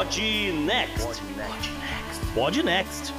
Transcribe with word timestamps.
Pod 0.00 0.18
Next. 0.64 1.22
Pod 2.34 2.62
Next. 2.62 3.12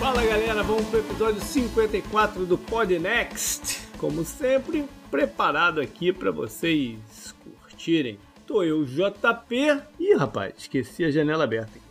Fala 0.00 0.26
galera, 0.26 0.64
vamos 0.64 0.84
para 0.86 0.96
o 0.96 1.00
episódio 1.00 1.40
54 1.40 2.44
do 2.44 2.58
Pod 2.58 2.98
Next. 2.98 3.86
Como 3.96 4.24
sempre, 4.24 4.84
preparado 5.12 5.80
aqui 5.80 6.12
para 6.12 6.32
vocês 6.32 7.32
curtirem. 7.44 8.18
Tô 8.44 8.64
eu, 8.64 8.84
JP. 8.84 9.80
Ih, 10.00 10.16
rapaz, 10.16 10.54
esqueci 10.58 11.04
a 11.04 11.10
janela 11.12 11.44
aberta 11.44 11.70
aqui. 11.78 11.84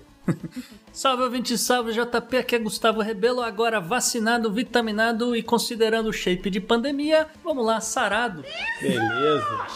Salve 0.91 1.23
ouvinte, 1.23 1.57
salve 1.57 1.93
JP, 1.93 2.37
aqui 2.37 2.55
é 2.55 2.59
Gustavo 2.59 3.01
Rebelo, 3.01 3.41
agora 3.41 3.79
vacinado, 3.79 4.51
vitaminado 4.51 5.37
e 5.37 5.41
considerando 5.41 6.09
o 6.09 6.13
shape 6.13 6.49
de 6.49 6.59
pandemia, 6.59 7.27
vamos 7.41 7.65
lá, 7.65 7.79
sarado. 7.79 8.43
Beleza. 8.81 9.67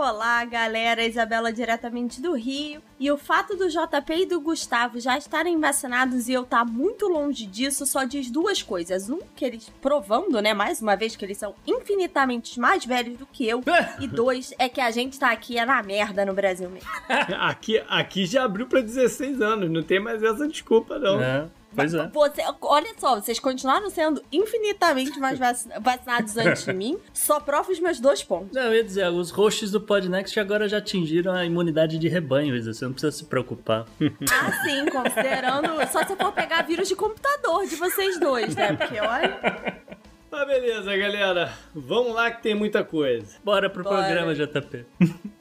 Olá, 0.00 0.44
galera, 0.44 1.04
Isabela 1.04 1.52
diretamente 1.52 2.22
do 2.22 2.32
Rio. 2.32 2.80
E 3.00 3.10
o 3.10 3.18
fato 3.18 3.56
do 3.56 3.68
JP 3.68 4.14
e 4.14 4.26
do 4.26 4.40
Gustavo 4.40 5.00
já 5.00 5.18
estarem 5.18 5.58
vacinados 5.58 6.28
e 6.28 6.34
eu 6.34 6.42
estar 6.42 6.64
tá 6.64 6.64
muito 6.64 7.08
longe 7.08 7.44
disso 7.46 7.84
só 7.84 8.04
diz 8.04 8.30
duas 8.30 8.62
coisas. 8.62 9.10
Um, 9.10 9.18
que 9.34 9.44
eles 9.44 9.68
provando, 9.82 10.40
né, 10.40 10.54
mais 10.54 10.80
uma 10.80 10.94
vez 10.94 11.16
que 11.16 11.24
eles 11.24 11.38
são 11.38 11.52
infinitamente 11.66 12.60
mais 12.60 12.84
velhos 12.84 13.18
do 13.18 13.26
que 13.26 13.44
eu. 13.48 13.60
e 13.98 14.06
dois, 14.06 14.54
é 14.56 14.68
que 14.68 14.80
a 14.80 14.92
gente 14.92 15.18
tá 15.18 15.32
aqui 15.32 15.58
é 15.58 15.66
na 15.66 15.82
merda 15.82 16.24
no 16.24 16.32
Brasil 16.32 16.70
mesmo. 16.70 16.88
aqui, 17.40 17.82
aqui 17.88 18.24
já 18.24 18.44
abriu 18.44 18.68
para 18.68 18.80
16 18.80 19.42
anos, 19.42 19.68
não 19.68 19.82
tem 19.82 19.98
mais 19.98 20.22
essa 20.22 20.46
desculpa 20.46 20.96
não. 20.96 21.20
É. 21.20 21.48
Pois 21.78 21.94
é. 21.94 22.08
Você, 22.08 22.42
olha 22.62 22.94
só, 22.98 23.14
vocês 23.20 23.38
continuaram 23.38 23.88
sendo 23.90 24.22
infinitamente 24.32 25.18
mais 25.18 25.38
vacinados 25.38 26.36
antes 26.36 26.64
de 26.64 26.72
mim, 26.74 26.98
só 27.12 27.38
prova 27.40 27.70
os 27.70 27.78
meus 27.80 28.00
dois 28.00 28.22
pontos. 28.22 28.52
Não, 28.54 28.62
eu 28.62 28.74
ia 28.74 28.84
dizer, 28.84 29.08
os 29.10 29.30
hosts 29.30 29.70
do 29.70 29.80
Podnext 29.80 30.38
agora 30.40 30.68
já 30.68 30.78
atingiram 30.78 31.32
a 31.32 31.44
imunidade 31.44 31.98
de 31.98 32.08
rebanho, 32.08 32.56
Isa, 32.56 32.72
você 32.72 32.84
não 32.84 32.92
precisa 32.92 33.12
se 33.12 33.24
preocupar. 33.24 33.86
Ah, 34.30 34.52
sim, 34.62 34.84
considerando. 34.86 35.68
Só 35.90 36.04
se 36.04 36.14
for 36.16 36.32
pegar 36.32 36.62
vírus 36.62 36.88
de 36.88 36.94
computador 36.96 37.66
de 37.66 37.76
vocês 37.76 38.18
dois, 38.20 38.54
né? 38.54 38.74
Porque 38.74 39.00
olha. 39.00 39.78
Tá 40.30 40.44
beleza, 40.44 40.94
galera. 40.96 41.52
Vamos 41.74 42.14
lá 42.14 42.30
que 42.30 42.42
tem 42.42 42.54
muita 42.54 42.84
coisa. 42.84 43.36
Bora 43.42 43.70
pro 43.70 43.82
Bora. 43.82 43.96
programa, 44.04 44.34
JP. 44.34 44.86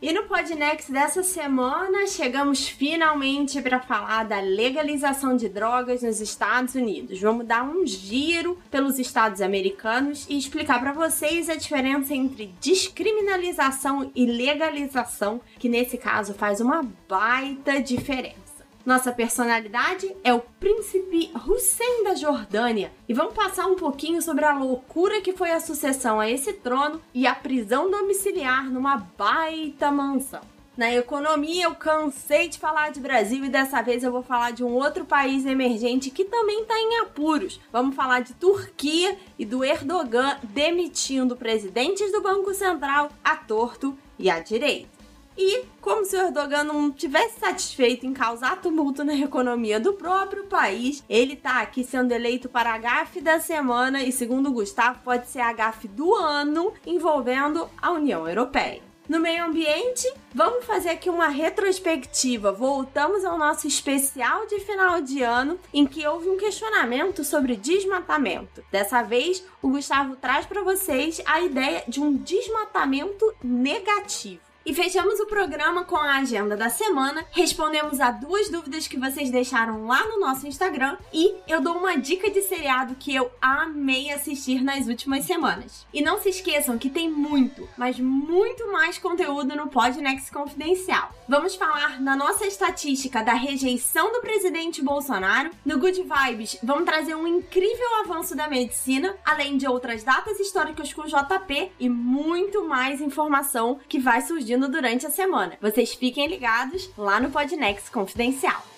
E 0.00 0.12
no 0.12 0.22
Podnext 0.28 0.92
dessa 0.92 1.24
semana, 1.24 2.06
chegamos 2.06 2.68
finalmente 2.68 3.60
para 3.60 3.80
falar 3.80 4.24
da 4.24 4.38
legalização 4.38 5.36
de 5.36 5.48
drogas 5.48 6.02
nos 6.02 6.20
Estados 6.20 6.76
Unidos. 6.76 7.20
Vamos 7.20 7.44
dar 7.44 7.64
um 7.64 7.84
giro 7.84 8.56
pelos 8.70 9.00
estados 9.00 9.40
americanos 9.40 10.24
e 10.28 10.38
explicar 10.38 10.78
para 10.78 10.92
vocês 10.92 11.50
a 11.50 11.56
diferença 11.56 12.14
entre 12.14 12.54
descriminalização 12.60 14.12
e 14.14 14.24
legalização, 14.24 15.40
que 15.58 15.68
nesse 15.68 15.98
caso 15.98 16.32
faz 16.32 16.60
uma 16.60 16.80
baita 17.08 17.82
diferença. 17.82 18.47
Nossa 18.88 19.12
personalidade 19.12 20.16
é 20.24 20.32
o 20.32 20.40
príncipe 20.40 21.30
Hussein 21.46 22.04
da 22.04 22.14
Jordânia 22.14 22.90
e 23.06 23.12
vamos 23.12 23.34
passar 23.34 23.66
um 23.66 23.76
pouquinho 23.76 24.22
sobre 24.22 24.46
a 24.46 24.58
loucura 24.58 25.20
que 25.20 25.34
foi 25.34 25.50
a 25.50 25.60
sucessão 25.60 26.18
a 26.18 26.30
esse 26.30 26.54
trono 26.54 26.98
e 27.12 27.26
a 27.26 27.34
prisão 27.34 27.90
domiciliar 27.90 28.64
numa 28.70 28.96
baita 28.96 29.90
mansão. 29.90 30.40
Na 30.74 30.90
economia, 30.90 31.64
eu 31.64 31.74
cansei 31.74 32.48
de 32.48 32.58
falar 32.58 32.90
de 32.90 32.98
Brasil 32.98 33.44
e 33.44 33.50
dessa 33.50 33.82
vez 33.82 34.02
eu 34.02 34.10
vou 34.10 34.22
falar 34.22 34.52
de 34.52 34.64
um 34.64 34.72
outro 34.72 35.04
país 35.04 35.44
emergente 35.44 36.10
que 36.10 36.24
também 36.24 36.62
está 36.62 36.80
em 36.80 37.00
apuros. 37.00 37.60
Vamos 37.70 37.94
falar 37.94 38.20
de 38.20 38.32
Turquia 38.32 39.18
e 39.38 39.44
do 39.44 39.62
Erdogan 39.62 40.38
demitindo 40.42 41.36
presidentes 41.36 42.10
do 42.10 42.22
Banco 42.22 42.54
Central 42.54 43.10
a 43.22 43.36
torto 43.36 43.98
e 44.18 44.30
à 44.30 44.40
direita. 44.40 44.97
E, 45.40 45.64
como 45.80 46.04
se 46.04 46.16
o 46.16 46.20
Erdogan 46.20 46.64
não 46.64 46.90
tivesse 46.90 47.38
satisfeito 47.38 48.04
em 48.04 48.12
causar 48.12 48.60
tumulto 48.60 49.04
na 49.04 49.14
economia 49.14 49.78
do 49.78 49.92
próprio 49.92 50.42
país, 50.46 51.04
ele 51.08 51.36
tá 51.36 51.60
aqui 51.60 51.84
sendo 51.84 52.10
eleito 52.10 52.48
para 52.48 52.74
a 52.74 52.78
gafe 52.78 53.20
da 53.20 53.38
semana 53.38 54.02
e, 54.02 54.10
segundo 54.10 54.50
Gustavo, 54.50 54.98
pode 55.04 55.28
ser 55.28 55.38
a 55.38 55.52
gafe 55.52 55.86
do 55.86 56.12
ano 56.12 56.72
envolvendo 56.84 57.70
a 57.80 57.92
União 57.92 58.28
Europeia. 58.28 58.82
No 59.08 59.20
meio 59.20 59.44
ambiente, 59.44 60.12
vamos 60.34 60.64
fazer 60.64 60.90
aqui 60.90 61.08
uma 61.08 61.28
retrospectiva. 61.28 62.50
Voltamos 62.50 63.24
ao 63.24 63.38
nosso 63.38 63.68
especial 63.68 64.44
de 64.46 64.58
final 64.58 65.00
de 65.00 65.22
ano, 65.22 65.56
em 65.72 65.86
que 65.86 66.04
houve 66.04 66.28
um 66.28 66.36
questionamento 66.36 67.22
sobre 67.22 67.54
desmatamento. 67.54 68.62
Dessa 68.72 69.02
vez, 69.02 69.42
o 69.62 69.70
Gustavo 69.70 70.16
traz 70.16 70.46
para 70.46 70.64
vocês 70.64 71.22
a 71.24 71.40
ideia 71.40 71.84
de 71.86 72.00
um 72.00 72.12
desmatamento 72.16 73.32
negativo. 73.42 74.47
E 74.68 74.74
fechamos 74.74 75.18
o 75.18 75.24
programa 75.24 75.82
com 75.82 75.96
a 75.96 76.18
agenda 76.18 76.54
da 76.54 76.68
semana, 76.68 77.24
respondemos 77.30 78.00
a 78.00 78.10
duas 78.10 78.50
dúvidas 78.50 78.86
que 78.86 78.98
vocês 78.98 79.30
deixaram 79.30 79.86
lá 79.86 80.04
no 80.04 80.20
nosso 80.20 80.46
Instagram 80.46 80.98
e 81.10 81.36
eu 81.48 81.62
dou 81.62 81.78
uma 81.78 81.96
dica 81.96 82.30
de 82.30 82.42
seriado 82.42 82.94
que 82.96 83.14
eu 83.14 83.30
amei 83.40 84.10
assistir 84.10 84.62
nas 84.62 84.86
últimas 84.86 85.24
semanas. 85.24 85.86
E 85.90 86.02
não 86.02 86.20
se 86.20 86.28
esqueçam 86.28 86.76
que 86.76 86.90
tem 86.90 87.08
muito, 87.08 87.66
mas 87.78 87.98
muito 87.98 88.70
mais 88.70 88.98
conteúdo 88.98 89.56
no 89.56 89.68
Podnext 89.68 90.30
Confidencial. 90.30 91.14
Vamos 91.26 91.54
falar 91.54 91.98
na 91.98 92.14
nossa 92.14 92.46
estatística 92.46 93.24
da 93.24 93.32
rejeição 93.32 94.12
do 94.12 94.20
presidente 94.20 94.84
Bolsonaro, 94.84 95.50
no 95.64 95.78
Good 95.78 96.02
Vibes 96.02 96.58
vamos 96.62 96.84
trazer 96.84 97.14
um 97.14 97.26
incrível 97.26 98.00
avanço 98.04 98.36
da 98.36 98.46
medicina, 98.50 99.16
além 99.24 99.56
de 99.56 99.66
outras 99.66 100.04
datas 100.04 100.38
históricas 100.38 100.92
com 100.92 101.06
JP 101.06 101.72
e 101.80 101.88
muito 101.88 102.68
mais 102.68 103.00
informação 103.00 103.80
que 103.88 103.98
vai 103.98 104.20
surgir 104.20 104.57
durante 104.66 105.06
a 105.06 105.10
semana. 105.10 105.58
Vocês 105.60 105.94
fiquem 105.94 106.26
ligados 106.26 106.90
lá 106.96 107.20
no 107.20 107.30
Podnext 107.30 107.90
Confidencial. 107.90 108.77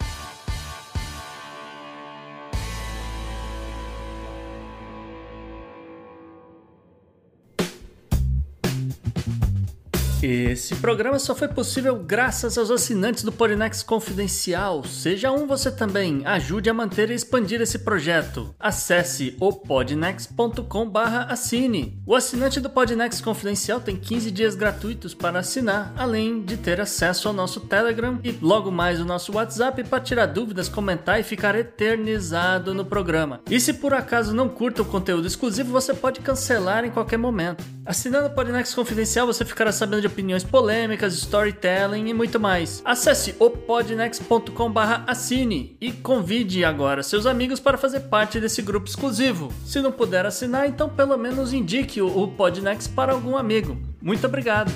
Esse 10.23 10.77
programa 10.77 11.19
só 11.19 11.35
foi 11.35 11.49
possível 11.49 11.97
graças 11.97 12.59
aos 12.59 12.71
assinantes 12.71 13.25
do 13.25 13.33
Podnext 13.33 13.87
Confidencial. 13.87 14.85
Seja 14.85 15.33
um 15.33 15.47
você 15.47 15.71
também. 15.71 16.21
Ajude 16.27 16.69
a 16.69 16.75
manter 16.75 17.11
e 17.11 17.15
expandir 17.15 17.63
esse 17.63 17.79
projeto. 17.79 18.55
Acesse 18.61 19.35
o 19.41 19.51
podnext.com/assine. 19.51 22.03
O 22.05 22.15
assinante 22.15 22.61
do 22.61 22.69
Podnext 22.69 23.25
Confidencial 23.25 23.81
tem 23.81 23.97
15 23.97 24.31
dias 24.31 24.55
gratuitos 24.55 25.15
para 25.15 25.39
assinar, 25.39 25.95
além 25.97 26.43
de 26.43 26.59
ter 26.59 26.83
acesso 26.83 27.27
ao 27.27 27.33
nosso 27.33 27.61
Telegram 27.61 28.21
e 28.23 28.33
logo 28.43 28.71
mais 28.71 29.01
o 29.01 29.07
nosso 29.07 29.33
WhatsApp 29.33 29.83
para 29.85 30.01
tirar 30.01 30.27
dúvidas, 30.27 30.69
comentar 30.69 31.19
e 31.19 31.23
ficar 31.23 31.55
eternizado 31.55 32.75
no 32.75 32.85
programa. 32.85 33.41
E 33.51 33.59
se 33.59 33.73
por 33.73 33.95
acaso 33.95 34.35
não 34.35 34.51
curta 34.51 34.83
o 34.83 34.85
conteúdo 34.85 35.27
exclusivo, 35.27 35.73
você 35.73 35.95
pode 35.95 36.21
cancelar 36.21 36.85
em 36.85 36.91
qualquer 36.91 37.17
momento. 37.17 37.65
Assinando 37.87 38.27
o 38.27 38.35
Podnext 38.35 38.75
Confidencial, 38.75 39.27
você 39.27 39.47
ficará 39.47 39.73
sabendo 39.73 40.03
de 40.03 40.10
opiniões 40.11 40.45
polêmicas, 40.45 41.15
storytelling 41.15 42.09
e 42.09 42.15
muito 42.15 42.39
mais. 42.39 42.83
Acesse 42.85 43.35
opodnext.com/assine 43.39 45.77
e 45.81 45.91
convide 45.93 46.63
agora 46.65 47.03
seus 47.03 47.25
amigos 47.27 47.59
para 47.59 47.79
fazer 47.79 48.01
parte 48.01 48.39
desse 48.39 48.61
grupo 48.61 48.87
exclusivo. 48.89 49.51
Se 49.65 49.81
não 49.81 49.93
puder 49.93 50.27
assinar, 50.27 50.69
então 50.69 50.89
pelo 50.89 51.17
menos 51.17 51.53
indique 51.53 52.03
o 52.03 52.27
Podnext 52.29 52.93
para 52.93 53.13
algum 53.13 53.37
amigo. 53.37 53.79
Muito 54.03 54.27
obrigado. 54.27 54.73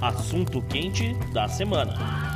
Assunto 0.00 0.62
quente 0.62 1.14
da 1.32 1.46
semana. 1.48 2.29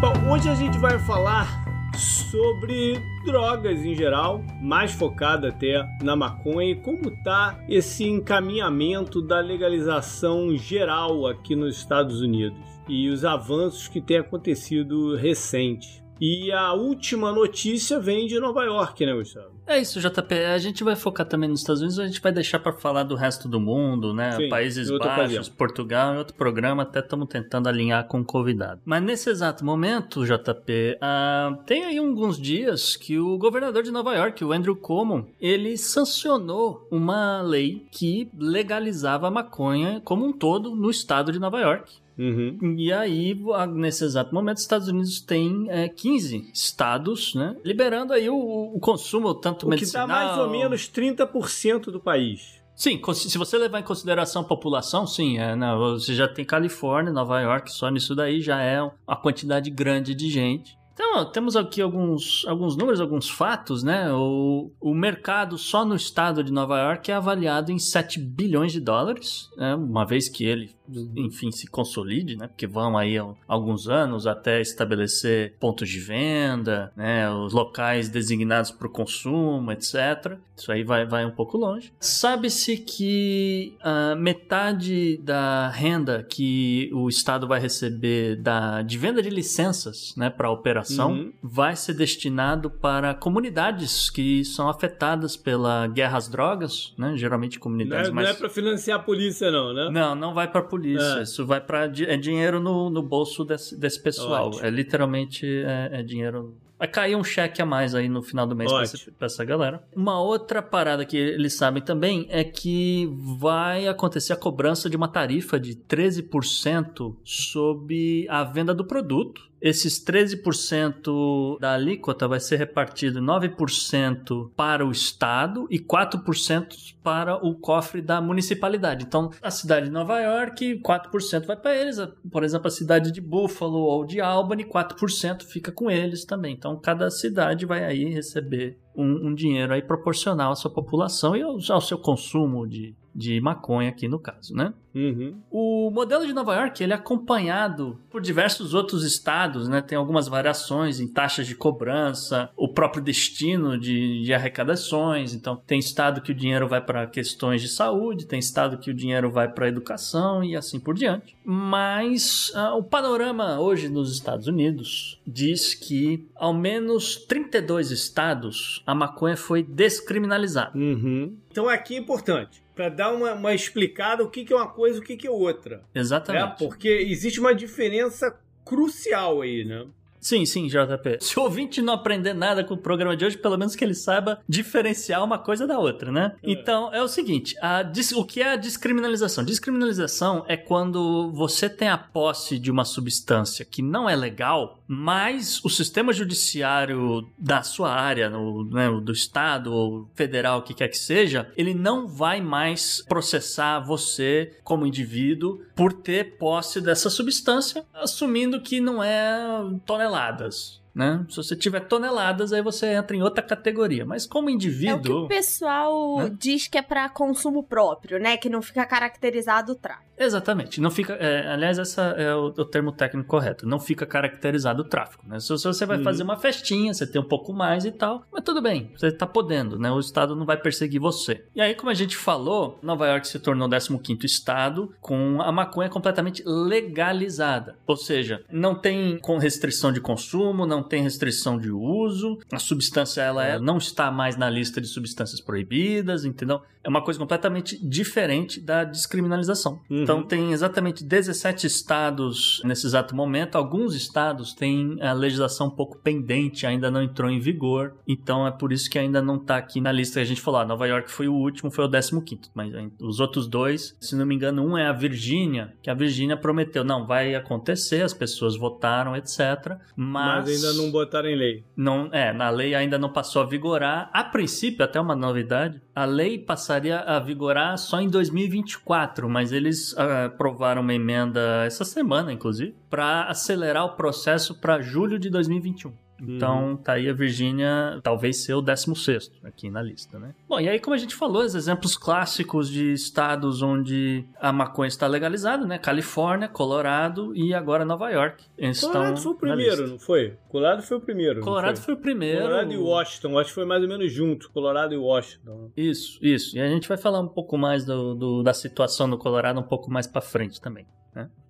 Bom, 0.00 0.32
hoje 0.32 0.48
a 0.48 0.54
gente 0.54 0.78
vai 0.78 0.98
falar 0.98 1.62
sobre 1.94 2.98
drogas 3.22 3.84
em 3.84 3.94
geral, 3.94 4.42
mais 4.58 4.92
focada 4.92 5.48
até 5.48 5.86
na 6.02 6.16
maconha 6.16 6.72
e 6.72 6.74
como 6.74 7.10
tá 7.22 7.62
esse 7.68 8.08
encaminhamento 8.08 9.20
da 9.20 9.40
legalização 9.40 10.56
geral 10.56 11.26
aqui 11.26 11.54
nos 11.54 11.76
Estados 11.76 12.22
Unidos 12.22 12.58
e 12.88 13.10
os 13.10 13.26
avanços 13.26 13.88
que 13.88 14.00
têm 14.00 14.16
acontecido 14.16 15.16
recente. 15.16 16.02
E 16.20 16.52
a 16.52 16.74
última 16.74 17.32
notícia 17.32 17.98
vem 17.98 18.26
de 18.26 18.38
Nova 18.38 18.62
York, 18.64 19.06
né, 19.06 19.14
Gustavo? 19.14 19.60
É 19.66 19.78
isso, 19.78 20.00
JP. 20.00 20.34
A 20.34 20.58
gente 20.58 20.84
vai 20.84 20.96
focar 20.96 21.24
também 21.24 21.48
nos 21.48 21.60
Estados 21.60 21.80
Unidos, 21.80 21.98
a 21.98 22.06
gente 22.06 22.20
vai 22.20 22.32
deixar 22.32 22.58
para 22.58 22.72
falar 22.72 23.04
do 23.04 23.14
resto 23.14 23.48
do 23.48 23.60
mundo, 23.60 24.12
né? 24.12 24.32
Sim, 24.32 24.48
Países 24.48 24.90
Baixos. 24.90 25.48
Portugal, 25.48 26.14
em 26.14 26.18
outro 26.18 26.34
programa, 26.34 26.82
até 26.82 26.98
estamos 26.98 27.28
tentando 27.28 27.68
alinhar 27.68 28.06
com 28.06 28.20
o 28.20 28.24
convidado. 28.24 28.80
Mas 28.84 29.02
nesse 29.02 29.30
exato 29.30 29.64
momento, 29.64 30.26
JP, 30.26 30.98
ah, 31.00 31.56
tem 31.64 31.84
aí 31.84 31.98
alguns 31.98 32.36
dias 32.36 32.96
que 32.96 33.18
o 33.18 33.38
governador 33.38 33.82
de 33.82 33.90
Nova 33.90 34.14
York, 34.14 34.44
o 34.44 34.52
Andrew 34.52 34.76
Cuomo, 34.76 35.28
ele 35.40 35.78
sancionou 35.78 36.86
uma 36.90 37.40
lei 37.40 37.86
que 37.92 38.28
legalizava 38.36 39.28
a 39.28 39.30
maconha 39.30 40.02
como 40.04 40.26
um 40.26 40.32
todo 40.32 40.74
no 40.74 40.90
estado 40.90 41.32
de 41.32 41.38
Nova 41.38 41.60
York. 41.60 41.92
Uhum. 42.20 42.76
E 42.76 42.92
aí, 42.92 43.34
nesse 43.72 44.04
exato 44.04 44.34
momento, 44.34 44.58
os 44.58 44.62
Estados 44.62 44.88
Unidos 44.88 45.22
têm 45.22 45.64
é, 45.70 45.88
15 45.88 46.50
estados, 46.52 47.34
né? 47.34 47.56
Liberando 47.64 48.12
aí 48.12 48.28
o, 48.28 48.36
o 48.36 48.78
consumo, 48.78 49.34
tanto 49.34 49.66
O 49.66 49.70
que 49.70 49.86
dá 49.90 50.06
medicinal... 50.06 50.08
mais 50.08 50.36
ou 50.36 50.50
menos 50.50 50.82
30% 50.82 51.84
do 51.84 51.98
país. 51.98 52.60
Sim, 52.76 53.00
se 53.14 53.38
você 53.38 53.56
levar 53.56 53.80
em 53.80 53.82
consideração 53.82 54.42
a 54.42 54.44
população, 54.44 55.06
sim, 55.06 55.38
é, 55.38 55.54
você 55.76 56.14
já 56.14 56.28
tem 56.28 56.44
Califórnia, 56.44 57.12
Nova 57.12 57.40
York, 57.40 57.72
só 57.72 57.90
nisso 57.90 58.14
daí 58.14 58.40
já 58.40 58.60
é 58.60 58.82
uma 58.82 59.16
quantidade 59.16 59.70
grande 59.70 60.14
de 60.14 60.28
gente. 60.30 60.78
Então, 60.92 61.24
temos 61.30 61.56
aqui 61.56 61.80
alguns, 61.80 62.44
alguns 62.46 62.76
números, 62.76 63.00
alguns 63.00 63.28
fatos, 63.28 63.82
né? 63.82 64.12
O, 64.12 64.70
o 64.78 64.94
mercado 64.94 65.56
só 65.56 65.82
no 65.82 65.96
estado 65.96 66.44
de 66.44 66.52
Nova 66.52 66.78
York 66.78 67.10
é 67.10 67.14
avaliado 67.14 67.72
em 67.72 67.78
7 67.78 68.20
bilhões 68.20 68.72
de 68.72 68.80
dólares, 68.80 69.48
né, 69.56 69.74
uma 69.74 70.04
vez 70.04 70.28
que 70.28 70.44
ele, 70.44 70.76
enfim, 71.16 71.50
se 71.50 71.66
consolide, 71.66 72.36
né? 72.36 72.46
Porque 72.48 72.66
vão 72.66 72.96
aí 72.96 73.16
al- 73.18 73.36
alguns 73.46 73.88
anos 73.88 74.26
até 74.26 74.60
estabelecer 74.60 75.54
pontos 75.58 75.88
de 75.88 76.00
venda, 76.00 76.92
né? 76.96 77.30
Os 77.30 77.52
locais 77.52 78.08
designados 78.08 78.70
para 78.70 78.86
o 78.86 78.90
consumo, 78.90 79.70
etc. 79.72 80.36
Isso 80.56 80.70
aí 80.70 80.84
vai, 80.84 81.06
vai 81.06 81.24
um 81.24 81.30
pouco 81.30 81.56
longe. 81.56 81.92
Sabe-se 81.98 82.76
que 82.76 83.74
a 83.82 84.14
metade 84.14 85.16
da 85.22 85.68
renda 85.68 86.22
que 86.22 86.90
o 86.92 87.08
Estado 87.08 87.46
vai 87.46 87.58
receber 87.60 88.36
da, 88.36 88.82
de 88.82 88.98
venda 88.98 89.22
de 89.22 89.30
licenças 89.30 90.14
né, 90.16 90.28
para 90.30 90.50
operação 90.50 91.10
Uhum. 91.12 91.32
vai 91.42 91.74
ser 91.76 91.94
destinado 91.94 92.70
para 92.70 93.14
comunidades 93.14 94.10
que 94.10 94.44
são 94.44 94.68
afetadas 94.68 95.36
pela 95.36 95.86
guerra 95.86 96.18
às 96.18 96.28
drogas, 96.28 96.92
né? 96.98 97.16
geralmente 97.16 97.56
Não 97.56 97.62
comunidades 97.62 98.08
é, 98.08 98.12
mais... 98.12 98.28
não 98.28 98.34
é 98.34 98.38
pra 98.38 98.48
financiar 98.50 98.98
a 99.00 99.02
polícia, 99.02 99.50
não, 99.50 99.72
né? 99.72 99.88
Não, 99.90 100.14
não 100.14 100.34
vai 100.34 100.50
pra 100.50 100.62
polícia. 100.62 100.79
É. 100.88 101.22
Isso 101.22 101.44
vai 101.46 101.60
para 101.60 101.84
é 101.84 102.16
dinheiro 102.16 102.60
no, 102.60 102.88
no 102.90 103.02
bolso 103.02 103.44
desse, 103.44 103.76
desse 103.76 104.00
pessoal. 104.02 104.48
Ótimo. 104.48 104.64
É 104.66 104.70
literalmente 104.70 105.46
é, 105.46 106.00
é 106.00 106.02
dinheiro. 106.02 106.54
Vai 106.78 106.88
cair 106.88 107.14
um 107.14 107.22
cheque 107.22 107.60
a 107.60 107.66
mais 107.66 107.94
aí 107.94 108.08
no 108.08 108.22
final 108.22 108.46
do 108.46 108.56
mês 108.56 108.70
pra, 108.70 108.78
esse- 108.94 109.10
pra 109.10 109.26
essa 109.26 109.44
galera. 109.44 109.82
Uma 109.94 110.18
outra 110.22 110.62
parada 110.62 111.04
que 111.04 111.14
eles 111.14 111.52
sabem 111.52 111.82
também 111.82 112.26
é 112.30 112.42
que 112.42 113.06
vai 113.38 113.86
acontecer 113.86 114.32
a 114.32 114.36
cobrança 114.36 114.88
de 114.88 114.96
uma 114.96 115.06
tarifa 115.08 115.60
de 115.60 115.74
13% 115.74 117.14
sobre 117.24 118.26
a 118.28 118.44
venda 118.44 118.72
do 118.74 118.84
produto. 118.84 119.49
Esses 119.60 120.02
13% 120.02 121.58
da 121.60 121.74
alíquota 121.74 122.26
vai 122.26 122.40
ser 122.40 122.56
repartido 122.56 123.20
9% 123.20 124.50
para 124.56 124.86
o 124.86 124.90
Estado 124.90 125.66
e 125.70 125.78
4% 125.78 126.94
para 127.02 127.36
o 127.36 127.54
cofre 127.54 128.00
da 128.00 128.20
municipalidade. 128.20 129.04
Então, 129.04 129.30
a 129.42 129.50
cidade 129.50 129.86
de 129.86 129.92
Nova 129.92 130.18
York, 130.20 130.80
4% 130.80 131.46
vai 131.46 131.56
para 131.56 131.76
eles. 131.76 131.98
Por 132.30 132.42
exemplo, 132.42 132.68
a 132.68 132.70
cidade 132.70 133.12
de 133.12 133.20
Buffalo 133.20 133.80
ou 133.80 134.04
de 134.04 134.20
Albany, 134.20 134.64
4% 134.64 135.42
fica 135.44 135.70
com 135.70 135.90
eles 135.90 136.24
também. 136.24 136.54
Então, 136.54 136.78
cada 136.78 137.10
cidade 137.10 137.66
vai 137.66 137.84
aí 137.84 138.06
receber 138.06 138.78
um, 138.96 139.28
um 139.28 139.34
dinheiro 139.34 139.72
aí 139.72 139.82
proporcional 139.82 140.52
à 140.52 140.56
sua 140.56 140.70
população 140.70 141.36
e 141.36 141.42
ao, 141.42 141.58
ao 141.70 141.80
seu 141.80 141.98
consumo 141.98 142.66
de, 142.66 142.94
de 143.14 143.40
maconha 143.40 143.88
aqui 143.88 144.08
no 144.08 144.18
caso, 144.18 144.54
né? 144.54 144.72
Uhum. 144.94 145.36
O 145.50 145.90
modelo 145.90 146.26
de 146.26 146.32
Nova 146.32 146.54
York 146.54 146.82
ele 146.82 146.92
é 146.92 146.96
acompanhado 146.96 147.98
por 148.10 148.20
diversos 148.20 148.74
outros 148.74 149.04
estados, 149.04 149.68
né? 149.68 149.80
Tem 149.80 149.96
algumas 149.96 150.26
variações 150.26 151.00
em 151.00 151.06
taxas 151.06 151.46
de 151.46 151.54
cobrança, 151.54 152.50
o 152.56 152.68
próprio 152.68 153.02
destino 153.02 153.78
de, 153.78 154.22
de 154.22 154.34
arrecadações. 154.34 155.32
Então, 155.32 155.56
tem 155.56 155.78
estado 155.78 156.20
que 156.20 156.32
o 156.32 156.34
dinheiro 156.34 156.68
vai 156.68 156.80
para 156.80 157.06
questões 157.06 157.62
de 157.62 157.68
saúde, 157.68 158.26
tem 158.26 158.38
estado 158.38 158.78
que 158.78 158.90
o 158.90 158.94
dinheiro 158.94 159.30
vai 159.30 159.48
para 159.48 159.68
educação 159.68 160.42
e 160.42 160.56
assim 160.56 160.80
por 160.80 160.94
diante. 160.94 161.36
Mas 161.44 162.50
ah, 162.54 162.74
o 162.74 162.82
panorama 162.82 163.60
hoje 163.60 163.88
nos 163.88 164.12
Estados 164.12 164.46
Unidos 164.46 165.20
diz 165.26 165.74
que 165.74 166.26
ao 166.34 166.52
menos 166.52 167.16
32 167.16 167.90
estados 167.90 168.82
a 168.86 168.94
maconha 168.94 169.36
foi 169.36 169.62
descriminalizada. 169.62 170.76
Uhum. 170.76 171.36
Então 171.50 171.68
aqui 171.68 171.96
é 171.96 171.98
importante, 171.98 172.62
para 172.80 172.88
dar 172.88 173.12
uma, 173.12 173.34
uma 173.34 173.54
explicada 173.54 174.24
o 174.24 174.30
que, 174.30 174.42
que 174.42 174.54
é 174.54 174.56
uma 174.56 174.68
coisa 174.68 174.96
e 174.96 175.00
o 175.02 175.04
que, 175.04 175.14
que 175.14 175.26
é 175.26 175.30
outra. 175.30 175.76
Né? 175.76 176.00
Exatamente. 176.00 176.56
Porque 176.56 176.88
existe 176.88 177.38
uma 177.38 177.54
diferença 177.54 178.34
crucial 178.64 179.42
aí, 179.42 179.66
né? 179.66 179.84
Sim, 180.18 180.46
sim, 180.46 180.66
JP. 180.66 181.18
Se 181.20 181.38
o 181.38 181.42
ouvinte 181.42 181.82
não 181.82 181.94
aprender 181.94 182.34
nada 182.34 182.64
com 182.64 182.74
o 182.74 182.78
programa 182.78 183.16
de 183.16 183.24
hoje, 183.24 183.36
pelo 183.36 183.58
menos 183.58 183.74
que 183.74 183.84
ele 183.84 183.94
saiba 183.94 184.40
diferenciar 184.48 185.22
uma 185.22 185.38
coisa 185.38 185.66
da 185.66 185.78
outra, 185.78 186.10
né? 186.10 186.36
É. 186.42 186.50
Então, 186.50 186.92
é 186.92 187.02
o 187.02 187.08
seguinte: 187.08 187.54
a 187.60 187.82
o 188.16 188.24
que 188.24 188.42
é 188.42 188.52
a 188.52 188.56
descriminalização? 188.56 189.44
Descriminalização 189.44 190.44
é 190.48 190.56
quando 190.56 191.30
você 191.32 191.68
tem 191.68 191.88
a 191.88 191.98
posse 191.98 192.58
de 192.58 192.70
uma 192.70 192.84
substância 192.84 193.64
que 193.64 193.82
não 193.82 194.08
é 194.08 194.16
legal, 194.16 194.79
mas 194.92 195.64
o 195.64 195.68
sistema 195.68 196.12
judiciário 196.12 197.24
da 197.38 197.62
sua 197.62 197.92
área, 197.92 198.28
no, 198.28 198.64
né, 198.64 198.90
do 199.00 199.12
estado 199.12 199.72
ou 199.72 200.10
federal, 200.16 200.58
o 200.58 200.62
que 200.62 200.74
quer 200.74 200.88
que 200.88 200.98
seja, 200.98 201.48
ele 201.56 201.72
não 201.72 202.08
vai 202.08 202.40
mais 202.40 203.00
processar 203.08 203.78
você 203.78 204.58
como 204.64 204.84
indivíduo 204.84 205.60
por 205.76 205.92
ter 205.92 206.38
posse 206.38 206.80
dessa 206.80 207.08
substância, 207.08 207.86
assumindo 207.94 208.60
que 208.60 208.80
não 208.80 209.00
é 209.00 209.38
toneladas. 209.86 210.79
Né? 210.94 211.24
Se 211.28 211.36
você 211.36 211.54
tiver 211.56 211.80
toneladas, 211.80 212.52
aí 212.52 212.62
você 212.62 212.86
entra 212.94 213.16
em 213.16 213.22
outra 213.22 213.42
categoria. 213.42 214.04
Mas 214.04 214.26
como 214.26 214.48
É 214.48 214.52
o 214.52 214.58
que 214.58 214.66
indivíduo. 214.66 215.24
o 215.24 215.28
pessoal 215.28 216.18
Né? 216.18 216.36
diz 216.38 216.66
que 216.68 216.76
é 216.78 216.82
pra 216.82 217.08
consumo 217.08 217.62
próprio, 217.62 218.18
né? 218.18 218.36
Que 218.36 218.48
não 218.48 218.60
fica 218.62 218.84
caracterizado 218.84 219.72
o 219.72 219.74
tráfico. 219.74 220.10
Exatamente. 220.18 220.80
Não 220.82 220.90
fica. 220.90 221.14
é, 221.14 221.46
aliás, 221.50 221.78
esse 221.78 221.98
é 222.00 222.34
o, 222.34 222.46
o 222.46 222.64
termo 222.64 222.92
técnico 222.92 223.26
correto. 223.28 223.66
Não 223.66 223.80
fica 223.80 224.04
caracterizado 224.04 224.82
o 224.82 224.84
tráfico. 224.84 225.24
Né? 225.26 225.40
Se, 225.40 225.56
se 225.56 225.64
você 225.64 225.86
vai 225.86 225.96
Uhum. 225.98 226.04
fazer 226.04 226.22
uma 226.22 226.36
festinha, 226.36 226.92
você 226.92 227.06
tem 227.06 227.20
um 227.20 227.24
pouco 227.28 227.52
mais 227.54 227.84
e 227.86 227.90
tal. 227.92 228.24
Mas 228.30 228.42
tudo 228.44 228.60
bem, 228.60 228.90
você 228.96 229.10
tá 229.10 229.26
podendo, 229.26 229.78
né? 229.78 229.90
O 229.90 229.98
Estado 229.98 230.36
não 230.36 230.44
vai 230.44 230.56
perseguir 230.58 231.00
você. 231.00 231.44
E 231.54 231.60
aí, 231.60 231.74
como 231.74 231.90
a 231.90 231.94
gente 231.94 232.16
falou, 232.16 232.78
Nova 232.82 233.06
York 233.08 233.26
se 233.28 233.38
tornou 233.38 233.66
o 233.68 233.98
15 233.98 234.26
estado 234.26 234.92
com 235.00 235.40
a 235.40 235.50
maconha 235.50 235.88
completamente 235.88 236.42
legalizada. 236.46 237.76
Ou 237.86 237.96
seja, 237.96 238.44
não 238.50 238.74
tem 238.74 239.18
com 239.18 239.38
restrição 239.38 239.92
de 239.92 240.00
consumo, 240.00 240.66
não 240.66 240.79
tem 240.82 241.02
restrição 241.02 241.58
de 241.58 241.70
uso. 241.70 242.38
A 242.52 242.58
substância 242.58 243.22
ela 243.22 243.44
é- 243.44 243.58
não 243.58 243.78
está 243.78 244.10
mais 244.10 244.36
na 244.36 244.48
lista 244.48 244.80
de 244.80 244.86
substâncias 244.86 245.40
proibidas, 245.40 246.24
entendeu? 246.24 246.60
É 246.82 246.88
uma 246.88 247.02
coisa 247.02 247.18
completamente 247.18 247.78
diferente 247.86 248.60
da 248.60 248.84
descriminalização. 248.84 249.80
Uhum. 249.90 250.02
Então 250.02 250.22
tem 250.22 250.52
exatamente 250.52 251.04
17 251.04 251.66
estados 251.66 252.62
nesse 252.64 252.86
exato 252.86 253.14
momento. 253.14 253.56
Alguns 253.56 253.94
estados 253.94 254.54
têm 254.54 254.96
a 255.00 255.12
legislação 255.12 255.68
um 255.68 255.70
pouco 255.70 255.98
pendente, 255.98 256.66
ainda 256.66 256.90
não 256.90 257.02
entrou 257.02 257.30
em 257.30 257.38
vigor. 257.38 257.94
Então 258.06 258.46
é 258.46 258.50
por 258.50 258.72
isso 258.72 258.88
que 258.88 258.98
ainda 258.98 259.20
não 259.20 259.36
está 259.36 259.56
aqui 259.56 259.80
na 259.80 259.92
lista. 259.92 260.20
A 260.20 260.24
gente 260.24 260.40
falou, 260.40 260.60
ah, 260.60 260.64
Nova 260.64 260.86
York 260.86 261.10
foi 261.10 261.28
o 261.28 261.34
último, 261.34 261.70
foi 261.70 261.84
o 261.84 261.90
15 261.90 262.50
mas 262.54 262.72
os 263.00 263.20
outros 263.20 263.46
dois, 263.46 263.96
se 264.00 264.16
não 264.16 264.26
me 264.26 264.34
engano, 264.34 264.64
um 264.64 264.76
é 264.76 264.86
a 264.86 264.92
Virgínia, 264.92 265.74
que 265.82 265.90
a 265.90 265.94
Virgínia 265.94 266.36
prometeu, 266.36 266.84
não, 266.84 267.06
vai 267.06 267.34
acontecer, 267.34 268.02
as 268.02 268.14
pessoas 268.14 268.56
votaram, 268.56 269.16
etc. 269.16 269.76
Mas, 269.96 270.48
Mas 270.48 270.64
ainda 270.64 270.82
não 270.82 270.90
botaram 270.90 271.28
em 271.28 271.36
lei. 271.36 271.64
não, 271.76 272.08
é, 272.12 272.32
na 272.32 272.50
lei 272.50 272.74
ainda 272.74 272.98
não 272.98 273.12
passou 273.12 273.42
a 273.42 273.46
vigorar. 273.46 274.10
A 274.12 274.24
princípio, 274.24 274.84
até 274.84 275.00
uma 275.00 275.16
novidade, 275.16 275.80
a 275.94 276.04
lei 276.04 276.38
passaria 276.70 277.00
a 277.00 277.18
vigorar 277.18 277.76
só 277.76 278.00
em 278.00 278.08
2024, 278.08 279.28
mas 279.28 279.50
eles 279.50 279.92
ah, 279.98 280.26
aprovaram 280.26 280.82
uma 280.82 280.94
emenda 280.94 281.64
essa 281.66 281.84
semana, 281.84 282.32
inclusive, 282.32 282.76
para 282.88 283.24
acelerar 283.24 283.84
o 283.86 283.96
processo 283.96 284.54
para 284.54 284.80
julho 284.80 285.18
de 285.18 285.28
2021. 285.28 285.92
Então 286.22 286.76
tá 286.76 286.92
aí 286.94 287.08
a 287.08 287.12
Virgínia, 287.12 288.00
talvez 288.02 288.38
ser 288.44 288.54
o 288.54 288.60
16 288.62 289.30
aqui 289.44 289.70
na 289.70 289.82
lista, 289.82 290.18
né? 290.18 290.34
Bom, 290.48 290.60
e 290.60 290.68
aí 290.68 290.78
como 290.78 290.94
a 290.94 290.98
gente 290.98 291.14
falou, 291.14 291.42
os 291.44 291.54
exemplos 291.54 291.96
clássicos 291.96 292.68
de 292.70 292.92
estados 292.92 293.62
onde 293.62 294.24
a 294.40 294.52
maconha 294.52 294.88
está 294.88 295.06
legalizada, 295.06 295.66
né? 295.66 295.78
Califórnia, 295.78 296.48
Colorado 296.48 297.34
e 297.34 297.54
agora 297.54 297.84
Nova 297.84 298.10
York. 298.10 298.44
Colorado 298.92 299.20
foi 299.20 299.32
o 299.32 299.34
primeiro, 299.36 299.88
não 299.88 299.98
foi? 299.98 300.36
Colorado 300.48 300.82
foi 300.82 300.96
o 300.96 301.00
primeiro. 301.00 301.40
Colorado 301.40 301.76
foi? 301.76 301.84
foi 301.84 301.94
o 301.94 301.96
primeiro. 301.98 302.42
Colorado 302.42 302.72
e 302.72 302.76
Washington, 302.76 303.38
acho 303.38 303.48
que 303.48 303.54
foi 303.54 303.64
mais 303.64 303.82
ou 303.82 303.88
menos 303.88 304.12
junto, 304.12 304.50
Colorado 304.50 304.94
e 304.94 304.96
Washington. 304.96 305.70
Isso, 305.76 306.18
isso. 306.22 306.56
E 306.56 306.60
a 306.60 306.68
gente 306.68 306.88
vai 306.88 306.96
falar 306.98 307.20
um 307.20 307.28
pouco 307.28 307.56
mais 307.56 307.84
do, 307.84 308.14
do- 308.14 308.42
da 308.42 308.52
situação 308.52 309.06
no 309.06 309.18
Colorado 309.18 309.58
um 309.60 309.62
pouco 309.64 309.90
mais 309.90 310.06
pra 310.06 310.20
frente 310.20 310.60
também. 310.60 310.86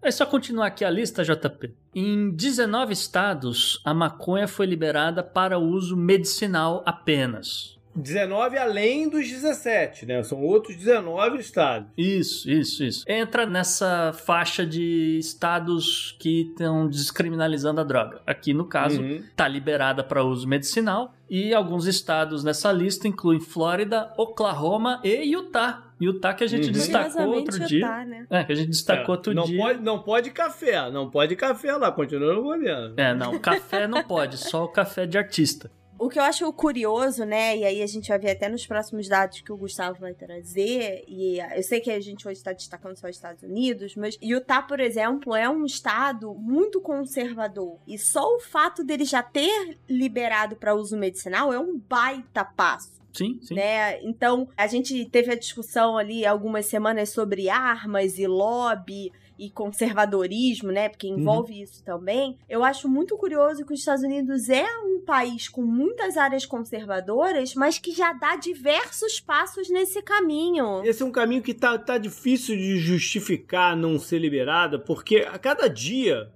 É 0.02 0.10
só 0.10 0.24
continuar 0.24 0.68
aqui 0.68 0.82
a 0.82 0.88
lista, 0.90 1.22
JP. 1.22 1.74
Em 1.94 2.30
19 2.30 2.92
estados, 2.92 3.82
a 3.84 3.92
maconha 3.92 4.48
foi 4.48 4.64
liberada 4.64 5.22
para 5.22 5.58
uso 5.58 5.94
medicinal 5.94 6.82
apenas. 6.86 7.79
19 8.00 8.56
além 8.58 9.08
dos 9.08 9.28
17, 9.28 10.06
né? 10.06 10.22
São 10.22 10.42
outros 10.42 10.76
19 10.76 11.38
estados. 11.38 11.88
Isso, 11.96 12.50
isso, 12.50 12.82
isso. 12.84 13.04
Entra 13.08 13.46
nessa 13.46 14.12
faixa 14.12 14.64
de 14.66 15.18
estados 15.18 16.16
que 16.18 16.42
estão 16.50 16.88
descriminalizando 16.88 17.80
a 17.80 17.84
droga. 17.84 18.20
Aqui, 18.26 18.52
no 18.52 18.64
caso, 18.64 19.00
Uhum. 19.00 19.16
está 19.16 19.46
liberada 19.48 20.02
para 20.02 20.24
uso 20.24 20.46
medicinal. 20.48 21.14
E 21.28 21.54
alguns 21.54 21.86
estados 21.86 22.42
nessa 22.42 22.72
lista 22.72 23.06
incluem 23.06 23.38
Flórida, 23.38 24.12
Oklahoma 24.16 25.00
e 25.04 25.32
Utah. 25.32 25.84
Utah 26.00 26.34
que 26.34 26.42
a 26.42 26.46
gente 26.48 26.66
Uhum. 26.66 26.72
destacou 26.72 27.26
outro 27.28 27.60
dia. 27.66 27.78
Utah, 27.86 28.04
né? 28.04 28.26
É, 28.28 28.42
que 28.42 28.50
a 28.52 28.54
gente 28.56 28.70
destacou 28.70 29.14
É, 29.14 29.16
outro 29.18 29.32
não 29.34 29.44
dia. 29.44 29.58
Pode, 29.58 29.80
não 29.82 29.98
pode 30.02 30.30
café, 30.30 30.90
não 30.90 31.08
pode 31.08 31.36
café 31.36 31.76
lá, 31.76 31.92
continua 31.92 32.34
não 32.34 32.42
podendo. 32.42 32.94
É, 33.00 33.14
não, 33.14 33.38
café 33.38 33.86
não 33.86 34.02
pode, 34.02 34.38
só 34.38 34.64
o 34.64 34.68
café 34.68 35.06
de 35.06 35.16
artista. 35.18 35.70
O 36.00 36.08
que 36.08 36.18
eu 36.18 36.22
acho 36.22 36.50
curioso, 36.54 37.26
né? 37.26 37.58
E 37.58 37.62
aí 37.62 37.82
a 37.82 37.86
gente 37.86 38.08
vai 38.08 38.18
ver 38.18 38.30
até 38.30 38.48
nos 38.48 38.66
próximos 38.66 39.06
dados 39.06 39.42
que 39.42 39.52
o 39.52 39.56
Gustavo 39.56 40.00
vai 40.00 40.14
trazer. 40.14 41.04
E 41.06 41.38
eu 41.54 41.62
sei 41.62 41.78
que 41.78 41.90
a 41.90 42.00
gente 42.00 42.26
hoje 42.26 42.38
está 42.38 42.54
destacando 42.54 42.96
só 42.96 43.06
os 43.06 43.14
Estados 43.14 43.42
Unidos, 43.42 43.94
mas 43.96 44.16
Utah, 44.22 44.62
por 44.62 44.80
exemplo, 44.80 45.36
é 45.36 45.46
um 45.46 45.66
estado 45.66 46.32
muito 46.32 46.80
conservador. 46.80 47.76
E 47.86 47.98
só 47.98 48.34
o 48.34 48.40
fato 48.40 48.82
dele 48.82 49.04
já 49.04 49.22
ter 49.22 49.76
liberado 49.86 50.56
para 50.56 50.74
uso 50.74 50.96
medicinal 50.96 51.52
é 51.52 51.58
um 51.60 51.78
baita 51.78 52.46
passo. 52.46 52.98
Sim, 53.12 53.38
sim. 53.42 53.54
Né? 53.56 54.02
Então, 54.02 54.48
a 54.56 54.66
gente 54.66 55.04
teve 55.04 55.30
a 55.30 55.38
discussão 55.38 55.98
ali 55.98 56.24
algumas 56.24 56.64
semanas 56.64 57.10
sobre 57.10 57.50
armas 57.50 58.18
e 58.18 58.26
lobby 58.26 59.12
e 59.40 59.50
conservadorismo, 59.50 60.70
né? 60.70 60.90
Porque 60.90 61.08
envolve 61.08 61.62
isso 61.62 61.82
também. 61.82 62.36
Eu 62.46 62.62
acho 62.62 62.88
muito 62.88 63.16
curioso 63.16 63.64
que 63.64 63.72
os 63.72 63.80
Estados 63.80 64.04
Unidos 64.04 64.50
é 64.50 64.66
um 64.84 65.00
país 65.00 65.48
com 65.48 65.62
muitas 65.62 66.18
áreas 66.18 66.44
conservadoras, 66.44 67.54
mas 67.54 67.78
que 67.78 67.90
já 67.90 68.12
dá 68.12 68.36
diversos 68.36 69.18
passos 69.18 69.70
nesse 69.70 70.02
caminho. 70.02 70.84
Esse 70.84 71.02
é 71.02 71.06
um 71.06 71.10
caminho 71.10 71.42
que 71.42 71.54
tá, 71.54 71.78
tá 71.78 71.96
difícil 71.96 72.54
de 72.54 72.76
justificar 72.76 73.74
não 73.74 73.98
ser 73.98 74.18
liberada, 74.18 74.78
porque 74.78 75.26
a 75.30 75.38
cada 75.38 75.68
dia, 75.68 76.30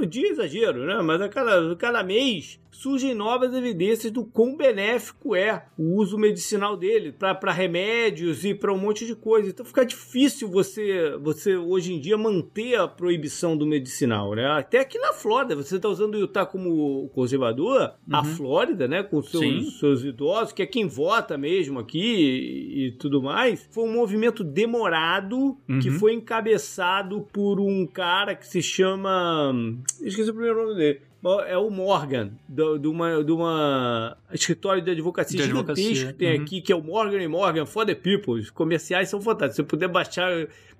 o 0.00 0.06
dia 0.06 0.28
é 0.28 0.30
exagero, 0.30 0.84
né? 0.84 1.00
Mas 1.02 1.20
a 1.20 1.28
cada, 1.28 1.74
cada 1.76 2.02
mês 2.02 2.58
surgem 2.70 3.14
novas 3.14 3.52
evidências 3.52 4.10
do 4.12 4.24
quão 4.24 4.56
benéfico 4.56 5.34
é 5.34 5.66
o 5.76 5.96
uso 5.96 6.16
medicinal 6.16 6.76
dele 6.76 7.12
para 7.12 7.52
remédios 7.52 8.44
e 8.44 8.54
para 8.54 8.72
um 8.72 8.78
monte 8.78 9.04
de 9.04 9.14
coisa. 9.14 9.50
Então 9.50 9.66
fica 9.66 9.84
difícil 9.84 10.48
você, 10.48 11.14
você 11.20 11.56
hoje 11.56 11.92
em 11.92 12.00
dia 12.00 12.16
manter 12.16 12.76
a 12.76 12.88
proibição 12.88 13.56
do 13.56 13.66
medicinal, 13.66 14.34
né? 14.34 14.46
Até 14.46 14.78
aqui 14.78 14.98
na 14.98 15.12
Flórida, 15.12 15.54
você 15.56 15.76
está 15.76 15.88
usando 15.88 16.14
o 16.14 16.18
Utah 16.20 16.46
como 16.46 17.08
conservador, 17.10 17.92
a 18.10 18.24
Flórida, 18.24 18.88
né, 18.88 19.02
com 19.02 19.20
Sim. 19.20 19.38
seus, 19.38 19.78
seus 19.78 20.04
idosos, 20.04 20.52
que 20.52 20.62
é 20.62 20.66
quem 20.66 20.86
vota 20.86 21.36
mesmo 21.36 21.78
aqui 21.78 21.98
e, 22.00 22.86
e 22.86 22.92
tudo 22.92 23.20
mais, 23.22 23.68
foi 23.72 23.84
um 23.84 23.92
movimento 23.92 24.42
demorado 24.44 25.58
que 25.82 25.90
Uhum. 25.90 25.98
foi 25.98 26.14
encabeçado 26.14 27.26
por 27.32 27.60
um 27.60 27.86
cara 27.86 28.34
que 28.34 28.46
se 28.46 28.62
chama. 28.62 29.52
Esqueci 30.00 30.30
o 30.30 30.34
primeiro 30.34 30.62
nome 30.66 30.74
dele. 30.76 31.00
É 31.46 31.56
o 31.58 31.68
Morgan, 31.68 32.32
do- 32.48 32.78
de 32.78 32.88
uma, 32.88 33.22
de 33.22 33.30
uma 33.30 34.16
escritório 34.32 34.80
de 34.82 34.90
advocacia 34.90 35.38
De 35.38 35.44
gigantesco 35.46 36.06
que 36.06 36.12
tem 36.14 36.36
uhum. 36.38 36.42
aqui, 36.44 36.62
que 36.62 36.72
é 36.72 36.76
o 36.76 36.82
Morgan 36.82 37.28
Morgan 37.28 37.66
for 37.66 37.84
the 37.84 37.94
People. 37.94 38.40
Os 38.40 38.48
comerciais 38.50 39.08
são 39.10 39.20
fantásticos. 39.20 39.56
Se 39.56 39.62
você 39.62 39.68
puder 39.68 39.88
baixar, 39.88 40.30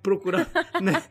procurar 0.02 0.49
né, 0.80 1.02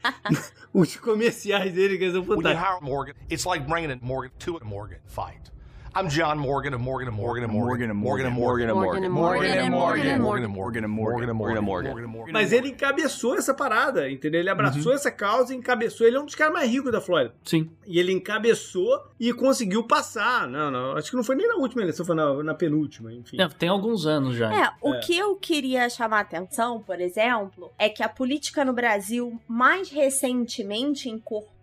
os 0.74 0.96
comerciais 0.96 1.72
dele, 1.74 1.98
que 2.00 2.12
são 2.12 2.22
When 2.22 2.30
you 2.30 2.36
fantásticos. 2.38 2.70
hire 2.80 2.84
Morgan, 2.84 3.14
it's 3.32 3.46
like 3.46 3.68
bringing 3.68 3.92
in 3.92 4.00
Morgan 4.02 4.32
to 4.40 4.58
a 4.58 4.66
Morgan 4.66 4.98
fight. 5.06 5.52
I'm 6.00 6.08
John 6.08 6.40
Morgan 6.40 6.74
of 6.74 6.82
Morgan 6.82 7.10
and 7.10 7.18
Morgan 7.18 7.44
and 7.44 7.52
Morgan 7.52 7.90
and 7.90 8.00
Morgan 8.00 8.28
and 8.28 8.34
Morgan 8.34 8.70
and 8.70 8.70
Morgan 8.70 8.70
and 8.70 8.74
Morgan 8.74 9.04
and 9.04 9.14
Morgan 9.14 9.70
Morgan 9.70 10.08
and 10.08 10.24
Morgan 10.24 10.46
and 10.46 10.54
Morgan 10.54 10.84
and 10.86 10.94
Morgan 10.94 11.36
Morgan 11.36 11.66
Morgan 11.66 12.04
and 12.06 12.08
Morgan. 12.08 12.32
Mas 12.32 12.54
ele 12.54 12.70
encabeçou 12.70 13.36
essa 13.36 13.54
parada, 13.54 14.10
entendeu? 14.10 14.40
Ele 14.40 14.50
abraçou 14.50 14.94
essa 14.94 15.12
causa 15.12 15.54
e 15.54 15.58
encabeçou. 15.58 16.08
Ele 16.08 16.16
é 16.16 16.20
um 16.22 16.26
dos 16.26 16.36
caras 16.36 16.54
mais 16.54 16.72
ricos 16.72 16.90
da 16.90 17.02
Flórida. 17.02 17.36
Sim. 17.44 17.70
E 17.86 18.00
ele 18.00 18.14
encabeçou 18.14 18.98
e 19.20 19.34
conseguiu 19.34 19.84
passar. 19.84 20.48
Não, 20.48 20.72
não, 20.72 20.94
acho 20.94 21.10
que 21.10 21.18
não 21.18 21.24
foi 21.24 21.36
nem 21.36 21.50
na 21.50 21.56
última 21.56 21.82
eleição, 21.82 22.06
foi 22.06 22.16
na, 22.16 22.44
na 22.44 22.54
penúltima, 22.54 23.12
enfim. 23.12 23.42
É, 23.42 23.50
tem 23.50 23.68
alguns 23.68 24.06
anos 24.06 24.38
já. 24.38 24.54
É, 24.54 24.72
o 24.82 25.02
que 25.02 25.18
eu 25.18 25.36
queria 25.36 25.90
chamar 25.90 26.20
a 26.20 26.22
atenção, 26.22 26.82
por 26.82 27.02
exemplo, 27.02 27.74
é 27.78 27.90
que 27.90 28.02
a 28.02 28.08
política 28.08 28.64
no 28.64 28.72
Brasil 28.72 29.38
mais 29.46 29.90
recentemente 29.90 31.10
incorporou. 31.10 31.59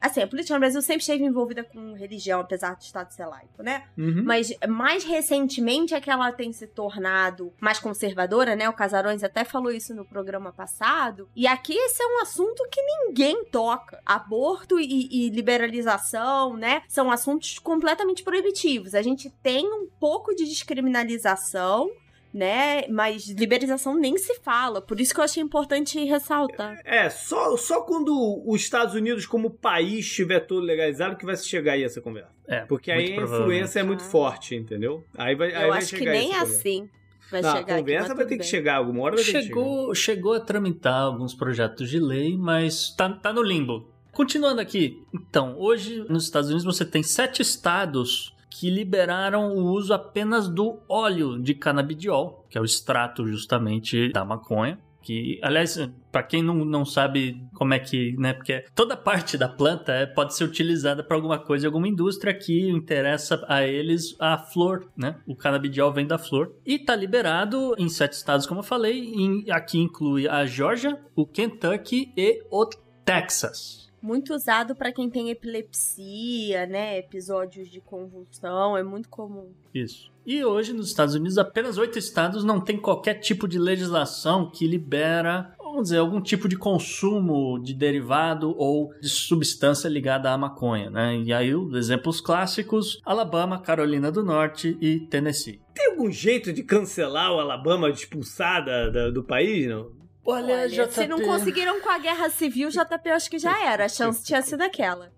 Assim, 0.00 0.20
a 0.20 0.26
política 0.26 0.54
no 0.54 0.60
Brasil 0.60 0.82
sempre 0.82 1.00
esteve 1.00 1.24
envolvida 1.24 1.64
com 1.64 1.94
religião, 1.94 2.40
apesar 2.40 2.74
do 2.74 2.82
Estado 2.82 3.10
ser 3.10 3.26
laico, 3.26 3.62
né? 3.62 3.84
Uhum. 3.96 4.22
Mas 4.24 4.52
mais 4.68 5.04
recentemente 5.04 5.94
é 5.94 6.00
que 6.00 6.10
ela 6.10 6.30
tem 6.32 6.52
se 6.52 6.66
tornado 6.66 7.52
mais 7.60 7.78
conservadora, 7.78 8.54
né? 8.54 8.68
O 8.68 8.72
Casarões 8.72 9.24
até 9.24 9.44
falou 9.44 9.72
isso 9.72 9.94
no 9.94 10.04
programa 10.04 10.52
passado. 10.52 11.28
E 11.34 11.46
aqui 11.46 11.72
esse 11.72 12.02
é 12.02 12.06
um 12.06 12.22
assunto 12.22 12.66
que 12.70 12.82
ninguém 12.82 13.44
toca. 13.46 14.00
Aborto 14.04 14.78
e, 14.78 15.08
e 15.10 15.30
liberalização, 15.30 16.56
né? 16.56 16.82
São 16.88 17.10
assuntos 17.10 17.58
completamente 17.58 18.22
proibitivos. 18.22 18.94
A 18.94 19.02
gente 19.02 19.30
tem 19.42 19.66
um 19.66 19.88
pouco 19.98 20.34
de 20.34 20.44
descriminalização. 20.44 21.90
Né? 22.34 22.88
Mas 22.88 23.28
liberalização 23.28 23.94
nem 23.94 24.18
se 24.18 24.34
fala. 24.40 24.82
Por 24.82 24.98
isso 25.00 25.14
que 25.14 25.20
eu 25.20 25.24
achei 25.24 25.40
importante 25.40 26.02
ressaltar. 26.04 26.80
É, 26.84 27.08
só, 27.08 27.56
só 27.56 27.82
quando 27.82 28.42
os 28.44 28.60
Estados 28.60 28.96
Unidos, 28.96 29.24
como 29.24 29.50
país, 29.50 30.04
estiver 30.04 30.40
todo 30.40 30.60
legalizado, 30.64 31.14
que 31.16 31.24
vai 31.24 31.36
se 31.36 31.46
chegar 31.48 31.74
aí 31.74 31.84
essa 31.84 32.00
conversa. 32.00 32.30
É, 32.48 32.62
Porque 32.66 32.90
aí 32.90 33.12
a 33.16 33.22
influência 33.22 33.78
é 33.78 33.82
muito 33.84 34.02
Ah. 34.02 34.08
forte, 34.08 34.56
entendeu? 34.56 35.04
Aí 35.16 35.36
vai, 35.36 35.54
aí 35.54 35.62
eu 35.62 35.68
vai 35.68 35.78
acho 35.78 35.90
que 35.90 35.98
chegar 35.98 36.10
nem 36.10 36.30
esse 36.30 36.34
é 36.34 36.38
problema. 36.40 36.58
assim. 36.58 36.90
Vai 37.30 37.40
Não, 37.42 37.50
chegar 37.56 37.58
a 37.58 37.76
aqui, 37.76 37.82
conversa 37.84 38.08
mas 38.08 38.16
vai 38.16 38.26
ter 38.26 38.34
que 38.34 38.38
bem. 38.42 38.48
chegar, 38.48 38.74
alguma 38.76 39.02
hora 39.04 39.14
vai 39.16 39.24
ter 39.24 39.32
que 39.32 39.38
chegar. 39.42 39.46
Chegou, 39.46 39.94
chegou 39.94 40.32
a 40.34 40.40
tramitar 40.40 41.02
alguns 41.02 41.34
projetos 41.34 41.88
de 41.88 42.00
lei, 42.00 42.36
mas 42.36 42.90
tá, 42.96 43.08
tá 43.10 43.32
no 43.32 43.42
limbo. 43.42 43.88
Continuando 44.12 44.60
aqui, 44.60 45.02
então, 45.14 45.56
hoje 45.56 46.04
nos 46.08 46.24
Estados 46.24 46.48
Unidos 46.50 46.64
você 46.64 46.84
tem 46.84 47.02
sete 47.02 47.40
estados 47.42 48.33
que 48.54 48.70
liberaram 48.70 49.52
o 49.52 49.64
uso 49.72 49.92
apenas 49.92 50.48
do 50.48 50.78
óleo 50.88 51.42
de 51.42 51.54
canabidiol, 51.54 52.46
que 52.48 52.56
é 52.56 52.60
o 52.60 52.64
extrato 52.64 53.26
justamente 53.26 54.12
da 54.12 54.24
maconha. 54.24 54.78
Que, 55.02 55.38
aliás, 55.42 55.76
para 56.10 56.22
quem 56.22 56.42
não, 56.42 56.64
não 56.64 56.82
sabe 56.84 57.38
como 57.52 57.74
é 57.74 57.78
que, 57.78 58.16
né, 58.16 58.32
porque 58.32 58.64
toda 58.74 58.96
parte 58.96 59.36
da 59.36 59.48
planta 59.48 59.92
é, 59.92 60.06
pode 60.06 60.34
ser 60.34 60.44
utilizada 60.44 61.04
para 61.04 61.14
alguma 61.14 61.38
coisa, 61.38 61.66
alguma 61.66 61.86
indústria 61.86 62.32
que 62.32 62.70
interessa 62.70 63.44
a 63.46 63.66
eles 63.66 64.16
a 64.18 64.38
flor, 64.38 64.88
né? 64.96 65.16
O 65.26 65.36
canabidiol 65.36 65.92
vem 65.92 66.06
da 66.06 66.16
flor 66.16 66.54
e 66.64 66.78
tá 66.78 66.96
liberado 66.96 67.74
em 67.76 67.88
sete 67.88 68.12
estados, 68.12 68.46
como 68.46 68.60
eu 68.60 68.64
falei. 68.64 69.44
Aqui 69.50 69.78
inclui 69.78 70.26
a 70.26 70.46
Georgia, 70.46 70.98
o 71.14 71.26
Kentucky 71.26 72.10
e 72.16 72.42
o 72.50 72.64
Texas. 73.04 73.83
Muito 74.04 74.34
usado 74.34 74.76
pra 74.76 74.92
quem 74.92 75.08
tem 75.08 75.30
epilepsia, 75.30 76.66
né? 76.66 76.98
Episódios 76.98 77.70
de 77.70 77.80
convulsão, 77.80 78.76
é 78.76 78.82
muito 78.82 79.08
comum. 79.08 79.50
Isso. 79.74 80.12
E 80.26 80.44
hoje 80.44 80.72
nos 80.72 80.88
Estados 80.88 81.14
Unidos 81.14 81.38
apenas 81.38 81.78
oito 81.78 81.98
estados 81.98 82.44
não 82.44 82.60
tem 82.60 82.78
qualquer 82.78 83.14
tipo 83.14 83.46
de 83.48 83.58
legislação 83.58 84.50
que 84.50 84.66
libera, 84.66 85.54
vamos 85.58 85.84
dizer, 85.84 85.98
algum 85.98 86.20
tipo 86.20 86.48
de 86.48 86.56
consumo 86.56 87.58
de 87.62 87.74
derivado 87.74 88.54
ou 88.56 88.90
de 89.00 89.08
substância 89.08 89.88
ligada 89.88 90.30
à 90.30 90.38
maconha, 90.38 90.90
né? 90.90 91.16
E 91.18 91.32
aí 91.32 91.54
os 91.54 91.74
exemplos 91.74 92.20
clássicos: 92.20 93.00
Alabama, 93.04 93.60
Carolina 93.60 94.10
do 94.12 94.22
Norte 94.22 94.76
e 94.80 95.00
Tennessee. 95.00 95.60
Tem 95.74 95.90
algum 95.90 96.10
jeito 96.10 96.52
de 96.52 96.62
cancelar 96.62 97.32
o 97.32 97.40
Alabama, 97.40 97.90
de 97.92 97.98
expulsar 97.98 98.64
da- 98.64 98.88
da- 98.90 99.10
do 99.10 99.24
país, 99.24 99.66
não? 99.66 100.03
Olha, 100.26 100.54
Olha, 100.62 100.90
se 100.90 101.06
não 101.06 101.20
conseguiram 101.20 101.80
com 101.82 101.90
a 101.90 101.98
guerra 101.98 102.30
civil, 102.30 102.70
JP 102.70 103.00
eu 103.10 103.14
acho 103.14 103.28
que 103.30 103.38
já 103.38 103.52
era. 103.66 103.84
A 103.84 103.88
chance 103.88 104.24
tinha 104.24 104.40
sido 104.40 104.62
aquela. 104.62 105.12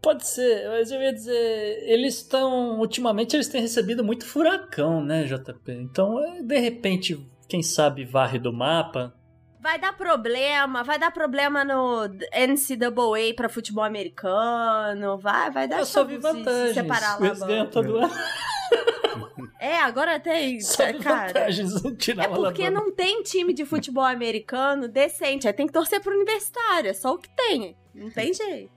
Pode 0.00 0.26
ser, 0.26 0.66
mas 0.68 0.90
eu 0.90 1.00
ia 1.02 1.12
dizer, 1.12 1.82
eles 1.88 2.16
estão. 2.16 2.78
Ultimamente 2.78 3.36
eles 3.36 3.48
têm 3.48 3.60
recebido 3.60 4.02
muito 4.02 4.24
furacão, 4.26 5.02
né, 5.04 5.24
JP? 5.24 5.72
Então, 5.72 6.18
é, 6.24 6.42
de 6.42 6.58
repente, 6.58 7.20
quem 7.48 7.62
sabe 7.62 8.04
varre 8.04 8.38
do 8.38 8.52
mapa. 8.52 9.12
Vai 9.60 9.78
dar 9.80 9.96
problema, 9.96 10.84
vai 10.84 10.96
dar 10.98 11.10
problema 11.10 11.64
no 11.64 12.04
NCAA 12.06 13.34
pra 13.34 13.48
futebol 13.48 13.82
americano, 13.82 15.18
vai, 15.18 15.50
vai 15.50 15.66
dar 15.66 15.80
Eu 15.80 15.86
só 15.86 16.04
vi 16.04 16.14
se- 16.14 16.20
se 16.22 16.22
vantagens. 16.22 16.74
separar 16.74 17.18
lá. 17.20 17.26
Eles 17.26 17.40
ganham 17.40 17.66
todo 17.68 17.96
ano. 17.96 18.12
É, 19.58 19.78
agora 19.78 20.20
tem, 20.20 20.60
Só 20.60 20.86
vi 20.86 20.98
cara. 20.98 21.26
vantagens. 21.26 21.72
Tirar 21.98 22.24
É 22.24 22.28
porque 22.28 22.70
não 22.70 22.92
tem 22.92 23.22
time 23.22 23.52
de 23.52 23.64
futebol 23.64 24.04
americano 24.04 24.88
decente. 24.88 25.46
Aí 25.46 25.52
tem 25.52 25.66
que 25.66 25.72
torcer 25.72 26.00
pro 26.00 26.14
universitário. 26.14 26.90
É 26.90 26.94
só 26.94 27.14
o 27.14 27.18
que 27.18 27.28
tem. 27.30 27.76
Não 27.94 28.10
tem 28.10 28.32
jeito. 28.32 28.70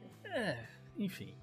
Enfim. 0.98 1.34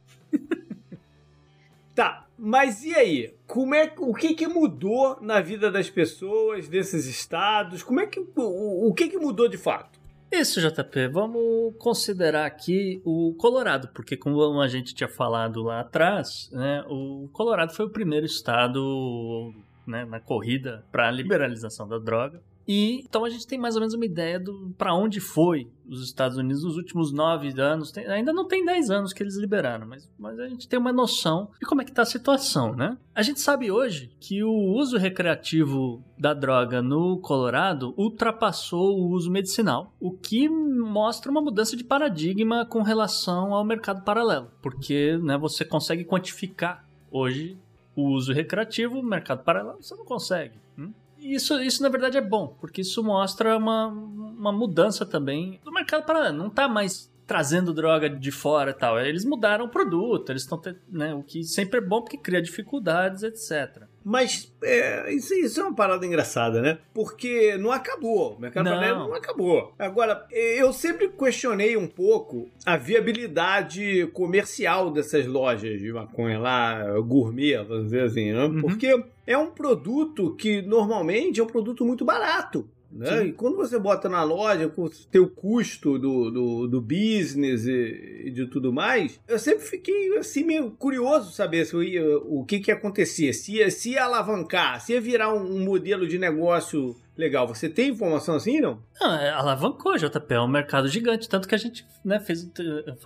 Tá, 1.96 2.26
mas 2.36 2.84
e 2.84 2.94
aí? 2.94 3.34
Como 3.46 3.74
é, 3.74 3.90
o 3.96 4.12
que, 4.12 4.34
que 4.34 4.46
mudou 4.46 5.18
na 5.22 5.40
vida 5.40 5.70
das 5.70 5.88
pessoas 5.88 6.68
desses 6.68 7.06
estados? 7.06 7.82
Como 7.82 8.00
é 8.00 8.06
que 8.06 8.20
o, 8.20 8.88
o 8.88 8.92
que, 8.92 9.08
que 9.08 9.16
mudou 9.16 9.48
de 9.48 9.56
fato? 9.56 9.95
Isso, 10.30 10.60
JP. 10.60 11.08
Vamos 11.08 11.74
considerar 11.78 12.46
aqui 12.46 13.00
o 13.04 13.34
Colorado, 13.38 13.88
porque 13.94 14.16
como 14.16 14.60
a 14.60 14.68
gente 14.68 14.94
tinha 14.94 15.08
falado 15.08 15.62
lá 15.62 15.80
atrás, 15.80 16.50
né, 16.52 16.84
o 16.88 17.28
Colorado 17.32 17.72
foi 17.72 17.86
o 17.86 17.90
primeiro 17.90 18.26
estado 18.26 19.54
né, 19.86 20.04
na 20.04 20.20
corrida 20.20 20.84
para 20.90 21.08
a 21.08 21.10
liberalização 21.10 21.86
da 21.88 21.98
droga. 21.98 22.42
E 22.68 23.00
então 23.04 23.24
a 23.24 23.30
gente 23.30 23.46
tem 23.46 23.56
mais 23.58 23.76
ou 23.76 23.80
menos 23.80 23.94
uma 23.94 24.04
ideia 24.04 24.40
do 24.40 24.74
para 24.76 24.92
onde 24.92 25.20
foi 25.20 25.70
os 25.88 26.02
Estados 26.02 26.36
Unidos 26.36 26.64
nos 26.64 26.76
últimos 26.76 27.12
nove 27.12 27.54
anos. 27.60 27.92
Tem- 27.92 28.04
ainda 28.08 28.32
não 28.32 28.48
tem 28.48 28.64
dez 28.64 28.90
anos 28.90 29.12
que 29.12 29.22
eles 29.22 29.36
liberaram, 29.36 29.86
mas, 29.86 30.10
mas 30.18 30.36
a 30.40 30.48
gente 30.48 30.68
tem 30.68 30.76
uma 30.76 30.92
noção 30.92 31.48
de 31.60 31.66
como 31.66 31.80
é 31.80 31.84
que 31.84 31.92
está 31.92 32.02
a 32.02 32.06
situação, 32.06 32.74
né? 32.74 32.98
A 33.14 33.22
gente 33.22 33.40
sabe 33.40 33.70
hoje 33.70 34.10
que 34.18 34.42
o 34.42 34.50
uso 34.52 34.98
recreativo 34.98 36.02
da 36.18 36.34
droga 36.34 36.82
no 36.82 37.18
Colorado 37.20 37.94
ultrapassou 37.96 38.98
o 38.98 39.10
uso 39.10 39.30
medicinal, 39.30 39.94
o 40.00 40.10
que 40.10 40.48
mostra 40.48 41.30
uma 41.30 41.40
mudança 41.40 41.76
de 41.76 41.84
paradigma 41.84 42.66
com 42.66 42.82
relação 42.82 43.54
ao 43.54 43.64
mercado 43.64 44.02
paralelo, 44.02 44.50
porque 44.60 45.16
né, 45.18 45.38
você 45.38 45.64
consegue 45.64 46.04
quantificar 46.04 46.84
hoje 47.12 47.56
o 47.96 48.02
uso 48.10 48.32
recreativo, 48.32 49.02
mercado 49.02 49.42
paralelo 49.42 49.82
você 49.82 49.94
não 49.96 50.04
consegue. 50.04 50.54
hum? 50.78 50.92
Isso, 51.18 51.60
isso 51.60 51.82
na 51.82 51.88
verdade 51.88 52.18
é 52.18 52.20
bom, 52.20 52.54
porque 52.60 52.82
isso 52.82 53.02
mostra 53.02 53.56
uma, 53.56 53.86
uma 53.86 54.52
mudança 54.52 55.04
também 55.06 55.58
do 55.64 55.72
mercado 55.72 56.04
paralelo. 56.04 56.36
Não 56.36 56.50
tá 56.50 56.68
mais 56.68 57.10
trazendo 57.26 57.74
droga 57.74 58.08
de 58.08 58.30
fora 58.30 58.70
e 58.70 58.74
tal. 58.74 58.98
Eles 59.00 59.24
mudaram 59.24 59.64
o 59.64 59.68
produto, 59.68 60.30
eles 60.30 60.42
estão, 60.42 60.60
né, 60.88 61.14
o 61.14 61.22
que 61.22 61.42
sempre 61.42 61.78
é 61.78 61.82
bom 61.82 62.00
porque 62.00 62.16
cria 62.16 62.40
dificuldades, 62.40 63.22
etc. 63.22 63.84
Mas 64.04 64.54
é, 64.62 65.12
isso, 65.12 65.34
isso 65.34 65.60
é 65.60 65.64
uma 65.64 65.74
parada 65.74 66.06
engraçada, 66.06 66.62
né? 66.62 66.78
Porque 66.94 67.56
não 67.58 67.72
acabou. 67.72 68.36
O 68.36 68.40
mercado 68.40 68.64
Não. 68.64 68.72
paralelo 68.72 69.08
não 69.08 69.14
acabou. 69.14 69.74
Agora, 69.76 70.24
eu 70.30 70.72
sempre 70.72 71.08
questionei 71.08 71.76
um 71.76 71.88
pouco 71.88 72.48
a 72.64 72.76
viabilidade 72.76 74.06
comercial 74.12 74.92
dessas 74.92 75.26
lojas 75.26 75.80
de 75.80 75.92
maconha 75.92 76.38
lá, 76.38 77.00
gourmet, 77.00 77.56
vamos 77.64 77.86
dizer 77.86 78.04
assim, 78.04 78.32
né? 78.32 78.44
Uhum. 78.44 78.60
Porque 78.60 79.04
é 79.26 79.36
um 79.36 79.50
produto 79.50 80.36
que 80.36 80.62
normalmente 80.62 81.40
é 81.40 81.42
um 81.42 81.48
produto 81.48 81.84
muito 81.84 82.04
barato. 82.04 82.68
Né? 82.96 83.06
Sim. 83.20 83.26
E 83.28 83.32
quando 83.32 83.56
você 83.56 83.78
bota 83.78 84.08
na 84.08 84.22
loja 84.22 84.68
com 84.68 84.84
o 84.84 84.90
teu 84.90 85.28
custo 85.28 85.98
do, 85.98 86.30
do, 86.30 86.66
do 86.66 86.80
business 86.80 87.66
e, 87.66 88.22
e 88.26 88.30
de 88.30 88.46
tudo 88.46 88.72
mais, 88.72 89.20
eu 89.28 89.38
sempre 89.38 89.64
fiquei 89.64 90.16
assim 90.18 90.44
meio 90.44 90.70
curioso 90.70 91.32
saber 91.32 91.64
se 91.66 91.76
ia- 91.76 92.18
o 92.18 92.44
que, 92.44 92.58
que 92.60 92.70
ia 92.70 92.74
acontecer, 92.76 93.32
se 93.32 93.56
ia, 93.56 93.70
se 93.70 93.90
ia 93.90 94.04
alavancar, 94.04 94.80
se 94.80 94.92
ia 94.92 95.00
virar 95.00 95.32
um, 95.34 95.56
um 95.56 95.64
modelo 95.64 96.06
de 96.08 96.18
negócio 96.18 96.96
legal. 97.16 97.46
Você 97.48 97.68
tem 97.68 97.90
informação 97.90 98.36
assim, 98.36 98.60
não? 98.60 98.78
Não, 99.00 99.14
é, 99.14 99.30
alavancou, 99.30 99.96
JP, 99.96 100.34
é 100.34 100.40
um 100.40 100.48
mercado 100.48 100.88
gigante, 100.88 101.28
tanto 101.28 101.48
que 101.48 101.54
a 101.54 101.58
gente 101.58 101.86
né, 102.04 102.20
fez, 102.20 102.48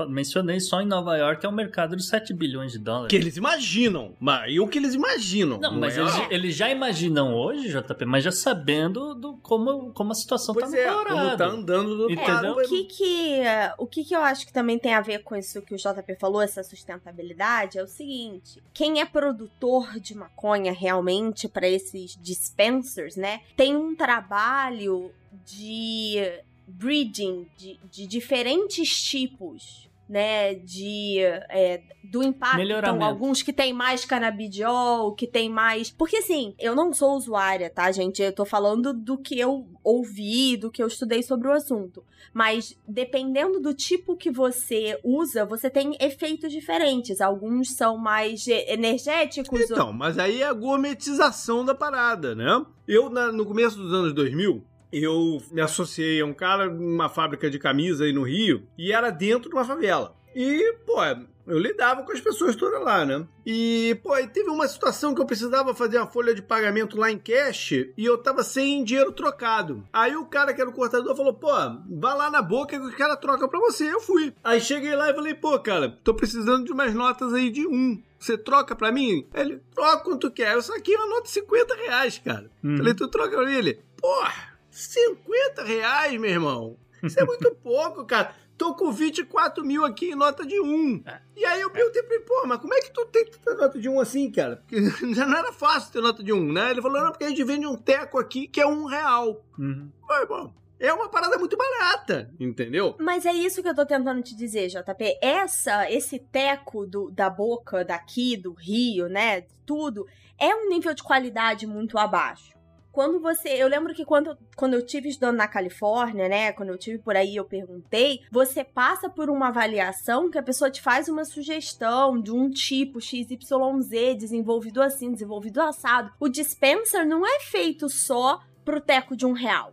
mencionei 0.09 0.61
só 0.61 0.81
em 0.81 0.87
Nova 0.87 1.17
York 1.17 1.45
é 1.45 1.49
um 1.49 1.53
mercado 1.53 1.97
de 1.97 2.05
7 2.05 2.33
bilhões 2.35 2.73
de 2.73 2.79
dólares. 2.79 3.09
Que 3.09 3.17
eles 3.17 3.37
imaginam, 3.37 4.15
mas 4.21 4.53
e 4.53 4.61
o 4.61 4.69
que 4.69 4.79
eles 4.79 4.95
imaginam? 4.95 5.59
Não, 5.59 5.79
mas 5.79 5.97
é? 5.97 6.01
eles, 6.01 6.15
eles 6.31 6.55
já 6.55 6.71
imaginam 6.71 7.35
hoje, 7.35 7.69
JP, 7.69 8.05
mas 8.05 8.25
já 8.25 8.33
sabendo 8.33 9.15
do, 9.15 9.37
como, 9.39 9.93
como 9.93 10.13
a 10.13 10.15
situação 10.15 10.55
Pois 10.55 10.71
tá 10.71 10.77
é, 10.77 10.91
no 10.91 11.05
como 11.05 11.37
tá 11.37 11.47
andando 11.47 11.97
do. 11.97 12.11
É, 12.11 12.51
o 12.51 12.69
que 12.69 12.85
que, 12.85 13.43
o 13.79 13.87
que 13.87 14.05
que 14.05 14.15
eu 14.15 14.21
acho 14.21 14.47
que 14.47 14.53
também 14.53 14.79
tem 14.79 14.95
a 14.95 15.01
ver 15.01 15.23
com 15.23 15.37
isso 15.37 15.63
que 15.63 15.75
o 15.75 15.79
JP 15.79 16.17
falou, 16.19 16.43
essa 16.43 16.63
sustentabilidade, 16.63 17.79
é 17.79 17.83
o 17.83 17.89
seguinte: 17.89 18.63
quem 18.73 19.01
é 19.01 19.07
produtor 19.07 19.99
de 20.01 20.15
maconha 20.15 20.73
realmente 20.73 21.49
para 21.49 21.69
esses 21.69 22.17
dispensers, 22.21 23.17
né, 23.17 23.41
tem 23.57 23.77
um 23.77 23.95
trabalho 24.01 25.13
de 25.45 26.43
breeding 26.67 27.47
de, 27.59 27.79
de 27.93 28.07
diferentes 28.07 29.03
tipos. 29.03 29.90
Né, 30.13 30.57
de 30.57 31.19
é, 31.21 31.81
do 32.03 32.21
impacto, 32.25 32.57
então, 32.97 32.99
alguns 33.07 33.43
que 33.45 33.53
tem 33.53 33.73
mais 33.73 34.05
canabidiol, 34.05 35.15
que 35.15 35.25
tem 35.25 35.49
mais. 35.49 35.93
Porque 35.93 36.17
assim, 36.17 36.53
eu 36.59 36.75
não 36.75 36.93
sou 36.93 37.17
usuária, 37.17 37.71
tá, 37.71 37.93
gente? 37.93 38.21
Eu 38.21 38.33
tô 38.35 38.45
falando 38.45 38.93
do 38.93 39.17
que 39.17 39.39
eu 39.39 39.69
ouvi, 39.85 40.57
do 40.57 40.69
que 40.69 40.83
eu 40.83 40.89
estudei 40.89 41.23
sobre 41.23 41.47
o 41.47 41.53
assunto. 41.53 42.03
Mas 42.35 42.77
dependendo 42.89 43.61
do 43.61 43.73
tipo 43.73 44.17
que 44.17 44.33
você 44.33 44.99
usa, 45.05 45.45
você 45.47 45.71
tem 45.71 45.97
efeitos 46.01 46.51
diferentes. 46.51 47.21
Alguns 47.21 47.71
são 47.77 47.97
mais 47.97 48.49
energéticos. 48.49 49.61
Então, 49.71 49.93
mas 49.93 50.19
aí 50.19 50.43
é 50.43 50.47
a 50.47 50.53
gourmetização 50.53 51.65
da 51.65 51.75
parada, 51.75 52.35
né? 52.35 52.67
Eu, 52.89 53.09
na- 53.09 53.31
no 53.31 53.47
começo 53.47 53.77
dos 53.79 53.93
anos 53.95 54.13
2000, 54.13 54.65
eu 54.93 55.43
me 55.51 55.61
associei 55.61 56.21
a 56.21 56.27
um 56.27 56.35
cara 56.35 56.69
numa 56.69 57.09
fábrica 57.09 57.51
de 57.51 57.59
camisa 57.59 58.05
aí 58.05 58.13
no 58.13 58.23
Rio 58.23 58.67
e 58.77 58.93
era 58.93 59.11
dentro 59.11 59.49
de 59.49 59.55
uma 59.55 59.65
favela. 59.65 60.17
E, 60.35 60.75
pô, 60.87 61.03
eu 61.47 61.59
lidava 61.59 62.05
com 62.05 62.13
as 62.13 62.21
pessoas 62.21 62.55
todas 62.55 62.81
lá, 62.81 63.05
né? 63.05 63.27
E, 63.45 63.99
pô, 64.03 64.15
teve 64.29 64.49
uma 64.49 64.69
situação 64.69 65.15
que 65.15 65.21
eu 65.21 65.27
precisava 65.27 65.75
fazer 65.75 65.99
uma 65.99 66.07
folha 66.07 66.33
de 66.33 66.43
pagamento 66.43 66.97
lá 66.97 67.11
em 67.11 67.19
cash 67.19 67.73
e 67.73 67.93
eu 67.99 68.17
tava 68.19 68.45
sem 68.45 68.85
dinheiro 68.85 69.11
trocado. 69.13 69.85
Aí 69.93 70.15
o 70.15 70.27
cara 70.27 70.55
que 70.55 70.61
era 70.61 70.71
o 70.71 70.73
cortador 70.73 71.17
falou, 71.17 71.35
pô, 71.35 71.49
vá 71.49 72.15
lá 72.15 72.31
na 72.31 72.41
boca 72.41 72.79
que 72.79 72.87
o 72.87 72.97
cara 72.97 73.17
troca 73.17 73.49
pra 73.49 73.59
você. 73.59 73.93
Eu 73.93 74.01
fui. 74.01 74.33
Aí 74.45 74.61
cheguei 74.61 74.95
lá 74.95 75.11
e 75.11 75.15
falei, 75.15 75.35
pô, 75.35 75.59
cara, 75.59 75.99
tô 76.05 76.15
precisando 76.15 76.65
de 76.65 76.73
umas 76.73 76.95
notas 76.95 77.35
aí 77.35 77.51
de 77.51 77.67
um. 77.67 78.01
Você 78.19 78.37
troca 78.39 78.77
pra 78.77 78.93
mim? 78.93 79.27
Ele, 79.35 79.61
troca 79.75 80.05
quanto 80.05 80.29
tu 80.29 80.31
quer. 80.31 80.53
Eu 80.53 80.63
saquei 80.63 80.95
uma 80.95 81.07
nota 81.07 81.23
de 81.23 81.31
50 81.31 81.75
reais, 81.75 82.19
cara. 82.19 82.51
Uhum. 82.63 82.77
Falei, 82.77 82.95
tu 82.95 83.09
troca 83.09 83.35
pra 83.35 83.47
mim? 83.47 83.55
Ele, 83.55 83.81
porra, 83.97 84.50
50 84.81 85.65
reais, 85.65 86.21
meu 86.21 86.31
irmão. 86.31 86.79
Isso 87.03 87.19
é 87.19 87.25
muito 87.25 87.51
pouco, 87.63 88.05
cara. 88.05 88.35
Tô 88.57 88.75
com 88.75 88.93
24 88.93 89.65
mil 89.65 89.87
aqui 89.87 90.11
em 90.11 90.15
nota 90.15 90.45
de 90.45 90.61
um. 90.61 91.03
É. 91.07 91.21
E 91.35 91.45
aí 91.47 91.63
eu 91.63 91.71
perguntei 91.71 92.03
pra 92.03 92.15
ele, 92.15 92.25
pô, 92.25 92.47
mas 92.47 92.61
como 92.61 92.75
é 92.75 92.81
que 92.81 92.91
tu 92.91 93.07
tem 93.07 93.25
tanta 93.25 93.55
nota 93.55 93.79
de 93.79 93.89
um 93.89 93.99
assim, 93.99 94.31
cara? 94.31 94.57
Porque 94.57 94.77
já 95.15 95.27
não 95.27 95.39
era 95.39 95.53
fácil 95.53 95.93
ter 95.93 96.01
nota 96.03 96.23
de 96.23 96.33
um, 96.33 96.53
né? 96.53 96.71
Ele 96.71 96.83
falou, 96.83 97.01
não, 97.01 97.11
porque 97.11 97.25
a 97.25 97.29
gente 97.31 97.43
vende 97.43 97.67
um 97.67 97.77
teco 97.77 98.19
aqui 98.19 98.47
que 98.47 98.61
é 98.61 98.67
um 98.67 98.85
real. 98.85 99.43
Uhum. 99.59 99.91
Bom, 100.29 100.53
é 100.81 100.93
uma 100.93 101.09
parada 101.09 101.39
muito 101.39 101.57
barata, 101.57 102.31
entendeu? 102.41 102.97
Mas 102.99 103.27
é 103.27 103.33
isso 103.33 103.63
que 103.63 103.69
eu 103.69 103.75
tô 103.75 103.85
tentando 103.85 104.23
te 104.23 104.35
dizer, 104.35 104.69
JP. 104.69 105.19
Essa, 105.21 105.91
esse 105.91 106.19
teco 106.19 106.87
do, 106.87 107.11
da 107.11 107.29
boca 107.29 107.85
daqui, 107.85 108.37
do 108.37 108.55
Rio, 108.55 109.09
né? 109.09 109.43
Tudo, 109.67 110.07
é 110.39 110.55
um 110.55 110.69
nível 110.69 110.95
de 110.95 111.03
qualidade 111.03 111.67
muito 111.67 111.99
abaixo. 111.99 112.60
Quando 112.93 113.21
você. 113.21 113.49
Eu 113.49 113.69
lembro 113.69 113.95
que 113.95 114.05
quando, 114.05 114.37
quando 114.57 114.75
eu 114.75 114.85
tive 114.85 115.09
estudando 115.09 115.37
na 115.37 115.49
Califórnia, 115.49 116.29
né? 116.29 116.53
Quando 116.53 116.71
eu 116.71 116.79
tive 116.79 116.99
por 116.99 117.17
aí, 117.17 117.37
eu 117.37 117.45
perguntei. 117.45 118.21
Você 118.31 118.65
passa 118.65 119.09
por 119.09 119.31
uma 119.31 119.49
avaliação 119.49 120.31
que 120.31 120.39
a 120.39 120.43
pessoa 120.43 120.71
te 120.71 120.83
faz 120.83 121.09
uma 121.09 121.25
sugestão 121.25 122.21
de 122.21 122.33
um 122.33 122.51
tipo 122.51 123.01
XYZ, 123.01 124.17
desenvolvido 124.19 124.83
assim, 124.83 125.13
desenvolvido 125.13 125.61
assado. 125.61 126.13
O 126.19 126.29
dispenser 126.29 127.07
não 127.07 127.27
é 127.27 127.41
feito 127.41 127.89
só 127.89 128.41
pro 128.65 128.81
teco 128.81 129.17
de 129.17 129.27
um 129.27 129.33
real. 129.33 129.73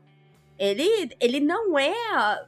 Ele, 0.57 1.11
ele 1.19 1.39
não 1.39 1.77
é. 1.77 1.93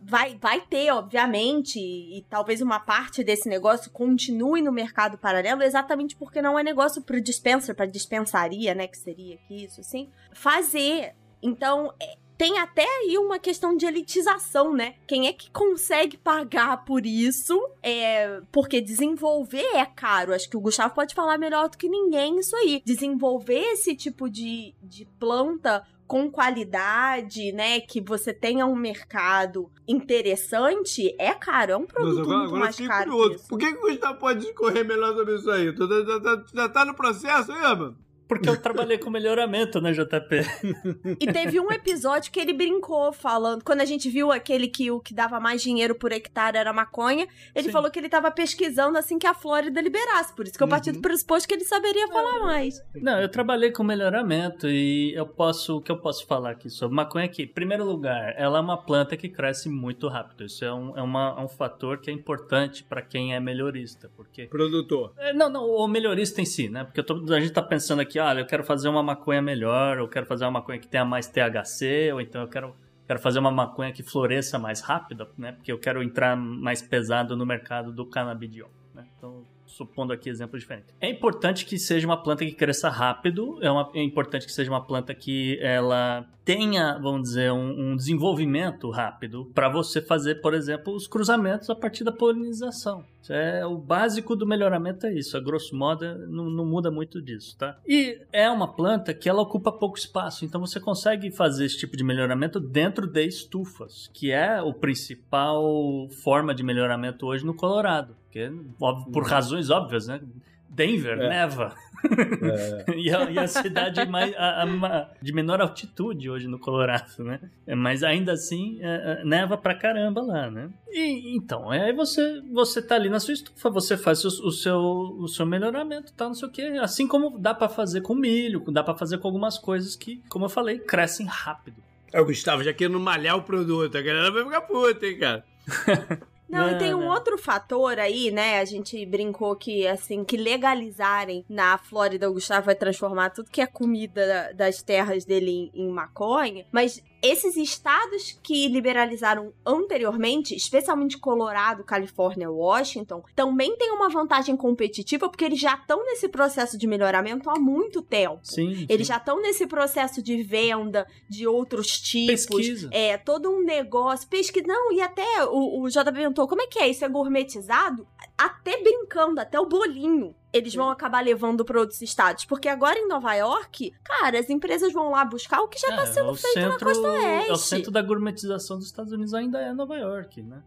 Vai, 0.02 0.36
vai 0.36 0.62
ter, 0.62 0.92
obviamente, 0.92 1.80
e, 1.80 2.26
talvez 2.30 2.62
uma 2.62 2.80
parte 2.80 3.24
desse 3.24 3.48
negócio 3.48 3.92
continue 3.92 4.62
no 4.62 4.72
mercado 4.72 5.18
paralelo, 5.18 5.64
exatamente 5.64 6.16
porque 6.16 6.42
não 6.42 6.58
é 6.58 6.64
negócio 6.64 7.02
pro 7.02 7.22
dispenser, 7.22 7.76
pra 7.76 7.86
dispensaria, 7.86 8.74
né? 8.74 8.88
Que 8.88 8.98
seria 8.98 9.36
aqui, 9.36 9.66
isso 9.66 9.82
assim. 9.82 10.10
Fazer. 10.34 11.14
Então, 11.42 11.94
é, 12.02 12.18
tem 12.40 12.58
até 12.58 12.86
aí 12.86 13.18
uma 13.18 13.38
questão 13.38 13.76
de 13.76 13.86
elitização, 13.86 14.74
né? 14.74 14.96
Quem 15.06 15.28
é 15.28 15.34
que 15.34 15.52
consegue 15.52 16.16
pagar 16.16 16.86
por 16.86 17.06
isso? 17.06 17.54
É, 17.84 18.40
porque 18.50 18.80
desenvolver 18.80 19.76
é 19.76 19.86
caro. 19.86 20.34
Acho 20.34 20.50
que 20.50 20.56
o 20.56 20.62
Gustavo 20.62 20.96
pode 20.96 21.14
falar 21.14 21.38
melhor 21.38 21.68
do 21.68 21.78
que 21.78 21.90
ninguém 21.90 22.40
isso 22.40 22.56
aí. 22.56 22.82
Desenvolver 22.86 23.60
esse 23.74 23.94
tipo 23.94 24.30
de, 24.30 24.74
de 24.82 25.06
planta 25.20 25.86
com 26.10 26.30
qualidade, 26.32 27.52
né? 27.52 27.80
Que 27.82 28.02
você 28.02 28.34
tenha 28.34 28.66
um 28.66 28.76
mercado 28.76 29.70
interessante, 29.88 31.16
é 31.20 31.34
caro. 31.36 31.72
É 31.72 31.78
um 31.78 31.86
produto 31.86 32.28
muito 32.40 32.54
mais 32.60 32.76
caro. 32.88 33.12
Por 33.48 33.60
que, 33.60 33.72
que 33.72 33.78
o 33.78 33.82
Gustavo 33.82 34.20
pode 34.20 34.40
discorrer 34.40 34.84
melhor 34.86 35.16
sobre 35.16 35.36
isso 35.36 35.50
aí? 35.52 35.68
Já, 35.78 36.20
já- 36.20 36.44
já 36.54 36.68
tá 36.70 36.84
no 36.84 36.96
processo 36.96 37.52
aí, 37.52 37.62
mano? 37.62 37.96
Porque 38.30 38.48
eu 38.48 38.56
trabalhei 38.56 38.98
com 39.00 39.10
melhoramento, 39.10 39.82
né, 39.82 39.92
JP? 39.92 41.16
E 41.20 41.26
teve 41.34 41.60
um 41.60 41.72
episódio 41.72 42.32
que 42.32 42.40
ele 42.40 42.54
brincou 42.54 43.12
falando, 43.12 43.64
quando 43.64 43.82
a 43.82 43.86
gente 43.86 44.08
viu 44.10 44.32
aquele 44.32 44.68
que 44.68 44.92
o 44.92 45.00
que 45.00 45.14
dava 45.16 45.40
mais 45.40 45.62
dinheiro 45.64 45.96
por 45.96 46.12
hectare 46.12 46.56
era 46.58 46.72
maconha, 46.72 47.28
ele 47.56 47.66
Sim. 47.66 47.72
falou 47.72 47.90
que 47.90 47.98
ele 47.98 48.08
tava 48.08 48.30
pesquisando 48.30 48.98
assim 49.00 49.18
que 49.18 49.26
a 49.26 49.34
Flórida 49.34 49.82
liberasse, 49.82 50.34
por 50.36 50.46
isso 50.46 50.56
que 50.56 50.64
eu 50.64 50.68
parti 50.68 50.92
do 50.92 51.02
pressuposto 51.02 51.48
que 51.48 51.56
ele 51.56 51.66
saberia 51.66 52.08
falar 52.10 52.40
mais. 52.42 52.82
Não, 52.96 53.20
eu 53.20 53.28
trabalhei 53.30 53.72
com 53.72 53.84
melhoramento 53.84 54.68
e 54.68 55.12
eu 55.16 55.26
posso, 55.26 55.78
o 55.78 55.82
que 55.82 55.92
eu 55.92 55.98
posso 55.98 56.28
falar 56.28 56.52
aqui 56.52 56.70
sobre 56.70 56.96
maconha 56.96 57.26
aqui? 57.26 57.44
Em 57.44 57.48
primeiro 57.48 57.84
lugar, 57.84 58.36
ela 58.38 58.60
é 58.60 58.62
uma 58.62 58.78
planta 58.78 59.18
que 59.18 59.28
cresce 59.28 59.70
muito 59.70 60.08
rápido. 60.08 60.46
Isso 60.46 60.64
é 60.64 60.72
um, 60.72 60.96
é 60.96 61.02
uma- 61.02 61.36
é 61.36 61.42
um 61.42 61.48
fator 61.48 61.98
que 61.98 62.12
é 62.12 62.14
importante 62.14 62.84
para 62.84 63.02
quem 63.02 63.34
é 63.34 63.40
melhorista, 63.40 64.10
porque 64.16 64.46
Produtor. 64.46 65.14
É, 65.18 65.34
Não, 65.34 65.50
não, 65.50 65.66
o 65.68 65.88
melhorista 65.88 66.42
em 66.42 66.46
si, 66.46 66.70
né? 66.70 66.84
Porque 66.84 67.00
eu 67.00 67.04
tô- 67.04 67.34
a 67.34 67.40
gente 67.40 67.54
tá 67.54 67.62
pensando 67.64 68.02
aqui, 68.02 68.19
olha, 68.20 68.40
eu 68.40 68.46
quero 68.46 68.64
fazer 68.64 68.88
uma 68.90 69.04
maconha 69.04 69.42
melhor, 69.42 69.98
eu 69.98 70.08
quero 70.08 70.26
fazer 70.26 70.46
uma 70.46 70.52
maconha 70.52 70.80
que 70.80 70.88
tenha 70.88 71.06
mais 71.06 71.28
THC, 71.28 72.12
ou 72.14 72.22
então 72.22 72.42
eu 72.42 72.48
quero, 72.48 72.76
quero 73.06 73.20
fazer 73.20 73.40
uma 73.40 73.52
maconha 73.52 73.92
que 73.92 74.04
floresça 74.04 74.58
mais 74.58 74.82
rápido, 74.82 75.28
né? 75.38 75.54
Porque 75.54 75.72
eu 75.72 75.80
quero 75.80 76.02
entrar 76.02 76.36
mais 76.36 76.82
pesado 76.82 77.36
no 77.36 77.46
mercado 77.46 77.92
do 77.92 78.06
canabidiol, 78.06 78.70
né? 78.94 79.08
Então, 79.18 79.46
supondo 79.70 80.12
aqui 80.14 80.30
exemplos 80.30 80.62
diferentes. 80.62 80.94
É 81.00 81.10
importante 81.10 81.66
que 81.66 81.78
seja 81.78 82.06
uma 82.06 82.22
planta 82.22 82.46
que 82.46 82.52
cresça 82.52 82.90
rápido, 82.90 83.58
é, 83.62 83.70
uma- 83.72 83.90
é 83.94 84.04
importante 84.04 84.46
que 84.46 84.52
seja 84.52 84.70
uma 84.70 84.86
planta 84.86 85.14
que 85.16 85.58
ela 85.62 86.26
tenha, 86.44 86.98
vamos 87.00 87.24
dizer, 87.30 87.52
um, 87.52 87.92
um 87.92 87.96
desenvolvimento 87.96 88.90
rápido 88.90 89.46
para 89.54 89.70
você 89.70 90.02
fazer, 90.02 90.42
por 90.42 90.56
exemplo, 90.56 90.96
os 90.96 91.08
cruzamentos 91.08 91.70
a 91.70 91.76
partir 91.76 92.04
da 92.04 92.12
polinização. 92.12 93.04
É 93.30 93.64
o 93.64 93.78
básico 93.78 94.36
do 94.36 94.48
melhoramento 94.48 95.06
é 95.06 95.14
isso, 95.14 95.38
a 95.38 95.40
grosso 95.40 95.76
modo 95.76 96.04
é- 96.04 96.16
não, 96.26 96.50
não 96.50 96.66
muda 96.66 96.90
muito 96.90 97.22
disso, 97.22 97.56
tá? 97.56 97.78
E 97.88 98.20
é 98.34 98.50
uma 98.50 98.74
planta 98.74 99.14
que 99.14 99.30
ela 99.30 99.42
ocupa 99.42 99.72
pouco 99.72 100.00
espaço, 100.00 100.44
então 100.44 100.60
você 100.60 100.80
consegue 100.80 101.30
fazer 101.30 101.66
esse 101.66 101.78
tipo 101.78 101.96
de 101.96 102.04
melhoramento 102.04 102.60
dentro 102.60 103.06
de 103.06 103.24
estufas, 103.28 104.10
que 104.14 104.32
é 104.32 104.60
o 104.62 104.74
principal 104.74 106.08
forma 106.24 106.56
de 106.56 106.64
melhoramento 106.64 107.28
hoje 107.28 107.46
no 107.46 107.54
Colorado, 107.54 108.16
porque 108.30 108.52
óbvio, 108.80 109.12
por 109.12 109.24
razões 109.24 109.70
óbvias, 109.70 110.08
né? 110.08 110.22
Denver 110.70 111.20
É. 111.20 111.30
neva. 111.30 111.74
e, 112.96 113.14
a, 113.14 113.30
e 113.32 113.38
a 113.40 113.48
cidade 113.48 114.06
mais, 114.08 114.34
a- 114.38 114.64
a 114.64 115.10
de 115.22 115.34
menor 115.34 115.60
altitude 115.60 116.30
hoje 116.30 116.48
no 116.48 116.60
Colorado, 116.60 117.24
né? 117.24 117.40
É, 117.68 117.76
Mas 117.76 118.04
ainda 118.04 118.32
assim, 118.34 118.78
é, 118.82 119.20
é, 119.22 119.26
neva 119.26 119.58
pra 119.58 119.74
caramba 119.76 120.22
lá, 120.22 120.50
né? 120.50 120.70
E 120.88 121.36
então, 121.36 121.70
aí 121.72 121.92
você, 121.92 122.42
você 122.54 122.82
tá 122.82 122.96
ali 122.96 123.10
na 123.10 123.20
sua 123.20 123.34
estufa, 123.34 123.70
você 123.70 123.98
faz 123.98 124.24
o, 124.24 124.48
o 124.48 124.52
seu, 124.52 124.80
o 124.80 125.28
seu 125.28 125.46
melhoramento, 125.46 126.14
tá? 126.14 126.26
Não 126.28 126.36
sei 126.36 126.48
o 126.48 126.52
quê. 126.52 126.62
Assim 126.82 127.08
como 127.08 127.38
dá 127.40 127.54
pra 127.54 127.68
fazer 127.68 128.02
com 128.02 128.14
milho, 128.16 128.64
dá 128.72 128.84
pra 128.84 128.96
fazer 128.96 129.18
com 129.18 129.28
algumas 129.28 129.58
coisas 129.58 129.96
que, 129.96 130.22
como 130.30 130.46
eu 130.46 130.50
falei, 130.50 130.78
crescem 130.80 131.26
rápido. 131.26 131.84
É 132.14 132.22
o 132.22 132.26
Gustavo 132.26 132.64
já 132.64 132.74
querendo 132.74 133.00
malhar 133.00 133.36
o 133.36 133.44
produto. 133.44 133.98
A 133.98 134.02
galera 134.02 134.32
vai 134.32 134.44
ficar 134.44 134.62
puta, 134.62 135.06
hein, 135.06 135.18
cara. 135.20 135.44
Não, 136.50 136.72
e 136.72 136.78
tem 136.78 136.94
um 136.96 137.02
não. 137.02 137.08
outro 137.10 137.38
fator 137.38 138.00
aí, 138.00 138.32
né? 138.32 138.60
A 138.60 138.66
gente 138.66 139.06
brincou 139.06 139.56
que, 139.56 139.88
assim, 139.88 140.24
que 140.24 140.36
legalizarem 140.36 141.46
na 141.48 141.78
Flórida, 141.78 142.30
o 142.30 142.34
Gustavo 142.34 142.66
vai 142.66 142.76
transformar 142.76 143.30
tudo 143.30 143.50
que 143.52 143.62
é 143.62 143.68
comida 143.68 144.26
da- 144.28 144.52
das 144.54 144.82
terras 144.82 145.26
dele 145.26 145.72
em, 145.74 145.84
em 145.86 145.90
maconha. 145.90 146.66
Mas 146.72 147.04
esses 147.22 147.58
estados 147.58 148.40
que 148.42 148.68
liberalizaram 148.68 149.54
anteriormente, 149.66 150.56
especialmente 150.56 151.18
Colorado, 151.18 151.84
Califórnia, 151.84 152.50
Washington, 152.50 153.24
também 153.36 153.76
tem 153.78 153.92
uma 153.92 154.10
vantagem 154.10 154.56
competitiva 154.56 155.30
porque 155.30 155.46
eles 155.46 155.60
já 155.60 155.76
estão 155.76 156.04
nesse 156.06 156.30
processo 156.30 156.78
de 156.78 156.88
melhoramento 156.88 157.50
há 157.50 157.60
muito 157.60 158.02
tempo. 158.02 158.40
Sim. 158.44 158.86
Eles 158.88 159.08
sim. 159.08 159.14
já 159.14 159.18
estão 159.18 159.42
nesse 159.42 159.68
processo 159.68 160.22
de 160.22 160.42
venda 160.42 161.06
de 161.28 161.46
outros 161.46 162.00
tipos. 162.00 162.46
Pesquisa. 162.46 162.90
É, 162.92 163.18
todo 163.18 163.50
um 163.50 163.64
negócio. 163.64 164.28
Pesquisa. 164.28 164.68
Não, 164.68 164.92
e 164.92 165.02
até 165.02 165.46
o, 165.46 165.82
o 165.82 165.90
JB 165.90 166.12
perguntou: 166.14 166.48
como 166.48 166.62
é 166.62 166.68
que 166.68 166.80
é? 166.80 166.88
Isso 166.88 167.04
é 167.04 167.10
gourmetizado? 167.10 168.08
Até 168.40 168.82
brincando, 168.82 169.42
até 169.42 169.60
o 169.60 169.66
bolinho. 169.66 170.34
Eles 170.54 170.74
vão 170.74 170.90
acabar 170.90 171.22
levando 171.24 171.66
para 171.66 171.80
outros 171.80 172.02
estados. 172.02 172.46
Porque 172.46 172.70
agora 172.70 172.98
em 172.98 173.08
Nova 173.08 173.34
York, 173.36 173.94
cara, 174.04 174.40
as 174.40 174.50
empresas 174.50 174.94
vão 174.94 175.12
lá 175.12 175.26
buscar 175.26 175.62
o 175.62 175.68
que 175.68 175.78
já 175.78 175.90
tá 175.90 176.04
É, 176.04 176.06
sendo 176.06 176.32
o 176.32 176.36
feito 176.36 176.60
na 176.62 176.72
centro, 176.72 176.86
costa 176.88 177.08
oeste. 177.10 177.50
É 177.50 177.54
o 177.54 177.58
centro 177.58 177.92
da 177.92 178.02
gourmetização 178.02 178.78
dos 178.78 178.86
Estados 178.88 179.12
Unidos 179.12 179.34
ainda 179.34 179.60
é 179.60 179.74
Nova 179.74 179.98
York, 179.98 180.42
né? 180.42 180.64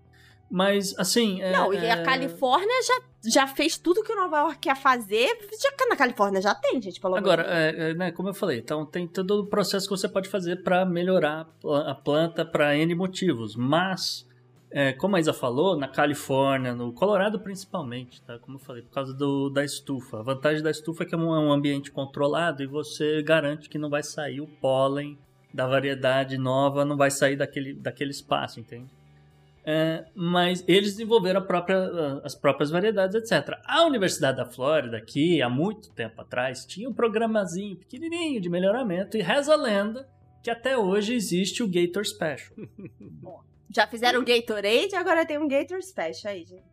Mas, 0.50 0.94
assim... 0.98 1.40
é- 1.40 1.50
Não, 1.50 1.72
e 1.72 1.78
é- 1.78 1.90
a 1.92 2.02
Califórnia 2.02 2.74
já, 2.87 3.00
já 3.24 3.46
fez 3.46 3.78
tudo 3.78 4.02
que 4.02 4.12
o 4.12 4.16
Nova 4.16 4.40
York 4.40 4.58
quer 4.58 4.76
fazer. 4.76 5.26
Já, 5.58 5.88
na 5.88 5.96
Califórnia 5.96 6.42
já 6.42 6.54
tem, 6.54 6.80
gente, 6.82 7.00
pelo 7.00 7.16
Agora, 7.16 7.42
é, 7.48 7.92
é, 7.92 7.94
né, 7.94 8.12
como 8.12 8.28
eu 8.28 8.35
falei, 8.35 8.58
então 8.58 8.85
tem 8.85 9.08
todo 9.08 9.40
o 9.40 9.46
processo 9.46 9.88
que 9.88 9.96
você 9.96 10.06
pode 10.06 10.28
fazer 10.28 10.62
para 10.62 10.85
melhorar 10.85 11.48
a 11.87 11.94
planta 11.94 12.44
para 12.44 12.76
N 12.76 12.94
motivos, 12.94 13.56
mas, 13.56 14.28
é, 14.72 14.92
como 14.92 15.16
a 15.16 15.20
Isa 15.20 15.32
falou, 15.32 15.76
na 15.76 15.87
Califórnia, 15.87 16.74
no 16.74 16.92
Colorado 16.92 17.38
principalmente, 17.38 18.22
tá? 18.22 18.38
Como 18.38 18.56
eu 18.56 18.61
falei, 18.61 18.82
por 18.82 18.90
causa 18.90 19.12
do, 19.12 19.50
da 19.50 19.64
estufa. 19.64 20.20
A 20.20 20.22
vantagem 20.22 20.62
da 20.62 20.70
estufa 20.70 21.02
é 21.02 21.06
que 21.06 21.14
é 21.14 21.18
um, 21.18 21.35
é 21.35 21.54
ambiente 21.54 21.90
controlado 21.90 22.62
e 22.62 22.66
você 22.66 23.22
garante 23.22 23.68
que 23.68 23.78
não 23.78 23.90
vai 23.90 24.02
sair 24.02 24.40
o 24.40 24.46
pólen 24.46 25.18
da 25.52 25.66
variedade 25.66 26.38
nova, 26.38 26.85
não 26.85 26.96
vai 26.96 27.11
sair 27.11 27.37
daquele, 27.37 27.74
daquele 27.74 28.11
espaço, 28.11 28.58
entende? 28.58 28.90
É, 29.64 30.06
mas 30.14 30.64
eles 30.66 30.92
desenvolveram 30.92 31.42
própria- 31.42 32.20
as 32.24 32.35
próprias 32.35 32.70
variedades, 32.70 33.14
etc. 33.14 33.58
A 33.64 33.85
Universidade 33.85 34.38
da 34.38 34.44
Flórida, 34.44 34.96
aqui, 34.96 35.40
há 35.40 35.48
muito 35.48 35.90
tempo 35.90 36.20
atrás, 36.20 36.64
tinha 36.66 36.88
um 36.88 36.92
programazinho 36.92 37.76
pequenininho 37.76 38.40
de 38.40 38.48
melhoramento 38.48 39.16
e 39.16 39.22
reza 39.22 39.52
a 39.52 39.56
lenda 39.56 40.08
que 40.42 40.50
até 40.50 40.76
hoje 40.76 41.14
existe 41.14 41.62
o 41.62 41.68
Gator 41.68 42.04
Special. 42.04 42.56
Já 43.74 43.87
fizeram 43.87 44.20
o 44.20 44.24
Gatorade, 44.24 44.94
agora 44.94 45.24
tem 45.24 45.38
um 45.38 45.48
Gator 45.48 45.82
Special 45.82 46.32
aí, 46.32 46.44
gente. 46.44 46.72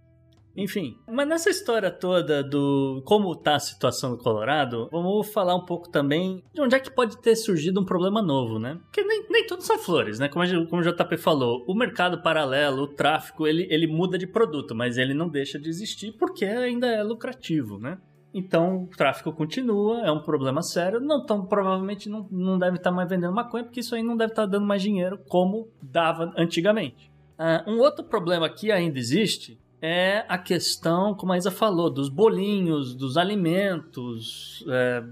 Enfim, 0.57 0.97
mas 1.07 1.27
nessa 1.27 1.49
história 1.49 1.89
toda 1.89 2.43
do 2.43 3.01
como 3.05 3.33
tá 3.33 3.55
a 3.55 3.59
situação 3.59 4.11
no 4.11 4.17
Colorado, 4.17 4.89
vamos 4.91 5.31
falar 5.31 5.55
um 5.55 5.63
pouco 5.63 5.89
também 5.89 6.43
de 6.53 6.59
onde 6.59 6.75
é 6.75 6.79
que 6.79 6.91
pode 6.91 7.17
ter 7.21 7.35
surgido 7.35 7.79
um 7.79 7.85
problema 7.85 8.21
novo, 8.21 8.59
né? 8.59 8.77
Porque 8.83 9.01
nem, 9.01 9.25
nem 9.29 9.47
tudo 9.47 9.63
são 9.63 9.77
flores, 9.77 10.19
né? 10.19 10.27
Como, 10.27 10.43
a 10.43 10.67
como 10.67 10.81
o 10.81 10.83
JP 10.83 11.17
falou, 11.17 11.63
o 11.65 11.73
mercado 11.73 12.21
paralelo, 12.21 12.83
o 12.83 12.87
tráfico, 12.87 13.47
ele, 13.47 13.67
ele 13.69 13.87
muda 13.87 14.17
de 14.17 14.27
produto, 14.27 14.75
mas 14.75 14.97
ele 14.97 15.13
não 15.13 15.29
deixa 15.29 15.57
de 15.57 15.69
existir 15.69 16.11
porque 16.13 16.43
ainda 16.43 16.87
é 16.87 17.01
lucrativo, 17.03 17.77
né? 17.77 17.97
Então, 18.33 18.83
o 18.83 18.87
tráfico 18.87 19.31
continua, 19.33 20.01
é 20.01 20.11
um 20.11 20.21
problema 20.21 20.61
sério. 20.61 20.99
Não 20.99 21.25
tão, 21.25 21.45
provavelmente 21.45 22.07
não, 22.07 22.27
não 22.29 22.59
deve 22.59 22.77
estar 22.77 22.91
mais 22.91 23.09
vendendo 23.09 23.33
maconha, 23.33 23.63
porque 23.63 23.79
isso 23.79 23.95
aí 23.95 24.03
não 24.03 24.15
deve 24.15 24.31
estar 24.31 24.45
dando 24.45 24.65
mais 24.65 24.81
dinheiro 24.81 25.19
como 25.27 25.67
dava 25.81 26.31
antigamente. 26.37 27.09
Ah, 27.37 27.63
um 27.65 27.79
outro 27.79 28.03
problema 28.03 28.49
que 28.49 28.71
ainda 28.71 28.99
existe 28.99 29.59
é 29.81 30.25
a 30.27 30.37
questão, 30.37 31.15
como 31.15 31.31
a 31.31 31.37
Isa 31.37 31.49
falou, 31.49 31.89
dos 31.89 32.09
bolinhos, 32.09 32.93
dos 32.93 33.17
alimentos, 33.17 34.63
é, 34.67 35.03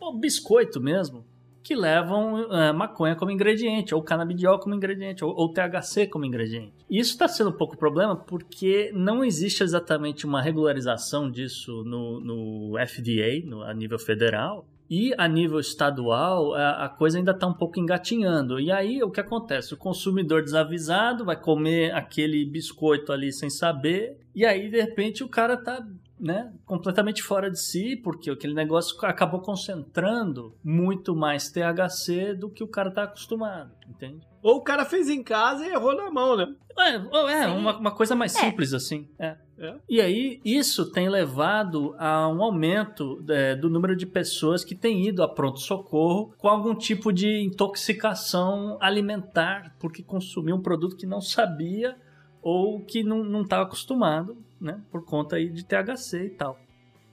o 0.00 0.12
biscoito 0.12 0.80
mesmo, 0.80 1.24
que 1.64 1.74
levam 1.74 2.52
é, 2.52 2.72
maconha 2.74 3.16
como 3.16 3.30
ingrediente, 3.30 3.94
ou 3.94 4.02
canabidiol 4.02 4.58
como 4.58 4.74
ingrediente, 4.74 5.24
ou, 5.24 5.34
ou 5.34 5.50
THC 5.50 6.06
como 6.06 6.26
ingrediente. 6.26 6.74
E 6.90 6.98
isso 7.00 7.12
está 7.12 7.26
sendo 7.26 7.48
um 7.48 7.56
pouco 7.56 7.74
problema 7.74 8.14
porque 8.14 8.92
não 8.94 9.24
existe 9.24 9.62
exatamente 9.62 10.26
uma 10.26 10.42
regularização 10.42 11.30
disso 11.30 11.82
no, 11.84 12.20
no 12.20 12.74
FDA, 12.86 13.40
no, 13.46 13.62
a 13.62 13.72
nível 13.72 13.98
federal, 13.98 14.66
e 14.88 15.14
a 15.16 15.26
nível 15.26 15.58
estadual, 15.58 16.54
a, 16.54 16.84
a 16.84 16.88
coisa 16.88 17.18
ainda 17.18 17.32
está 17.32 17.46
um 17.46 17.54
pouco 17.54 17.80
engatinhando. 17.80 18.60
E 18.60 18.70
aí 18.70 19.02
o 19.02 19.10
que 19.10 19.20
acontece? 19.20 19.74
O 19.74 19.76
consumidor 19.76 20.42
desavisado 20.42 21.24
vai 21.24 21.36
comer 21.36 21.94
aquele 21.94 22.44
biscoito 22.44 23.12
ali 23.12 23.32
sem 23.32 23.48
saber, 23.50 24.18
e 24.34 24.44
aí 24.44 24.70
de 24.70 24.80
repente 24.80 25.24
o 25.24 25.28
cara 25.28 25.56
tá 25.56 25.84
né, 26.20 26.52
completamente 26.64 27.22
fora 27.22 27.50
de 27.50 27.60
si, 27.60 27.96
porque 27.96 28.30
aquele 28.30 28.54
negócio 28.54 28.96
acabou 29.02 29.40
concentrando 29.40 30.54
muito 30.62 31.14
mais 31.14 31.50
THC 31.50 32.34
do 32.34 32.48
que 32.48 32.62
o 32.62 32.68
cara 32.68 32.90
tá 32.90 33.02
acostumado, 33.02 33.72
entende? 33.88 34.26
Ou 34.42 34.56
o 34.56 34.62
cara 34.62 34.84
fez 34.84 35.08
em 35.08 35.22
casa 35.22 35.66
e 35.66 35.70
errou 35.70 35.94
na 35.94 36.10
mão, 36.10 36.36
né? 36.36 36.54
É, 36.78 36.94
é 37.42 37.46
uma, 37.48 37.76
uma 37.78 37.90
coisa 37.90 38.14
mais 38.14 38.34
É. 38.36 38.40
simples 38.40 38.72
assim. 38.72 39.08
É. 39.18 39.36
É. 39.58 39.74
E 39.88 40.00
aí, 40.00 40.40
isso 40.44 40.90
tem 40.90 41.08
levado 41.08 41.94
a 41.98 42.28
um 42.28 42.42
aumento 42.42 43.24
é, 43.28 43.54
do 43.54 43.70
número 43.70 43.94
de 43.94 44.06
pessoas 44.06 44.64
que 44.64 44.74
têm 44.74 45.06
ido 45.06 45.22
a 45.22 45.28
pronto-socorro 45.28 46.34
com 46.36 46.48
algum 46.48 46.74
tipo 46.74 47.12
de 47.12 47.42
intoxicação 47.42 48.76
alimentar, 48.80 49.74
porque 49.78 50.02
consumiu 50.02 50.56
um 50.56 50.62
produto 50.62 50.96
que 50.96 51.06
não 51.06 51.20
sabia 51.20 51.96
ou 52.42 52.80
que 52.80 53.02
não 53.02 53.42
estava 53.42 53.62
acostumado, 53.62 54.36
né? 54.60 54.80
Por 54.90 55.04
conta 55.04 55.36
aí 55.36 55.48
de 55.48 55.64
THC 55.64 56.24
e 56.24 56.30
tal. 56.30 56.58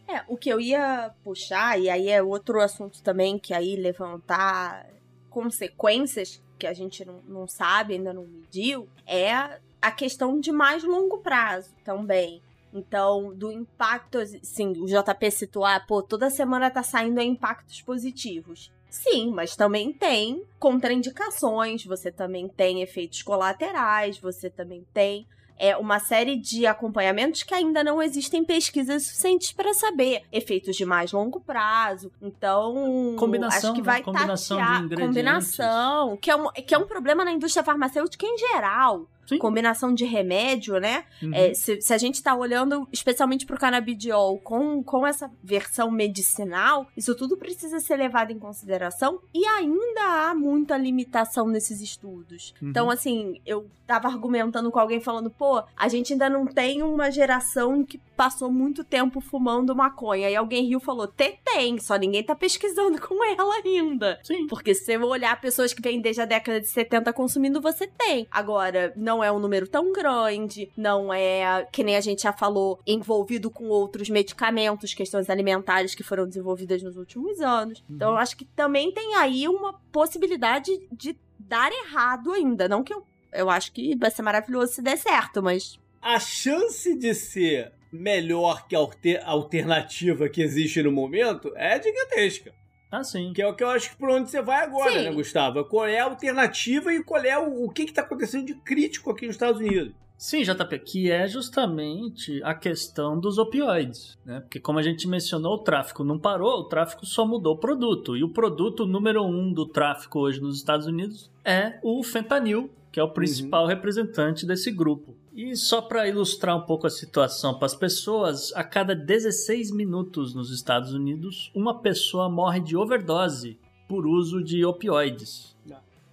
É, 0.07 0.23
o 0.27 0.35
que 0.35 0.49
eu 0.49 0.59
ia 0.59 1.11
puxar, 1.23 1.79
e 1.79 1.89
aí 1.89 2.09
é 2.09 2.21
outro 2.21 2.59
assunto 2.59 3.01
também, 3.01 3.39
que 3.39 3.53
aí 3.53 3.77
levantar 3.77 4.85
consequências 5.29 6.43
que 6.59 6.67
a 6.67 6.73
gente 6.73 7.05
não, 7.05 7.21
não 7.27 7.47
sabe, 7.47 7.93
ainda 7.93 8.11
não 8.11 8.25
mediu, 8.25 8.89
é 9.07 9.59
a 9.81 9.91
questão 9.91 10.39
de 10.39 10.51
mais 10.51 10.83
longo 10.83 11.17
prazo 11.19 11.73
também. 11.83 12.41
Então, 12.73 13.33
do 13.33 13.51
impacto, 13.51 14.19
assim, 14.19 14.69
o 14.77 14.85
JP 14.85 15.31
citou, 15.31 15.65
ah, 15.65 15.79
pô, 15.79 16.01
toda 16.01 16.29
semana 16.29 16.69
tá 16.69 16.81
saindo 16.81 17.19
impactos 17.21 17.81
positivos. 17.81 18.71
Sim, 18.89 19.31
mas 19.31 19.55
também 19.55 19.91
tem 19.91 20.43
contraindicações, 20.59 21.85
você 21.85 22.11
também 22.11 22.47
tem 22.47 22.81
efeitos 22.81 23.21
colaterais, 23.23 24.17
você 24.17 24.49
também 24.49 24.85
tem 24.93 25.27
é 25.61 25.77
uma 25.77 25.99
série 25.99 26.37
de 26.37 26.65
acompanhamentos 26.65 27.43
que 27.43 27.53
ainda 27.53 27.83
não 27.83 28.01
existem 28.01 28.43
pesquisas 28.43 29.03
suficientes 29.03 29.51
para 29.51 29.75
saber 29.75 30.23
efeitos 30.31 30.75
de 30.75 30.83
mais 30.83 31.11
longo 31.11 31.39
prazo. 31.39 32.11
Então, 32.19 33.15
combinação, 33.15 33.69
acho 33.69 33.79
que 33.79 33.85
vai 33.85 33.99
né? 33.99 34.03
combinação 34.03 34.57
tatear, 34.57 34.79
de 34.79 34.85
ingredientes. 34.85 35.15
combinação, 35.15 36.17
que 36.17 36.31
é, 36.31 36.35
um, 36.35 36.51
que 36.51 36.73
é 36.73 36.77
um 36.79 36.87
problema 36.87 37.23
na 37.23 37.31
indústria 37.31 37.63
farmacêutica 37.63 38.25
em 38.25 38.39
geral. 38.39 39.05
Sim. 39.31 39.39
Combinação 39.39 39.93
de 39.93 40.05
remédio, 40.05 40.79
né? 40.79 41.05
Uhum. 41.21 41.33
É, 41.33 41.53
se, 41.53 41.81
se 41.81 41.93
a 41.93 41.97
gente 41.97 42.21
tá 42.21 42.35
olhando 42.35 42.87
especialmente 42.91 43.45
pro 43.45 43.57
canabidiol 43.57 44.37
com, 44.39 44.83
com 44.83 45.07
essa 45.07 45.31
versão 45.43 45.89
medicinal, 45.89 46.87
isso 46.97 47.15
tudo 47.15 47.37
precisa 47.37 47.79
ser 47.79 47.95
levado 47.95 48.31
em 48.31 48.39
consideração 48.39 49.21
e 49.33 49.45
ainda 49.45 50.29
há 50.29 50.35
muita 50.35 50.77
limitação 50.77 51.47
nesses 51.47 51.81
estudos. 51.81 52.53
Uhum. 52.61 52.69
Então, 52.69 52.89
assim, 52.89 53.41
eu 53.45 53.69
tava 53.87 54.07
argumentando 54.07 54.71
com 54.71 54.79
alguém 54.79 55.01
falando, 55.01 55.29
pô, 55.29 55.63
a 55.75 55.87
gente 55.87 56.13
ainda 56.13 56.29
não 56.29 56.45
tem 56.45 56.81
uma 56.81 57.11
geração 57.11 57.83
que 57.83 57.99
passou 58.15 58.51
muito 58.51 58.83
tempo 58.83 59.19
fumando 59.19 59.75
maconha. 59.75 60.29
E 60.29 60.35
alguém 60.35 60.65
riu 60.65 60.79
e 60.79 60.83
falou, 60.83 61.07
tem, 61.07 61.39
tem, 61.43 61.77
só 61.79 61.95
ninguém 61.95 62.23
tá 62.23 62.35
pesquisando 62.35 63.01
com 63.01 63.23
ela 63.25 63.55
ainda. 63.55 64.19
Sim. 64.23 64.47
Porque 64.47 64.73
se 64.73 64.85
você 64.85 64.97
olhar 64.97 65.41
pessoas 65.41 65.73
que 65.73 65.81
vêm 65.81 65.99
desde 65.99 66.21
a 66.21 66.25
década 66.25 66.61
de 66.61 66.67
70 66.67 67.11
consumindo, 67.11 67.59
você 67.59 67.85
tem. 67.85 68.27
Agora, 68.31 68.93
não 68.95 69.20
é 69.23 69.31
um 69.31 69.39
número 69.39 69.67
tão 69.67 69.91
grande, 69.91 70.69
não 70.77 71.13
é, 71.13 71.67
que 71.71 71.83
nem 71.83 71.95
a 71.95 72.01
gente 72.01 72.23
já 72.23 72.33
falou, 72.33 72.79
envolvido 72.85 73.49
com 73.49 73.65
outros 73.69 74.09
medicamentos, 74.09 74.93
questões 74.93 75.29
alimentares 75.29 75.93
que 75.95 76.03
foram 76.03 76.27
desenvolvidas 76.27 76.81
nos 76.83 76.97
últimos 76.97 77.39
anos. 77.41 77.83
Então, 77.89 78.11
eu 78.11 78.17
acho 78.17 78.35
que 78.37 78.45
também 78.45 78.91
tem 78.91 79.15
aí 79.15 79.47
uma 79.47 79.73
possibilidade 79.91 80.71
de 80.91 81.15
dar 81.39 81.71
errado 81.71 82.31
ainda. 82.31 82.67
Não 82.67 82.83
que 82.83 82.93
eu. 82.93 83.03
Eu 83.33 83.49
acho 83.49 83.71
que 83.71 83.95
vai 83.95 84.11
ser 84.11 84.21
maravilhoso 84.23 84.73
se 84.73 84.81
der 84.81 84.97
certo, 84.97 85.41
mas. 85.41 85.79
A 86.01 86.19
chance 86.19 86.93
de 86.97 87.13
ser 87.13 87.71
melhor 87.91 88.67
que 88.67 88.75
a 88.75 88.79
alter- 88.79 89.21
a 89.25 89.29
alternativa 89.31 90.27
que 90.29 90.41
existe 90.41 90.81
no 90.83 90.91
momento 90.91 91.51
é 91.55 91.81
gigantesca. 91.81 92.53
Ah, 92.91 93.03
sim. 93.03 93.31
Que 93.33 93.41
é 93.41 93.47
o 93.47 93.55
que 93.55 93.63
eu 93.63 93.69
acho 93.69 93.91
que 93.91 93.95
por 93.95 94.09
onde 94.09 94.29
você 94.29 94.41
vai 94.41 94.63
agora, 94.65 94.91
Sim. 94.91 95.03
né, 95.05 95.11
Gustavo? 95.13 95.63
Qual 95.63 95.87
é 95.87 95.99
a 95.99 96.03
alternativa 96.03 96.93
e 96.93 97.01
qual 97.01 97.23
é 97.23 97.39
o, 97.39 97.65
o 97.65 97.69
que 97.69 97.83
está 97.83 98.01
acontecendo 98.01 98.45
de 98.45 98.55
crítico 98.55 99.09
aqui 99.09 99.25
nos 99.25 99.35
Estados 99.35 99.61
Unidos? 99.61 99.93
Sim, 100.17 100.43
JP, 100.43 100.77
que 100.79 101.09
é 101.09 101.27
justamente 101.27 102.43
a 102.43 102.53
questão 102.53 103.19
dos 103.19 103.39
opioides, 103.39 104.19
né? 104.23 104.39
Porque 104.41 104.59
como 104.59 104.77
a 104.77 104.83
gente 104.83 105.07
mencionou, 105.07 105.55
o 105.55 105.63
tráfico 105.63 106.03
não 106.03 106.19
parou, 106.19 106.59
o 106.59 106.65
tráfico 106.65 107.07
só 107.07 107.25
mudou 107.25 107.55
o 107.55 107.57
produto. 107.57 108.15
E 108.15 108.23
o 108.23 108.29
produto 108.29 108.85
número 108.85 109.23
um 109.23 109.51
do 109.51 109.65
tráfico 109.65 110.19
hoje 110.19 110.39
nos 110.39 110.57
Estados 110.57 110.85
Unidos 110.85 111.31
é 111.43 111.79
o 111.81 112.03
fentanil, 112.03 112.69
que 112.91 112.99
é 112.99 113.03
o 113.03 113.11
principal 113.11 113.65
representante 113.65 114.45
desse 114.45 114.71
grupo. 114.71 115.15
E 115.33 115.55
só 115.55 115.81
para 115.81 116.07
ilustrar 116.07 116.57
um 116.57 116.65
pouco 116.65 116.85
a 116.85 116.89
situação 116.89 117.57
para 117.57 117.65
as 117.65 117.75
pessoas, 117.75 118.51
a 118.53 118.63
cada 118.63 118.93
16 118.93 119.71
minutos 119.71 120.33
nos 120.33 120.51
Estados 120.51 120.93
Unidos, 120.93 121.51
uma 121.55 121.79
pessoa 121.79 122.29
morre 122.29 122.59
de 122.59 122.75
overdose 122.75 123.57
por 123.87 124.05
uso 124.05 124.43
de 124.43 124.65
opioides. 124.65 125.55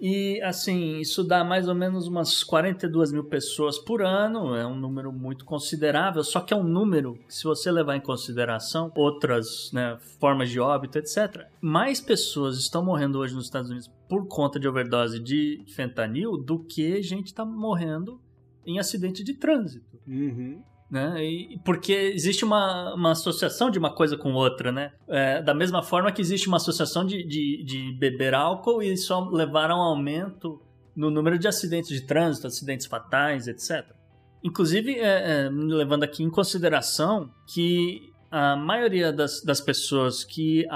E 0.00 0.40
assim, 0.42 0.98
isso 0.98 1.24
dá 1.24 1.42
mais 1.42 1.68
ou 1.68 1.74
menos 1.74 2.06
umas 2.06 2.44
42 2.44 3.12
mil 3.12 3.24
pessoas 3.24 3.78
por 3.78 4.02
ano, 4.02 4.54
é 4.54 4.66
um 4.66 4.76
número 4.76 5.12
muito 5.12 5.44
considerável, 5.44 6.22
só 6.22 6.40
que 6.40 6.54
é 6.54 6.56
um 6.56 6.62
número 6.62 7.18
que, 7.26 7.34
se 7.34 7.44
você 7.44 7.70
levar 7.70 7.96
em 7.96 8.00
consideração 8.00 8.92
outras 8.96 9.70
né, 9.72 9.98
formas 10.20 10.50
de 10.50 10.60
óbito, 10.60 10.98
etc., 10.98 11.46
mais 11.60 12.00
pessoas 12.00 12.58
estão 12.58 12.84
morrendo 12.84 13.18
hoje 13.18 13.34
nos 13.34 13.46
Estados 13.46 13.70
Unidos 13.70 13.90
por 14.08 14.26
conta 14.28 14.60
de 14.60 14.68
overdose 14.68 15.18
de 15.18 15.64
fentanil 15.66 16.36
do 16.36 16.60
que 16.60 17.02
gente 17.02 17.26
está 17.26 17.44
morrendo 17.44 18.20
em 18.64 18.78
acidente 18.78 19.24
de 19.24 19.34
trânsito 19.34 19.98
Uhum. 20.08 20.62
Né? 20.90 21.22
E, 21.22 21.58
porque 21.64 21.92
existe 21.92 22.44
uma, 22.44 22.94
uma 22.94 23.12
associação 23.12 23.70
de 23.70 23.78
uma 23.78 23.92
coisa 23.94 24.16
com 24.16 24.32
outra, 24.32 24.72
né? 24.72 24.92
É, 25.08 25.42
da 25.42 25.54
mesma 25.54 25.82
forma 25.82 26.10
que 26.10 26.20
existe 26.20 26.48
uma 26.48 26.56
associação 26.56 27.04
de, 27.04 27.22
de, 27.24 27.62
de 27.64 27.92
beber 27.98 28.34
álcool 28.34 28.82
e 28.82 28.96
só 28.96 29.28
levar 29.28 29.70
a 29.70 29.76
um 29.76 29.80
aumento 29.80 30.60
no 30.96 31.10
número 31.10 31.38
de 31.38 31.46
acidentes 31.46 31.90
de 31.90 32.06
trânsito, 32.06 32.46
acidentes 32.46 32.86
fatais, 32.86 33.46
etc. 33.46 33.86
Inclusive, 34.42 34.94
é, 34.94 35.46
é, 35.46 35.50
levando 35.50 36.04
aqui 36.04 36.22
em 36.22 36.30
consideração 36.30 37.30
que 37.46 38.12
a 38.30 38.56
maioria 38.56 39.12
das, 39.12 39.42
das 39.42 39.60
pessoas 39.60 40.24
que 40.24 40.66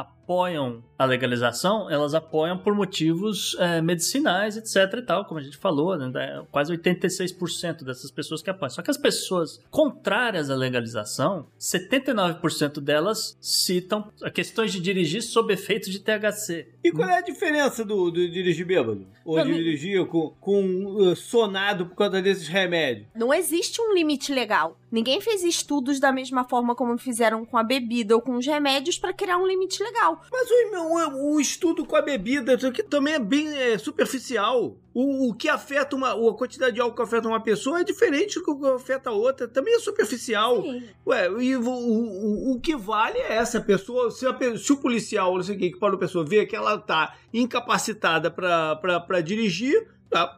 a 0.98 1.04
legalização, 1.04 1.90
elas 1.90 2.14
apoiam 2.14 2.56
por 2.58 2.74
motivos 2.74 3.56
é, 3.58 3.82
medicinais, 3.82 4.56
etc 4.56 4.98
e 4.98 5.02
tal, 5.02 5.24
como 5.24 5.40
a 5.40 5.42
gente 5.42 5.56
falou, 5.56 5.96
né? 5.96 6.10
É 6.14 6.42
quase 6.50 6.72
86% 6.76 7.84
dessas 7.84 8.10
pessoas 8.10 8.42
que 8.42 8.48
apoiam. 8.50 8.70
Só 8.70 8.82
que 8.82 8.90
as 8.90 8.96
pessoas 8.96 9.60
contrárias 9.70 10.48
à 10.50 10.54
legalização, 10.54 11.46
79% 11.58 12.80
delas 12.80 13.36
citam 13.40 14.10
questões 14.32 14.72
de 14.72 14.80
dirigir 14.80 15.22
sob 15.22 15.52
efeito 15.52 15.90
de 15.90 15.98
THC. 15.98 16.68
E 16.84 16.92
qual 16.92 17.08
é 17.08 17.18
a 17.18 17.22
diferença 17.22 17.84
do, 17.84 18.10
do 18.10 18.28
dirigir 18.30 18.66
bêbado? 18.66 19.06
Ou 19.24 19.36
Não, 19.36 19.44
de 19.44 19.50
não- 19.50 19.58
dirigir 19.58 20.06
com, 20.06 20.30
com 20.40 20.84
uh, 20.86 21.16
sonado 21.16 21.86
por 21.86 21.96
causa 21.96 22.20
desses 22.22 22.48
remédios? 22.48 23.06
Não 23.14 23.32
existe 23.32 23.80
um 23.80 23.94
limite 23.94 24.32
legal. 24.32 24.76
Ninguém 24.90 25.20
fez 25.20 25.42
estudos 25.42 25.98
da 25.98 26.12
mesma 26.12 26.44
forma 26.44 26.74
como 26.74 26.98
fizeram 26.98 27.44
com 27.44 27.56
a 27.56 27.62
bebida 27.62 28.14
ou 28.14 28.20
com 28.20 28.36
os 28.36 28.46
remédios 28.46 28.98
para 28.98 29.12
criar 29.12 29.38
um 29.38 29.46
limite 29.46 29.82
legal. 29.82 30.11
Mas 30.30 30.48
o, 30.50 30.76
o- 30.76 31.34
o 31.34 31.40
estudo 31.40 31.84
com 31.84 31.96
a 31.96 32.02
bebida 32.02 32.54
aqui 32.54 32.82
também 32.82 33.14
é 33.14 33.18
bem 33.18 33.56
é, 33.56 33.78
superficial. 33.78 34.76
O, 34.94 35.30
o 35.30 35.34
que 35.34 35.48
afeta 35.48 35.96
uma. 35.96 36.10
A 36.12 36.34
quantidade 36.34 36.74
de 36.74 36.80
álcool 36.80 36.96
que 36.96 37.02
afeta 37.02 37.26
uma 37.28 37.40
pessoa 37.42 37.80
é 37.80 37.84
diferente 37.84 38.38
do 38.40 38.44
que 38.60 38.66
afeta 38.66 39.10
a 39.10 39.12
outra. 39.12 39.48
Também 39.48 39.74
é 39.74 39.78
superficial. 39.78 40.62
Sim. 40.62 40.82
Ué, 41.06 41.28
e 41.40 41.56
o, 41.56 41.62
o, 41.68 42.52
o 42.52 42.60
que 42.60 42.76
vale 42.76 43.18
é 43.18 43.34
essa 43.34 43.60
pessoa. 43.60 44.10
Se, 44.10 44.26
a 44.26 44.36
se 44.58 44.72
o 44.72 44.76
policial, 44.76 45.34
não 45.34 45.42
sei 45.42 45.56
o 45.56 45.58
que, 45.58 45.70
que 45.70 45.78
parou 45.78 45.96
a 45.96 46.00
pessoa 46.00 46.24
ver 46.24 46.46
que 46.46 46.54
ela 46.56 46.78
tá 46.78 47.14
incapacitada 47.32 48.30
pra 48.30 49.20
dirigir, 49.22 49.88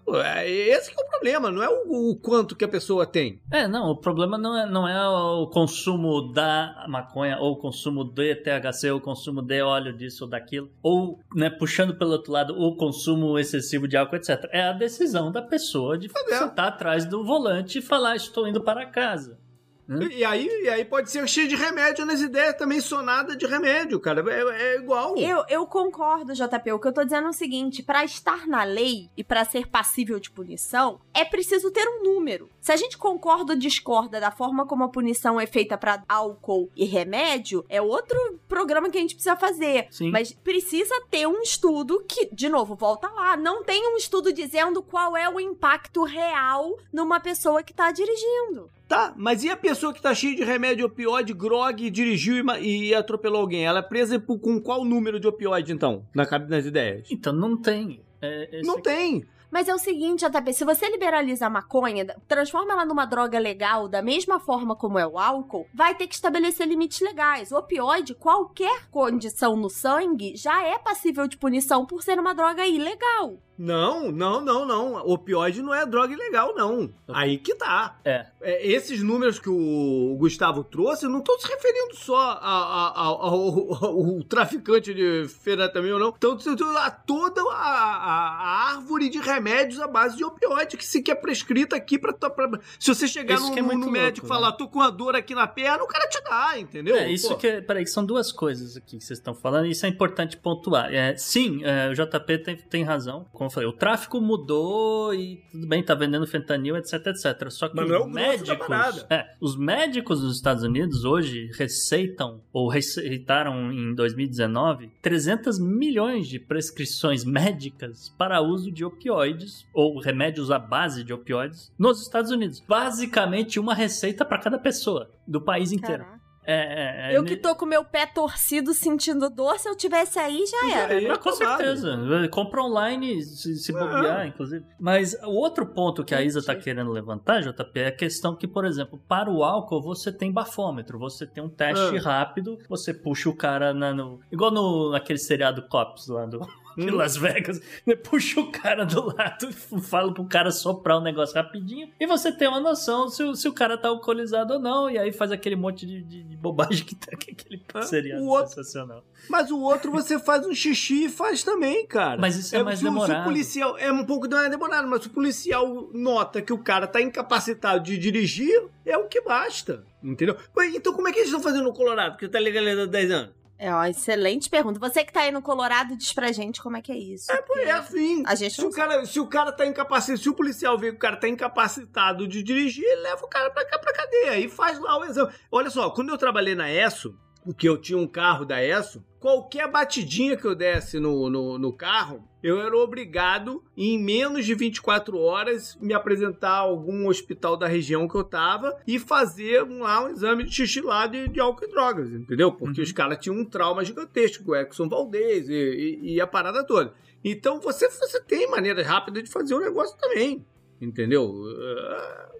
pô, 0.04 0.20
é 0.20 0.48
esse 0.48 0.94
que 0.94 1.00
é 1.00 1.04
o 1.04 1.08
problema, 1.08 1.50
não 1.50 1.62
é 1.62 1.68
o, 1.68 2.10
o 2.10 2.16
quanto 2.16 2.56
que 2.56 2.64
a 2.64 2.68
pessoa 2.68 3.06
tem. 3.06 3.40
É, 3.50 3.66
não, 3.66 3.90
o 3.90 3.96
problema 3.96 4.38
não 4.38 4.56
é, 4.56 4.66
não 4.66 4.88
é 4.88 5.08
o 5.08 5.46
consumo 5.48 6.32
da 6.32 6.86
maconha, 6.88 7.38
ou 7.38 7.52
o 7.52 7.56
consumo 7.56 8.04
de 8.04 8.34
THC, 8.36 8.90
ou 8.90 8.98
o 8.98 9.02
consumo 9.02 9.42
de 9.42 9.62
óleo 9.62 9.92
disso 9.92 10.24
ou 10.24 10.30
daquilo, 10.30 10.70
ou, 10.82 11.18
né, 11.34 11.50
puxando 11.50 11.96
pelo 11.96 12.12
outro 12.12 12.32
lado, 12.32 12.58
o 12.58 12.76
consumo 12.76 13.38
excessivo 13.38 13.88
de 13.88 13.96
álcool, 13.96 14.16
etc. 14.16 14.48
É 14.52 14.62
a 14.62 14.72
decisão 14.72 15.30
da 15.30 15.42
pessoa 15.42 15.98
de 15.98 16.08
é. 16.08 16.38
sentar 16.38 16.68
atrás 16.68 17.04
do 17.04 17.24
volante 17.24 17.78
e 17.78 17.82
falar, 17.82 18.16
estou 18.16 18.46
indo 18.46 18.60
para 18.60 18.86
casa. 18.86 19.38
E 19.88 20.24
aí, 20.24 20.48
e 20.62 20.68
aí 20.68 20.84
pode 20.84 21.10
ser 21.10 21.26
cheio 21.28 21.48
de 21.48 21.56
remédio 21.56 22.06
nas 22.06 22.20
ideias 22.20 22.56
também, 22.56 22.80
sonada 22.80 23.36
de 23.36 23.46
remédio, 23.46 24.00
cara. 24.00 24.24
É, 24.32 24.62
é 24.62 24.76
igual. 24.76 25.16
Eu, 25.16 25.44
eu 25.48 25.66
concordo, 25.66 26.32
JP. 26.32 26.72
O 26.72 26.78
que 26.78 26.88
eu 26.88 26.92
tô 26.92 27.04
dizendo 27.04 27.26
é 27.26 27.30
o 27.30 27.34
seguinte: 27.34 27.82
pra 27.82 28.04
estar 28.04 28.46
na 28.46 28.64
lei 28.64 29.10
e 29.16 29.22
pra 29.22 29.44
ser 29.44 29.68
passível 29.68 30.18
de 30.18 30.30
punição, 30.30 31.00
é 31.12 31.24
preciso 31.24 31.70
ter 31.70 31.86
um 31.86 32.02
número. 32.02 32.48
Se 32.60 32.72
a 32.72 32.76
gente 32.76 32.96
concorda 32.96 33.52
ou 33.52 33.58
discorda 33.58 34.18
da 34.18 34.30
forma 34.30 34.66
como 34.66 34.84
a 34.84 34.88
punição 34.88 35.38
é 35.38 35.46
feita 35.46 35.76
pra 35.76 36.02
álcool 36.08 36.70
e 36.74 36.84
remédio, 36.84 37.64
é 37.68 37.80
outro 37.80 38.18
programa 38.48 38.88
que 38.88 38.96
a 38.96 39.00
gente 39.00 39.14
precisa 39.14 39.36
fazer. 39.36 39.86
Sim. 39.90 40.10
Mas 40.10 40.32
precisa 40.32 40.94
ter 41.10 41.26
um 41.26 41.42
estudo 41.42 42.02
que, 42.08 42.28
de 42.32 42.48
novo, 42.48 42.74
volta 42.74 43.08
lá. 43.08 43.36
Não 43.36 43.62
tem 43.62 43.86
um 43.88 43.96
estudo 43.96 44.32
dizendo 44.32 44.82
qual 44.82 45.16
é 45.16 45.28
o 45.28 45.38
impacto 45.38 46.04
real 46.04 46.78
numa 46.92 47.20
pessoa 47.20 47.62
que 47.62 47.74
tá 47.74 47.90
dirigindo. 47.90 48.70
Tá, 48.86 49.14
mas 49.16 49.42
e 49.42 49.50
a 49.50 49.56
pessoa 49.56 49.92
que 49.94 50.02
tá 50.02 50.14
cheia 50.14 50.36
de 50.36 50.44
remédio 50.44 50.86
opioide, 50.86 51.32
grog, 51.32 51.88
dirigiu 51.90 52.44
e, 52.60 52.88
e 52.88 52.94
atropelou 52.94 53.40
alguém? 53.40 53.64
Ela 53.64 53.78
é 53.78 53.82
presa 53.82 54.18
por- 54.20 54.38
com 54.38 54.60
qual 54.60 54.84
número 54.84 55.18
de 55.18 55.26
opioide, 55.26 55.72
então? 55.72 56.04
Na 56.14 56.26
cabeça 56.26 56.50
das 56.50 56.66
ideias? 56.66 57.08
Então 57.10 57.32
não 57.32 57.56
tem. 57.56 58.02
É, 58.20 58.58
esse 58.58 58.66
Não 58.66 58.74
aqui- 58.74 58.82
tem. 58.82 59.24
Mas 59.50 59.68
é 59.68 59.74
o 59.74 59.78
seguinte, 59.78 60.24
JP, 60.28 60.52
se 60.52 60.64
você 60.64 60.90
liberaliza 60.90 61.46
a 61.46 61.50
maconha, 61.50 62.04
transforma 62.26 62.72
ela 62.72 62.84
numa 62.84 63.04
droga 63.04 63.38
legal 63.38 63.86
da 63.86 64.02
mesma 64.02 64.40
forma 64.40 64.74
como 64.74 64.98
é 64.98 65.06
o 65.06 65.16
álcool, 65.16 65.64
vai 65.72 65.94
ter 65.94 66.08
que 66.08 66.14
estabelecer 66.16 66.66
limites 66.66 67.00
legais. 67.00 67.52
O 67.52 67.58
opioide, 67.58 68.14
qualquer 68.16 68.88
condição 68.90 69.54
no 69.54 69.70
sangue, 69.70 70.34
já 70.34 70.60
é 70.66 70.76
passível 70.76 71.28
de 71.28 71.36
punição 71.36 71.86
por 71.86 72.02
ser 72.02 72.18
uma 72.18 72.34
droga 72.34 72.66
ilegal. 72.66 73.38
Não, 73.56 74.10
não, 74.10 74.40
não, 74.40 74.66
não. 74.66 74.96
Opioide 75.06 75.62
não 75.62 75.72
é 75.72 75.86
droga 75.86 76.12
ilegal, 76.12 76.54
não. 76.56 76.92
Aí 77.08 77.38
que 77.38 77.54
tá. 77.54 77.98
É. 78.04 78.26
É, 78.40 78.66
esses 78.66 79.02
números 79.02 79.38
que 79.38 79.48
o 79.48 80.16
Gustavo 80.18 80.64
trouxe 80.64 81.06
não 81.06 81.18
estão 81.20 81.38
se 81.38 81.46
referindo 81.48 81.94
só 81.96 82.16
a- 82.16 82.32
a- 82.40 82.88
a- 82.88 83.06
ao, 83.06 83.74
ao- 83.84 84.22
traficante 84.24 84.92
de 84.92 85.26
fentanil, 85.28 85.98
não. 85.98 86.08
Estão 86.10 86.36
a 86.78 86.90
toda 86.90 87.42
a, 87.42 87.54
a- 87.54 88.42
a 88.42 88.68
árvore 88.70 89.08
de 89.08 89.18
remédios 89.18 89.80
à 89.80 89.86
base 89.86 90.16
de 90.16 90.24
opioide 90.24 90.76
que 90.76 90.84
se 90.84 91.00
que 91.02 91.10
é 91.10 91.14
prescrita 91.14 91.76
aqui 91.76 91.98
pra, 91.98 92.12
pra- 92.12 92.58
se 92.78 92.92
você 92.92 93.06
chegar 93.06 93.38
no, 93.38 93.56
é 93.56 93.62
no 93.62 93.90
médico 93.90 94.26
e 94.26 94.28
louco, 94.28 94.34
falar, 94.42 94.52
tô 94.52 94.68
com 94.68 94.78
uma 94.80 94.90
dor 94.90 95.14
aqui 95.14 95.34
na 95.34 95.46
perna, 95.46 95.82
o 95.84 95.86
cara 95.86 96.08
te 96.08 96.20
dá, 96.22 96.58
entendeu? 96.58 96.96
É, 96.96 97.10
isso 97.10 97.28
Pô. 97.28 97.36
que. 97.36 97.62
Peraí, 97.62 97.84
que 97.84 97.90
são 97.90 98.04
duas 98.04 98.32
coisas 98.32 98.76
aqui 98.76 98.98
que 98.98 99.04
vocês 99.04 99.18
estão 99.18 99.34
falando, 99.34 99.66
e 99.66 99.70
isso 99.70 99.86
é 99.86 99.88
importante 99.88 100.36
pontuar. 100.36 100.92
É, 100.92 101.16
sim, 101.16 101.62
é, 101.64 101.88
o 101.88 101.94
JP 101.94 102.38
tem, 102.38 102.56
tem 102.56 102.82
razão. 102.84 103.26
Como 103.44 103.50
eu 103.50 103.50
falei, 103.50 103.68
o 103.68 103.72
tráfico 103.72 104.20
mudou 104.20 105.14
e 105.14 105.42
tudo 105.52 105.66
bem, 105.66 105.82
tá 105.82 105.94
vendendo 105.94 106.26
fentanil, 106.26 106.76
etc, 106.76 106.94
etc. 107.08 107.50
Só 107.50 107.68
que 107.68 107.76
Mas 107.76 107.88
não 107.88 107.94
é 107.94 107.98
o 107.98 108.06
os 108.06 108.12
médicos. 108.12 109.06
É, 109.10 109.26
os 109.38 109.56
médicos 109.56 110.20
dos 110.20 110.36
Estados 110.36 110.62
Unidos 110.62 111.04
hoje 111.04 111.50
receitam, 111.54 112.40
ou 112.52 112.68
receitaram 112.68 113.70
em 113.70 113.94
2019, 113.94 114.90
300 115.02 115.58
milhões 115.58 116.26
de 116.26 116.38
prescrições 116.38 117.24
médicas 117.24 118.08
para 118.16 118.40
uso 118.40 118.70
de 118.70 118.84
opioides, 118.84 119.66
ou 119.74 119.98
remédios 119.98 120.50
à 120.50 120.58
base 120.58 121.04
de 121.04 121.12
opioides, 121.12 121.70
nos 121.78 122.00
Estados 122.00 122.30
Unidos. 122.30 122.60
Basicamente, 122.66 123.60
uma 123.60 123.74
receita 123.74 124.24
para 124.24 124.38
cada 124.38 124.58
pessoa 124.58 125.10
do 125.26 125.40
país 125.40 125.70
inteiro. 125.70 126.04
Caraca. 126.04 126.23
É, 126.46 127.10
é, 127.10 127.12
é, 127.12 127.16
Eu 127.16 127.24
que 127.24 127.36
tô 127.36 127.54
com 127.56 127.64
meu 127.64 127.84
pé 127.84 128.04
torcido 128.06 128.74
sentindo 128.74 129.30
dor, 129.30 129.58
se 129.58 129.68
eu 129.68 129.74
tivesse 129.76 130.18
aí, 130.18 130.44
já 130.46 130.68
Já 130.68 130.78
era. 130.80 130.94
era. 131.02 131.14
Ah, 131.14 131.18
com 131.18 131.30
tomado. 131.30 131.56
certeza. 131.56 132.28
Compra 132.30 132.62
online, 132.62 133.22
se, 133.22 133.56
se 133.56 133.74
É. 133.74 133.78
bobear, 133.78 134.26
inclusive. 134.26 134.64
Mas 134.78 135.14
o 135.22 135.30
outro 135.32 135.64
ponto 135.66 136.04
que 136.04 136.14
a 136.14 136.22
Isa 136.22 136.42
tá 136.42 136.54
querendo 136.54 136.90
levantar, 136.90 137.40
JP, 137.42 137.80
é 137.80 137.86
a 137.88 137.92
questão 137.92 138.36
que, 138.36 138.46
por 138.46 138.64
exemplo, 138.64 139.00
para 139.08 139.30
o 139.30 139.42
álcool 139.42 139.80
você 139.80 140.12
tem 140.12 140.30
bafômetro, 140.30 140.98
você 140.98 141.26
tem 141.26 141.42
um 141.42 141.48
teste 141.48 141.96
Ah. 141.98 142.00
rápido, 142.02 142.58
você 142.68 142.92
puxa 142.92 143.28
o 143.30 143.36
cara 143.36 143.72
na, 143.72 143.94
no. 143.94 144.20
Igual 144.30 144.50
no, 144.50 144.90
naquele 144.90 145.18
seriado 145.18 145.62
Cops 145.68 146.08
lá 146.08 146.26
do. 146.26 146.40
De 146.76 146.90
Hum. 146.90 146.96
Las 146.96 147.16
Vegas, 147.16 147.60
você 147.84 147.94
puxa 147.96 148.40
o 148.40 148.50
cara 148.50 148.84
do 148.84 149.06
lado 149.14 149.48
e 149.48 149.80
fala 149.80 150.12
pro 150.12 150.24
cara 150.24 150.50
soprar 150.50 150.98
o 150.98 151.00
negócio 151.00 151.34
rapidinho 151.34 151.88
e 152.00 152.06
você 152.06 152.32
tem 152.32 152.48
uma 152.48 152.60
noção 152.60 153.08
se, 153.08 153.22
o- 153.22 153.34
se 153.34 153.48
o 153.48 153.52
cara 153.52 153.78
tá 153.78 153.88
alcoolizado 153.88 154.54
ou 154.54 154.58
não, 154.60 154.90
e 154.90 154.98
aí 154.98 155.12
faz 155.12 155.30
aquele 155.32 155.56
monte 155.56 155.86
de, 155.86 156.02
de- 156.02 156.22
de 156.24 156.36
bobagem 156.36 156.84
que 156.84 156.94
tem 156.94 157.14
aquele 157.14 157.62
Ah, 157.72 157.82
seriado 157.82 158.22
o 158.22 158.26
outro- 158.28 158.48
sensacional. 158.54 159.04
Mas 159.28 159.50
o 159.50 159.58
outro 159.60 159.90
você 159.90 160.18
faz 160.18 160.46
um 160.46 160.52
xixi 160.54 161.04
e 161.04 161.08
faz 161.08 161.42
também, 161.42 161.86
cara. 161.86 162.20
Mas 162.20 162.36
isso 162.36 162.54
é 162.54 162.62
mais 162.62 162.78
se 162.78 162.84
o- 162.84 162.88
Se 162.88 162.92
demorado. 162.92 163.20
o 163.20 163.24
policial, 163.24 163.78
é 163.78 163.90
um 163.92 164.04
pouco 164.04 164.28
mais 164.28 164.50
demorado, 164.50 164.86
mas 164.88 165.02
se 165.02 165.08
o 165.08 165.10
policial 165.10 165.88
nota 165.94 166.42
que 166.42 166.52
o 166.52 166.58
cara 166.58 166.86
tá 166.86 167.00
incapacitado 167.00 167.82
de 167.84 167.96
dirigir, 167.96 168.64
é 168.84 168.96
o 168.98 169.06
que 169.08 169.20
basta. 169.20 169.84
Entendeu? 170.02 170.36
Mas 170.54 170.74
Então 170.74 170.92
como 170.92 171.08
é 171.08 171.12
que 171.12 171.18
eles 171.20 171.28
estão 171.30 171.42
fazendo 171.42 171.64
no 171.64 171.72
Colorado, 171.72 172.16
que 172.18 172.28
tá 172.28 172.38
legalizado 172.38 172.82
há 172.82 172.86
10 172.86 173.10
anos? 173.10 173.30
É 173.58 173.72
uma 173.72 173.88
excelente 173.88 174.50
pergunta. 174.50 174.78
Você 174.80 175.04
que 175.04 175.12
tá 175.12 175.20
aí 175.20 175.30
no 175.30 175.40
Colorado, 175.40 175.96
diz 175.96 176.12
pra 176.12 176.32
gente 176.32 176.60
como 176.60 176.76
é 176.76 176.82
que 176.82 176.90
é 176.90 176.96
isso. 176.96 177.30
É, 177.30 177.40
pô, 177.40 177.56
é 177.58 177.70
assim. 177.70 178.22
A 178.26 178.34
gente 178.34 178.54
se, 178.54 178.64
o 178.64 178.70
cara, 178.70 179.06
se 179.06 179.20
o 179.20 179.26
cara 179.26 179.52
tá 179.52 179.64
incapacitado, 179.64 180.18
se 180.18 180.28
o 180.28 180.34
policial 180.34 180.76
vê 180.76 180.90
que 180.90 180.96
o 180.96 181.00
cara 181.00 181.16
tá 181.16 181.28
incapacitado 181.28 182.26
de 182.26 182.42
dirigir, 182.42 182.84
ele 182.84 183.02
leva 183.02 183.24
o 183.24 183.28
cara 183.28 183.50
pra 183.50 183.64
cá 183.64 183.78
pra 183.78 183.92
cadeia 183.92 184.38
e 184.38 184.48
faz 184.48 184.78
lá 184.80 184.98
o 184.98 185.04
exame. 185.04 185.32
Olha 185.50 185.70
só, 185.70 185.88
quando 185.90 186.08
eu 186.08 186.18
trabalhei 186.18 186.54
na 186.54 186.70
ESSO, 186.70 187.16
que 187.52 187.68
eu 187.68 187.76
tinha 187.76 187.98
um 187.98 188.06
carro 188.06 188.44
da 188.44 188.64
ESSO, 188.64 189.04
qualquer 189.20 189.70
batidinha 189.70 190.36
que 190.36 190.44
eu 190.46 190.54
desse 190.54 190.98
no, 191.00 191.28
no, 191.28 191.58
no 191.58 191.72
carro, 191.72 192.22
eu 192.42 192.60
era 192.60 192.76
obrigado, 192.76 193.62
em 193.76 193.98
menos 193.98 194.44
de 194.46 194.54
24 194.54 195.18
horas, 195.18 195.76
me 195.80 195.92
apresentar 195.94 196.50
a 196.50 196.58
algum 196.58 197.08
hospital 197.08 197.56
da 197.56 197.66
região 197.66 198.06
que 198.06 198.14
eu 198.14 198.22
tava 198.24 198.76
e 198.86 198.98
fazer 198.98 199.62
um, 199.64 199.80
lá 199.80 200.04
um 200.04 200.08
exame 200.10 200.44
de 200.44 200.52
xixi 200.54 200.80
lá 200.82 201.06
de, 201.06 201.26
de 201.28 201.40
álcool 201.40 201.64
e 201.64 201.68
drogas, 201.68 202.10
entendeu? 202.12 202.52
Porque 202.52 202.80
Uhum. 202.80 202.84
os 202.84 202.92
caras 202.92 203.18
tinham 203.18 203.36
um 203.36 203.44
trauma 203.44 203.84
gigantesco 203.84 204.44
com 204.44 204.52
o 204.52 204.56
Exxon 204.56 204.88
Valdez 204.88 205.48
e, 205.48 205.52
e- 205.54 206.14
e 206.14 206.20
a 206.20 206.26
parada 206.26 206.62
toda. 206.64 206.92
Então 207.24 207.58
você, 207.60 207.88
você 207.88 208.20
tem 208.22 208.50
maneiras 208.50 208.86
rápidas 208.86 209.22
de 209.24 209.30
fazer 209.30 209.54
o 209.54 209.60
negócio 209.60 209.96
também. 209.98 210.44
Entendeu? 210.84 211.32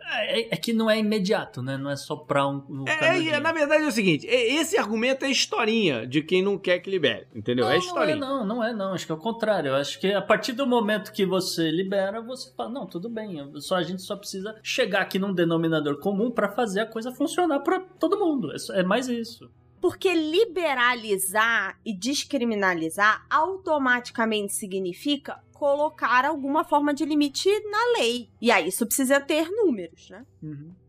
É, 0.07 0.55
é 0.55 0.57
que 0.57 0.73
não 0.73 0.89
é 0.91 0.99
imediato, 0.99 1.63
né? 1.63 1.77
Não 1.77 1.91
é 1.91 1.97
só 1.97 2.15
pra 2.15 2.47
um. 2.47 2.63
um 2.69 2.85
É, 2.87 3.29
é, 3.29 3.41
na 3.41 3.53
verdade 3.53 3.85
é 3.85 3.87
o 3.87 3.93
seguinte: 3.93 4.27
é- 4.29 4.55
esse 4.55 4.77
argumento 4.77 5.25
é 5.25 5.31
historinha 5.31 6.07
de 6.07 6.23
quem 6.23 6.43
não 6.43 6.59
quer 6.59 6.79
que 6.79 6.91
libere. 6.91 7.27
Entendeu? 7.35 7.65
não, 7.65 7.73
é 7.73 7.75
não 7.75 7.83
é 7.83 7.87
historinha. 7.87 8.17
não, 8.17 8.47
não 8.47 8.65
é 8.65 8.73
não. 8.73 8.93
Acho 8.93 9.07
que 9.07 9.13
é 9.13 9.15
o 9.15 9.19
contrário. 9.19 9.69
Eu 9.69 9.75
acho 9.77 9.99
que 9.99 10.13
a 10.13 10.23
partir 10.23 10.53
do 10.53 10.67
momento 10.67 11.13
que 11.13 11.25
você 11.25 11.71
libera, 11.71 12.21
você 12.21 12.53
fala, 12.55 12.71
não, 12.71 12.87
tudo 12.87 13.09
bem. 13.09 13.51
Só 13.61 13.77
a 13.77 13.83
gente 13.83 14.03
só 14.03 14.17
precisa 14.17 14.55
chegar 14.63 15.01
aqui 15.01 15.19
num 15.19 15.33
denominador 15.33 15.99
comum 15.99 16.31
pra 16.31 16.49
fazer 16.49 16.81
a 16.81 16.87
coisa 16.87 17.11
funcionar 17.13 17.61
pra 17.61 17.81
todo 17.81 18.19
mundo. 18.19 18.53
É, 18.53 18.81
é 18.81 18.83
mais 18.83 19.09
isso. 19.09 19.51
Porque 19.81 20.15
liberalizar 20.15 21.79
e 21.85 21.93
descriminalizar 21.93 23.27
automaticamente 23.29 24.55
significa 24.55 25.44
colocar 25.55 26.25
alguma 26.25 26.65
forma 26.65 26.93
de 26.93 27.05
limite 27.05 27.49
na 27.71 27.99
lei. 27.99 28.29
E 28.41 28.51
aí 28.51 28.69
isso 28.69 28.85
precisa 28.85 29.21
ter 29.21 29.49
números, 29.51 30.11
né? 30.11 30.27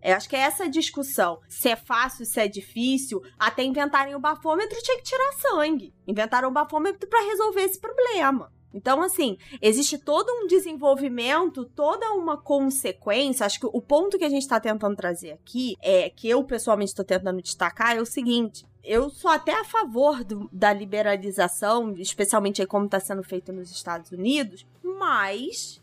Eu 0.02 0.16
acho 0.16 0.28
que 0.28 0.36
é 0.36 0.40
essa 0.40 0.70
discussão. 0.70 1.40
Se 1.48 1.70
é 1.70 1.76
fácil, 1.76 2.26
se 2.26 2.40
é 2.40 2.48
difícil. 2.48 3.22
Até 3.40 3.64
inventarem 3.64 4.16
o 4.16 4.20
bafômetro, 4.20 4.78
tinha 4.82 4.98
que 4.98 5.04
tirar 5.04 5.34
sangue. 5.34 5.94
Inventaram 6.08 6.50
o 6.50 6.54
bafômetro 6.54 7.08
pra 7.08 7.22
resolver 7.22 7.62
esse 7.62 7.80
problema. 7.80 8.52
Então, 8.76 9.02
assim, 9.02 9.38
existe 9.62 9.98
todo 9.98 10.30
um 10.30 10.48
desenvolvimento, 10.48 11.64
toda 11.64 12.12
uma 12.12 12.36
consequência. 12.38 13.46
Acho 13.46 13.60
que 13.62 13.66
o 13.66 13.82
ponto 13.82 14.18
que 14.18 14.26
a 14.26 14.30
gente 14.30 14.42
está 14.42 14.60
tentando 14.60 14.96
trazer 14.98 15.32
aqui, 15.32 15.76
é 15.82 16.10
que 16.10 16.28
eu 16.30 16.44
pessoalmente 16.44 16.92
estou 16.92 17.06
tentando 17.06 17.42
destacar, 17.42 17.96
é 17.96 18.02
o 18.02 18.06
seguinte. 18.06 18.66
Eu 18.84 19.10
sou 19.10 19.32
até 19.32 19.54
a 19.54 19.64
favor 19.64 20.24
do- 20.24 20.50
da 20.52 20.72
liberalização, 20.74 21.94
especialmente 21.98 22.62
aí 22.62 22.68
como 22.68 22.86
está 22.86 23.00
sendo 23.00 23.24
feito 23.24 23.52
nos 23.54 23.72
Estados 23.72 24.12
Unidos, 24.12 24.66
mas 24.84 25.82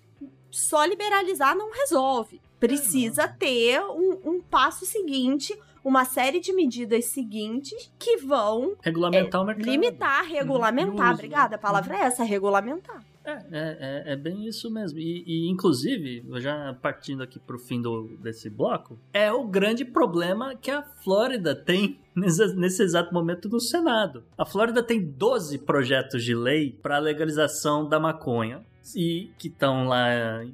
só 0.51 0.85
liberalizar 0.85 1.57
não 1.57 1.73
resolve. 1.73 2.41
Precisa 2.61 3.27
ter 3.27 3.81
um, 3.81 4.21
um 4.25 4.41
passo 4.41 4.87
seguinte, 4.87 5.59
uma 5.85 6.05
série 6.05 6.41
de 6.41 6.53
medidas 6.53 7.07
seguintes 7.07 7.93
que 7.99 8.19
vão 8.19 8.77
Regulamentar 8.83 9.43
o 9.43 9.45
mercado. 9.45 9.65
limitar, 9.65 10.25
regulamentar. 10.25 11.07
uso, 11.07 11.15
Obrigada, 11.15 11.51
né? 11.51 11.57
a 11.57 11.59
palavra 11.59 11.97
é 11.97 12.01
essa, 12.03 12.25
regulamentar. 12.25 13.03
É, 13.25 13.31
é, 13.31 13.43
é, 13.53 14.13
é 14.13 14.17
bem 14.17 14.47
isso 14.47 14.71
mesmo. 14.71 14.99
E, 14.99 15.23
e, 15.27 15.49
inclusive, 15.49 16.25
já 16.41 16.77
partindo 16.83 17.23
aqui 17.23 17.39
pro 17.39 17.59
fim 17.59 17.81
do, 17.81 18.09
desse 18.21 18.51
bloco, 18.51 18.99
é 19.13 19.33
o 19.33 19.45
grande 19.45 19.85
problema 19.85 20.57
que 20.57 20.71
a 20.71 20.83
Flórida 20.83 21.55
tem 21.55 21.99
nesse, 22.15 22.55
nesse 22.57 22.83
exato 22.83 23.13
momento 23.15 23.49
no 23.49 23.61
Senado. 23.61 24.25
A 24.37 24.45
Flórida 24.45 24.83
tem 24.83 25.05
12 25.05 25.59
projetos 25.59 26.25
de 26.25 26.35
lei 26.35 26.77
para 26.83 26.99
legalização 26.99 27.89
da 27.89 28.01
maconha. 28.01 28.63
E 28.97 29.31
que 29.39 29.49
estão 29.49 29.85
lá, 29.87 30.07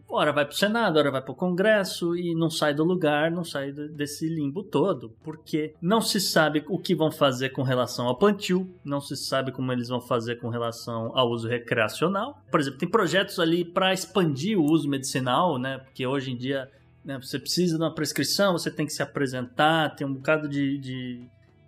ora 0.09 0.33
vai 0.33 0.45
pro 0.45 0.55
Senado, 0.55 0.99
ora 0.99 1.11
vai 1.11 1.23
pro 1.23 1.35
Congresso 1.35 2.15
e 2.15 2.35
não 2.35 2.51
sai 2.51 2.75
do 2.75 2.85
lugar, 2.85 3.31
não 3.31 3.43
sai 3.43 3.73
desse 3.73 4.29
limbo 4.29 4.63
todo, 4.63 5.11
porque 5.25 5.75
não 5.81 6.01
se 6.01 6.21
sabe 6.21 6.63
o 6.69 6.79
que 6.79 6.95
vão 6.95 7.11
fazer 7.11 7.49
com 7.51 7.63
relação 7.63 8.07
ao 8.07 8.17
plantio, 8.19 8.69
não 8.85 9.01
se 9.01 9.17
sabe 9.17 9.51
como 9.51 9.73
eles 9.73 9.89
vão 9.89 10.01
fazer 10.01 10.37
com 10.37 10.49
relação 10.51 11.11
ao 11.17 11.31
uso 11.31 11.49
recreacional. 11.49 12.39
Por 12.51 12.61
exemplo, 12.61 12.79
tem 12.79 12.89
projetos 12.89 13.39
ali 13.41 13.65
para 13.65 13.93
expandir 13.95 14.59
o 14.59 14.65
uso 14.65 14.89
medicinal, 14.89 15.59
né? 15.59 15.79
Porque 15.79 16.07
hoje 16.07 16.31
em 16.31 16.37
dia 16.37 16.71
né, 17.05 17.19
você 17.19 17.39
precisa 17.39 17.77
de 17.79 17.83
uma 17.83 17.95
prescrição, 17.95 18.53
você 18.53 18.71
tem 18.71 18.85
que 18.85 18.93
se 18.93 19.03
apresentar, 19.03 19.95
tem 19.97 20.07
um 20.07 20.13
bocado 20.13 20.47
de, 20.49 20.77
de, 20.79 21.23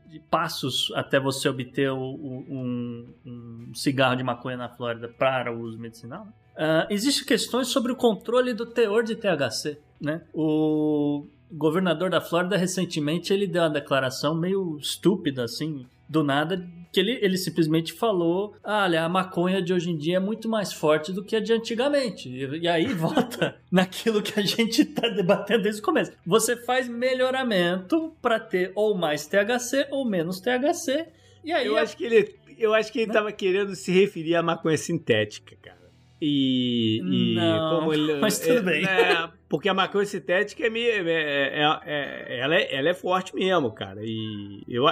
de 0.08 0.18
passos 0.30 0.92
até 0.94 1.18
você 1.18 1.48
obter 1.48 1.90
o- 1.90 1.96
o- 1.98 2.44
um, 2.50 3.14
um 3.24 3.74
cigarro 3.74 4.16
de 4.16 4.22
maconha 4.22 4.58
na 4.58 4.68
Flórida 4.68 5.08
para 5.08 5.50
o 5.50 5.60
uso 5.60 5.78
medicinal. 5.78 6.26
Ah, 6.62 6.86
Existem 6.90 7.24
questões 7.24 7.68
sobre 7.68 7.90
o 7.90 7.96
controle 7.96 8.52
do 8.52 8.66
teor 8.66 9.02
de 9.02 9.16
THC, 9.16 9.78
né? 9.98 10.20
O 10.34 11.26
governador 11.50 12.10
da 12.10 12.20
Flórida 12.20 12.54
recentemente 12.54 13.32
ele 13.32 13.46
deu 13.46 13.62
uma 13.62 13.70
declaração 13.70 14.34
meio 14.34 14.76
estúpida 14.78 15.42
assim, 15.42 15.86
do 16.06 16.22
nada, 16.22 16.62
que 16.92 17.00
ele, 17.00 17.18
ele 17.22 17.38
simplesmente 17.38 17.94
falou: 17.94 18.54
"Ah, 18.62 18.82
olha, 18.84 19.04
a 19.04 19.08
maconha 19.08 19.62
de 19.62 19.72
hoje 19.72 19.90
em 19.90 19.96
dia 19.96 20.18
é 20.18 20.20
muito 20.20 20.50
mais 20.50 20.70
forte 20.70 21.14
do 21.14 21.24
que 21.24 21.34
a 21.34 21.40
de 21.40 21.50
antigamente. 21.54 22.28
E, 22.28 22.58
e 22.58 22.68
aí 22.68 22.92
volta 22.92 23.56
naquilo 23.70 24.20
que 24.20 24.38
a 24.38 24.42
gente 24.42 24.84
tá 24.84 25.08
debatendo 25.08 25.62
desde 25.62 25.80
o 25.80 25.84
começo. 25.84 26.12
Você 26.26 26.56
faz 26.56 26.86
melhoramento 26.88 28.12
para 28.20 28.38
ter 28.38 28.70
ou 28.74 28.94
mais 28.94 29.26
THC 29.26 29.86
ou 29.90 30.04
menos 30.04 30.40
THC. 30.40 31.06
E 31.42 31.52
aí 31.54 31.66
Eu 31.66 31.78
acho 31.78 31.96
que 31.96 32.04
ele, 32.04 32.34
eu 32.58 32.74
acho 32.74 32.92
que 32.92 33.00
ele 33.00 33.12
tava 33.12 33.32
querendo 33.32 33.74
se 33.74 33.90
referir 33.90 34.34
à 34.34 34.42
maconha 34.42 34.76
sintética, 34.76 35.56
cara. 35.62 35.79
E, 36.20 37.00
e 37.02 37.34
Não, 37.34 37.78
como 37.78 37.94
ele, 37.94 38.14
mas 38.20 38.38
tudo 38.38 38.62
bem. 38.62 38.84
É, 38.84 39.28
Porque 39.48 39.68
a 39.68 39.74
maconha 39.74 40.04
sintética 40.04 40.66
é, 40.66 40.70
meio, 40.70 41.08
é, 41.08 41.12
é, 41.12 41.80
é, 41.86 42.38
ela, 42.40 42.54
é, 42.54 42.74
ela 42.74 42.88
é 42.88 42.94
forte 42.94 43.34
mesmo, 43.34 43.72
cara. 43.72 44.00
E 44.04 44.62
eu, 44.68 44.84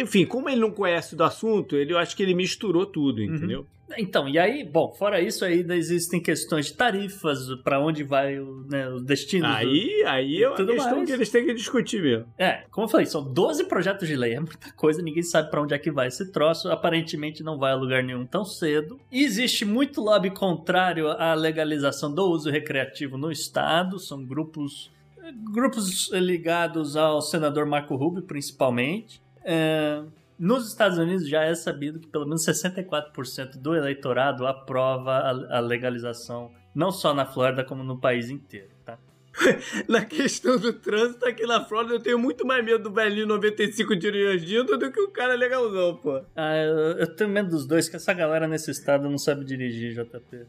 enfim, 0.00 0.24
como 0.24 0.48
ele 0.48 0.60
não 0.60 0.70
conhece 0.70 1.16
do 1.16 1.24
assunto, 1.24 1.76
ele, 1.76 1.92
eu 1.92 1.98
acho 1.98 2.16
que 2.16 2.22
ele 2.22 2.34
misturou 2.34 2.86
tudo, 2.86 3.20
uhum. 3.20 3.64
Então, 3.96 4.28
e 4.28 4.38
aí, 4.38 4.64
bom, 4.64 4.92
fora 4.92 5.20
isso, 5.20 5.44
ainda 5.44 5.74
existem 5.74 6.20
questões 6.20 6.66
de 6.66 6.74
tarifas, 6.74 7.48
para 7.62 7.80
onde 7.80 8.04
vai 8.04 8.38
o, 8.38 8.64
né, 8.68 8.88
o 8.88 9.00
destino. 9.00 9.46
Aí, 9.46 10.02
do, 10.02 10.08
aí 10.08 10.42
é 10.42 10.48
uma 10.48 10.56
questão 10.56 10.96
mais. 10.96 11.06
que 11.06 11.12
eles 11.12 11.30
têm 11.30 11.46
que 11.46 11.54
discutir 11.54 12.02
mesmo. 12.02 12.26
É, 12.36 12.64
como 12.70 12.86
eu 12.86 12.90
falei, 12.90 13.06
são 13.06 13.22
12 13.22 13.64
projetos 13.64 14.06
de 14.06 14.16
lei, 14.16 14.34
é 14.34 14.40
muita 14.40 14.72
coisa, 14.72 15.00
ninguém 15.00 15.22
sabe 15.22 15.50
para 15.50 15.62
onde 15.62 15.74
é 15.74 15.78
que 15.78 15.90
vai 15.90 16.08
esse 16.08 16.30
troço, 16.30 16.70
aparentemente 16.70 17.42
não 17.42 17.58
vai 17.58 17.72
a 17.72 17.76
lugar 17.76 18.02
nenhum 18.02 18.26
tão 18.26 18.44
cedo. 18.44 19.00
E 19.10 19.24
existe 19.24 19.64
muito 19.64 20.00
lobby 20.00 20.30
contrário 20.30 21.08
à 21.08 21.34
legalização 21.34 22.12
do 22.12 22.24
uso 22.24 22.50
recreativo 22.50 23.16
no 23.16 23.32
Estado, 23.32 23.98
são 23.98 24.22
grupos, 24.24 24.90
grupos 25.52 26.10
ligados 26.12 26.96
ao 26.96 27.22
senador 27.22 27.66
Marco 27.66 27.96
Rubio, 27.96 28.22
principalmente. 28.22 29.20
É, 29.44 30.02
nos 30.38 30.68
Estados 30.68 30.98
Unidos 30.98 31.28
já 31.28 31.42
é 31.42 31.54
sabido 31.54 31.98
que 31.98 32.08
pelo 32.08 32.24
menos 32.24 32.44
64% 32.46 33.56
do 33.56 33.74
eleitorado 33.74 34.46
aprova 34.46 35.12
a, 35.12 35.58
a 35.58 35.60
legalização, 35.60 36.52
não 36.74 36.92
só 36.92 37.12
na 37.12 37.26
Flórida, 37.26 37.64
como 37.64 37.82
no 37.82 37.98
país 37.98 38.30
inteiro, 38.30 38.70
tá? 38.84 38.98
na 39.88 40.04
questão 40.04 40.58
do 40.58 40.72
trânsito 40.72 41.24
aqui 41.26 41.46
na 41.46 41.64
Flórida, 41.64 41.94
eu 41.94 42.00
tenho 42.00 42.18
muito 42.18 42.46
mais 42.46 42.64
medo 42.64 42.84
do 42.84 42.92
velhinho 42.92 43.26
95 43.26 43.96
dirigindo 43.96 44.76
do 44.76 44.90
que 44.90 45.00
o 45.00 45.10
cara 45.10 45.34
legalzão, 45.34 45.96
pô. 45.96 46.22
Ah, 46.34 46.56
eu, 46.56 46.76
eu 46.98 47.06
tenho 47.14 47.30
medo 47.30 47.50
dos 47.50 47.66
dois, 47.66 47.88
que 47.88 47.96
essa 47.96 48.12
galera 48.12 48.46
nesse 48.48 48.70
estado 48.70 49.08
não 49.08 49.18
sabe 49.18 49.44
dirigir, 49.44 49.92
JP. 49.94 50.46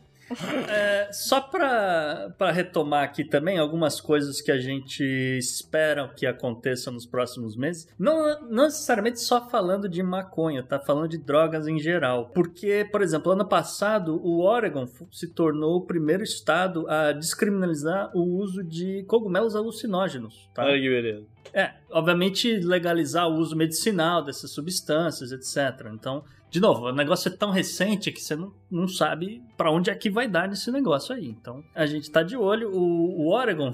É, 0.69 1.11
só 1.11 1.41
para 1.41 2.51
retomar 2.51 3.03
aqui 3.03 3.23
também 3.23 3.57
algumas 3.57 3.99
coisas 3.99 4.41
que 4.41 4.51
a 4.51 4.57
gente 4.57 5.03
espera 5.37 6.07
que 6.15 6.25
aconteçam 6.25 6.93
nos 6.93 7.05
próximos 7.05 7.55
meses. 7.55 7.87
Não, 7.97 8.41
não 8.41 8.65
necessariamente 8.65 9.19
só 9.19 9.49
falando 9.49 9.89
de 9.89 10.03
maconha, 10.03 10.63
tá? 10.63 10.79
Falando 10.79 11.07
de 11.07 11.17
drogas 11.17 11.67
em 11.67 11.79
geral. 11.79 12.29
Porque, 12.33 12.87
por 12.91 13.01
exemplo, 13.01 13.31
ano 13.31 13.45
passado 13.45 14.19
o 14.23 14.41
Oregon 14.41 14.87
se 15.11 15.27
tornou 15.33 15.77
o 15.77 15.85
primeiro 15.85 16.23
estado 16.23 16.87
a 16.89 17.11
descriminalizar 17.11 18.11
o 18.15 18.21
uso 18.21 18.63
de 18.63 19.03
cogumelos 19.07 19.55
alucinógenos. 19.55 20.49
Tá? 20.53 20.63
Olha 20.63 20.79
que 20.79 20.89
beleza. 20.89 21.25
É, 21.53 21.73
obviamente 21.89 22.59
legalizar 22.59 23.27
o 23.27 23.35
uso 23.35 23.55
medicinal 23.55 24.23
dessas 24.23 24.51
substâncias, 24.51 25.31
etc. 25.31 25.87
Então, 25.93 26.23
de 26.49 26.59
novo, 26.59 26.87
o 26.87 26.91
negócio 26.91 27.31
é 27.31 27.35
tão 27.35 27.51
recente 27.51 28.11
que 28.11 28.21
você 28.21 28.35
não, 28.35 28.51
não 28.71 28.87
sabe 28.87 29.43
para 29.55 29.71
onde 29.71 29.89
é 29.89 29.95
que 29.95 30.09
vai 30.09 30.27
dar 30.27 30.47
nesse 30.47 30.71
negócio 30.71 31.13
aí. 31.13 31.27
Então, 31.27 31.63
a 31.75 31.85
gente 31.85 32.09
tá 32.09 32.23
de 32.23 32.35
olho. 32.35 32.71
O, 32.71 33.21
o 33.21 33.31
Oregon. 33.31 33.71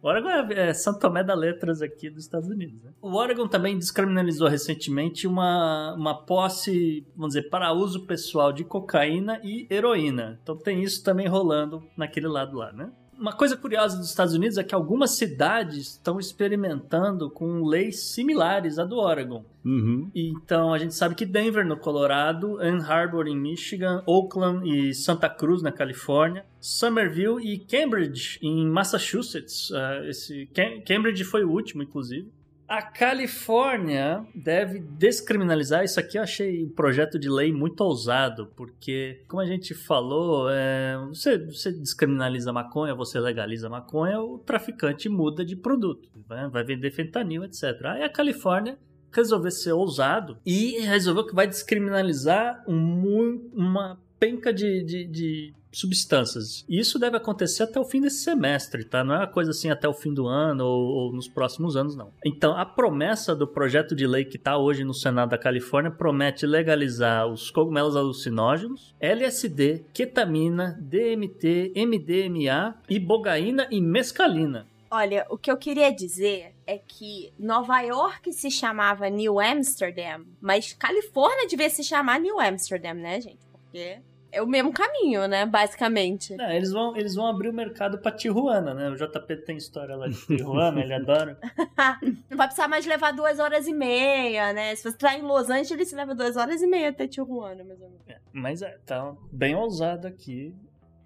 o 0.00 0.06
Oregon 0.06 0.28
é, 0.28 0.68
é 0.68 0.74
São 0.74 0.96
Tomé 0.96 1.24
da 1.24 1.34
Letras 1.34 1.82
aqui 1.82 2.08
dos 2.08 2.22
Estados 2.22 2.48
Unidos. 2.48 2.80
Né? 2.84 2.92
O 3.02 3.16
Oregon 3.16 3.48
também 3.48 3.76
descriminalizou 3.76 4.46
recentemente 4.46 5.26
uma, 5.26 5.92
uma 5.94 6.14
posse, 6.14 7.04
vamos 7.16 7.34
dizer, 7.34 7.50
para 7.50 7.72
uso 7.72 8.06
pessoal 8.06 8.52
de 8.52 8.62
cocaína 8.62 9.40
e 9.42 9.66
heroína. 9.68 10.38
Então 10.42 10.56
tem 10.56 10.82
isso 10.82 11.02
também 11.02 11.26
rolando 11.26 11.82
naquele 11.96 12.28
lado 12.28 12.56
lá, 12.56 12.72
né? 12.72 12.92
Uma 13.20 13.34
coisa 13.34 13.54
curiosa 13.54 13.98
dos 13.98 14.08
Estados 14.08 14.32
Unidos 14.32 14.56
é 14.56 14.64
que 14.64 14.74
algumas 14.74 15.10
cidades 15.10 15.88
estão 15.88 16.18
experimentando 16.18 17.28
com 17.28 17.62
leis 17.66 18.00
similares 18.00 18.78
à 18.78 18.84
do 18.86 18.96
Oregon. 18.96 19.44
Uhum. 19.62 20.10
Então 20.14 20.72
a 20.72 20.78
gente 20.78 20.94
sabe 20.94 21.14
que 21.14 21.26
Denver, 21.26 21.66
no 21.66 21.76
Colorado, 21.76 22.58
Ann 22.58 22.82
Arbor, 22.82 23.28
em 23.28 23.36
Michigan, 23.36 24.02
Oakland 24.06 24.66
e 24.66 24.94
Santa 24.94 25.28
Cruz, 25.28 25.60
na 25.60 25.70
Califórnia, 25.70 26.46
Somerville 26.58 27.46
e 27.46 27.58
Cambridge, 27.58 28.38
em 28.40 28.66
Massachusetts. 28.66 29.68
Uh, 29.68 30.08
esse 30.08 30.48
Cambridge 30.86 31.22
foi 31.22 31.44
o 31.44 31.50
último, 31.50 31.82
inclusive. 31.82 32.32
A 32.70 32.82
Califórnia 32.82 34.24
deve 34.32 34.78
descriminalizar. 34.78 35.82
Isso 35.82 35.98
aqui 35.98 36.16
eu 36.16 36.22
achei 36.22 36.62
um 36.62 36.68
projeto 36.68 37.18
de 37.18 37.28
lei 37.28 37.52
muito 37.52 37.80
ousado, 37.80 38.46
porque, 38.54 39.24
como 39.26 39.42
a 39.42 39.44
gente 39.44 39.74
falou, 39.74 40.48
é, 40.48 40.96
você, 41.08 41.36
você 41.36 41.72
descriminaliza 41.72 42.52
maconha, 42.52 42.94
você 42.94 43.18
legaliza 43.18 43.68
maconha, 43.68 44.20
o 44.20 44.38
traficante 44.38 45.08
muda 45.08 45.44
de 45.44 45.56
produto, 45.56 46.08
né? 46.28 46.48
vai 46.52 46.62
vender 46.62 46.92
fentanil, 46.92 47.42
etc. 47.42 47.86
Aí 47.86 48.04
a 48.04 48.08
Califórnia 48.08 48.78
resolveu 49.10 49.50
ser 49.50 49.72
ousado 49.72 50.38
e 50.46 50.78
resolveu 50.78 51.26
que 51.26 51.34
vai 51.34 51.48
descriminalizar 51.48 52.62
um, 52.68 53.50
uma 53.52 54.00
penca 54.20 54.52
de, 54.52 54.84
de, 54.84 55.04
de 55.06 55.54
substâncias. 55.72 56.64
E 56.68 56.78
isso 56.78 56.98
deve 56.98 57.16
acontecer 57.16 57.62
até 57.62 57.78
o 57.78 57.84
fim 57.84 58.00
desse 58.00 58.24
semestre, 58.24 58.84
tá? 58.84 59.04
Não 59.04 59.14
é 59.14 59.18
uma 59.18 59.26
coisa 59.26 59.50
assim 59.50 59.70
até 59.70 59.88
o 59.88 59.94
fim 59.94 60.12
do 60.12 60.26
ano 60.26 60.64
ou, 60.64 60.82
ou 60.82 61.12
nos 61.12 61.28
próximos 61.28 61.76
anos, 61.76 61.96
não. 61.96 62.12
Então, 62.24 62.56
a 62.56 62.64
promessa 62.64 63.34
do 63.34 63.46
projeto 63.46 63.94
de 63.94 64.06
lei 64.06 64.24
que 64.24 64.36
está 64.36 64.56
hoje 64.56 64.84
no 64.84 64.94
Senado 64.94 65.30
da 65.30 65.38
Califórnia 65.38 65.90
promete 65.90 66.46
legalizar 66.46 67.26
os 67.26 67.50
cogumelos 67.50 67.96
alucinógenos, 67.96 68.94
LSD, 69.00 69.84
ketamina, 69.92 70.78
DMT, 70.80 71.72
MDMA, 71.76 72.76
ibogaína 72.88 73.68
e 73.70 73.80
mescalina. 73.80 74.66
Olha, 74.92 75.24
o 75.30 75.38
que 75.38 75.48
eu 75.48 75.56
queria 75.56 75.92
dizer 75.92 76.52
é 76.66 76.76
que 76.76 77.32
Nova 77.38 77.80
York 77.80 78.32
se 78.32 78.50
chamava 78.50 79.08
New 79.08 79.38
Amsterdam, 79.38 80.26
mas 80.40 80.72
Califórnia 80.72 81.46
devia 81.46 81.70
se 81.70 81.84
chamar 81.84 82.18
New 82.18 82.40
Amsterdam, 82.40 82.94
né, 82.94 83.20
gente? 83.20 83.38
Porque 83.52 84.00
é 84.32 84.42
o 84.42 84.46
mesmo 84.46 84.72
caminho, 84.72 85.26
né? 85.26 85.46
Basicamente. 85.46 86.40
É, 86.40 86.56
eles, 86.56 86.72
vão, 86.72 86.96
eles 86.96 87.14
vão 87.14 87.26
abrir 87.26 87.48
o 87.48 87.52
mercado 87.52 87.98
pra 87.98 88.12
Tijuana, 88.12 88.74
né? 88.74 88.90
O 88.90 88.96
JP 88.96 89.36
tem 89.44 89.56
história 89.56 89.96
lá 89.96 90.08
de 90.08 90.14
Tijuana, 90.26 90.80
ele 90.80 90.94
adora. 90.94 91.38
Não 92.30 92.36
vai 92.36 92.46
precisar 92.46 92.68
mais 92.68 92.86
levar 92.86 93.12
duas 93.12 93.38
horas 93.38 93.66
e 93.66 93.72
meia, 93.72 94.52
né? 94.52 94.74
Se 94.74 94.84
você 94.84 94.96
tá 94.96 95.16
em 95.16 95.22
Los 95.22 95.50
Angeles, 95.50 95.88
você 95.88 95.96
leva 95.96 96.14
duas 96.14 96.36
horas 96.36 96.62
e 96.62 96.66
meia 96.66 96.90
até 96.90 97.06
Tijuana, 97.06 97.64
mais 97.64 97.80
ou 97.80 97.88
menos. 97.88 98.02
É, 98.08 98.18
mas 98.32 98.62
é, 98.62 98.78
tá 98.84 99.14
bem 99.32 99.54
ousado 99.54 100.06
aqui 100.06 100.54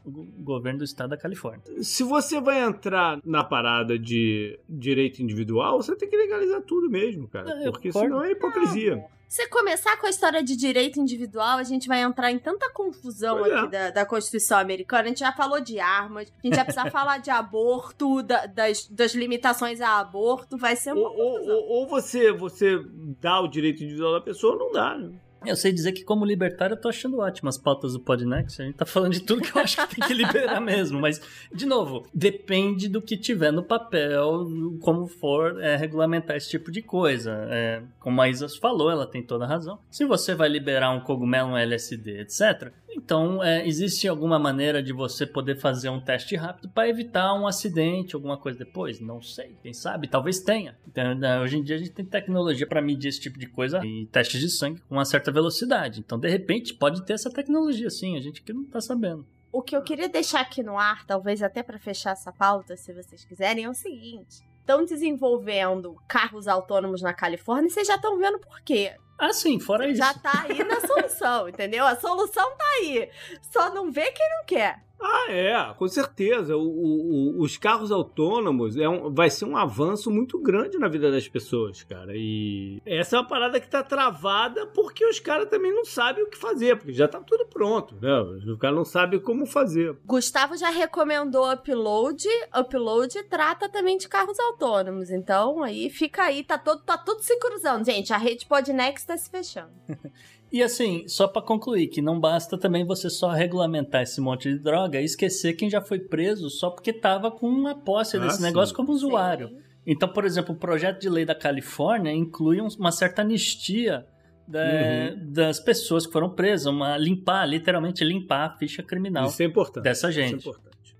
o 0.04 0.10
governo 0.42 0.80
do 0.80 0.84
estado 0.84 1.10
da 1.10 1.16
Califórnia. 1.16 1.62
Se 1.82 2.02
você 2.02 2.40
vai 2.40 2.62
entrar 2.62 3.18
na 3.24 3.42
parada 3.42 3.98
de 3.98 4.58
direito 4.68 5.22
individual, 5.22 5.80
você 5.80 5.96
tem 5.96 6.08
que 6.08 6.16
legalizar 6.16 6.60
tudo 6.62 6.90
mesmo, 6.90 7.26
cara. 7.26 7.50
É, 7.64 7.70
porque 7.70 7.90
senão 7.90 8.22
é 8.22 8.32
hipocrisia. 8.32 9.02
Se 9.28 9.48
começar 9.48 9.96
com 9.96 10.06
a 10.06 10.10
história 10.10 10.42
de 10.42 10.56
direito 10.56 11.00
individual, 11.00 11.58
a 11.58 11.62
gente 11.62 11.88
vai 11.88 12.00
entrar 12.02 12.30
em 12.30 12.38
tanta 12.38 12.70
confusão 12.70 13.38
pois 13.38 13.52
aqui 13.52 13.64
é. 13.64 13.68
da, 13.68 13.90
da, 13.90 14.06
Constituição 14.06 14.58
americana. 14.58 15.04
A 15.04 15.08
gente 15.08 15.20
já 15.20 15.32
falou 15.32 15.60
de 15.60 15.80
armas, 15.80 16.30
a 16.30 16.46
gente 16.46 16.54
vai 16.54 16.64
precisar 16.64 16.90
falar 16.92 17.18
de 17.18 17.30
aborto, 17.30 18.22
da, 18.22 18.46
das, 18.46 18.86
das 18.86 19.14
limitações 19.14 19.80
a 19.80 19.98
aborto, 19.98 20.56
vai 20.56 20.76
ser 20.76 20.92
uma 20.92 21.08
ou, 21.08 21.16
ou, 21.16 21.68
ou, 21.68 21.86
você, 21.88 22.32
você 22.32 22.80
dá 23.20 23.40
o 23.40 23.48
direito 23.48 23.82
individual 23.82 24.12
da 24.12 24.20
pessoa, 24.20 24.54
ou 24.54 24.58
não 24.58 24.72
dá, 24.72 24.96
né? 24.96 25.12
Eu 25.46 25.56
sei 25.56 25.72
dizer 25.72 25.92
que, 25.92 26.04
como 26.04 26.24
libertário, 26.24 26.74
eu 26.74 26.80
tô 26.80 26.88
achando 26.88 27.18
ótimas 27.18 27.56
as 27.56 27.62
pautas 27.62 27.92
do 27.92 28.00
Podnext. 28.00 28.60
A 28.60 28.64
gente 28.64 28.76
tá 28.76 28.86
falando 28.86 29.12
de 29.12 29.20
tudo 29.20 29.42
que 29.42 29.56
eu 29.56 29.62
acho 29.62 29.76
que 29.76 29.96
tem 29.96 30.08
que 30.08 30.14
liberar 30.14 30.60
mesmo. 30.62 31.00
Mas, 31.00 31.20
de 31.52 31.66
novo, 31.66 32.06
depende 32.12 32.88
do 32.88 33.00
que 33.00 33.16
tiver 33.16 33.52
no 33.52 33.62
papel, 33.62 34.46
como 34.80 35.06
for 35.06 35.60
é, 35.62 35.76
regulamentar 35.76 36.36
esse 36.36 36.48
tipo 36.50 36.70
de 36.70 36.82
coisa. 36.82 37.46
É, 37.50 37.82
como 38.00 38.20
a 38.20 38.28
Isa 38.28 38.48
falou, 38.60 38.90
ela 38.90 39.06
tem 39.06 39.22
toda 39.22 39.44
a 39.44 39.48
razão. 39.48 39.78
Se 39.90 40.04
você 40.04 40.34
vai 40.34 40.48
liberar 40.48 40.90
um 40.90 41.00
cogumelo, 41.00 41.50
um 41.50 41.56
LSD, 41.56 42.20
etc., 42.20 42.72
então, 42.96 43.42
é, 43.42 43.66
existe 43.66 44.06
alguma 44.06 44.38
maneira 44.38 44.82
de 44.82 44.92
você 44.92 45.26
poder 45.26 45.56
fazer 45.56 45.88
um 45.88 46.00
teste 46.00 46.36
rápido 46.36 46.68
para 46.68 46.88
evitar 46.88 47.34
um 47.34 47.46
acidente, 47.46 48.14
alguma 48.14 48.36
coisa 48.36 48.58
depois? 48.58 49.00
Não 49.00 49.20
sei, 49.20 49.56
quem 49.62 49.72
sabe? 49.72 50.08
Talvez 50.08 50.40
tenha. 50.40 50.76
Então, 50.86 51.14
né, 51.14 51.40
hoje 51.40 51.58
em 51.58 51.62
dia 51.62 51.76
a 51.76 51.78
gente 51.78 51.90
tem 51.90 52.04
tecnologia 52.04 52.66
para 52.66 52.80
medir 52.80 53.08
esse 53.08 53.20
tipo 53.20 53.38
de 53.38 53.46
coisa 53.46 53.84
e 53.84 54.06
testes 54.06 54.40
de 54.40 54.50
sangue 54.50 54.80
com 54.88 54.94
uma 54.94 55.04
certa 55.04 55.32
velocidade. 55.32 56.00
Então, 56.00 56.18
de 56.18 56.28
repente, 56.28 56.74
pode 56.74 57.04
ter 57.04 57.14
essa 57.14 57.30
tecnologia 57.30 57.90
sim, 57.90 58.16
a 58.16 58.20
gente 58.20 58.42
que 58.42 58.52
não 58.52 58.62
está 58.62 58.80
sabendo. 58.80 59.26
O 59.52 59.62
que 59.62 59.76
eu 59.76 59.82
queria 59.82 60.08
deixar 60.08 60.40
aqui 60.40 60.62
no 60.62 60.78
ar, 60.78 61.06
talvez 61.06 61.42
até 61.42 61.62
para 61.62 61.78
fechar 61.78 62.10
essa 62.10 62.32
pauta, 62.32 62.76
se 62.76 62.92
vocês 62.92 63.24
quiserem, 63.24 63.64
é 63.64 63.70
o 63.70 63.74
seguinte: 63.74 64.42
estão 64.58 64.84
desenvolvendo 64.84 65.96
carros 66.08 66.48
autônomos 66.48 67.02
na 67.02 67.14
Califórnia 67.14 67.68
e 67.68 67.70
vocês 67.70 67.86
já 67.86 67.94
estão 67.94 68.18
vendo 68.18 68.40
por 68.40 68.60
quê. 68.62 68.96
Ah, 69.18 69.32
sim, 69.32 69.58
fora 69.60 69.88
isso. 69.88 69.98
Já 69.98 70.14
tá 70.14 70.46
aí 70.48 70.62
na 70.64 70.80
solução, 70.80 71.48
entendeu? 71.50 71.84
A 71.86 71.96
solução 71.96 72.50
tá 72.56 72.64
aí. 72.78 73.08
Só 73.52 73.72
não 73.72 73.90
vê 73.90 74.10
quem 74.12 74.28
não 74.30 74.44
quer. 74.44 74.84
Ah, 75.06 75.26
é, 75.30 75.74
com 75.74 75.86
certeza. 75.86 76.56
O, 76.56 76.62
o, 76.62 77.42
os 77.42 77.58
carros 77.58 77.92
autônomos 77.92 78.76
é 78.76 78.88
um, 78.88 79.12
vai 79.12 79.28
ser 79.28 79.44
um 79.44 79.56
avanço 79.56 80.10
muito 80.10 80.38
grande 80.38 80.78
na 80.78 80.88
vida 80.88 81.10
das 81.10 81.28
pessoas, 81.28 81.82
cara. 81.82 82.12
E 82.14 82.80
essa 82.86 83.16
é 83.16 83.18
uma 83.20 83.28
parada 83.28 83.60
que 83.60 83.68
tá 83.68 83.82
travada 83.82 84.66
porque 84.68 85.04
os 85.04 85.20
caras 85.20 85.48
também 85.50 85.74
não 85.74 85.84
sabem 85.84 86.24
o 86.24 86.30
que 86.30 86.38
fazer, 86.38 86.76
porque 86.76 86.92
já 86.92 87.06
tá 87.06 87.20
tudo 87.20 87.44
pronto, 87.46 87.94
né? 88.00 88.18
Os 88.20 88.58
caras 88.58 88.76
não 88.76 88.84
sabem 88.84 89.20
como 89.20 89.44
fazer. 89.44 89.94
Gustavo 90.06 90.56
já 90.56 90.70
recomendou 90.70 91.52
Upload. 91.52 92.26
Upload 92.58 93.22
trata 93.24 93.68
também 93.68 93.98
de 93.98 94.08
carros 94.08 94.38
autônomos. 94.40 95.10
Então, 95.10 95.62
aí 95.62 95.90
fica 95.90 96.22
aí, 96.22 96.42
tá, 96.42 96.56
todo, 96.56 96.82
tá 96.82 96.96
tudo 96.96 97.20
se 97.20 97.36
cruzando. 97.38 97.84
Gente, 97.84 98.12
a 98.12 98.16
rede 98.16 98.46
Podnext 98.46 99.03
tá 99.06 99.16
se 99.16 99.28
fechando. 99.30 99.72
E 100.52 100.62
assim, 100.62 101.02
só 101.08 101.26
pra 101.26 101.42
concluir, 101.42 101.88
que 101.88 102.00
não 102.00 102.20
basta 102.20 102.56
também 102.56 102.84
você 102.86 103.10
só 103.10 103.28
regulamentar 103.30 104.02
esse 104.02 104.20
monte 104.20 104.48
de 104.52 104.56
droga 104.60 105.00
e 105.00 105.04
esquecer 105.04 105.54
quem 105.54 105.68
já 105.68 105.80
foi 105.80 105.98
preso 105.98 106.48
só 106.48 106.70
porque 106.70 106.92
tava 106.92 107.28
com 107.28 107.48
uma 107.48 107.74
posse 107.74 108.16
Ah, 108.16 108.20
desse 108.20 108.36
sim. 108.36 108.42
negócio 108.44 108.72
como 108.72 108.92
usuário. 108.92 109.48
Sim. 109.48 109.56
Então, 109.84 110.08
por 110.08 110.24
exemplo, 110.24 110.54
o 110.54 110.58
projeto 110.58 111.00
de 111.00 111.08
lei 111.08 111.24
da 111.24 111.34
Califórnia 111.34 112.12
inclui 112.12 112.60
um- 112.60 112.68
uma 112.78 112.92
certa 112.92 113.22
anistia 113.22 114.06
da- 114.46 114.60
Uhum. 114.62 115.32
das 115.32 115.58
pessoas 115.58 116.06
que 116.06 116.12
foram 116.12 116.30
presas, 116.30 116.66
uma 116.66 116.96
limpar, 116.96 117.46
literalmente 117.46 118.04
limpar 118.04 118.46
a 118.46 118.56
ficha 118.56 118.80
criminal 118.82 119.26
Isso 119.26 119.42
é 119.42 119.46
importante. 119.46 119.82
dessa 119.82 120.08
Isso 120.08 120.20
é 120.20 120.22
gente. 120.28 120.40
importante. 120.46 120.94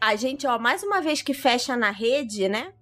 A 0.00 0.16
gente, 0.16 0.46
ó, 0.48 0.58
mais 0.58 0.82
uma 0.82 1.00
vez 1.00 1.22
que 1.22 1.32
fecha 1.32 1.76
na 1.76 1.92
rede, 1.92 2.48
né? 2.48 2.72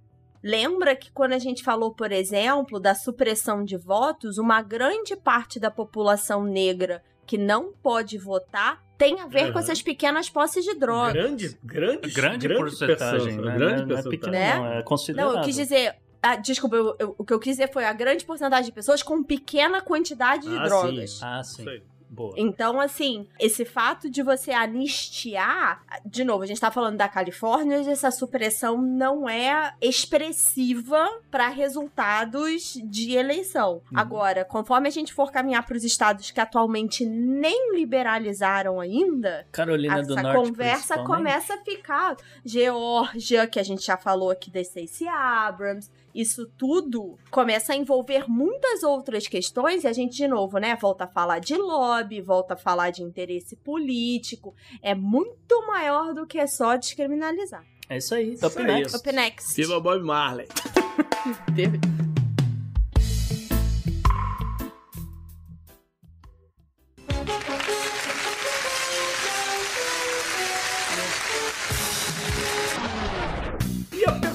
Lembra 0.49 0.95
que 0.95 1.11
quando 1.11 1.33
a 1.33 1.39
gente 1.39 1.63
falou, 1.65 1.91
por 1.95 2.13
exemplo, 2.13 2.79
da 2.79 2.95
supressão 2.95 3.65
de 3.65 3.79
votos, 3.79 4.37
uma 4.37 4.61
grande 4.61 5.17
parte 5.17 5.59
da 5.59 5.71
população 5.71 6.45
negra 6.45 7.03
que 7.27 7.39
não 7.39 7.73
pode 7.73 8.19
votar 8.19 8.85
tem 8.99 9.21
a 9.23 9.27
ver 9.27 9.45
com 9.53 9.59
Aham. 9.59 9.61
essas 9.61 9.81
pequenas 9.81 10.29
posses 10.29 10.63
de 10.63 10.75
drogas. 10.75 11.15
Grande, 11.15 11.59
grande, 11.65 12.11
Grande, 12.13 12.49
porcentagem, 12.55 13.21
percentual, 13.21 13.47
né? 13.47 13.57
Grande 13.57 13.75
não, 13.75 13.83
é, 13.83 13.87
não 13.87 13.97
é 13.99 14.03
pequeno, 14.03 14.33
Né? 14.33 14.55
não, 14.57 14.67
é 14.67 14.83
considerável. 14.83 15.33
Não, 15.33 15.39
eu 15.41 15.45
quis 15.47 15.57
dizer. 15.57 15.97
ah, 16.23 16.37
desculpa, 16.37 16.77
eu- 16.77 16.97
eu- 16.99 17.15
o 17.19 17.25
que 17.25 17.33
eu 17.35 17.39
quis 17.41 17.57
dizer 17.57 17.73
foi 17.73 17.85
a 17.87 17.93
grande 17.93 18.25
porcentagem 18.25 18.67
de 18.67 18.73
pessoas 18.73 19.03
com 19.03 19.23
pequena 19.23 19.81
quantidade 19.83 20.49
de 20.49 20.57
Ah, 20.57 20.65
drogas. 20.65 21.11
sim. 21.13 21.19
Ah, 21.23 21.43
sim. 21.43 21.69
Aí. 21.69 21.83
Boa. 22.15 22.33
Então, 22.37 22.81
assim, 22.81 23.27
esse 23.41 23.65
fato 23.65 24.09
de 24.09 24.23
você 24.23 24.53
anistiar, 24.53 25.83
de 26.07 26.23
novo, 26.23 26.45
a 26.45 26.47
gente 26.47 26.61
tá 26.61 26.71
falando 26.71 26.97
da 26.97 27.09
Califórnia, 27.09 27.77
essa 27.91 28.11
supressão 28.13 28.81
não 28.81 29.29
é 29.29 29.75
expressiva 29.81 31.11
para 31.29 31.49
resultados 31.49 32.75
de 32.85 33.17
eleição. 33.17 33.83
Agora, 33.93 34.45
conforme 34.45 34.87
a 34.87 34.93
gente 34.93 35.13
for 35.13 35.33
caminhar 35.33 35.67
para 35.67 35.77
os 35.77 35.83
estados 35.83 36.31
que 36.31 36.41
atualmente 36.41 37.05
nem 37.05 37.75
liberalizaram 37.75 38.81
ainda, 38.81 39.45
Carolina 39.51 40.03
do 40.03 40.13
essa 40.13 40.23
Norte. 40.23 40.49
conversa 40.49 40.99
começa 41.03 41.55
a 41.55 41.59
ficar. 41.59 42.17
Geórgia, 42.45 43.47
que 43.47 43.59
a 43.59 43.63
gente 43.63 43.85
já 43.85 43.97
falou 43.97 44.31
aqui 44.31 44.51
da 44.51 44.63
Stacey 44.63 45.09
Abrams. 45.09 45.91
Isso 46.15 46.47
tudo 46.57 47.19
começa 47.31 47.73
a 47.73 47.77
envolver 47.77 48.29
muitas 48.29 48.83
outras 48.83 49.27
questões 49.27 49.85
e 49.85 49.89
a 49.89 49.93
gente, 49.93 50.17
de 50.17 50.29
novo, 50.29 50.59
né, 50.59 50.77
volta 50.81 51.05
a 51.05 51.09
falar 51.09 51.41
de 51.41 51.57
lobby, 51.57 52.21
volta 52.21 52.55
a 52.55 52.57
falar 52.57 52.91
de 52.91 53.03
interesse 53.03 53.57
político. 53.57 54.55
É 54.81 54.95
muito 54.95 55.67
maior 55.67 56.15
do 56.15 56.27
que 56.27 56.47
só 56.47 56.77
descriminalizar. 56.77 57.65
É 57.89 57.99
isso 57.99 58.15
aí, 58.15 58.39
top 58.39 58.53
Isso 58.53 58.59
aí. 58.61 58.67
next. 58.67 58.97
Up 58.97 59.13
next. 59.13 59.57
Viva 59.57 59.81
Bob 59.81 60.03
Marley. 60.03 60.47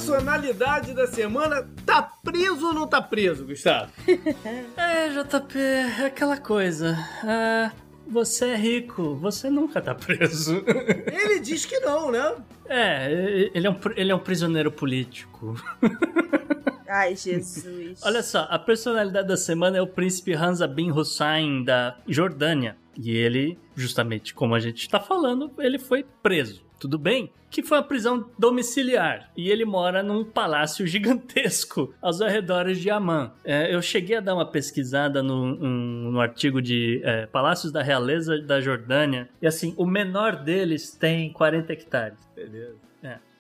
personalidade 0.09 0.93
da 0.93 1.05
semana 1.05 1.69
tá 1.85 2.01
preso 2.01 2.67
ou 2.67 2.73
não 2.73 2.87
tá 2.87 2.99
preso, 2.99 3.45
Gustavo? 3.45 3.91
É, 4.75 5.09
JP, 5.09 5.59
é 5.59 6.05
aquela 6.07 6.37
coisa. 6.37 6.97
Ah, 7.23 7.71
você 8.07 8.45
é 8.49 8.55
rico, 8.55 9.15
você 9.15 9.49
nunca 9.49 9.79
tá 9.79 9.93
preso. 9.93 10.63
Ele 11.05 11.39
diz 11.39 11.65
que 11.65 11.79
não, 11.79 12.11
né? 12.11 12.35
É, 12.67 13.49
ele 13.53 13.67
é 13.67 13.69
um, 13.69 13.79
ele 13.95 14.11
é 14.11 14.15
um 14.15 14.19
prisioneiro 14.19 14.71
político. 14.71 15.55
Ai, 16.87 17.15
Jesus. 17.15 18.01
Olha 18.03 18.23
só, 18.23 18.47
a 18.49 18.57
personalidade 18.57 19.27
da 19.27 19.37
semana 19.37 19.77
é 19.77 19.81
o 19.81 19.87
príncipe 19.87 20.33
Hamza 20.33 20.67
bin 20.67 20.91
Hussein 20.91 21.63
da 21.63 21.97
Jordânia. 22.07 22.77
E 22.97 23.11
ele, 23.11 23.57
justamente 23.75 24.33
como 24.33 24.55
a 24.55 24.59
gente 24.59 24.81
está 24.81 24.99
falando, 24.99 25.51
ele 25.59 25.77
foi 25.77 26.05
preso. 26.21 26.68
Tudo 26.79 26.97
bem? 26.97 27.29
Que 27.51 27.61
foi 27.61 27.77
uma 27.77 27.83
prisão 27.83 28.29
domiciliar. 28.37 29.29
E 29.35 29.49
ele 29.49 29.65
mora 29.65 30.01
num 30.01 30.23
palácio 30.23 30.87
gigantesco 30.87 31.93
aos 32.01 32.21
arredores 32.21 32.79
de 32.79 32.89
Amman. 32.89 33.31
É, 33.43 33.73
eu 33.73 33.81
cheguei 33.81 34.17
a 34.17 34.21
dar 34.21 34.35
uma 34.35 34.45
pesquisada 34.45 35.21
no, 35.21 35.33
um- 35.35 36.11
no 36.11 36.19
artigo 36.21 36.61
de 36.61 37.01
é, 37.03 37.25
Palácios 37.25 37.71
da 37.71 37.81
Realeza 37.81 38.39
da 38.41 38.61
Jordânia. 38.61 39.27
E 39.41 39.47
assim, 39.47 39.73
o 39.77 39.85
menor 39.85 40.35
deles 40.37 40.91
tem 40.95 41.31
40 41.33 41.73
hectares. 41.73 42.17
Beleza. 42.35 42.88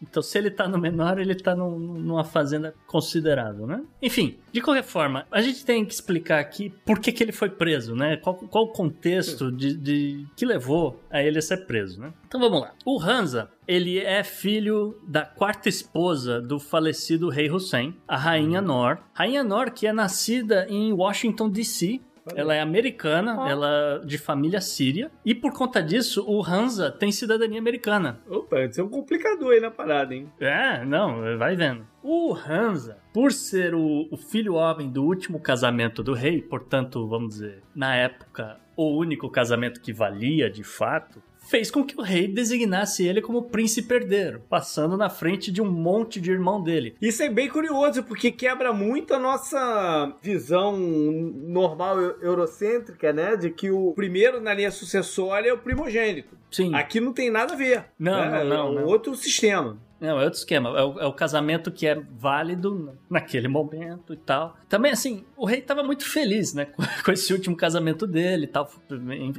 Então, 0.01 0.21
se 0.23 0.37
ele 0.37 0.49
tá 0.49 0.67
no 0.67 0.77
menor, 0.77 1.19
ele 1.19 1.35
tá 1.35 1.55
num- 1.55 1.77
numa 1.77 2.23
fazenda 2.23 2.73
considerável, 2.87 3.67
né? 3.67 3.83
Enfim, 4.01 4.37
de 4.51 4.61
qualquer 4.61 4.83
forma, 4.83 5.25
a 5.31 5.41
gente 5.41 5.65
tem 5.65 5.83
que 5.85 5.93
explicar 5.93 6.39
aqui 6.39 6.69
por 6.85 6.99
que, 6.99 7.11
que 7.11 7.21
ele 7.23 7.31
foi 7.31 7.49
preso, 7.49 7.95
né? 7.95 8.15
Qual, 8.17 8.35
qual 8.35 8.63
o 8.65 8.67
contexto 8.69 9.51
de, 9.51 9.75
de- 9.75 10.25
que 10.35 10.45
levou 10.45 10.99
a 11.11 11.21
ele 11.21 11.37
a 11.37 11.41
ser 11.41 11.65
preso, 11.65 11.99
né? 11.99 12.13
Então 12.27 12.39
vamos 12.39 12.61
lá. 12.61 12.71
O 12.85 13.01
Hansa, 13.01 13.49
ele 13.67 13.99
é 13.99 14.23
filho 14.23 14.97
da 15.07 15.23
quarta 15.25 15.67
esposa 15.67 16.39
do 16.41 16.59
falecido 16.59 17.29
rei 17.29 17.49
Hussein, 17.51 17.95
a 18.07 18.17
rainha 18.17 18.61
Nor. 18.61 18.99
Rainha 19.13 19.43
Nor, 19.43 19.71
que 19.71 19.85
é 19.85 19.93
nascida 19.93 20.65
em 20.69 20.93
Washington, 20.93 21.49
D.C., 21.49 21.99
ela 22.35 22.53
é 22.53 22.61
americana, 22.61 23.49
ela 23.49 24.01
de 24.05 24.17
família 24.17 24.61
síria, 24.61 25.11
e 25.25 25.33
por 25.33 25.53
conta 25.53 25.81
disso, 25.81 26.23
o 26.27 26.43
Hansa 26.43 26.91
tem 26.91 27.11
cidadania 27.11 27.59
americana. 27.59 28.19
Opa, 28.29 28.61
isso 28.61 28.81
é 28.81 28.83
um 28.83 28.89
complicador 28.89 29.53
aí 29.53 29.59
na 29.59 29.71
parada, 29.71 30.13
hein? 30.13 30.31
É, 30.39 30.83
não, 30.85 31.37
vai 31.37 31.55
vendo. 31.55 31.85
O 32.01 32.33
Hansa, 32.33 32.97
por 33.13 33.31
ser 33.31 33.75
o, 33.75 34.07
o 34.09 34.17
filho 34.17 34.53
homem 34.53 34.89
do 34.89 35.03
último 35.03 35.39
casamento 35.39 36.01
do 36.01 36.13
rei, 36.13 36.41
portanto, 36.41 37.07
vamos 37.07 37.35
dizer, 37.35 37.61
na 37.75 37.95
época, 37.95 38.57
o 38.75 38.97
único 38.97 39.29
casamento 39.29 39.81
que 39.81 39.91
valia 39.91 40.49
de 40.49 40.63
fato, 40.63 41.21
fez 41.49 41.71
com 41.71 41.83
que 41.83 41.97
o 41.99 42.01
rei 42.03 42.27
designasse 42.27 43.05
ele 43.07 43.21
como 43.21 43.43
príncipe 43.43 43.93
herdeiro, 43.95 44.41
passando 44.49 44.95
na 44.95 45.09
frente 45.09 45.51
de 45.51 45.61
um 45.61 45.69
monte 45.69 46.21
de 46.21 46.31
irmão 46.31 46.61
dele. 46.61 46.95
Isso 47.01 47.23
é 47.23 47.29
bem 47.29 47.49
curioso, 47.49 48.03
porque 48.03 48.31
quebra 48.31 48.71
muito 48.71 49.13
a 49.13 49.19
nossa 49.19 50.13
visão 50.21 50.77
normal 50.77 51.99
eu- 51.99 52.21
eurocêntrica, 52.21 53.11
né? 53.11 53.35
De 53.35 53.49
que 53.49 53.71
o 53.71 53.93
primeiro 53.93 54.39
na 54.39 54.53
linha 54.53 54.71
sucessória 54.71 55.49
é 55.49 55.53
o 55.53 55.57
primogênito. 55.57 56.37
Sim, 56.51 56.73
Aqui 56.75 56.99
não 56.99 57.13
tem 57.13 57.29
nada 57.29 57.53
a 57.53 57.57
ver. 57.57 57.85
Não, 57.97 58.29
né? 58.31 58.43
não, 58.43 58.49
não, 58.49 58.55
É 58.55 58.63
um 58.69 58.73
não. 58.75 58.85
outro 58.85 59.15
sistema. 59.15 59.77
Não, 59.99 60.19
é 60.19 60.23
outro 60.23 60.39
esquema. 60.39 60.69
É 60.79 60.83
o, 60.83 60.99
é 61.01 61.05
o 61.05 61.13
casamento 61.13 61.71
que 61.71 61.85
é 61.85 61.99
válido 62.17 62.97
naquele 63.09 63.47
momento 63.49 64.13
e 64.13 64.17
tal. 64.17 64.55
Também, 64.69 64.91
assim, 64.93 65.25
o 65.35 65.45
rei 65.45 65.61
tava 65.61 65.83
muito 65.83 66.09
feliz, 66.09 66.53
né? 66.53 66.67
Com, 67.03 67.11
esse 67.11 67.33
último 67.33 67.55
casamento 67.55 68.07
dele 68.07 68.45
e 68.45 68.47
tal. 68.47 68.69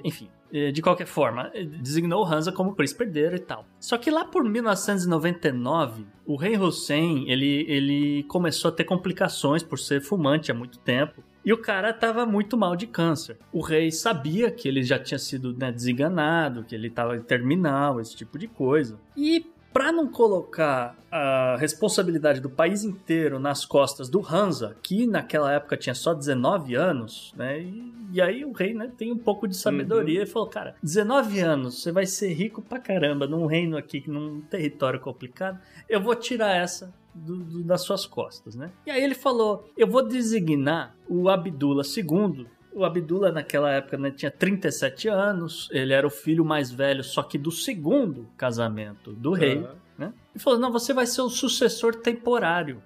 Enfim, 0.05 0.29
de 0.53 0.83
qualquer 0.83 1.07
forma, 1.07 1.51
eh, 1.55 1.65
designou 1.65 2.25
Hansa 2.25 2.53
como 2.53 2.75
príncipe 2.75 3.05
herdeiro 3.05 3.37
e 3.37 3.41
tal. 3.41 3.65
Só 3.79 3.97
que 3.97 4.11
lá 4.11 4.25
por 4.25 4.45
1999, 4.45 6.07
o 6.27 6.37
rei 6.37 6.57
Hussein, 6.57 7.29
ele, 7.29 7.65
ele 7.69 8.23
começou 8.25 8.71
a 8.71 8.73
ter 8.73 8.85
complicações 8.85 9.63
por 9.63 9.79
ser 9.79 10.01
fumante 10.01 10.51
há 10.51 10.55
muito 10.55 10.79
tempo. 10.79 11.23
E 11.45 11.53
o 11.53 11.59
cara 11.59 11.93
tava 11.93 12.27
muito 12.27 12.57
mal 12.57 12.77
de 12.77 12.87
câncer. 12.87 13.39
O 13.53 13.63
rei 13.63 13.91
sabia 13.91 14.51
que 14.51 14.69
ele 14.69 14.83
já 14.83 14.99
tinha 14.99 15.19
sido 15.19 15.57
né, 15.57 15.73
desenganado, 15.73 16.65
que 16.65 16.75
ele 16.75 16.91
tava 16.91 17.19
terminal, 17.21 18.01
esse 18.01 18.15
tipo 18.15 18.39
de 18.39 18.47
coisa. 18.47 19.01
E 19.17 19.47
Pra 19.73 19.93
não 19.93 20.09
colocar 20.09 20.97
a 21.13 21.57
responsabilidade 21.57 22.41
do 22.41 22.51
país 22.51 22.83
inteiro 22.83 23.39
nas 23.39 23.65
costas 23.65 24.09
do 24.09 24.21
Hansa, 24.21 24.77
que 24.83 25.07
naquela 25.07 25.53
época 25.53 25.77
tinha 25.77 25.95
só 25.95 26.13
19 26.13 26.75
anos, 26.75 27.33
né? 27.37 27.61
E, 27.61 27.95
e 28.13 28.21
aí 28.21 28.45
o 28.45 28.53
rei 28.53 28.75
né, 28.75 28.91
tem 28.97 29.13
um 29.13 29.19
pouco 29.19 29.47
de 29.49 29.57
sabedoria 29.57 30.23
e 30.23 30.27
falou: 30.27 30.49
Cara, 30.49 30.75
19 30.83 31.41
anos, 31.41 31.83
você 31.83 31.91
vai 31.93 32.07
ser 32.07 32.33
rico 32.33 32.61
pra 32.63 32.79
caramba 32.79 33.27
num 33.27 33.47
reino 33.47 33.77
aqui, 33.77 34.03
num 34.07 34.41
território 34.43 34.99
complicado, 35.01 35.59
eu 35.89 36.01
vou 36.01 36.15
tirar 36.15 36.55
essa 36.57 36.93
do- 37.15 37.39
do- 37.39 37.63
das 37.65 37.83
suas 37.83 38.07
costas, 38.07 38.55
né? 38.55 38.71
E 38.87 38.91
aí 38.91 39.03
ele 39.03 39.15
falou: 39.15 39.69
Eu 39.77 39.87
vou 39.89 40.03
designar 40.07 40.95
o 41.09 41.29
Abdullah 41.29 41.85
II 41.85 42.47
o 42.73 42.85
Abdullah 42.85 43.33
naquela 43.33 43.69
época 43.73 43.99
né, 43.99 44.13
tinha 44.13 44.31
37 44.31 45.09
anos, 45.09 45.69
ele 45.73 45.93
era 45.93 46.07
o 46.07 46.11
filho 46.11 46.45
mais 46.45 46.71
velho, 46.71 47.03
só 47.03 47.21
que 47.21 47.37
do 47.37 47.51
segundo 47.51 48.29
casamento 48.37 49.13
do 49.13 49.33
rei. 49.33 49.59
Aham. 49.59 49.75
Né? 49.99 50.13
E 50.35 50.39
falou: 50.39 50.59
não, 50.59 50.71
você 50.73 50.95
vai 50.95 51.05
ser 51.05 51.21
o 51.21 51.29
sucessor 51.29 51.97
temporário. 51.97 52.81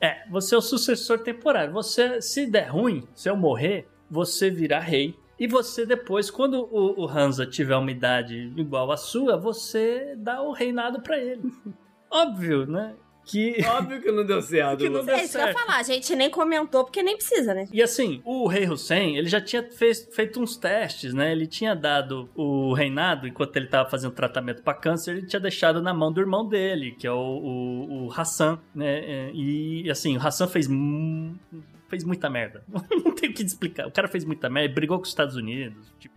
É, 0.00 0.26
você 0.30 0.54
é 0.54 0.58
o 0.58 0.62
sucessor 0.62 1.18
temporário. 1.18 1.72
Você, 1.74 2.20
se 2.22 2.46
der 2.46 2.68
ruim, 2.70 3.06
se 3.14 3.28
eu 3.28 3.36
morrer, 3.36 3.86
você 4.10 4.50
virá 4.50 4.78
rei. 4.80 5.14
E 5.38 5.46
você 5.48 5.84
depois, 5.84 6.30
quando 6.30 6.60
o, 6.70 7.02
o 7.02 7.08
Hansa 7.08 7.44
tiver 7.44 7.76
uma 7.76 7.90
idade 7.90 8.52
igual 8.56 8.92
à 8.92 8.96
sua, 8.96 9.36
você 9.36 10.14
dá 10.16 10.40
o 10.42 10.52
reinado 10.52 11.00
pra 11.00 11.18
ele. 11.18 11.42
Óbvio, 12.10 12.66
né? 12.66 12.94
Que. 13.26 13.56
Óbvio 13.66 14.02
que 14.02 14.12
não 14.12 14.24
deu 14.24 14.40
certo. 14.42 14.78
Que 14.80 14.88
não 14.88 15.02
deu 15.04 15.14
É 15.14 15.24
isso 15.24 15.32
que 15.32 15.38
eu 15.38 15.46
ia 15.46 15.52
certo. 15.52 15.58
falar, 15.66 15.78
a 15.78 15.82
gente 15.82 16.14
nem 16.14 16.28
comentou 16.30 16.84
porque 16.84 17.02
nem 17.02 17.16
precisa, 17.16 17.54
né? 17.54 17.66
E 17.72 17.82
assim, 17.82 18.20
o 18.22 18.46
rei 18.46 18.68
Hussein, 18.68 19.16
ele 19.16 19.28
já 19.28 19.40
tinha 19.40 19.62
fez- 19.72 20.06
feito 20.12 20.38
uns 20.40 20.56
testes, 20.58 21.14
né? 21.14 21.32
Ele 21.32 21.46
tinha 21.46 21.74
dado 21.74 22.28
o 22.36 22.74
reinado, 22.74 23.26
enquanto 23.26 23.56
ele 23.56 23.64
estava 23.64 23.88
fazendo 23.88 24.12
tratamento 24.12 24.62
para 24.62 24.74
câncer, 24.74 25.16
ele 25.16 25.26
tinha 25.26 25.40
deixado 25.40 25.80
na 25.82 25.94
mão 25.94 26.12
do 26.12 26.20
irmão 26.20 26.46
dele, 26.46 26.92
que 26.92 27.06
é 27.06 27.12
o, 27.12 27.16
o, 27.16 28.06
o 28.06 28.12
Hassan, 28.12 28.58
né? 28.74 28.98
É, 28.98 29.30
E 29.32 29.90
assim, 29.90 30.16
o 30.18 30.20
Hassan 30.20 30.46
fez, 30.46 30.68
fez 31.94 32.02
muita 32.02 32.28
merda. 32.28 32.64
Não 33.04 33.12
tem 33.12 33.30
o 33.30 33.32
que 33.32 33.42
explicar. 33.42 33.86
O 33.86 33.90
cara 33.90 34.08
fez 34.08 34.24
muita 34.24 34.50
merda, 34.50 34.74
brigou 34.74 34.98
com 34.98 35.04
os 35.04 35.10
Estados 35.10 35.36
Unidos, 35.36 35.94
tipo, 35.98 36.14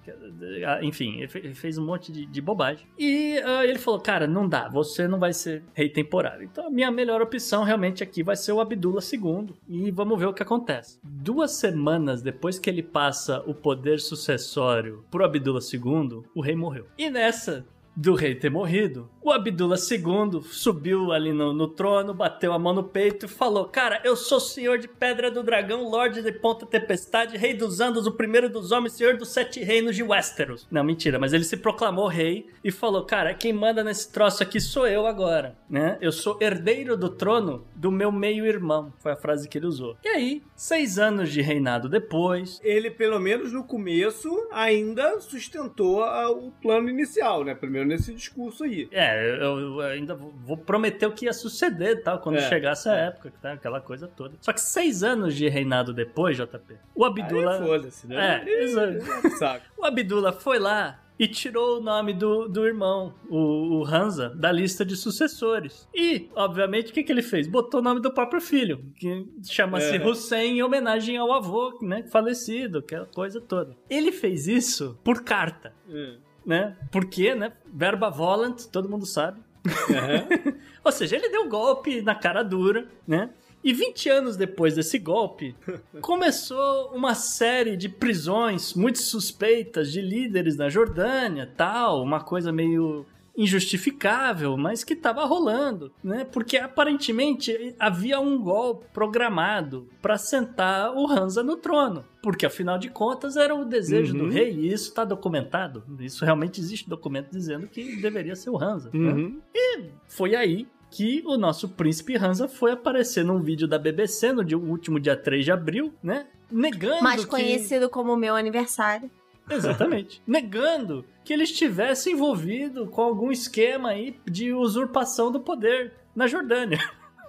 ah, 0.66 0.84
enfim, 0.84 1.22
ele 1.22 1.54
fez 1.54 1.78
um 1.78 1.86
monte 1.86 2.12
de, 2.12 2.26
de 2.26 2.42
bobagem. 2.42 2.88
E 2.98 3.40
uh, 3.40 3.64
ele 3.64 3.78
falou, 3.78 4.00
cara, 4.00 4.26
não 4.26 4.50
dá, 4.50 4.68
você 4.68 5.08
não 5.08 5.20
vai 5.20 5.34
ser 5.34 5.64
rei 5.74 5.90
temporário. 5.90 6.44
Então 6.44 6.66
a 6.66 6.70
minha 6.70 6.90
melhor 6.90 7.22
opção 7.22 7.64
realmente 7.64 8.02
aqui 8.02 8.24
vai 8.24 8.36
ser 8.36 8.52
o 8.54 8.60
Abdullah 8.60 9.02
II. 9.02 9.54
E 9.68 9.92
vamos 9.92 10.20
ver 10.20 10.26
o 10.26 10.34
que 10.34 10.42
acontece. 10.42 11.00
Duas 11.04 11.52
semanas 11.52 12.22
depois 12.22 12.58
que 12.58 12.70
ele 12.70 12.82
passa 12.82 13.44
o 13.46 13.54
poder 13.54 14.00
sucessório 14.00 15.06
pro 15.12 15.24
Abdullah 15.24 15.62
II, 15.62 16.24
o 16.34 16.42
rei 16.42 16.56
morreu. 16.56 16.88
E 16.98 17.10
nessa 17.10 17.66
do 17.98 18.14
rei 18.14 18.36
ter 18.36 18.52
morrido, 18.52 19.10
o 19.24 19.32
Abdullah 19.32 19.76
II 19.76 20.40
subiu 20.44 21.12
ali 21.12 21.34
no, 21.34 21.52
no, 21.52 21.68
trono, 21.68 22.14
bateu 22.14 22.54
a 22.54 22.60
mão 22.60 22.72
no 22.72 22.84
peito 22.84 23.26
e 23.26 23.30
falou: 23.30 23.66
Cara, 23.66 24.00
eu 24.04 24.16
sou 24.16 24.40
senhor 24.40 24.78
de 24.78 24.88
Pedra 24.88 25.32
do 25.32 25.42
Dragão, 25.42 25.90
Lorde 25.90 26.22
de 26.22 26.32
Ponta 26.32 26.64
Tempestade, 26.68 27.36
Rei 27.36 27.56
dos 27.56 27.80
Andos, 27.80 28.06
o 28.06 28.12
primeiro 28.12 28.48
dos 28.48 28.72
homens, 28.72 28.94
senhor 28.94 29.18
dos 29.18 29.30
sete 29.30 29.64
reinos 29.64 29.96
de 29.96 30.04
Westeros. 30.04 30.68
Não, 30.70 30.84
mentira, 30.84 31.18
mas 31.18 31.34
ele 31.34 31.44
se 31.44 31.58
proclamou 31.58 32.08
rei 32.08 32.48
e 32.64 32.72
falou: 32.72 33.04
Cara, 33.04 33.34
quem 33.34 33.52
manda 33.52 33.84
nesse 33.84 34.12
troço 34.12 34.44
aqui 34.44 34.62
sou 34.62 34.88
eu 34.88 35.08
agora, 35.08 35.58
né? 35.68 35.98
Eu 36.00 36.12
sou 36.12 36.38
herdeiro 36.40 36.96
do 36.96 37.10
trono 37.10 37.66
do 37.76 37.92
meu 37.92 38.12
meio-irmão. 38.12 38.94
Foi 39.00 39.14
a 39.14 39.18
frase 39.18 39.50
que 39.50 39.58
ele 39.58 39.66
usou. 39.66 39.98
E 40.06 40.08
aí, 40.08 40.44
seis 40.56 41.00
anos 41.00 41.32
de 41.32 41.42
reinado 41.42 41.90
depois. 41.90 42.62
Ele, 42.64 42.92
pelo 42.92 43.20
menos 43.20 43.52
no 43.52 43.64
começo, 43.64 44.48
ainda 44.52 45.20
sustentou 45.20 46.04
o 46.04 46.52
plano 46.62 46.90
inicial, 46.90 47.44
né? 47.44 47.56
Primeiro 47.56 47.87
nesse 47.88 48.14
discurso 48.14 48.64
aí. 48.64 48.88
É, 48.92 49.36
eu, 49.42 49.60
eu 49.60 49.80
ainda 49.82 50.16
vou 50.16 50.58
prometer 50.58 51.06
o 51.06 51.12
que 51.12 51.26
ia 51.26 51.34
suceder 51.34 52.04
tal, 52.04 52.20
quando 52.20 52.38
é, 52.38 52.50
chegasse 52.50 52.90
a 52.90 52.96
é. 52.96 53.08
época, 53.08 53.34
tá? 53.42 53.54
aquela 53.54 53.82
coisa 53.82 54.08
toda. 54.08 54.36
Só 54.42 54.54
que 54.54 54.62
seis 54.62 55.04
anos 55.04 55.36
de 55.36 55.48
reinado 55.48 55.94
depois, 55.94 56.38
JP, 56.38 56.76
o 56.94 57.06
Abdullah. 57.06 57.60
Foda-se, 57.60 58.08
né? 58.08 58.44
É, 58.46 58.64
exato. 58.64 59.66
o 59.78 59.86
Abdullah 59.86 60.34
foi 60.34 60.60
lá 60.60 61.00
e 61.20 61.28
tirou 61.28 61.78
o 61.78 61.82
nome 61.82 62.14
do, 62.14 62.48
do 62.48 62.66
irmão, 62.66 63.14
o, 63.30 63.80
o 63.80 63.86
Hansa, 63.86 64.30
da 64.30 64.52
lista 64.52 64.86
de 64.86 64.96
sucessores. 64.96 65.88
E, 65.94 66.30
obviamente, 66.36 66.92
o 66.92 66.94
que, 66.94 67.04
que 67.04 67.12
ele 67.12 67.24
fez? 67.24 67.48
Botou 67.48 67.80
o 67.80 67.84
nome 67.84 68.02
do 68.02 68.12
próprio 68.12 68.40
filho, 68.40 68.84
que 68.96 69.26
chama-se 69.44 69.96
é. 69.96 70.06
Hussein 70.06 70.58
em 70.58 70.64
homenagem 70.64 71.18
ao 71.18 71.32
avô, 71.34 71.78
né, 71.82 72.04
falecido, 72.04 72.80
aquela 72.80 73.06
coisa 73.06 73.42
toda. 73.42 73.76
Ele 73.90 74.12
fez 74.12 74.48
isso 74.48 74.98
por 75.04 75.24
carta. 75.24 75.74
É 75.90 76.27
né? 76.48 76.78
Porque, 76.90 77.36
né? 77.36 77.52
Verba 77.72 78.10
volant, 78.10 78.64
todo 78.72 78.88
mundo 78.88 79.06
sabe. 79.06 79.42
Uhum. 79.66 80.56
Ou 80.82 80.92
seja, 80.94 81.18
ele 81.18 81.28
deu 81.28 81.50
golpe 81.50 82.02
na 82.02 82.16
cara 82.16 82.42
dura, 82.42 82.88
né? 83.06 83.30
E 83.62 83.74
20 83.74 84.10
anos 84.10 84.38
depois 84.38 84.76
desse 84.76 84.98
golpe, 84.98 85.54
começou 86.00 86.92
uma 86.94 87.14
série 87.14 87.76
de 87.76 87.90
prisões 87.90 88.74
muito 88.74 89.00
suspeitas 89.00 89.92
de 89.92 90.00
líderes 90.00 90.56
na 90.56 90.70
Jordânia, 90.70 91.52
tal, 91.58 92.02
uma 92.02 92.22
coisa 92.22 92.50
meio 92.54 93.06
injustificável, 93.38 94.58
mas 94.58 94.84
que 94.84 94.94
estava 94.94 95.24
rolando, 95.24 95.94
né? 96.04 96.26
Porque 96.26 96.58
aparentemente 96.58 97.76
havia 97.78 98.20
um 98.20 98.42
golpe 98.42 98.88
programado 98.92 99.88
para 100.02 100.18
sentar 100.18 100.92
o 100.96 101.08
Hansa 101.08 101.44
no 101.44 101.56
trono. 101.56 102.04
Porque 102.24 102.48
afinal 102.48 102.80
de 102.80 102.90
contas 102.90 103.38
era 103.38 103.54
o 103.54 103.64
desejo 103.64 104.14
uhum. 104.14 104.26
do 104.26 104.30
rei, 104.30 104.52
e 104.52 104.74
isso 104.74 104.90
está 104.90 105.06
documentado. 105.06 105.84
Isso 106.00 106.26
realmente 106.26 106.60
existe 106.60 106.90
documento 106.90 107.30
dizendo 107.30 107.68
que 107.68 108.02
deveria 108.02 108.36
ser 108.36 108.50
o 108.50 108.58
Hansa. 108.62 108.90
Né? 108.92 109.00
Uhum. 109.00 109.30
Né? 109.30 109.42
E 109.54 109.84
foi 110.08 110.36
aí 110.36 110.68
que 110.90 111.22
o 111.26 111.38
nosso 111.38 111.70
príncipe 111.70 112.18
Hansa 112.18 112.48
foi 112.48 112.72
aparecer 112.72 113.24
num 113.24 113.40
vídeo 113.40 113.68
da 113.68 113.78
BBC 113.78 114.32
no 114.32 114.44
dia, 114.44 114.58
último 114.58 115.00
dia 115.00 115.16
3 115.16 115.46
de 115.46 115.52
abril, 115.52 115.94
né? 116.02 116.26
Negando. 116.50 117.04
Mais 117.04 117.24
que... 117.24 117.30
conhecido 117.30 117.90
como 117.90 118.16
meu 118.16 118.36
aniversário. 118.36 119.12
Exatamente. 119.50 120.22
Negando 120.28 121.06
que 121.24 121.34
ele 121.34 121.44
estivesse 121.44 122.12
envolvido 122.12 122.88
com 122.88 123.02
algum 123.02 123.32
esquema 123.32 123.90
aí 123.90 124.20
de 124.26 124.54
usurpação 124.54 125.32
do 125.32 125.40
poder 125.40 125.94
na 126.16 126.28
Jordânia. 126.28 126.80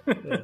É. 0.07 0.43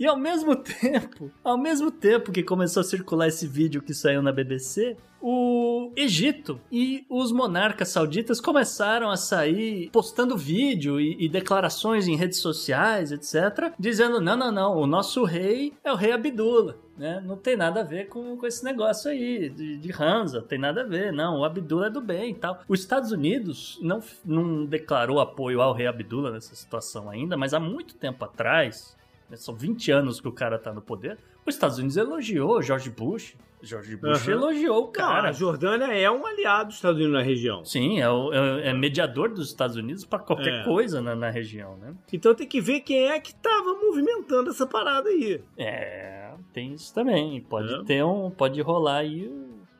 E 0.00 0.06
ao 0.06 0.16
mesmo 0.16 0.56
tempo, 0.56 1.30
ao 1.44 1.58
mesmo 1.58 1.90
tempo 1.90 2.32
que 2.32 2.42
começou 2.42 2.80
a 2.80 2.84
circular 2.84 3.28
esse 3.28 3.46
vídeo 3.46 3.82
que 3.82 3.92
saiu 3.92 4.22
na 4.22 4.32
BBC, 4.32 4.96
o 5.20 5.92
Egito 5.94 6.58
e 6.72 7.04
os 7.10 7.30
monarcas 7.30 7.88
sauditas 7.88 8.40
começaram 8.40 9.10
a 9.10 9.16
sair 9.18 9.90
postando 9.90 10.38
vídeo 10.38 10.98
e, 10.98 11.22
e, 11.22 11.28
declarações 11.28 12.08
em 12.08 12.16
redes 12.16 12.38
sociais, 12.38 13.12
etc., 13.12 13.74
dizendo: 13.78 14.18
não, 14.22 14.34
não, 14.34 14.50
não, 14.50 14.78
o 14.78 14.86
nosso 14.86 15.22
rei 15.24 15.74
é 15.84 15.92
o 15.92 15.96
rei 15.96 16.12
Abdullah. 16.12 16.76
Né? 16.96 17.22
Não 17.24 17.36
tem 17.36 17.56
nada 17.56 17.80
a 17.80 17.84
ver 17.84 18.08
com, 18.08 18.36
com 18.36 18.46
esse 18.46 18.64
negócio 18.64 19.10
aí 19.10 19.50
de, 19.50 19.76
de 19.76 19.92
Hansa, 19.92 20.40
tem 20.40 20.58
nada 20.58 20.80
a 20.80 20.84
ver, 20.84 21.12
não. 21.12 21.40
O 21.40 21.44
Abdullah 21.44 21.88
é 21.88 21.90
do 21.90 22.00
bem 22.00 22.30
e 22.30 22.34
tal. 22.34 22.60
Os 22.66 22.80
Estados 22.80 23.12
Unidos 23.12 23.78
não, 23.82 24.02
não 24.24 24.64
declarou 24.64 25.20
apoio 25.20 25.60
ao 25.60 25.74
rei 25.74 25.86
Abdullah 25.86 26.30
nessa 26.30 26.54
situação 26.54 27.10
ainda, 27.10 27.36
mas 27.36 27.52
há 27.52 27.60
muito 27.60 27.94
tempo 27.94 28.24
atrás, 28.24 28.96
são 29.36 29.54
20 29.54 29.90
anos 29.90 30.20
que 30.20 30.28
o 30.28 30.32
cara 30.32 30.58
tá 30.58 30.72
no 30.72 30.82
poder, 30.82 31.18
os 31.46 31.54
Estados 31.54 31.78
Unidos 31.78 31.96
elogiou 31.96 32.62
George 32.62 32.90
Bush. 32.90 33.36
George 33.62 33.94
Bush 33.96 34.26
uhum. 34.26 34.32
elogiou 34.32 34.84
o 34.84 34.88
cara. 34.88 35.28
A 35.28 35.32
Jordânia 35.32 35.86
é 35.86 36.10
um 36.10 36.24
aliado 36.24 36.68
dos 36.68 36.76
Estados 36.76 36.96
Unidos 36.96 37.14
na 37.14 37.22
região. 37.22 37.64
Sim, 37.64 38.00
é, 38.00 38.08
o, 38.08 38.32
é, 38.32 38.68
é 38.68 38.72
mediador 38.72 39.28
dos 39.28 39.48
Estados 39.48 39.76
Unidos 39.76 40.04
para 40.04 40.18
qualquer 40.18 40.60
é. 40.60 40.64
coisa 40.64 41.02
na, 41.02 41.14
na, 41.14 41.30
região, 41.30 41.76
né? 41.76 41.94
Então 42.10 42.34
tem 42.34 42.46
que 42.46 42.60
ver 42.60 42.80
quem 42.80 43.08
é 43.08 43.20
que 43.20 43.34
tava 43.34 43.74
movimentando 43.74 44.50
essa 44.50 44.66
parada 44.66 45.10
aí. 45.10 45.42
É, 45.58 46.32
tem 46.54 46.72
isso 46.72 46.94
também. 46.94 47.40
Pode 47.42 47.84
ter 47.84 48.02
um. 48.02 48.30
Pode 48.30 48.60
rolar 48.62 48.98
aí 48.98 49.30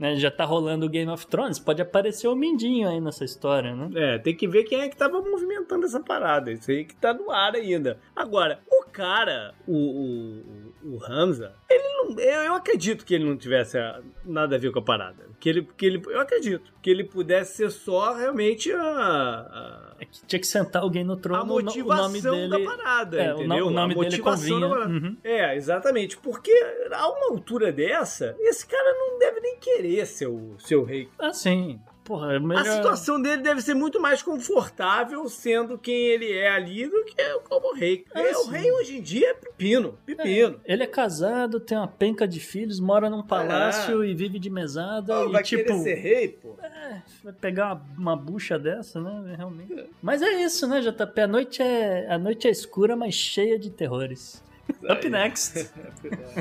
né, 0.00 0.16
já 0.16 0.30
tá 0.30 0.46
rolando 0.46 0.86
o 0.86 0.88
Game 0.88 1.10
of 1.10 1.26
Thrones, 1.26 1.58
pode 1.58 1.82
aparecer 1.82 2.26
o 2.26 2.34
Mindinho 2.34 2.88
aí 2.88 2.98
nessa 2.98 3.22
história, 3.22 3.76
né? 3.76 3.90
É, 3.94 4.18
tem 4.18 4.34
que 4.34 4.48
ver 4.48 4.64
quem 4.64 4.80
é 4.80 4.88
que 4.88 4.96
tava 4.96 5.20
movimentando 5.20 5.84
essa 5.84 6.00
parada. 6.00 6.50
Isso 6.50 6.70
aí 6.70 6.86
que 6.86 6.96
tá 6.96 7.12
no 7.12 7.30
ar 7.30 7.54
ainda. 7.54 7.98
Agora, 8.16 8.60
o 8.66 8.86
cara, 8.90 9.54
o, 9.68 9.76
o, 9.76 10.42
o 10.82 11.02
Hamza, 11.04 11.54
ele 11.68 11.82
não. 11.82 12.18
Eu, 12.18 12.42
eu 12.42 12.54
acredito 12.54 13.04
que 13.04 13.14
ele 13.14 13.24
não 13.24 13.36
tivesse 13.36 13.78
nada 14.24 14.56
a 14.56 14.58
ver 14.58 14.72
com 14.72 14.78
a 14.78 14.82
parada. 14.82 15.28
Que 15.38 15.48
ele, 15.48 15.68
que 15.76 15.86
ele, 15.86 16.02
eu 16.06 16.20
acredito 16.20 16.72
que 16.82 16.90
ele 16.90 17.04
pudesse 17.04 17.56
ser 17.56 17.70
só 17.70 18.14
realmente 18.14 18.72
a, 18.72 18.80
a 18.80 19.90
é 20.00 20.06
que 20.06 20.26
tinha 20.26 20.40
que 20.40 20.46
sentar 20.46 20.82
alguém 20.82 21.04
no 21.04 21.14
trono. 21.14 21.42
A 21.42 21.44
motivação 21.44 22.06
o 22.06 22.08
nome 22.08 22.22
dele, 22.22 22.48
da 22.48 22.76
parada, 22.76 23.20
é, 23.20 23.30
entendeu? 23.32 23.66
O 23.66 23.70
nome 23.70 23.94
dele 23.94 24.18
convinha. 24.18 24.66
Uhum. 24.66 25.16
É, 25.22 25.54
exatamente. 25.54 26.16
Porque 26.16 26.50
a 26.90 27.06
uma 27.10 27.32
altura 27.32 27.70
dessa, 27.70 28.34
esse 28.40 28.66
cara 28.66 28.94
não 28.94 29.18
deve 29.18 29.40
nem 29.40 29.58
querer 29.58 30.06
ser 30.06 30.28
o 30.28 30.54
seu 30.58 30.84
rei. 30.84 31.10
Ah, 31.18 31.34
sim. 31.34 31.78
Porra, 32.10 32.34
é 32.34 32.38
melhor... 32.40 32.66
A 32.66 32.72
situação 32.72 33.22
dele 33.22 33.40
deve 33.40 33.62
ser 33.62 33.72
muito 33.72 34.00
mais 34.00 34.20
confortável 34.20 35.28
sendo 35.28 35.78
quem 35.78 35.94
ele 35.94 36.32
é 36.32 36.50
ali 36.50 36.88
do 36.88 37.04
que 37.04 37.22
como 37.48 37.72
rei. 37.72 38.04
É, 38.12 38.36
o 38.36 38.48
rei 38.48 38.72
hoje 38.72 38.98
em 38.98 39.00
dia 39.00 39.30
é 39.30 39.34
pepino. 39.34 39.96
Pepino. 40.04 40.60
É, 40.64 40.72
ele 40.72 40.82
é 40.82 40.88
casado, 40.88 41.60
tem 41.60 41.78
uma 41.78 41.86
penca 41.86 42.26
de 42.26 42.40
filhos, 42.40 42.80
mora 42.80 43.08
num 43.08 43.22
palácio 43.22 44.02
é. 44.02 44.08
e 44.08 44.14
vive 44.14 44.40
de 44.40 44.50
mesada. 44.50 45.20
Oh, 45.20 45.28
e, 45.28 45.32
vai 45.34 45.44
tipo, 45.44 45.62
querer 45.62 45.78
ser 45.78 45.94
rei, 45.94 46.28
pô? 46.30 46.56
É, 46.60 47.00
vai 47.22 47.32
pegar 47.32 47.74
uma, 47.74 47.86
uma 47.96 48.16
bucha 48.16 48.58
dessa, 48.58 49.00
né? 49.00 49.36
Realmente. 49.36 49.72
É. 49.72 49.86
Mas 50.02 50.20
é 50.20 50.42
isso, 50.42 50.66
né, 50.66 50.80
JP? 50.80 51.20
A 51.20 51.28
noite 51.28 51.62
é, 51.62 52.12
a 52.12 52.18
noite 52.18 52.48
é 52.48 52.50
escura, 52.50 52.96
mas 52.96 53.14
cheia 53.14 53.56
de 53.56 53.70
terrores. 53.70 54.42
Up 54.90 55.08
next. 55.08 55.70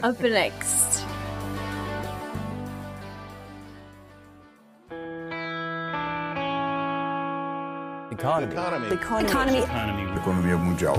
Up 0.04 0.28
next. 0.28 1.06
Economy. 8.20 8.54
Economy. 8.54 8.88
Economy. 8.92 9.58
Economy. 9.60 10.18
Economia 10.18 10.58
mundial. 10.58 10.96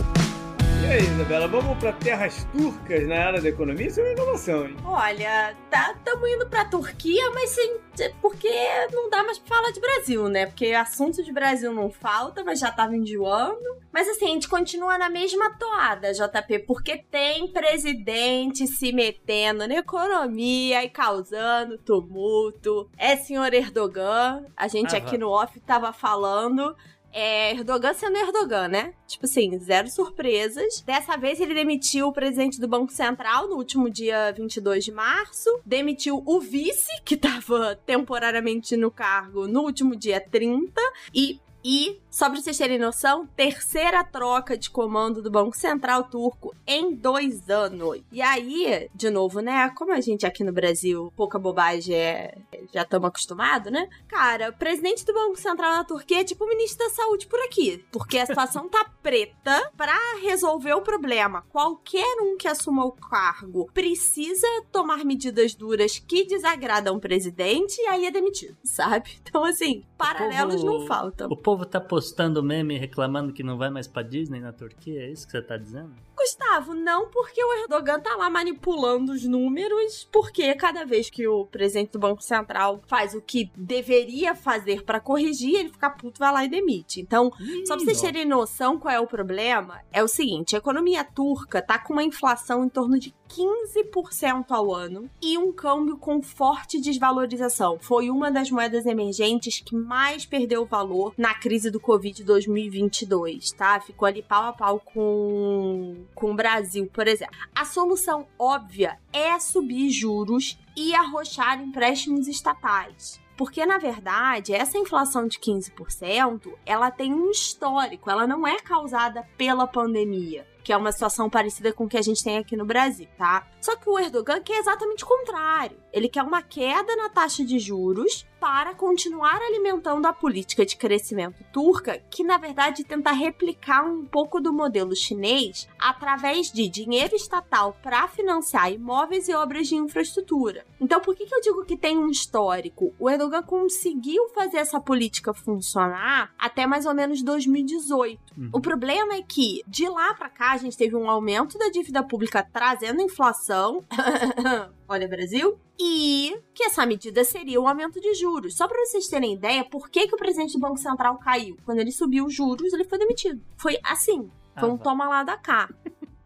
E 0.83 0.87
aí, 0.87 1.03
Isabela, 1.03 1.47
vamos 1.47 1.77
para 1.77 1.93
terras 1.93 2.45
turcas 2.51 3.07
na 3.07 3.27
área 3.27 3.43
da 3.43 3.51
economia? 3.51 3.87
Isso 3.89 4.01
é 4.01 4.05
uma 4.05 4.13
inovação, 4.13 4.67
hein? 4.67 4.77
Olha, 4.83 5.55
tá, 5.71 5.95
estamos 5.95 6.27
indo 6.31 6.47
para 6.49 6.63
a 6.63 6.65
Turquia, 6.65 7.31
mas 7.33 7.51
sim, 7.51 7.77
porque 8.23 8.49
não 8.91 9.11
dá 9.11 9.23
mais 9.23 9.39
para 9.39 9.55
falar 9.55 9.71
de 9.71 9.79
Brasil, 9.81 10.29
né? 10.31 10.47
Porque 10.47 10.73
assunto 10.73 11.23
de 11.23 11.31
Brasil 11.31 11.75
não 11.75 11.91
falta, 11.91 12.43
mas 12.43 12.59
já 12.59 12.71
tava 12.71 12.97
enjoando. 12.97 13.77
Mas 13.93 14.09
assim, 14.09 14.25
a 14.25 14.29
gente 14.29 14.49
continua 14.49 14.97
na 14.97 15.11
mesma 15.11 15.51
toada, 15.59 16.15
JP, 16.15 16.61
porque 16.61 16.97
tem 16.97 17.47
presidente 17.49 18.67
se 18.67 18.91
metendo 18.93 19.69
na 19.69 19.75
economia 19.75 20.83
e 20.83 20.89
causando 20.89 21.77
tumulto. 21.77 22.89
É 22.97 23.15
senhor 23.17 23.53
Erdogan, 23.53 24.47
a 24.57 24.67
gente 24.67 24.97
Aham. 24.97 25.05
aqui 25.05 25.19
no 25.19 25.29
off 25.29 25.61
tava 25.61 25.93
falando 25.93 26.75
é 27.13 27.53
Erdogan 27.53 27.95
sendo 27.95 28.17
Erdogan, 28.17 28.69
né? 28.69 28.95
Tipo 29.07 29.27
assim, 29.27 29.59
zero 29.59 29.91
surpresas. 29.91 30.81
Dessa 30.83 31.17
vez 31.17 31.41
ele 31.41 31.55
demitiu 31.55 32.09
o 32.09 32.13
presidente 32.13 32.61
do 32.61 32.69
Banco 32.69 32.93
Central 32.93 33.49
no 33.49 33.57
último 33.57 33.91
dia 33.91 34.33
22 34.33 34.85
de 34.85 34.93
março, 34.93 35.61
demitiu 35.65 36.23
o 36.25 36.41
vice, 36.41 36.91
que 37.05 37.15
estava 37.15 37.77
temporariamente 37.87 38.77
no 38.77 38.91
cargo, 38.91 39.47
no 39.47 39.63
último 39.63 39.97
dia 39.97 40.21
30, 40.21 40.73
e 41.15 41.41
E, 41.63 42.01
só 42.11 42.29
pra 42.29 42.41
vocês 42.41 42.59
terem 42.59 42.79
noção, 42.79 43.27
terceira 43.37 44.03
troca 44.05 44.57
de 44.59 44.69
comando 44.71 45.23
do 45.23 45.31
Banco 45.31 45.57
Central 45.57 46.05
Turco 46.05 46.55
em 46.67 46.95
dois 46.95 47.49
anos. 47.49 48.01
E 48.11 48.21
aí, 48.21 48.89
de 48.95 49.09
novo, 49.11 49.41
né? 49.41 49.71
Como 49.77 49.93
a 49.93 50.01
gente 50.01 50.27
aqui 50.27 50.43
no 50.45 50.53
Brasil, 50.53 51.13
pouca 51.17 51.39
bobagem 51.39 51.95
é. 51.95 52.37
Já 52.73 52.83
estamos 52.83 53.09
acostumados, 53.09 53.73
né? 53.73 53.89
Cara, 54.09 54.51
o 54.51 54.53
presidente 54.53 55.05
do 55.05 55.13
Banco 55.15 55.37
Central 55.37 55.71
na 55.73 55.85
Turquia 55.85 56.21
é 56.21 56.25
tipo 56.25 56.45
o 56.45 56.49
ministro 56.49 56.87
da 56.87 56.93
Saúde 56.95 57.27
por 57.27 57.39
aqui. 57.41 57.85
Porque 57.91 58.19
a 58.19 58.27
situação 58.27 58.69
tá 58.69 58.85
preta 59.03 59.71
pra 59.77 59.97
resolver 60.23 60.75
o 60.75 60.83
problema. 60.83 61.43
Qualquer 61.51 62.17
um 62.21 62.37
que 62.37 62.47
assuma 62.49 62.85
o 62.85 62.93
cargo 62.93 63.71
precisa 63.73 64.47
tomar 64.71 65.05
medidas 65.05 65.55
duras 65.55 65.99
que 65.99 66.25
desagradam 66.25 66.97
o 66.97 67.01
presidente 67.01 67.81
e 67.81 67.87
aí 67.87 68.07
é 68.07 68.11
demitido, 68.11 68.57
sabe? 68.65 69.11
Então, 69.23 69.45
assim, 69.45 69.85
paralelos 69.97 70.63
povo- 70.63 70.79
não 70.79 70.87
faltam. 70.87 71.29
O 71.31 71.37
povo 71.37 71.65
tá 71.65 71.81
postando 72.01 72.43
meme 72.43 72.79
reclamando 72.79 73.31
que 73.31 73.43
não 73.43 73.59
vai 73.59 73.69
mais 73.69 73.87
pra 73.87 74.03
Disney 74.03 74.41
na 74.41 74.55
Turquia? 74.55 75.03
É 75.03 75.11
isso 75.11 75.27
que 75.27 75.33
você 75.33 75.43
tá 75.43 75.59
dizendo? 75.59 75.93
Gustavo, 76.31 76.75
não 76.75 77.09
porque 77.09 77.43
o 77.43 77.53
Erdogan 77.55 77.99
tá 77.99 78.15
lá 78.15 78.31
manipulando 78.31 79.13
os 79.13 79.25
números, 79.25 80.09
porque 80.13 80.55
cada 80.55 80.85
vez 80.85 81.11
que 81.11 81.27
o 81.27 81.45
presidente 81.47 81.93
do 81.93 81.99
Banco 81.99 82.23
Central 82.23 82.81
faz 82.87 83.15
o 83.15 83.21
que 83.21 83.51
deveria 83.57 84.35
fazer 84.35 84.85
pra 84.85 85.01
corrigir, 85.01 85.57
ele 85.57 85.71
fica 85.71 85.91
puto, 85.91 86.21
vai 86.21 86.33
lá 86.33 86.45
e 86.45 86.49
demite. 86.49 87.01
Então, 87.01 87.33
só 87.67 87.75
pra 87.75 87.85
vocês 87.85 88.01
terem 88.01 88.25
noção 88.25 88.79
qual 88.79 88.95
é 88.95 89.01
o 89.01 89.07
problema, 89.07 89.81
é 89.93 90.03
o 90.03 90.09
seguinte: 90.09 90.55
a 90.55 90.59
economia 90.59 91.03
turca 91.03 91.61
tá 91.61 91.79
com 91.79 91.95
uma 91.95 92.05
inflação 92.05 92.65
em 92.65 92.69
torno 92.69 92.99
de 92.99 93.13
15% 93.31 94.47
ao 94.51 94.75
ano 94.75 95.09
e 95.23 95.39
um 95.39 95.53
câmbio 95.53 95.97
com 95.97 96.21
forte 96.21 96.81
desvalorização. 96.81 97.79
Foi 97.79 98.11
uma 98.11 98.31
das 98.31 98.51
moedas 98.51 98.87
emergentes 98.87 99.63
que 99.65 99.77
mais 99.77 100.27
perdeu 100.27 100.67
valor 100.67 101.15
na 101.17 101.35
crise 101.35 101.71
do 101.71 101.79
Covid 101.79 102.25
2022, 102.25 103.53
tá? 103.53 103.81
Ficou 103.81 104.07
ali 104.07 104.23
pau 104.23 104.47
a 104.47 104.53
pau 104.53 104.81
com, 104.81 106.05
com 106.21 106.33
o 106.33 106.37
Brasil, 106.37 106.89
por 106.93 107.09
exemplo. 107.09 107.35
A 107.55 107.65
solução 107.65 108.29
óbvia 108.39 108.99
é 109.13 109.39
subir 109.41 109.91
juros 109.91 110.59
e 110.77 110.95
arrochar 110.95 111.61
empréstimos 111.61 112.29
estatais. 112.29 113.19
Porque, 113.37 113.65
na 113.65 113.79
verdade, 113.79 114.53
essa 114.53 114.77
inflação 114.77 115.27
de 115.27 115.39
15%, 115.39 116.53
ela 116.67 116.91
tem 116.91 117.15
um 117.15 117.31
histórico, 117.31 118.11
ela 118.11 118.27
não 118.27 118.47
é 118.47 118.61
causada 118.61 119.27
pela 119.39 119.67
pandemia, 119.67 120.47
que 120.63 120.73
é 120.73 120.77
uma 120.77 120.93
situação 120.93 121.29
parecida 121.29 121.73
com 121.73 121.85
o 121.85 121.89
que 121.89 121.97
a 121.97 122.03
gente 122.03 122.23
tem 122.23 122.39
aqui 122.39 122.57
no 122.57 122.65
Brasil, 122.65 123.09
tá? 123.17 123.47
Só 123.61 123.77
que 123.77 123.89
o 123.89 123.99
Erdogan 123.99 124.41
quer 124.41 124.59
exatamente 124.59 125.05
o 125.05 125.07
contrário. 125.07 125.79
Ele 125.93 126.09
quer 126.09 126.23
uma 126.23 126.43
queda 126.43 126.97
na 126.97 127.09
taxa 127.09 127.45
de 127.45 127.59
juros 127.59 128.27
para 128.41 128.75
continuar 128.75 129.39
alimentando 129.43 130.07
a 130.07 130.15
política 130.15 130.65
de 130.65 130.77
crescimento 130.77 131.45
turca, 131.53 132.03
que 132.11 132.25
na 132.25 132.39
verdade 132.39 132.85
tenta 132.85 133.13
replicar 133.13 133.85
um 133.85 134.07
pouco 134.07 134.41
do 134.41 134.51
modelo 134.51 134.97
chinês 134.97 135.69
através 135.79 136.51
de 136.51 136.67
dinheiro 136.69 137.15
estatal 137.15 137.77
para 137.83 138.09
financiar 138.09 138.73
imóveis 138.73 139.29
e 139.29 139.35
obras 139.35 139.69
de 139.69 139.77
infraestrutura. 139.77 140.65
Então, 140.81 141.01
por 141.01 141.15
que, 141.15 141.27
que 141.27 141.35
eu 141.35 141.41
digo 141.43 141.65
que 141.67 141.77
tem 141.77 141.99
um 141.99 142.09
histórico? 142.09 142.95
O 142.99 143.11
Erdogan 143.11 143.43
conseguiu 143.43 144.29
fazer 144.31 144.57
essa 144.57 144.81
política 144.81 145.35
funcionar 145.35 146.33
até 146.39 146.67
mais 146.67 146.87
ou 146.87 146.95
menos 146.95 147.23
2018. 147.23 148.21
O 148.53 148.61
problema 148.61 149.15
é 149.15 149.23
que 149.23 149.63
de 149.67 149.87
lá 149.87 150.15
para 150.15 150.31
cá 150.31 150.50
a 150.53 150.57
gente 150.57 150.77
teve 150.77 150.97
um 150.97 151.09
aumento 151.09 151.59
da 151.59 151.69
dívida 151.69 152.03
pública 152.03 152.43
trazendo 152.53 153.01
inflação. 153.01 153.83
Olha, 154.89 155.09
Brasil. 155.09 155.59
E 155.79 156.37
que 156.55 156.65
essa 156.65 156.85
medida 156.85 157.25
seria 157.25 157.61
o 157.61 157.67
aumento 157.69 158.01
de 158.01 158.15
juros. 158.15 158.57
Só 158.57 158.67
para 158.69 158.85
vocês 158.85 159.09
terem 159.09 159.35
ideia, 159.35 159.65
por 159.65 159.89
que, 159.89 160.07
que 160.09 160.15
o 160.15 160.19
presidente 160.19 160.55
do 160.55 160.61
Banco 160.61 160.77
Central 160.79 161.19
caiu? 161.19 161.57
Quando 161.65 161.79
ele 161.79 161.93
subiu 161.93 162.27
os 162.27 162.35
juros, 162.35 162.73
ele 162.73 162.85
foi 162.85 162.99
demitido. 162.99 163.41
Foi 163.57 163.79
assim. 163.85 164.31
Foi 164.59 164.69
Ah, 164.69 164.73
um 164.73 164.77
vai. 164.77 164.85
toma 164.85 165.09
lá 165.09 165.23
da 165.23 165.37
cá. 165.37 165.69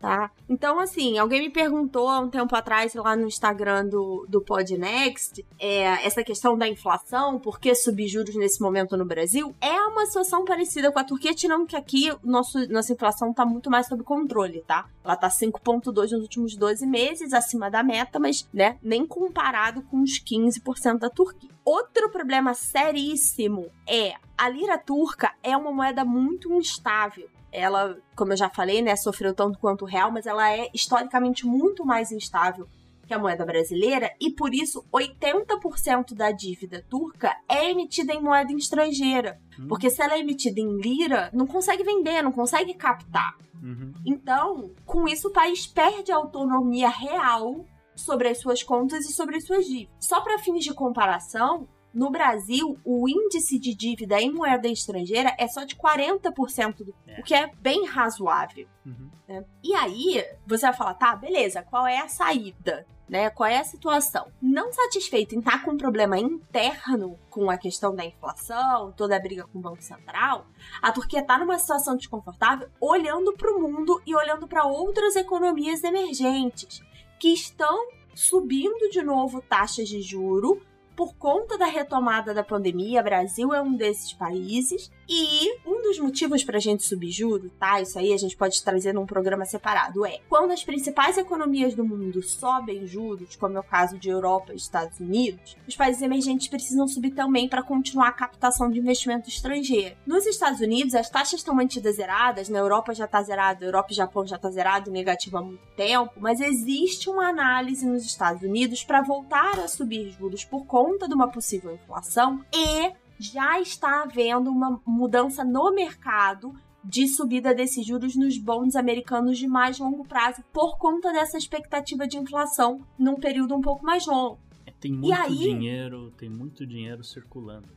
Tá? 0.04 0.30
Então, 0.50 0.78
assim, 0.78 1.16
alguém 1.16 1.40
me 1.40 1.48
perguntou 1.48 2.10
há 2.10 2.20
um 2.20 2.28
tempo 2.28 2.54
atrás 2.54 2.92
lá 2.92 3.16
no 3.16 3.26
Instagram 3.26 3.86
do, 3.86 4.26
do 4.28 4.38
Podnext 4.38 5.42
é, 5.58 5.84
essa 6.06 6.22
questão 6.22 6.58
da 6.58 6.68
inflação, 6.68 7.38
por 7.38 7.58
que 7.58 7.74
subir 7.74 8.06
juros 8.06 8.34
nesse 8.34 8.60
momento 8.60 8.98
no 8.98 9.06
Brasil? 9.06 9.56
É 9.62 9.80
uma 9.80 10.04
situação 10.04 10.44
parecida 10.44 10.92
com 10.92 10.98
a 10.98 11.04
Turquia, 11.04 11.32
tirando 11.32 11.66
que 11.66 11.74
aqui 11.74 12.12
nosso, 12.22 12.70
nossa 12.70 12.92
inflação 12.92 13.32
tá 13.32 13.46
muito 13.46 13.70
mais 13.70 13.86
sob 13.86 14.02
controle, 14.02 14.62
tá? 14.66 14.86
Ela 15.02 15.16
tá 15.16 15.30
5,2 15.30 15.94
nos 15.94 16.20
últimos 16.20 16.54
12 16.54 16.86
meses, 16.86 17.32
acima 17.32 17.70
da 17.70 17.82
meta, 17.82 18.18
mas, 18.18 18.46
né, 18.52 18.76
nem 18.82 19.06
comparado 19.06 19.80
com 19.84 20.02
os 20.02 20.22
15% 20.22 20.98
da 20.98 21.08
Turquia. 21.08 21.48
Outro 21.64 22.10
problema 22.10 22.52
seríssimo 22.52 23.70
é 23.88 24.16
a 24.36 24.50
lira 24.50 24.76
turca 24.76 25.32
é 25.42 25.56
uma 25.56 25.72
moeda 25.72 26.04
muito 26.04 26.52
instável 26.52 27.26
ela, 27.54 27.96
como 28.16 28.32
eu 28.32 28.36
já 28.36 28.50
falei, 28.50 28.82
né, 28.82 28.96
sofreu 28.96 29.32
tanto 29.32 29.58
quanto 29.58 29.82
o 29.82 29.88
real, 29.88 30.10
mas 30.10 30.26
ela 30.26 30.52
é 30.52 30.68
historicamente 30.74 31.46
muito 31.46 31.84
mais 31.86 32.10
instável 32.10 32.68
que 33.06 33.14
a 33.14 33.18
moeda 33.18 33.44
brasileira 33.44 34.10
e 34.20 34.30
por 34.30 34.54
isso 34.54 34.84
80% 34.92 36.14
da 36.14 36.30
dívida 36.30 36.84
turca 36.88 37.36
é 37.48 37.70
emitida 37.70 38.12
em 38.12 38.20
moeda 38.20 38.52
estrangeira. 38.52 39.38
Porque 39.68 39.90
se 39.90 40.02
ela 40.02 40.14
é 40.14 40.20
emitida 40.20 40.58
em 40.58 40.80
lira, 40.80 41.30
não 41.32 41.46
consegue 41.46 41.84
vender, 41.84 42.22
não 42.22 42.32
consegue 42.32 42.74
captar. 42.74 43.36
Uhum. 43.62 43.92
Então, 44.04 44.70
com 44.84 45.06
isso, 45.06 45.28
o 45.28 45.32
país 45.32 45.66
perde 45.66 46.10
a 46.10 46.16
autonomia 46.16 46.88
real 46.88 47.64
sobre 47.94 48.28
as 48.28 48.38
suas 48.38 48.62
contas 48.62 49.08
e 49.08 49.12
sobre 49.12 49.36
as 49.36 49.44
suas 49.44 49.64
dívidas. 49.64 49.94
Só 50.00 50.20
para 50.20 50.38
fins 50.38 50.64
de 50.64 50.74
comparação, 50.74 51.68
no 51.94 52.10
Brasil, 52.10 52.76
o 52.84 53.08
índice 53.08 53.58
de 53.58 53.72
dívida 53.72 54.20
em 54.20 54.32
moeda 54.32 54.66
estrangeira 54.66 55.34
é 55.38 55.46
só 55.46 55.62
de 55.64 55.76
40%, 55.76 56.78
do, 56.84 56.94
É. 57.06 57.20
o 57.20 57.22
que 57.22 57.34
é 57.34 57.50
bem 57.60 57.86
razoável. 57.86 58.66
Uhum. 58.84 59.10
né? 59.28 59.44
E 59.62 59.72
aí, 59.74 60.24
você 60.46 60.66
vai 60.66 60.74
falar, 60.74 60.94
tá, 60.94 61.14
beleza, 61.14 61.62
qual 61.62 61.86
é 61.86 61.98
a 62.00 62.08
saída? 62.08 62.84
Né? 63.08 63.28
Qual 63.30 63.48
é 63.48 63.58
a 63.58 63.64
situação? 63.64 64.26
Não 64.40 64.72
satisfeito 64.72 65.34
em 65.34 65.38
estar 65.38 65.62
com 65.62 65.72
um 65.72 65.76
problema 65.76 66.18
interno 66.18 67.18
com 67.30 67.50
a 67.50 67.56
questão 67.56 67.94
da 67.94 68.04
inflação, 68.04 68.92
toda 68.96 69.14
a 69.14 69.20
briga 69.20 69.46
com 69.46 69.58
o 69.58 69.62
Banco 69.62 69.82
Central, 69.82 70.46
a 70.80 70.90
Turquia 70.90 71.20
está 71.20 71.38
numa 71.38 71.58
situação 71.58 71.96
desconfortável 71.96 72.68
olhando 72.80 73.34
para 73.34 73.54
o 73.54 73.60
mundo 73.60 74.00
e 74.06 74.14
olhando 74.16 74.48
para 74.48 74.64
outras 74.64 75.16
economias 75.16 75.84
emergentes 75.84 76.82
que 77.20 77.28
estão 77.28 77.86
subindo 78.14 78.88
de 78.90 79.02
novo 79.02 79.42
taxas 79.42 79.88
de 79.88 80.00
juro 80.00 80.60
por 80.96 81.14
conta 81.16 81.58
da 81.58 81.66
retomada 81.66 82.32
da 82.32 82.44
pandemia. 82.44 83.02
Brasil 83.02 83.52
é 83.52 83.60
um 83.60 83.74
desses 83.74 84.12
países. 84.12 84.90
E 85.08 85.58
um 85.66 85.82
dos 85.82 85.98
motivos 85.98 86.42
para 86.42 86.56
a 86.56 86.60
gente 86.60 86.82
subir 86.82 87.10
juro, 87.10 87.50
tá? 87.58 87.80
Isso 87.80 87.98
aí 87.98 88.12
a 88.12 88.16
gente 88.16 88.36
pode 88.36 88.62
trazer 88.62 88.92
num 88.92 89.06
programa 89.06 89.44
separado. 89.44 90.04
É 90.04 90.20
quando 90.28 90.52
as 90.52 90.64
principais 90.64 91.18
economias 91.18 91.74
do 91.74 91.84
mundo 91.84 92.22
sobem 92.22 92.86
juros, 92.86 93.36
como 93.36 93.56
é 93.56 93.60
o 93.60 93.64
caso 93.64 93.98
de 93.98 94.08
Europa 94.08 94.52
e 94.52 94.56
Estados 94.56 94.98
Unidos, 95.00 95.56
os 95.66 95.76
países 95.76 96.02
emergentes 96.02 96.48
precisam 96.48 96.88
subir 96.88 97.12
também 97.12 97.48
para 97.48 97.62
continuar 97.62 98.08
a 98.08 98.12
captação 98.12 98.70
de 98.70 98.78
investimento 98.78 99.28
estrangeiro. 99.28 99.96
Nos 100.06 100.26
Estados 100.26 100.60
Unidos, 100.60 100.94
as 100.94 101.10
taxas 101.10 101.40
estão 101.40 101.54
mantidas 101.54 101.96
zeradas, 101.96 102.48
na 102.48 102.58
Europa 102.58 102.94
já 102.94 103.04
está 103.04 103.22
zerado, 103.22 103.60
na 103.60 103.66
Europa 103.66 103.88
e 103.92 103.96
Japão 103.96 104.26
já 104.26 104.36
está 104.36 104.50
zerado, 104.50 104.90
negativo 104.90 105.38
há 105.38 105.42
muito 105.42 105.64
tempo, 105.76 106.12
mas 106.18 106.40
existe 106.40 107.08
uma 107.08 107.28
análise 107.28 107.86
nos 107.86 108.04
Estados 108.04 108.42
Unidos 108.42 108.84
para 108.84 109.02
voltar 109.02 109.58
a 109.58 109.68
subir 109.68 110.10
juros 110.10 110.44
por 110.44 110.66
conta 110.66 111.08
de 111.08 111.14
uma 111.14 111.28
possível 111.28 111.74
inflação 111.74 112.44
e 112.52 112.92
já 113.18 113.60
está 113.60 114.02
havendo 114.02 114.50
uma 114.50 114.80
mudança 114.86 115.44
no 115.44 115.72
mercado 115.74 116.54
de 116.82 117.08
subida 117.08 117.54
desses 117.54 117.86
juros 117.86 118.14
nos 118.14 118.36
bonds 118.36 118.76
americanos 118.76 119.38
de 119.38 119.46
mais 119.46 119.78
longo 119.78 120.04
prazo 120.06 120.42
por 120.52 120.76
conta 120.76 121.12
dessa 121.12 121.38
expectativa 121.38 122.06
de 122.06 122.18
inflação 122.18 122.80
num 122.98 123.14
período 123.16 123.54
um 123.54 123.60
pouco 123.62 123.84
mais 123.84 124.06
longo. 124.06 124.38
É, 124.66 124.70
Tem 124.72 124.92
muito 124.92 125.12
aí- 125.14 125.34
dinheiro, 125.36 126.10
tem 126.16 126.28
muito 126.28 126.66
dinheiro 126.66 127.02
circulando. 127.02 127.68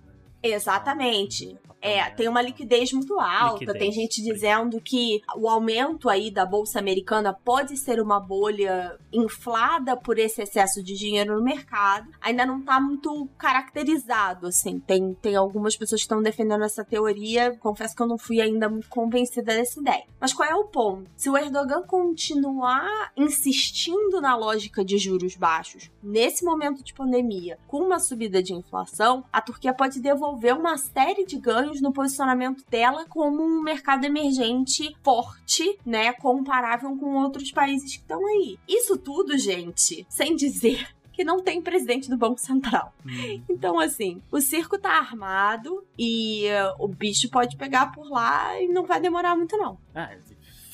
Exatamente. 0.42 1.58
É, 1.82 2.10
tem 2.10 2.28
uma 2.28 2.42
liquidez 2.42 2.92
muito 2.92 3.20
alta. 3.20 3.60
Liquidez, 3.60 3.80
tem 3.80 3.92
gente 3.92 4.22
dizendo 4.22 4.82
que 4.82 5.22
o 5.36 5.48
aumento 5.48 6.10
aí 6.10 6.32
da 6.32 6.46
bolsa 6.46 6.80
americana 6.80 7.34
pode 7.34 7.78
ser 7.78 8.02
uma 8.02 8.20
bolha 8.20 8.98
inflada 9.14 9.96
por 9.96 10.18
esse 10.18 10.42
excesso 10.42 10.84
de 10.84 10.96
dinheiro 10.96 11.36
no 11.36 11.44
mercado. 11.44 12.10
Ainda 12.20 12.46
não 12.46 12.62
tá 12.62 12.80
muito 12.80 13.30
caracterizado, 13.38 14.48
assim. 14.48 14.80
Tem, 14.80 15.14
tem 15.22 15.36
algumas 15.36 15.76
pessoas 15.76 16.02
que 16.02 16.06
estão 16.06 16.22
defendendo 16.22 16.64
essa 16.64 16.84
teoria. 16.84 17.56
Confesso 17.58 17.96
que 17.96 18.02
eu 18.02 18.08
não 18.08 18.18
fui 18.18 18.42
ainda 18.42 18.68
muito 18.68 18.90
convencida 18.90 19.54
dessa 19.54 19.80
ideia. 19.80 20.04
Mas 20.20 20.34
qual 20.34 20.50
é 20.50 20.56
o 20.56 20.66
ponto? 20.66 21.10
Se 21.16 21.30
o 21.30 21.38
Erdogan 21.38 21.84
continuar 21.84 23.12
insistindo 23.16 24.20
na 24.20 24.36
lógica 24.36 24.84
de 24.84 24.98
juros 24.98 25.36
baixos 25.36 25.92
nesse 26.02 26.44
momento 26.44 26.84
de 26.84 26.94
pandemia, 26.94 27.60
com 27.68 27.78
uma 27.78 28.00
subida 28.00 28.42
de 28.42 28.54
inflação, 28.54 29.24
a 29.32 29.42
Turquia 29.42 29.74
pode 29.74 30.00
devolver 30.00 30.27
uma 30.32 30.78
série 30.78 31.26
de 31.26 31.38
ganhos 31.38 31.82
no 31.82 31.94
posicionamento 31.94 32.64
dela 32.70 33.06
como 33.08 33.44
um 33.44 33.62
mercado 33.62 34.06
emergente 34.06 34.96
forte, 35.04 35.78
né, 35.86 36.14
comparável 36.14 36.96
com 36.98 37.16
outros 37.16 37.52
países 37.52 37.92
que 37.92 38.00
estão 38.00 38.26
aí. 38.26 38.58
Isso 38.68 38.98
tudo, 38.98 39.38
gente, 39.38 40.06
sem 40.10 40.36
dizer 40.36 40.88
que 41.14 41.24
não 41.24 41.42
tem 41.42 41.62
presidente 41.62 42.10
do 42.10 42.18
Banco 42.18 42.40
Central. 42.40 42.94
Hum. 43.06 43.42
Então, 43.50 43.80
assim, 43.80 44.22
o 44.32 44.40
circo 44.40 44.78
tá 44.78 44.92
armado 44.92 45.84
e 45.98 46.46
uh, 46.48 46.84
o 46.84 46.88
bicho 46.88 47.30
pode 47.30 47.58
pegar 47.58 47.92
por 47.92 48.08
lá 48.10 48.62
e 48.62 48.68
não 48.68 48.86
vai 48.86 49.02
demorar 49.02 49.36
muito, 49.36 49.58
não. 49.58 49.80
Ah, 49.96 50.12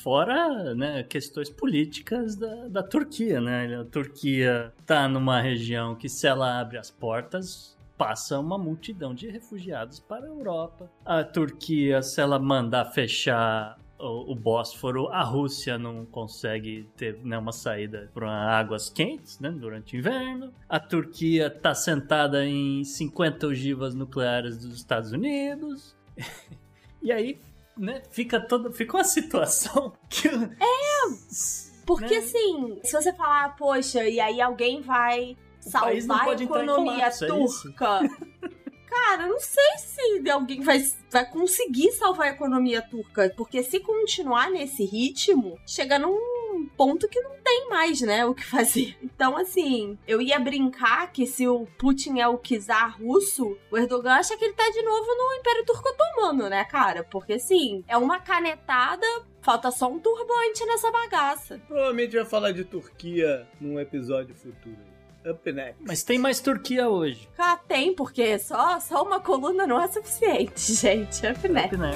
fora 0.04 0.74
né, 0.74 1.02
questões 1.02 1.48
políticas 1.48 2.36
da, 2.36 2.68
da 2.68 2.82
Turquia, 2.82 3.40
né? 3.40 3.80
A 3.80 3.84
Turquia 3.84 4.70
tá 4.84 5.08
numa 5.08 5.40
região 5.40 5.94
que 5.94 6.10
se 6.10 6.26
ela 6.26 6.60
abre 6.60 6.76
as 6.76 6.90
portas, 6.90 7.73
passa 7.96 8.38
uma 8.38 8.58
multidão 8.58 9.14
de 9.14 9.28
refugiados 9.28 10.00
para 10.00 10.26
a 10.26 10.28
Europa. 10.28 10.90
A 11.04 11.22
Turquia, 11.24 12.02
se 12.02 12.20
ela 12.20 12.38
mandar 12.38 12.86
fechar 12.86 13.78
o, 13.98 14.32
o 14.32 14.34
Bósforo, 14.34 15.08
a 15.08 15.22
Rússia 15.22 15.78
não 15.78 16.04
consegue 16.04 16.88
ter 16.96 17.18
né, 17.24 17.38
uma 17.38 17.52
saída 17.52 18.10
para 18.12 18.30
águas 18.30 18.90
quentes 18.90 19.38
né, 19.38 19.50
durante 19.50 19.96
o 19.96 19.98
inverno. 19.98 20.52
A 20.68 20.80
Turquia 20.80 21.46
está 21.46 21.74
sentada 21.74 22.44
em 22.44 22.84
50 22.84 23.46
ogivas 23.46 23.94
nucleares 23.94 24.58
dos 24.58 24.74
Estados 24.74 25.12
Unidos. 25.12 25.96
e 27.02 27.12
aí 27.12 27.38
né, 27.76 28.02
fica 28.10 28.40
toda. 28.40 28.72
Fica 28.72 28.96
uma 28.96 29.04
situação 29.04 29.92
que. 30.08 30.28
É! 30.28 31.54
Porque 31.86 32.14
Né? 32.14 32.16
assim, 32.16 32.80
se 32.82 32.92
você 32.92 33.12
falar, 33.12 33.56
poxa, 33.56 34.08
e 34.08 34.18
aí 34.18 34.40
alguém 34.40 34.80
vai 34.80 35.36
salvar 35.70 36.28
a 36.28 36.42
economia 36.42 36.94
colapso, 36.94 37.24
é 37.24 37.28
turca. 37.28 38.00
Cara, 38.94 39.24
eu 39.24 39.30
não 39.30 39.40
sei 39.40 39.78
se 39.78 40.30
alguém 40.30 40.60
vai, 40.60 40.78
vai 41.10 41.28
conseguir 41.28 41.90
salvar 41.92 42.28
a 42.28 42.30
economia 42.30 42.80
turca. 42.80 43.32
Porque 43.36 43.62
se 43.62 43.80
continuar 43.80 44.50
nesse 44.50 44.84
ritmo, 44.84 45.58
chega 45.66 45.98
num 45.98 46.68
ponto 46.76 47.08
que 47.08 47.20
não 47.20 47.32
tem 47.42 47.68
mais, 47.68 48.00
né, 48.00 48.24
o 48.24 48.34
que 48.34 48.44
fazer. 48.44 48.96
Então, 49.14 49.36
assim, 49.36 49.96
eu 50.08 50.20
ia 50.20 50.40
brincar 50.40 51.12
que 51.12 51.24
se 51.24 51.46
o 51.46 51.66
Putin 51.78 52.18
é 52.18 52.26
o 52.26 52.36
czar 52.36 53.00
russo, 53.00 53.56
o 53.70 53.78
Erdogan 53.78 54.14
acha 54.14 54.36
que 54.36 54.44
ele 54.44 54.54
tá 54.54 54.68
de 54.68 54.82
novo 54.82 55.06
no 55.06 55.34
Império 55.38 55.64
Turco 55.64 55.88
Otomano, 55.88 56.48
né, 56.48 56.64
cara? 56.64 57.04
Porque, 57.04 57.34
assim, 57.34 57.84
é 57.86 57.96
uma 57.96 58.18
canetada, 58.18 59.06
falta 59.40 59.70
só 59.70 59.88
um 59.88 60.00
turbante 60.00 60.66
nessa 60.66 60.90
bagaça. 60.90 61.60
Provavelmente 61.68 62.16
vai 62.16 62.24
falar 62.24 62.50
de 62.50 62.64
Turquia 62.64 63.46
num 63.60 63.78
episódio 63.78 64.34
futuro. 64.34 64.93
Aí. 65.24 65.30
Up 65.30 65.52
next. 65.52 65.76
Mas 65.86 66.02
tem 66.02 66.18
mais 66.18 66.40
Turquia 66.40 66.88
hoje. 66.88 67.28
Ah, 67.38 67.56
tem, 67.56 67.94
porque 67.94 68.38
só, 68.38 68.78
só 68.80 69.02
uma 69.02 69.20
coluna 69.20 69.66
não 69.66 69.80
é 69.80 69.88
suficiente, 69.88 70.60
gente. 70.74 71.26
Up 71.26 71.48
next. 71.48 71.76
Né? 71.76 71.92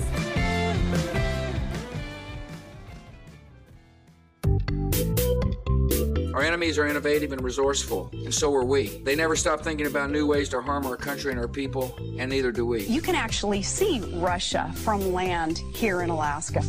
Our 6.35 6.45
enemies 6.45 6.79
are 6.79 6.87
innovative 6.87 7.33
and 7.33 7.43
resourceful, 7.43 8.11
and 8.25 8.33
so 8.33 8.55
are 8.55 8.65
we. 8.65 9.03
They 9.05 9.17
never 9.17 9.35
stop 9.35 9.61
thinking 9.63 9.89
about 9.89 10.11
new 10.11 10.25
ways 10.25 10.49
to 10.51 10.61
harm 10.63 10.87
our 10.87 10.97
country 10.97 11.33
and 11.33 11.41
our 11.41 11.49
people, 11.49 11.97
and 12.17 12.31
neither 12.31 12.53
do 12.53 12.65
we. 12.65 12.85
You 12.85 13.03
can 13.03 13.17
actually 13.17 13.63
see 13.63 14.01
Russia 14.15 14.71
from 14.77 15.13
land 15.13 15.59
here 15.75 16.03
in 16.03 16.11
Alaska. 16.11 16.63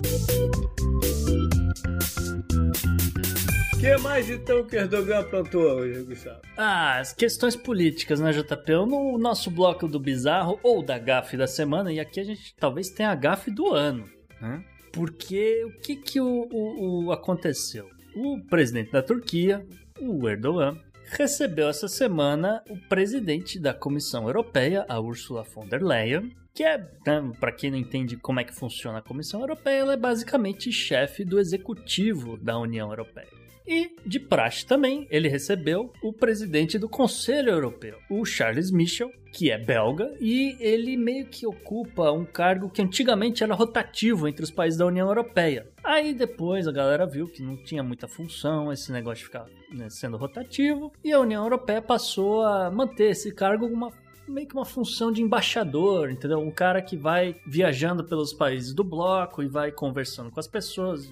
O 3.76 3.80
que 3.80 3.97
mais 3.97 4.30
então 4.30 4.65
que 4.65 4.76
Erdogan 4.76 5.20
aprontou 5.20 5.61
hoje, 5.61 6.03
Gustavo? 6.03 6.41
Ah, 6.57 6.99
as 6.99 7.13
questões 7.13 7.55
políticas, 7.55 8.20
né, 8.20 8.32
JP? 8.32 8.72
No 8.88 9.17
nosso 9.17 9.49
bloco 9.49 9.88
do 9.88 9.99
bizarro 9.99 10.59
ou 10.63 10.84
da 10.84 10.97
gafe 10.97 11.38
da 11.38 11.47
semana, 11.47 11.91
e 11.91 11.99
aqui 11.99 12.20
a 12.20 12.24
gente 12.24 12.53
talvez 12.59 12.89
tenha 12.89 13.09
a 13.09 13.15
gafe 13.15 13.49
do 13.51 13.74
ano, 13.74 14.05
né? 14.41 14.63
Porque 14.91 15.63
o 15.65 15.80
que 15.82 15.95
que 15.95 16.20
o, 16.20 16.47
o- 16.51 17.05
o 17.05 17.11
aconteceu? 17.11 17.88
O 18.15 18.39
presidente 18.49 18.91
da 18.91 19.01
Turquia, 19.03 19.65
o 20.01 20.28
Erdogan, 20.28 20.78
recebeu 21.11 21.70
essa 21.70 21.88
semana 21.88 22.61
o 22.70 22.76
presidente 22.89 23.59
da 23.59 23.74
Comissão 23.74 24.26
Europeia, 24.28 24.86
a 24.89 24.99
Ursula 24.99 25.43
von 25.43 25.67
der 25.67 25.82
Leyen, 25.84 26.32
que 26.54 26.64
é, 26.64 26.78
né, 26.78 27.32
para 27.39 27.52
quem 27.52 27.72
não 27.72 27.78
entende 27.78 28.18
como 28.18 28.39
é 28.39 28.43
que 28.43 28.54
funciona 28.54 29.00
a 29.00 29.02
Comissão 29.02 29.41
Europeia, 29.41 29.80
ela 29.80 29.93
é 29.93 29.97
basicamente 29.97 30.72
chefe 30.72 31.24
do 31.24 31.39
executivo 31.39 32.38
da 32.38 32.58
União 32.58 32.89
Europeia. 32.89 33.39
E, 33.70 33.95
de 34.04 34.20
praxe 34.20 34.66
também, 34.66 35.08
ele 35.12 35.30
recebeu 35.30 35.93
o 36.02 36.12
presidente 36.12 36.80
do 36.80 36.89
Conselho 36.89 37.52
Europeu, 37.52 38.00
o 38.10 38.26
Charles 38.26 38.72
Michel, 38.72 39.12
que 39.32 39.52
é 39.52 39.60
belga, 39.60 40.12
e 40.20 40.58
ele 40.60 40.97
meio 40.97 41.28
que 41.28 41.45
ocupa 41.45 42.12
um 42.12 42.26
cargo 42.26 42.68
que 42.68 42.82
antigamente 42.82 43.43
era 43.43 43.54
rotativo 43.54 44.28
entre 44.28 44.43
os 44.43 44.50
países 44.50 44.80
da 44.80 44.88
União 44.88 45.08
Europeia. 45.08 45.68
Aí 45.84 46.16
depois 46.16 46.68
a 46.68 46.72
galera 46.72 47.06
viu 47.06 47.28
que 47.28 47.43
não 47.43 47.56
tinha 47.58 47.84
muita 47.84 48.08
função 48.08 48.74
esse 48.74 48.91
negócio 48.91 49.20
de 49.20 49.26
ficar 49.26 49.45
né, 49.72 49.88
sendo 49.88 50.18
rotativo, 50.18 50.91
e 51.04 51.12
a 51.12 51.20
União 51.20 51.43
Europeia 51.43 51.80
passou 51.80 52.41
a 52.41 52.72
manter 52.72 53.12
esse 53.12 53.32
cargo 53.32 53.68
uma 53.68 53.91
meio 54.30 54.47
que 54.47 54.53
uma 54.53 54.65
função 54.65 55.11
de 55.11 55.21
embaixador, 55.21 56.11
entendeu? 56.11 56.39
Um 56.39 56.51
cara 56.51 56.82
que 56.82 56.95
vai 56.95 57.36
viajando 57.45 58.03
pelos 58.03 58.32
países 58.34 58.73
do 58.73 58.84
bloco 58.84 59.41
e 59.43 59.47
vai 59.47 59.71
conversando 59.71 60.30
com 60.32 60.39
as 60.39 60.47
pessoas, 60.47 61.11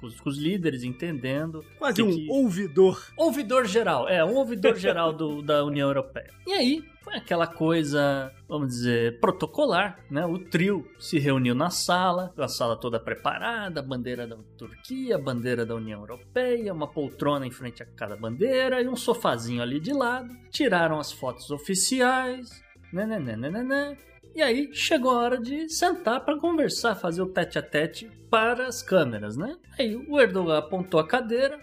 com 0.00 0.06
os, 0.06 0.20
com 0.20 0.28
os 0.28 0.36
líderes, 0.38 0.82
entendendo. 0.82 1.64
Quase 1.78 1.96
que 1.96 2.02
um 2.02 2.10
que- 2.10 2.26
ouvidor. 2.30 3.00
ouvidor 3.16 3.66
geral, 3.66 4.08
é, 4.08 4.24
um 4.24 4.34
ouvidor 4.36 4.76
geral 4.76 5.12
do- 5.12 5.42
da 5.42 5.64
União 5.64 5.88
Europeia. 5.88 6.30
E 6.46 6.52
aí, 6.52 6.84
foi 7.06 7.14
aquela 7.14 7.46
coisa, 7.46 8.32
vamos 8.48 8.66
dizer, 8.66 9.20
protocolar, 9.20 10.04
né? 10.10 10.26
O 10.26 10.40
trio 10.40 10.84
se 10.98 11.20
reuniu 11.20 11.54
na 11.54 11.70
sala, 11.70 12.34
a 12.36 12.48
sala 12.48 12.76
toda 12.76 12.98
preparada, 12.98 13.80
bandeira 13.80 14.26
da 14.26 14.36
Turquia, 14.58 15.16
bandeira 15.16 15.64
da 15.64 15.76
União 15.76 16.00
Europeia, 16.00 16.74
uma 16.74 16.88
poltrona 16.88 17.46
em 17.46 17.50
frente 17.52 17.80
a 17.80 17.86
cada 17.86 18.16
bandeira 18.16 18.82
e 18.82 18.88
um 18.88 18.96
sofazinho 18.96 19.62
ali 19.62 19.78
de 19.78 19.92
lado. 19.92 20.34
Tiraram 20.50 20.98
as 20.98 21.12
fotos 21.12 21.48
oficiais, 21.52 22.60
né, 22.92 23.06
né, 23.06 23.20
né, 23.20 23.36
né, 23.36 23.50
né, 23.50 23.62
né. 23.62 23.98
E 24.34 24.42
aí 24.42 24.74
chegou 24.74 25.12
a 25.12 25.22
hora 25.22 25.40
de 25.40 25.68
sentar 25.68 26.24
para 26.24 26.40
conversar, 26.40 26.96
fazer 26.96 27.22
o 27.22 27.26
tete 27.26 27.56
a 27.56 27.62
tete 27.62 28.10
para 28.28 28.66
as 28.66 28.82
câmeras, 28.82 29.36
né? 29.36 29.56
Aí 29.78 29.94
o 29.94 30.20
Erdogan 30.20 30.58
apontou 30.58 30.98
a 30.98 31.06
cadeira, 31.06 31.56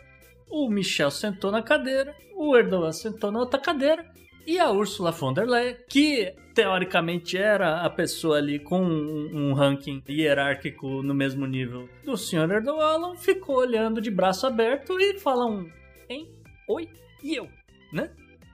o 0.50 0.70
Michel 0.70 1.12
sentou 1.12 1.52
na 1.52 1.62
cadeira, 1.62 2.16
o 2.34 2.56
Erdogan 2.56 2.94
sentou 2.94 3.30
na 3.30 3.40
outra 3.40 3.60
cadeira 3.60 4.14
e 4.46 4.60
a 4.60 4.72
Ursula 4.72 5.12
von 5.12 5.34
der 5.34 5.48
Leyen, 5.48 5.78
que 5.90 6.34
teoricamente 6.54 7.38
era 7.38 7.82
a 7.82 7.90
pessoa 7.90 8.38
ali 8.38 8.60
com 8.60 8.82
um, 8.82 9.30
um 9.34 9.54
ranking 9.54 10.04
hierárquico 10.08 11.02
no 11.02 11.14
mesmo 11.14 11.46
nível 11.46 11.90
do 12.04 12.16
Sr. 12.18 12.52
Erdogan, 12.52 13.16
ficou 13.16 13.58
olhando 13.58 14.02
de 14.02 14.12
braço 14.12 14.46
aberto 14.46 15.00
e 15.00 15.20
fala 15.20 15.46
um, 15.46 15.70
hein? 16.10 16.30
Oi? 16.68 16.90
E 17.24 17.36
eu? 17.36 17.48
Né? 17.92 18.12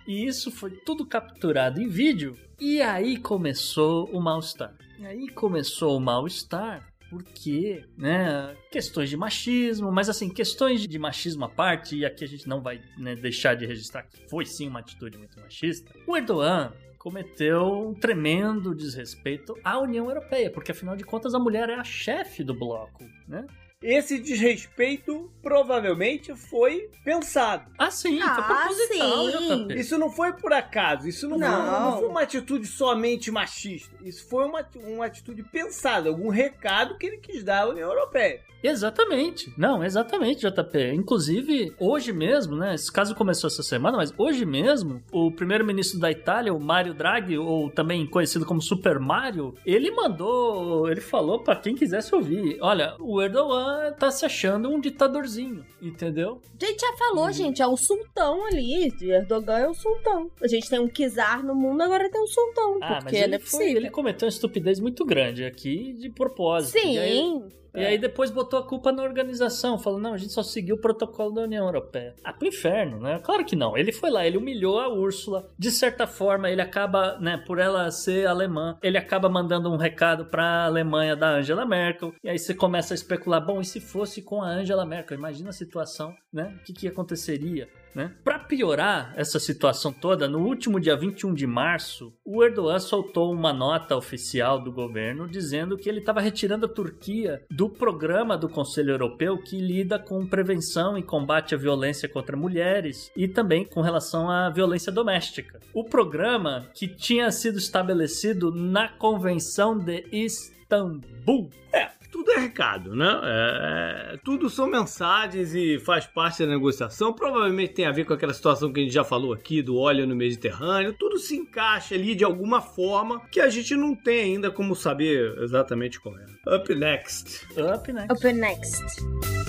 E 0.07 0.25
isso 0.25 0.51
foi 0.51 0.71
tudo 0.71 1.05
capturado 1.05 1.81
em 1.81 1.87
vídeo. 1.87 2.35
E 2.59 2.81
aí 2.81 3.17
começou 3.17 4.09
o 4.11 4.19
mal-estar. 4.19 4.75
E 4.99 5.05
aí 5.05 5.29
começou 5.29 5.97
o 5.97 6.01
mal-estar 6.01 6.88
porque, 7.10 7.84
né, 7.97 8.55
questões 8.72 9.10
de 9.10 9.18
machismo, 9.18 9.91
mas 9.91 10.10
assim, 10.10 10.30
questões 10.30 10.88
de 10.88 10.99
machismo 10.99 11.45
à 11.45 11.49
parte, 11.49 11.97
e 11.97 12.05
aqui 12.05 12.24
a 12.24 12.28
gente 12.28 12.47
não 12.47 12.62
vai 12.62 12.82
né, 12.97 13.16
deixar 13.16 13.55
de 13.55 13.66
registrar 13.66 14.03
que 14.03 14.30
foi 14.30 14.45
sim 14.45 14.68
uma 14.68 14.80
atitude 14.80 15.18
muito 15.18 15.39
machista. 15.39 15.91
O 16.05 16.16
Erdogan 16.16 16.72
cometeu 16.99 17.89
um 17.89 17.93
tremendo 17.93 18.76
desrespeito 18.76 19.57
à 19.64 19.80
União 19.80 20.07
Europeia, 20.07 20.51
porque 20.51 20.72
afinal 20.72 20.95
de 20.95 21.03
contas 21.03 21.34
a 21.34 21.39
mulher 21.39 21.70
é 21.70 21.76
a 21.76 21.84
chefe 21.84 22.43
do 22.43 22.53
bloco, 22.53 23.03
né? 23.28 23.45
Esse 23.82 24.19
desrespeito 24.19 25.32
provavelmente 25.41 26.36
foi 26.36 26.89
pensado. 27.03 27.71
Ah, 27.77 27.89
sim, 27.89 28.19
Ah, 28.21 28.36
foi 28.36 28.43
proposital, 28.43 29.32
sim. 29.32 29.67
JP. 29.67 29.80
Isso 29.80 29.97
não 29.97 30.11
foi 30.11 30.34
por 30.34 30.51
acaso, 30.51 31.07
isso 31.07 31.30
não, 31.30 31.39
Foi, 31.39 31.47
Não. 31.47 31.91
não 31.91 31.99
foi 31.99 32.07
uma 32.09 32.21
atitude 32.23 32.67
somente 32.67 33.32
machista. 33.32 33.95
Isso 34.03 34.27
foi 34.27 34.43
uma, 34.45 34.67
uma 34.75 35.05
atitude 35.05 35.43
pensada, 35.43 36.09
algum 36.09 36.27
recado 36.27 36.97
que 36.97 37.05
ele 37.07 37.17
quis 37.19 37.41
dar 37.41 37.61
à 37.63 37.69
União 37.69 37.89
Europeia. 37.89 38.41
Exatamente. 38.64 39.53
Não, 39.57 39.84
exatamente, 39.84 40.41
JP. 40.47 40.93
Inclusive, 40.93 41.74
hoje 41.80 42.12
mesmo, 42.14 42.55
né? 42.55 42.76
Esse 42.76 42.91
caso 42.91 43.16
começou 43.16 43.47
essa 43.47 43.64
semana, 43.64 43.97
mas 43.97 44.14
hoje 44.18 44.45
mesmo, 44.45 45.01
o 45.12 45.32
primeiro-ministro 45.32 45.99
da 45.99 46.12
Itália, 46.12 46.53
o 46.53 46.60
Mario 46.60 46.93
Draghi, 46.93 47.38
ou 47.38 47.70
também 47.70 48.05
conhecido 48.05 48.45
como 48.45 48.62
Super 48.62 48.99
Mario, 48.99 49.53
ele 49.66 49.91
mandou, 49.91 50.89
ele 50.89 51.01
falou 51.01 51.39
pra 51.43 51.55
quem 51.55 51.76
quisesse 51.76 52.14
ouvir: 52.14 52.57
olha, 52.62 52.95
o 52.99 53.22
Erdogan 53.22 53.93
tá 53.97 54.12
se 54.12 54.26
achando 54.26 54.70
um 54.70 54.80
ditadorzinho, 54.80 55.66
entendeu? 55.82 56.41
A 56.62 56.66
gente 56.66 56.82
já 56.82 56.93
falou, 56.97 57.32
gente, 57.32 57.62
é 57.62 57.68
o 57.68 57.78
sultão 57.78 58.45
ali. 58.45 58.93
Erdogan 59.01 59.57
é 59.60 59.68
o 59.70 59.74
sultão. 59.74 60.30
A 60.41 60.47
gente 60.47 60.70
tem 60.70 60.80
um 60.80 60.88
czar 60.88 61.43
no 61.43 61.55
mundo, 61.55 61.82
agora 61.82 62.10
tem 62.10 62.22
um 62.22 62.28
sultão. 62.28 62.78
Ah, 62.82 62.89
mas 62.95 63.03
porque 63.03 63.16
ele, 63.18 63.28
não 63.28 63.36
é 63.36 63.39
foi- 63.39 63.72
ele 63.72 63.89
cometeu 63.89 64.26
uma 64.26 64.30
estupidez 64.30 64.80
muito 64.80 65.05
grande 65.05 65.43
aqui 65.45 65.93
de 65.93 66.10
propósito. 66.10 66.78
E 66.78 67.68
E 67.76 67.86
aí 67.86 67.97
depois 67.97 68.32
botou 68.32 68.59
a 68.59 68.65
culpa 68.65 68.91
na 68.91 69.03
organização, 69.03 69.78
falou, 69.78 69.99
não, 69.99 70.13
a 70.13 70.17
gente 70.17 70.34
só 70.34 70.43
seguiu 70.43 70.76
o 70.76 70.82
protocolo 70.82 71.34
da 71.34 71.41
União 71.41 71.65
Europeia. 71.65 72.15
Ah, 72.24 72.34
pro 72.34 72.47
inferno, 72.47 72.99
né? 72.99 73.20
Claro 73.24 73.45
que 73.45 73.55
não. 73.55 73.78
Ele 73.78 73.91
foi 73.91 74.09
lá, 74.09 74.26
ele 74.26 74.38
humilhou 74.38 74.80
a 74.80 74.89
Úrsula. 74.89 75.49
De 75.57 75.72
certa 75.72 76.07
forma, 76.07 76.49
ele 76.49 76.61
acaba, 76.61 77.17
né, 77.20 77.38
por 77.45 77.59
ela 77.59 77.89
ser 77.91 78.28
alemã, 78.28 78.78
ele 78.82 78.97
acaba 78.97 79.30
mandando 79.30 79.72
um 79.72 79.78
recado 79.78 80.26
pra 80.26 80.65
Alemanha 80.65 81.15
da 81.15 81.30
Angela 81.30 81.65
Merkel. 81.65 82.13
E 82.24 82.30
aí 82.30 82.39
você 82.39 82.53
começa 82.53 82.93
a 82.93 82.95
especular, 82.95 83.45
bom, 83.45 83.61
e 83.61 83.65
se 83.65 83.80
fosse 83.80 84.22
com 84.22 84.41
a 84.41 84.47
Angela 84.47 84.86
Merkel? 84.86 85.17
Imagina 85.17 85.49
a 85.49 85.53
situação, 85.53 86.13
né? 86.32 86.55
O 86.59 86.63
que 86.63 86.74
que 86.74 86.88
aconteceria? 86.88 87.67
Né? 87.93 88.11
Para 88.23 88.39
piorar 88.39 89.13
essa 89.15 89.39
situação 89.39 89.91
toda, 89.91 90.27
no 90.27 90.39
último 90.39 90.79
dia 90.79 90.95
21 90.95 91.33
de 91.33 91.47
março, 91.47 92.13
o 92.25 92.43
Erdogan 92.43 92.79
soltou 92.79 93.31
uma 93.31 93.51
nota 93.51 93.95
oficial 93.95 94.61
do 94.61 94.71
governo 94.71 95.27
dizendo 95.27 95.77
que 95.77 95.89
ele 95.89 95.99
estava 95.99 96.21
retirando 96.21 96.65
a 96.65 96.69
Turquia 96.69 97.43
do 97.49 97.69
programa 97.69 98.37
do 98.37 98.49
Conselho 98.49 98.91
Europeu 98.91 99.37
que 99.37 99.59
lida 99.59 99.97
com 99.97 100.25
prevenção 100.25 100.97
e 100.97 101.03
combate 101.03 101.55
à 101.55 101.57
violência 101.57 102.07
contra 102.07 102.37
mulheres 102.37 103.11
e 103.15 103.27
também 103.27 103.65
com 103.65 103.81
relação 103.81 104.29
à 104.29 104.49
violência 104.49 104.91
doméstica. 104.91 105.59
O 105.73 105.83
programa 105.83 106.67
que 106.73 106.87
tinha 106.87 107.31
sido 107.31 107.57
estabelecido 107.57 108.51
na 108.53 108.87
Convenção 108.87 109.77
de 109.77 110.05
Istambul. 110.11 111.49
É, 111.73 111.89
tudo 112.12 112.32
é 112.32 112.39
recado, 112.39 112.95
né? 112.95 113.20
É, 113.24 114.14
é, 114.14 114.18
tudo 114.24 114.49
são 114.49 114.68
mensagens 114.68 115.53
e 115.53 115.80
faz 115.80 116.05
parte 116.05 116.43
da 116.43 116.51
negociação. 116.51 117.14
Provavelmente 117.14 117.74
tem 117.74 117.86
a 117.86 117.91
ver 117.91 118.05
com 118.05 118.14
aquela 118.14 118.34
situação 118.34 118.72
que 118.72 118.80
a 118.80 118.84
gente 118.84 118.93
já 118.93 119.03
falou 119.03 119.34
aqui 119.34 119.62
do 119.62 119.78
óleo 119.78 120.05
no 120.07 120.16
Mediterrâneo. 120.16 120.93
Tudo 120.93 121.18
se 121.18 121.36
encaixa 121.36 121.95
ali 121.95 122.16
de 122.16 122.24
alguma 122.24 122.62
forma 122.62 123.22
que 123.32 123.39
a 123.39 123.49
gente 123.49 123.76
não 123.76 123.95
tem 123.95 124.34
ainda 124.34 124.51
como 124.51 124.76
saber 124.76 125.38
exatamente 125.39 125.99
qual 125.99 126.16
é. 126.18 126.55
Up 126.55 126.74
next. 126.76 127.45
Up 127.57 127.91
next. 127.91 128.12
Up 128.12 128.34
next. 128.34 129.39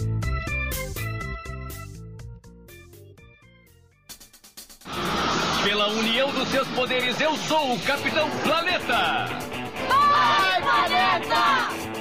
Pela 5.64 5.88
união 5.88 6.32
dos 6.32 6.48
seus 6.48 6.66
poderes, 6.68 7.20
eu 7.20 7.34
sou 7.36 7.74
o 7.74 7.80
Capitão 7.80 8.28
Planeta! 8.42 9.26
Vai, 9.88 10.62
Planeta! 10.62 11.99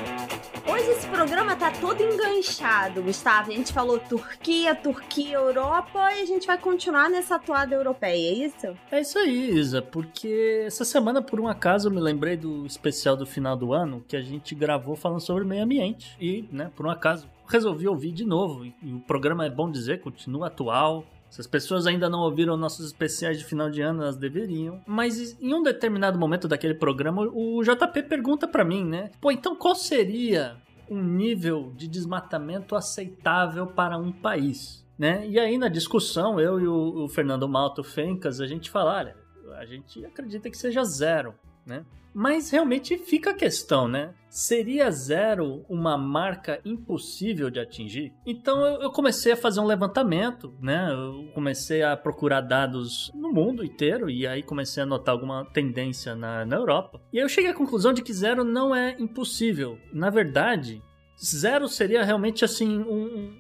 Hoje 0.70 0.88
esse 0.92 1.08
programa 1.08 1.56
tá 1.56 1.72
todo 1.72 2.00
enganchado, 2.04 3.02
Gustavo. 3.02 3.50
A 3.50 3.56
gente 3.56 3.74
falou 3.74 3.98
Turquia, 3.98 4.76
Turquia, 4.76 5.38
Europa 5.38 6.14
e 6.14 6.22
a 6.22 6.26
gente 6.26 6.46
vai 6.46 6.60
continuar 6.60 7.10
nessa 7.10 7.38
atuada 7.38 7.74
europeia, 7.74 8.30
é 8.30 8.46
isso? 8.46 8.78
É 8.92 9.02
isso 9.02 9.18
aí, 9.18 9.50
Isa, 9.50 9.82
porque 9.82 10.64
essa 10.68 10.86
semana, 10.86 11.24
por 11.24 11.40
um 11.40 11.48
acaso, 11.48 11.88
eu 11.88 11.92
me 11.92 12.00
lembrei 12.00 12.38
do 12.38 12.68
especial 12.68 13.18
do 13.18 13.26
final 13.26 13.58
do 13.58 13.74
ano 13.74 14.06
que 14.08 14.16
a 14.16 14.22
gente 14.22 14.54
gravou 14.54 14.96
falando 14.96 15.22
sobre 15.22 15.44
meio 15.44 15.64
ambiente. 15.64 16.16
E, 16.22 16.48
né, 16.52 16.70
por 16.76 16.86
um 16.86 16.92
acaso, 16.92 17.28
resolvi 17.48 17.88
ouvir 17.88 18.12
de 18.12 18.24
novo. 18.24 18.64
E 18.64 18.94
o 18.94 19.00
programa 19.00 19.48
é 19.48 19.50
bom 19.50 19.72
dizer, 19.72 20.02
continua 20.02 20.48
atual, 20.48 21.04
se 21.30 21.40
as 21.40 21.48
pessoas 21.48 21.86
ainda 21.86 22.10
não 22.10 22.20
ouviram 22.20 22.58
nossos 22.58 22.86
especiais 22.88 23.38
de 23.38 23.46
final 23.46 23.70
de 23.70 23.82
ano, 23.82 24.02
elas 24.02 24.18
deveriam. 24.18 24.82
Mas 24.88 25.40
em 25.40 25.54
um 25.54 25.62
determinado 25.62 26.18
momento 26.18 26.48
daquele 26.48 26.74
programa, 26.74 27.22
o 27.22 27.62
JP 27.64 28.04
pergunta 28.04 28.48
para 28.48 28.66
mim, 28.66 28.84
né? 28.84 29.12
Pô, 29.22 29.32
então 29.32 29.56
qual 29.56 29.76
seria 29.76 30.58
um 30.90 31.02
nível 31.02 31.72
de 31.76 31.88
desmatamento 31.88 32.76
aceitável 32.76 33.68
para 33.68 33.98
um 33.98 34.12
país? 34.12 34.86
Né? 34.98 35.26
E 35.28 35.40
aí 35.40 35.58
na 35.58 35.70
discussão, 35.70 36.40
eu 36.40 36.60
e 36.60 36.68
o, 36.68 37.06
o 37.06 37.08
Fernando 37.08 37.48
Malto 37.48 37.84
Fencas, 37.84 38.42
a 38.42 38.48
gente 38.48 38.70
fala, 38.70 38.98
olha, 38.98 39.16
a 39.58 39.66
gente 39.66 40.04
acredita 40.06 40.50
que 40.50 40.58
seja 40.58 40.84
zero, 40.84 41.34
né? 41.70 41.86
Mas 42.14 42.50
realmente 42.50 42.98
fica 42.98 43.30
a 43.30 43.36
questão, 43.36 43.88
né? 43.88 44.14
Seria 44.30 44.92
zero 44.92 45.64
uma 45.70 45.98
marca 45.98 46.60
impossível 46.66 47.50
de 47.50 47.60
atingir? 47.60 48.12
Então 48.26 48.66
eu 48.82 48.92
comecei 48.92 49.32
a 49.32 49.38
fazer 49.38 49.60
um 49.60 49.66
levantamento, 49.66 50.54
né? 50.60 50.92
Eu 50.92 51.32
comecei 51.34 51.84
a 51.84 51.96
procurar 51.96 52.42
dados 52.42 53.12
no 53.14 53.32
mundo 53.32 53.64
inteiro 53.64 54.10
e 54.10 54.28
aí 54.28 54.42
comecei 54.42 54.82
a 54.82 54.86
notar 54.86 55.14
alguma 55.14 55.46
tendência 55.46 56.16
na, 56.16 56.46
na 56.46 56.56
Europa. 56.56 57.00
E 57.14 57.20
aí 57.20 57.24
eu 57.24 57.30
cheguei 57.30 57.52
à 57.52 57.56
conclusão 57.56 57.94
de 57.94 58.02
que 58.02 58.12
zero 58.12 58.44
não 58.44 58.76
é 58.76 58.96
impossível. 59.00 59.78
Na 59.94 60.10
verdade, 60.10 60.82
zero 61.24 61.68
seria 61.68 62.04
realmente 62.04 62.44
assim 62.44 62.80
um, 62.80 63.34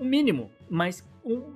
um 0.00 0.04
mínimo, 0.04 0.50
mas 0.68 1.02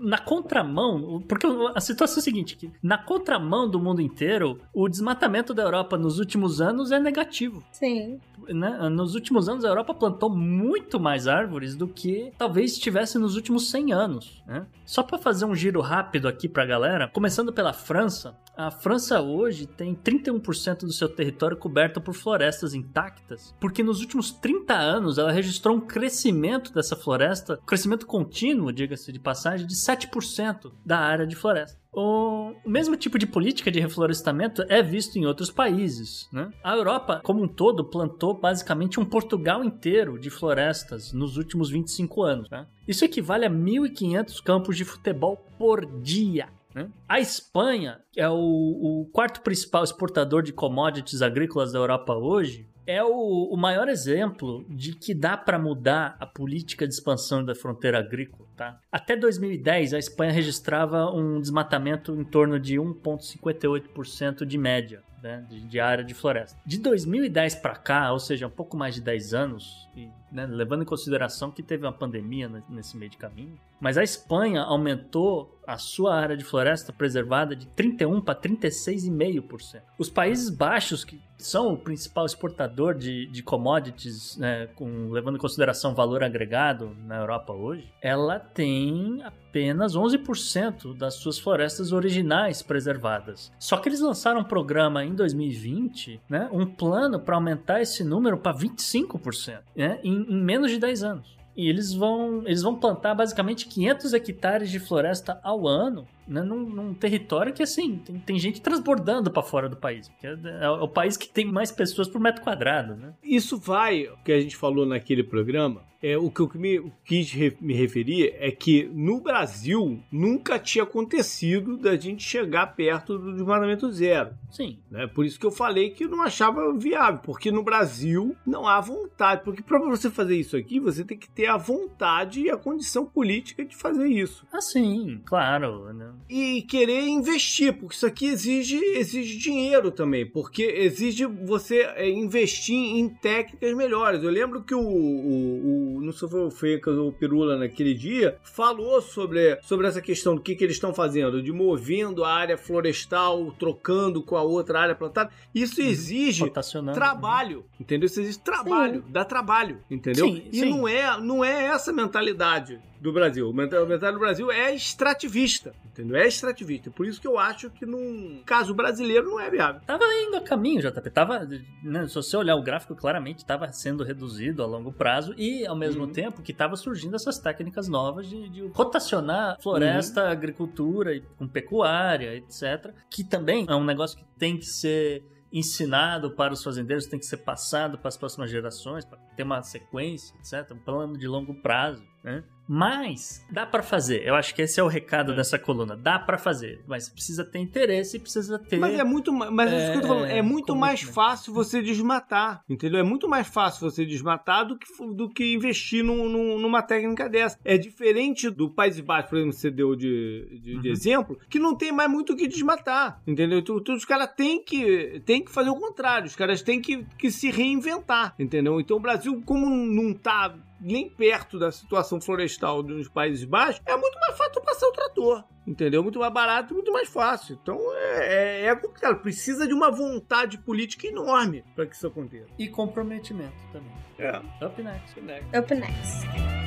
na 0.00 0.18
contramão, 0.18 1.22
porque 1.28 1.46
a 1.74 1.80
situação 1.80 2.16
é 2.16 2.20
a 2.20 2.22
seguinte, 2.22 2.56
que 2.56 2.70
na 2.82 2.98
contramão 2.98 3.68
do 3.68 3.80
mundo 3.80 4.00
inteiro, 4.00 4.60
o 4.74 4.88
desmatamento 4.88 5.54
da 5.54 5.62
Europa 5.62 5.96
nos 5.96 6.18
últimos 6.18 6.60
anos 6.60 6.90
é 6.90 6.98
negativo. 6.98 7.62
Sim. 7.72 8.20
Né? 8.48 8.88
Nos 8.88 9.14
últimos 9.14 9.48
anos, 9.48 9.64
a 9.64 9.68
Europa 9.68 9.94
plantou 9.94 10.30
muito 10.30 10.98
mais 10.98 11.26
árvores 11.26 11.76
do 11.76 11.86
que 11.86 12.32
talvez 12.38 12.72
estivesse 12.72 13.18
nos 13.18 13.36
últimos 13.36 13.70
100 13.70 13.92
anos. 13.92 14.42
Né? 14.46 14.66
Só 14.84 15.02
para 15.02 15.18
fazer 15.18 15.44
um 15.44 15.54
giro 15.54 15.80
rápido 15.80 16.28
aqui 16.28 16.48
para 16.48 16.62
a 16.62 16.66
galera, 16.66 17.08
começando 17.08 17.52
pela 17.52 17.72
França, 17.72 18.36
a 18.56 18.70
França 18.70 19.20
hoje 19.20 19.66
tem 19.66 19.94
31% 19.94 20.80
do 20.80 20.92
seu 20.92 21.08
território 21.08 21.56
coberto 21.56 22.00
por 22.00 22.12
florestas 22.12 22.74
intactas, 22.74 23.54
porque 23.58 23.82
nos 23.82 24.00
últimos 24.00 24.30
30 24.32 24.74
anos 24.74 25.16
ela 25.16 25.32
registrou 25.32 25.76
um 25.76 25.80
crescimento 25.80 26.72
dessa 26.74 26.94
floresta, 26.94 27.58
crescimento 27.64 28.06
contínuo, 28.06 28.72
diga-se 28.72 29.12
de 29.12 29.18
passagem, 29.18 29.66
de 29.66 29.74
7% 29.74 30.72
da 30.84 30.98
área 30.98 31.26
de 31.26 31.36
floresta. 31.36 31.79
O 31.92 32.54
mesmo 32.64 32.96
tipo 32.96 33.18
de 33.18 33.26
política 33.26 33.70
de 33.70 33.80
reflorestamento 33.80 34.64
é 34.68 34.82
visto 34.82 35.16
em 35.16 35.26
outros 35.26 35.50
países. 35.50 36.28
Né? 36.32 36.52
A 36.62 36.74
Europa, 36.74 37.20
como 37.24 37.42
um 37.42 37.48
todo, 37.48 37.84
plantou 37.84 38.34
basicamente 38.34 39.00
um 39.00 39.04
Portugal 39.04 39.64
inteiro 39.64 40.18
de 40.18 40.30
florestas 40.30 41.12
nos 41.12 41.36
últimos 41.36 41.70
25 41.70 42.22
anos. 42.22 42.50
Né? 42.50 42.66
Isso 42.86 43.04
equivale 43.04 43.44
a 43.44 43.50
1.500 43.50 44.42
campos 44.42 44.76
de 44.76 44.84
futebol 44.84 45.36
por 45.58 45.84
dia. 46.00 46.48
Né? 46.72 46.88
A 47.08 47.18
Espanha 47.18 48.00
é 48.16 48.28
o, 48.28 48.34
o 48.34 49.08
quarto 49.12 49.40
principal 49.40 49.82
exportador 49.82 50.42
de 50.42 50.52
commodities 50.52 51.22
agrícolas 51.22 51.72
da 51.72 51.78
Europa 51.80 52.14
hoje 52.14 52.68
é 52.90 53.04
o, 53.04 53.48
o 53.50 53.56
maior 53.56 53.88
exemplo 53.88 54.64
de 54.68 54.94
que 54.94 55.14
dá 55.14 55.36
para 55.36 55.58
mudar 55.58 56.16
a 56.18 56.26
política 56.26 56.86
de 56.86 56.94
expansão 56.94 57.44
da 57.44 57.54
fronteira 57.54 57.98
agrícola. 57.98 58.48
Tá? 58.56 58.78
Até 58.90 59.16
2010, 59.16 59.94
a 59.94 59.98
Espanha 59.98 60.32
registrava 60.32 61.10
um 61.10 61.40
desmatamento 61.40 62.14
em 62.14 62.24
torno 62.24 62.58
de 62.58 62.76
1,58% 62.76 64.44
de 64.44 64.58
média 64.58 65.02
né, 65.22 65.44
de, 65.48 65.60
de, 65.60 65.80
área 65.80 66.04
de 66.04 66.14
floresta. 66.14 66.58
De 66.64 66.78
2010 66.78 67.56
para 67.56 67.76
cá, 67.76 68.12
ou 68.12 68.18
seja, 68.18 68.46
um 68.46 68.50
pouco 68.50 68.76
mais 68.76 68.94
de 68.94 69.00
10 69.00 69.34
anos, 69.34 69.88
e, 69.94 70.08
né, 70.30 70.46
levando 70.46 70.82
em 70.82 70.86
consideração 70.86 71.50
que 71.50 71.62
teve 71.62 71.84
uma 71.84 71.92
pandemia 71.92 72.48
nesse 72.68 72.96
meio 72.96 73.10
de 73.10 73.16
caminho, 73.16 73.58
mas 73.80 73.96
a 73.96 74.02
Espanha 74.02 74.62
aumentou 74.62 75.58
a 75.66 75.78
sua 75.78 76.14
área 76.14 76.36
de 76.36 76.44
floresta 76.44 76.92
preservada 76.92 77.54
de 77.54 77.66
31 77.68 78.20
para 78.20 78.34
36,5%. 78.34 79.82
Os 79.98 80.10
Países 80.10 80.50
Baixos, 80.50 81.04
que 81.04 81.20
são 81.38 81.72
o 81.72 81.76
principal 81.76 82.26
exportador 82.26 82.94
de, 82.94 83.26
de 83.26 83.42
commodities, 83.42 84.36
né, 84.36 84.66
com, 84.74 85.10
levando 85.10 85.36
em 85.36 85.40
consideração 85.40 85.94
valor 85.94 86.22
agregado 86.22 86.94
na 87.06 87.18
Europa 87.18 87.52
hoje, 87.52 87.90
ela 88.02 88.38
tem 88.38 89.22
apenas 89.24 89.96
11% 89.96 90.96
das 90.96 91.14
suas 91.14 91.38
florestas 91.38 91.92
originais 91.92 92.62
preservadas. 92.62 93.50
Só 93.58 93.76
que 93.78 93.88
eles 93.88 94.00
lançaram 94.00 94.40
um 94.40 94.44
programa 94.44 95.04
em 95.04 95.14
2020, 95.14 96.20
né, 96.28 96.48
um 96.52 96.66
plano 96.66 97.18
para 97.18 97.36
aumentar 97.36 97.80
esse 97.80 98.04
número 98.04 98.36
para 98.36 98.56
25%, 98.56 99.60
né, 99.74 99.98
em, 100.04 100.19
em 100.28 100.42
menos 100.42 100.70
de 100.70 100.78
10 100.78 101.02
anos. 101.02 101.40
E 101.56 101.68
eles 101.68 101.92
vão, 101.92 102.42
eles 102.46 102.62
vão 102.62 102.76
plantar 102.76 103.14
basicamente 103.14 103.66
500 103.66 104.14
hectares 104.14 104.70
de 104.70 104.78
floresta 104.78 105.40
ao 105.42 105.66
ano 105.66 106.06
né, 106.26 106.42
num, 106.42 106.60
num, 106.60 106.94
território 106.94 107.52
que, 107.52 107.62
assim, 107.62 107.98
tem, 107.98 108.18
tem 108.20 108.38
gente 108.38 108.62
transbordando 108.62 109.30
para 109.30 109.42
fora 109.42 109.68
do 109.68 109.76
país. 109.76 110.10
É, 110.22 110.64
é, 110.64 110.70
o 110.70 110.86
país 110.86 111.16
que 111.16 111.28
tem 111.28 111.44
mais 111.44 111.72
pessoas 111.72 112.08
por 112.08 112.20
metro 112.20 112.42
quadrado, 112.42 112.94
né? 112.94 113.14
Isso 113.22 113.58
vai, 113.58 114.04
o 114.04 114.16
que 114.24 114.32
a 114.32 114.40
gente 114.40 114.56
falou 114.56 114.86
naquele 114.86 115.24
programa, 115.24 115.82
é, 116.02 116.16
o 116.16 116.30
que 116.30 116.40
eu 116.40 116.50
me, 116.54 116.92
quis 117.04 117.32
me 117.60 117.74
referir 117.74 118.34
é 118.38 118.50
que 118.50 118.84
no 118.92 119.20
Brasil 119.20 120.02
nunca 120.10 120.58
tinha 120.58 120.84
acontecido 120.84 121.76
da 121.76 121.96
gente 121.96 122.22
chegar 122.22 122.74
perto 122.74 123.18
do 123.18 123.32
desmatamento 123.32 123.90
zero. 123.92 124.30
Sim. 124.50 124.78
Né? 124.90 125.06
Por 125.06 125.24
isso 125.24 125.38
que 125.38 125.46
eu 125.46 125.50
falei 125.50 125.90
que 125.90 126.04
eu 126.04 126.08
não 126.08 126.22
achava 126.22 126.72
viável, 126.76 127.20
porque 127.22 127.50
no 127.50 127.62
Brasil 127.62 128.34
não 128.46 128.66
há 128.66 128.80
vontade. 128.80 129.42
Porque 129.44 129.62
para 129.62 129.78
você 129.78 130.10
fazer 130.10 130.36
isso 130.36 130.56
aqui, 130.56 130.80
você 130.80 131.04
tem 131.04 131.18
que 131.18 131.30
ter 131.30 131.46
a 131.46 131.56
vontade 131.56 132.40
e 132.40 132.50
a 132.50 132.56
condição 132.56 133.04
política 133.04 133.64
de 133.64 133.76
fazer 133.76 134.08
isso. 134.08 134.46
Ah, 134.52 134.60
sim, 134.60 135.20
claro. 135.24 135.92
Né? 135.92 136.10
e 136.28 136.62
querer 136.62 137.08
investir, 137.08 137.72
porque 137.72 137.96
isso 137.96 138.06
aqui 138.06 138.26
exige, 138.26 138.76
exige 138.76 139.36
dinheiro 139.36 139.90
também, 139.90 140.24
porque 140.24 140.62
exige 140.62 141.26
você 141.26 141.80
é, 141.96 142.08
investir 142.08 142.76
em 142.76 143.08
técnicas 143.08 143.74
melhores. 143.74 144.22
Eu 144.22 144.30
lembro 144.30 144.62
que 144.62 144.74
o, 144.74 144.80
o, 144.80 145.89
o 145.89 145.89
não 146.00 146.12
sei 146.12 146.28
se 146.28 146.34
foi 146.34 146.44
o 146.46 146.50
Fecas 146.50 146.96
ou 146.96 147.08
o 147.08 147.12
Pirula 147.12 147.56
naquele 147.56 147.94
dia, 147.94 148.36
falou 148.42 149.00
sobre, 149.00 149.58
sobre 149.62 149.86
essa 149.86 150.00
questão 150.00 150.34
do 150.34 150.40
que, 150.40 150.54
que 150.54 150.64
eles 150.64 150.76
estão 150.76 150.92
fazendo, 150.92 151.42
de 151.42 151.52
movendo 151.52 152.24
a 152.24 152.32
área 152.32 152.58
florestal, 152.58 153.52
trocando 153.58 154.22
com 154.22 154.36
a 154.36 154.42
outra 154.42 154.80
área 154.80 154.94
plantada. 154.94 155.30
Isso 155.54 155.80
uhum. 155.80 155.88
exige 155.88 156.52
trabalho, 156.94 157.64
entendeu? 157.78 158.06
Isso 158.06 158.20
exige 158.20 158.38
trabalho, 158.38 159.02
sim. 159.02 159.12
dá 159.12 159.24
trabalho, 159.24 159.78
entendeu? 159.90 160.26
Sim, 160.26 160.42
e 160.52 160.60
sim. 160.60 160.70
Não, 160.70 160.86
é, 160.86 161.20
não 161.20 161.44
é 161.44 161.66
essa 161.66 161.92
mentalidade 161.92 162.78
do 163.00 163.12
Brasil. 163.12 163.48
A 163.48 163.52
mentalidade 163.52 164.12
do 164.12 164.18
Brasil 164.18 164.50
é 164.50 164.74
extrativista, 164.74 165.72
entendeu? 165.84 166.16
É 166.16 166.26
extrativista. 166.26 166.90
Por 166.90 167.06
isso 167.06 167.20
que 167.20 167.26
eu 167.26 167.38
acho 167.38 167.70
que 167.70 167.86
num 167.86 168.42
caso 168.44 168.74
brasileiro 168.74 169.30
não 169.30 169.40
é 169.40 169.48
viável. 169.50 169.80
Tava 169.86 170.04
indo 170.26 170.36
a 170.36 170.40
caminho, 170.40 170.80
JP. 170.82 171.10
Tava, 171.10 171.48
né, 171.82 172.06
se 172.06 172.14
você 172.14 172.36
olhar 172.36 172.56
o 172.56 172.62
gráfico, 172.62 172.94
claramente 172.94 173.38
estava 173.38 173.70
sendo 173.72 174.04
reduzido 174.04 174.62
a 174.62 174.66
longo 174.66 174.92
prazo 174.92 175.34
e, 175.36 175.66
ao 175.66 175.74
mesmo 175.76 176.04
Uhum. 176.04 176.12
tempo, 176.12 176.42
que 176.42 176.52
estava 176.52 176.76
surgindo 176.76 177.16
essas 177.16 177.38
técnicas 177.38 177.88
novas 177.88 178.28
de, 178.28 178.48
de 178.48 178.66
rotacionar 178.68 179.56
floresta, 179.60 180.24
Uhum. 180.24 180.30
agricultura 180.30 181.14
e 181.14 181.20
com 181.38 181.48
pecuária, 181.48 182.34
etc. 182.36 182.92
Que 183.10 183.24
também 183.24 183.64
é 183.68 183.74
um 183.74 183.84
negócio 183.84 184.18
que 184.18 184.24
tem 184.38 184.56
que 184.58 184.66
ser 184.66 185.24
ensinado 185.52 186.30
para 186.30 186.52
os 186.52 186.62
fazendeiros, 186.62 187.06
tem 187.06 187.18
que 187.18 187.26
ser 187.26 187.38
passado 187.38 187.98
para 187.98 188.08
as 188.08 188.16
próximas 188.16 188.50
gerações, 188.50 189.04
para 189.04 189.18
ter 189.36 189.42
uma 189.42 189.62
sequência, 189.62 190.34
etc. 190.38 190.70
Um 190.72 190.78
plano 190.78 191.18
de 191.18 191.26
longo 191.26 191.54
prazo, 191.60 192.04
né? 192.22 192.44
Mas 192.72 193.44
dá 193.50 193.66
para 193.66 193.82
fazer. 193.82 194.24
Eu 194.24 194.36
acho 194.36 194.54
que 194.54 194.62
esse 194.62 194.78
é 194.78 194.82
o 194.82 194.86
recado 194.86 195.34
dessa 195.34 195.58
coluna. 195.58 195.96
Dá 195.96 196.20
para 196.20 196.38
fazer, 196.38 196.80
mas 196.86 197.08
precisa 197.08 197.44
ter 197.44 197.58
interesse 197.58 198.16
e 198.16 198.20
precisa 198.20 198.60
ter. 198.60 198.78
Mas 198.78 198.96
é 198.96 199.02
muito, 199.02 199.32
ma- 199.32 199.50
mas 199.50 199.72
é, 199.72 199.76
isso 199.82 199.90
que 199.90 199.98
eu 199.98 200.02
tô 200.02 200.06
falando, 200.06 200.26
é 200.26 200.40
muito 200.40 200.76
mais 200.76 201.00
commitment. 201.00 201.12
fácil 201.24 201.52
você 201.52 201.82
desmatar, 201.82 202.62
entendeu? 202.68 203.00
É 203.00 203.02
muito 203.02 203.28
mais 203.28 203.48
fácil 203.48 203.90
você 203.90 204.06
desmatar 204.06 204.64
do 204.68 204.78
que, 204.78 204.86
do 205.14 205.28
que 205.28 205.52
investir 205.52 206.04
num- 206.04 206.28
num- 206.28 206.60
numa 206.60 206.80
técnica 206.80 207.28
dessa. 207.28 207.58
É 207.64 207.76
diferente 207.76 208.48
do 208.48 208.70
Países 208.70 209.00
Baixos, 209.00 209.30
por 209.30 209.36
exemplo, 209.36 209.54
que 209.54 209.60
você 209.60 209.70
deu 209.72 209.96
de, 209.96 210.60
de, 210.62 210.78
de 210.80 210.88
exemplo, 210.90 211.36
que 211.48 211.58
não 211.58 211.74
tem 211.74 211.90
mais 211.90 212.08
muito 212.08 212.34
o 212.34 212.36
que 212.36 212.46
desmatar, 212.46 213.20
entendeu? 213.26 213.60
Tu- 213.62 213.82
os 213.92 214.04
caras 214.04 214.30
têm 214.36 214.62
que, 214.62 215.20
têm 215.26 215.44
que 215.44 215.50
fazer 215.50 215.70
o 215.70 215.74
contrário, 215.76 216.28
os 216.28 216.36
caras 216.36 216.62
têm 216.62 216.80
que, 216.80 217.04
que 217.18 217.32
se 217.32 217.50
reinventar, 217.50 218.32
entendeu? 218.38 218.80
Então 218.80 218.96
o 218.96 219.00
Brasil, 219.00 219.42
como 219.44 219.66
não 219.68 220.14
tá 220.14 220.54
nem 220.80 221.08
perto 221.08 221.58
da 221.58 221.70
situação 221.70 222.20
florestal 222.20 222.82
dos 222.82 223.08
Países 223.08 223.44
Baixos, 223.44 223.82
é 223.84 223.96
muito 223.96 224.18
mais 224.18 224.36
fácil 224.36 224.62
passar 224.62 224.86
o 224.86 224.92
trator, 224.92 225.44
entendeu? 225.66 226.02
Muito 226.02 226.18
mais 226.18 226.32
barato 226.32 226.72
e 226.72 226.74
muito 226.74 226.92
mais 226.92 227.08
fácil. 227.08 227.58
Então 227.62 227.78
é, 227.94 228.62
é, 228.62 228.66
é 228.66 228.76
complicado. 228.76 229.20
Precisa 229.20 229.66
de 229.66 229.74
uma 229.74 229.90
vontade 229.90 230.58
política 230.58 231.06
enorme 231.06 231.64
para 231.74 231.86
que 231.86 231.94
isso 231.94 232.06
aconteça. 232.06 232.48
E 232.58 232.68
comprometimento 232.68 233.56
também. 233.72 233.92
É. 234.18 234.36
Up 234.64 234.82
next. 234.82 235.20
Up 235.58 235.74
next. 235.74 236.60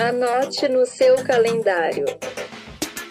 Anote 0.00 0.68
no 0.68 0.86
seu 0.86 1.16
calendário. 1.24 2.04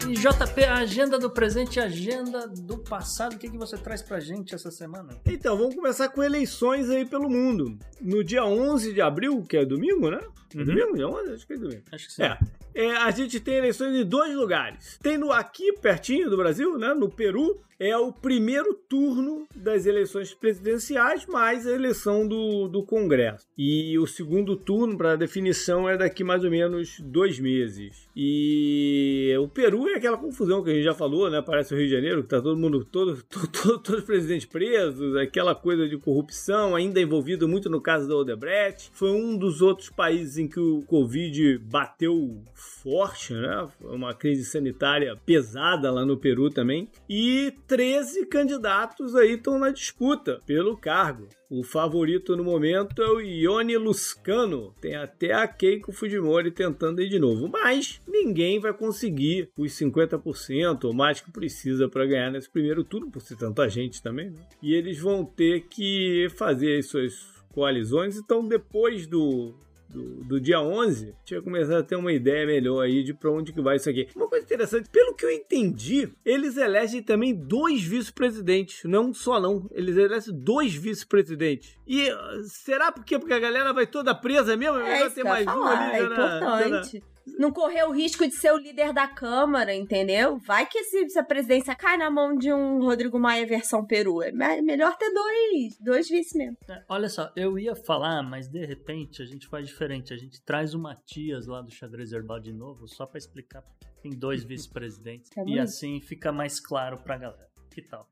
E 0.07 0.13
JP, 0.13 0.63
a 0.63 0.75
agenda 0.75 1.19
do 1.19 1.29
presente 1.29 1.75
e 1.75 1.79
a 1.81 1.83
agenda 1.83 2.47
do 2.47 2.77
passado, 2.77 3.33
o 3.33 3.37
que, 3.37 3.49
que 3.49 3.57
você 3.57 3.77
traz 3.77 4.01
pra 4.01 4.21
gente 4.21 4.55
essa 4.55 4.71
semana? 4.71 5.09
Então, 5.25 5.57
vamos 5.57 5.75
começar 5.75 6.07
com 6.07 6.23
eleições 6.23 6.89
aí 6.89 7.05
pelo 7.05 7.29
mundo. 7.29 7.77
No 7.99 8.23
dia 8.23 8.45
11 8.45 8.93
de 8.93 9.01
abril, 9.01 9.43
que 9.43 9.57
é 9.57 9.65
domingo, 9.65 10.09
né? 10.09 10.21
É 10.57 10.59
Uhum. 10.59 10.65
domingo? 10.65 10.95
Dia 10.95 11.07
11? 11.07 11.31
Acho 11.33 11.47
que 11.47 11.53
é 11.53 11.57
domingo. 11.57 11.81
Acho 11.91 12.07
que 12.07 12.13
sim. 12.13 12.23
É. 12.23 12.37
É, 12.73 12.91
a 12.97 13.09
gente 13.11 13.39
tem 13.39 13.55
eleições 13.55 13.95
em 13.95 14.05
dois 14.05 14.35
lugares. 14.35 14.99
Tem 15.01 15.17
no 15.17 15.31
aqui, 15.31 15.73
pertinho 15.73 16.29
do 16.29 16.37
Brasil, 16.37 16.77
né? 16.77 16.93
No 16.93 17.09
Peru, 17.09 17.59
é 17.79 17.95
o 17.97 18.11
primeiro 18.11 18.73
turno 18.73 19.47
das 19.55 19.85
eleições 19.87 20.33
presidenciais, 20.33 21.25
mais 21.25 21.65
a 21.65 21.71
eleição 21.71 22.27
do, 22.27 22.67
do 22.67 22.83
Congresso. 22.83 23.47
E 23.57 23.97
o 23.97 24.05
segundo 24.05 24.55
turno, 24.55 24.95
para 24.97 25.15
definição, 25.15 25.89
é 25.89 25.97
daqui 25.97 26.23
mais 26.23 26.43
ou 26.43 26.51
menos 26.51 26.99
dois 26.99 27.39
meses. 27.39 28.07
E 28.15 29.33
o 29.39 29.47
Peru 29.47 29.87
é 29.87 29.95
aquela 29.95 30.17
confusão 30.17 30.63
que 30.63 30.69
a 30.69 30.73
gente 30.73 30.83
já 30.83 30.93
falou, 30.93 31.29
né? 31.29 31.41
Parece 31.41 31.73
o 31.73 31.77
Rio 31.77 31.87
de 31.87 31.93
Janeiro, 31.93 32.21
que 32.23 32.29
tá 32.29 32.41
todo 32.41 32.57
mundo, 32.59 32.85
todo, 32.85 33.21
todo, 33.29 33.47
todo- 33.47 33.79
todos 33.79 33.99
os 34.01 34.05
presidentes 34.05 34.45
presos, 34.47 35.15
aquela 35.15 35.55
coisa 35.55 35.87
de 35.87 35.97
corrupção, 35.97 36.75
ainda 36.75 36.99
envolvido 37.01 37.47
muito 37.47 37.69
no 37.69 37.81
caso 37.81 38.07
da 38.07 38.15
Odebrecht. 38.15 38.89
Foi 38.93 39.09
um 39.11 39.37
dos 39.37 39.61
outros 39.61 39.89
países 39.89 40.37
em 40.37 40.46
que 40.47 40.59
o 40.59 40.81
Covid 40.83 41.57
bateu 41.59 42.43
forte, 42.53 43.33
né? 43.33 43.67
Uma 43.81 44.13
crise 44.13 44.45
sanitária 44.45 45.15
pesada 45.25 45.91
lá 45.91 46.05
no 46.05 46.17
Peru 46.17 46.49
também. 46.49 46.89
E 47.09 47.53
13 47.67 48.25
candidatos 48.25 49.15
aí 49.15 49.33
estão 49.33 49.59
na 49.59 49.69
disputa 49.69 50.41
pelo 50.45 50.77
cargo. 50.77 51.27
O 51.49 51.63
favorito 51.63 52.35
no 52.35 52.43
momento 52.43 53.01
é 53.01 53.09
o 53.09 53.21
Ione 53.21 53.77
Luscano. 53.77 54.73
Tem 54.81 54.95
até 54.95 55.33
a 55.33 55.47
Keiko 55.47 55.93
Fujimori 55.93 56.51
tentando 56.51 57.01
ir 57.01 57.09
de 57.09 57.19
novo. 57.19 57.47
Mas 57.47 58.01
ninguém 58.07 58.59
vai 58.59 58.73
conseguir 58.73 59.49
os 59.57 59.71
50% 59.71 60.83
ou 60.83 60.93
mais 60.93 61.21
que 61.21 61.31
precisa 61.31 61.87
para 61.87 62.05
ganhar 62.05 62.31
nesse 62.31 62.49
primeiro 62.49 62.83
turno, 62.83 63.09
por 63.09 63.21
ser 63.21 63.37
tanta 63.37 63.69
gente 63.69 64.03
também. 64.03 64.31
Né? 64.31 64.41
E 64.61 64.73
eles 64.73 64.99
vão 64.99 65.23
ter 65.23 65.67
que 65.69 66.27
fazer 66.35 66.79
as 66.79 66.87
suas 66.87 67.37
coalizões. 67.57 68.17
Então, 68.17 68.47
depois 68.47 69.07
do, 69.07 69.55
do, 69.89 70.23
do 70.25 70.39
dia 70.41 70.59
11, 70.61 71.03
a 71.05 71.07
gente 71.07 71.33
vai 71.35 71.41
começar 71.41 71.77
a 71.79 71.83
ter 71.83 71.95
uma 71.95 72.11
ideia 72.11 72.45
melhor 72.45 72.81
aí 72.81 73.03
de 73.03 73.13
pra 73.13 73.31
onde 73.31 73.53
que 73.53 73.61
vai 73.61 73.77
isso 73.77 73.89
aqui. 73.89 74.07
Uma 74.15 74.27
coisa 74.27 74.45
interessante, 74.45 74.89
pelo 74.89 75.15
que 75.15 75.25
eu 75.25 75.31
entendi, 75.31 76.09
eles 76.25 76.57
elegem 76.57 77.01
também 77.01 77.33
dois 77.33 77.81
vice-presidentes, 77.83 78.83
não 78.83 79.07
um 79.09 79.13
só 79.13 79.39
não, 79.39 79.67
eles 79.71 79.95
elegem 79.97 80.33
dois 80.37 80.73
vice-presidentes. 80.73 81.77
E 81.87 82.11
uh, 82.11 82.43
será 82.43 82.91
porque, 82.91 83.17
porque 83.17 83.33
a 83.33 83.39
galera 83.39 83.73
vai 83.73 83.87
toda 83.87 84.13
presa 84.13 84.55
mesmo? 84.57 84.77
É 84.79 85.05
isso 85.05 85.15
ter 85.15 85.23
mais 85.23 85.47
um 85.47 85.63
ali. 85.63 85.97
é 85.97 86.01
na- 86.01 86.13
importante. 86.13 87.03
Não 87.37 87.51
correr 87.51 87.83
o 87.83 87.91
risco 87.91 88.25
de 88.27 88.33
ser 88.33 88.51
o 88.51 88.57
líder 88.57 88.93
da 88.93 89.07
Câmara, 89.07 89.73
entendeu? 89.73 90.37
Vai 90.37 90.65
que 90.65 90.83
se, 90.83 91.19
a 91.19 91.23
presidência 91.23 91.75
cai 91.75 91.97
na 91.97 92.09
mão 92.09 92.35
de 92.35 92.51
um 92.53 92.79
Rodrigo 92.79 93.19
Maia 93.19 93.45
versão 93.45 93.85
Peru. 93.85 94.21
É 94.23 94.31
me- 94.31 94.61
melhor 94.61 94.95
ter 94.97 95.11
dois, 95.13 95.77
dois 95.79 96.09
vice 96.09 96.37
mesmo. 96.37 96.57
É, 96.69 96.83
olha 96.89 97.09
só, 97.09 97.31
eu 97.35 97.57
ia 97.59 97.75
falar, 97.75 98.23
mas 98.23 98.47
de 98.47 98.65
repente 98.65 99.21
a 99.21 99.25
gente 99.25 99.47
faz 99.47 99.67
diferente. 99.67 100.13
A 100.13 100.17
gente 100.17 100.41
traz 100.43 100.73
o 100.73 100.79
Matias 100.79 101.47
lá 101.47 101.61
do 101.61 101.71
xadrez 101.71 102.11
herbal 102.11 102.39
de 102.39 102.53
novo, 102.53 102.87
só 102.87 103.05
pra 103.05 103.17
explicar 103.17 103.63
tem 104.01 104.11
dois 104.11 104.43
vice-presidentes. 104.45 105.31
É 105.37 105.43
e 105.45 105.59
assim 105.59 105.99
fica 105.99 106.31
mais 106.31 106.59
claro 106.59 106.97
pra 106.97 107.17
galera. 107.17 107.47
Que 107.71 107.81
tal? 107.81 108.07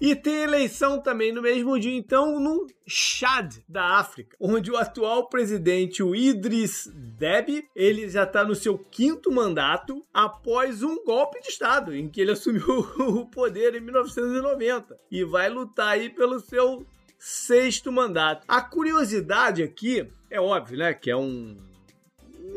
E 0.00 0.14
tem 0.14 0.42
eleição 0.42 1.00
também 1.00 1.32
no 1.32 1.40
mesmo 1.40 1.78
dia, 1.78 1.94
então, 1.96 2.38
no 2.38 2.66
Chad, 2.86 3.56
da 3.68 3.98
África, 3.98 4.36
onde 4.38 4.70
o 4.70 4.76
atual 4.76 5.28
presidente, 5.28 6.02
o 6.02 6.14
Idris 6.14 6.90
Deby, 6.94 7.64
ele 7.74 8.08
já 8.08 8.24
está 8.24 8.44
no 8.44 8.54
seu 8.54 8.76
quinto 8.76 9.32
mandato 9.32 10.04
após 10.12 10.82
um 10.82 11.02
golpe 11.04 11.40
de 11.40 11.48
Estado, 11.48 11.94
em 11.94 12.08
que 12.08 12.20
ele 12.20 12.32
assumiu 12.32 12.64
o 12.98 13.26
poder 13.26 13.74
em 13.74 13.80
1990 13.80 14.98
e 15.10 15.24
vai 15.24 15.48
lutar 15.48 15.88
aí 15.88 16.10
pelo 16.10 16.40
seu 16.40 16.86
sexto 17.18 17.90
mandato. 17.90 18.44
A 18.46 18.60
curiosidade 18.60 19.62
aqui 19.62 20.06
é 20.30 20.40
óbvio, 20.40 20.78
né, 20.78 20.92
que 20.92 21.10
é 21.10 21.16
um 21.16 21.56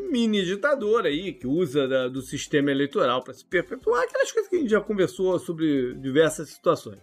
mini 0.08 0.44
ditador 0.44 1.06
aí 1.06 1.34
que 1.34 1.46
usa 1.48 1.88
da- 1.88 2.08
do 2.08 2.22
sistema 2.22 2.72
eleitoral 2.72 3.24
para 3.24 3.34
se 3.34 3.46
perpetuar, 3.46 4.04
aquelas 4.04 4.32
coisas 4.32 4.50
que 4.50 4.56
a 4.56 4.60
gente 4.60 4.72
já 4.72 4.82
conversou 4.82 5.38
sobre 5.40 5.94
diversas 5.96 6.50
situações. 6.50 7.00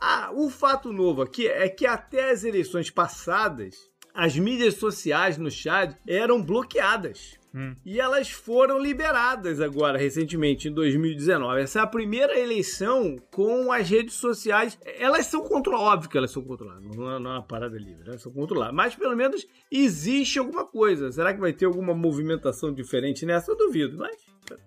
Ah, 0.00 0.30
o 0.32 0.48
fato 0.48 0.92
novo 0.92 1.22
aqui 1.22 1.46
é 1.48 1.68
que 1.68 1.86
até 1.86 2.30
as 2.30 2.44
eleições 2.44 2.90
passadas, 2.90 3.74
as 4.18 4.36
mídias 4.36 4.74
sociais 4.74 5.38
no 5.38 5.48
Chad 5.48 5.94
eram 6.04 6.42
bloqueadas. 6.42 7.38
E 7.84 8.00
elas 8.00 8.30
foram 8.30 8.78
liberadas 8.78 9.60
agora, 9.60 9.96
recentemente, 9.96 10.66
em 10.68 10.72
2019. 10.72 11.60
Essa 11.60 11.78
é 11.78 11.82
a 11.82 11.86
primeira 11.86 12.36
eleição 12.38 13.16
com 13.30 13.70
as 13.72 13.88
redes 13.88 14.14
sociais. 14.14 14.76
Elas 14.98 15.26
são 15.26 15.42
controladas, 15.42 15.94
óbvio 15.94 16.10
que 16.10 16.18
elas 16.18 16.32
são 16.32 16.42
controladas, 16.42 16.82
não 16.84 17.12
é, 17.12 17.20
não 17.20 17.30
é 17.30 17.34
uma 17.34 17.42
parada 17.42 17.78
livre, 17.78 18.10
né? 18.10 18.18
São 18.18 18.32
controladas. 18.32 18.74
Mas 18.74 18.96
pelo 18.96 19.14
menos 19.16 19.46
existe 19.70 20.40
alguma 20.40 20.64
coisa. 20.64 21.12
Será 21.12 21.32
que 21.32 21.38
vai 21.40 21.52
ter 21.52 21.66
alguma 21.66 21.94
movimentação 21.94 22.74
diferente 22.74 23.24
nessa? 23.24 23.52
Eu 23.52 23.56
duvido, 23.56 23.98
mas 23.98 24.16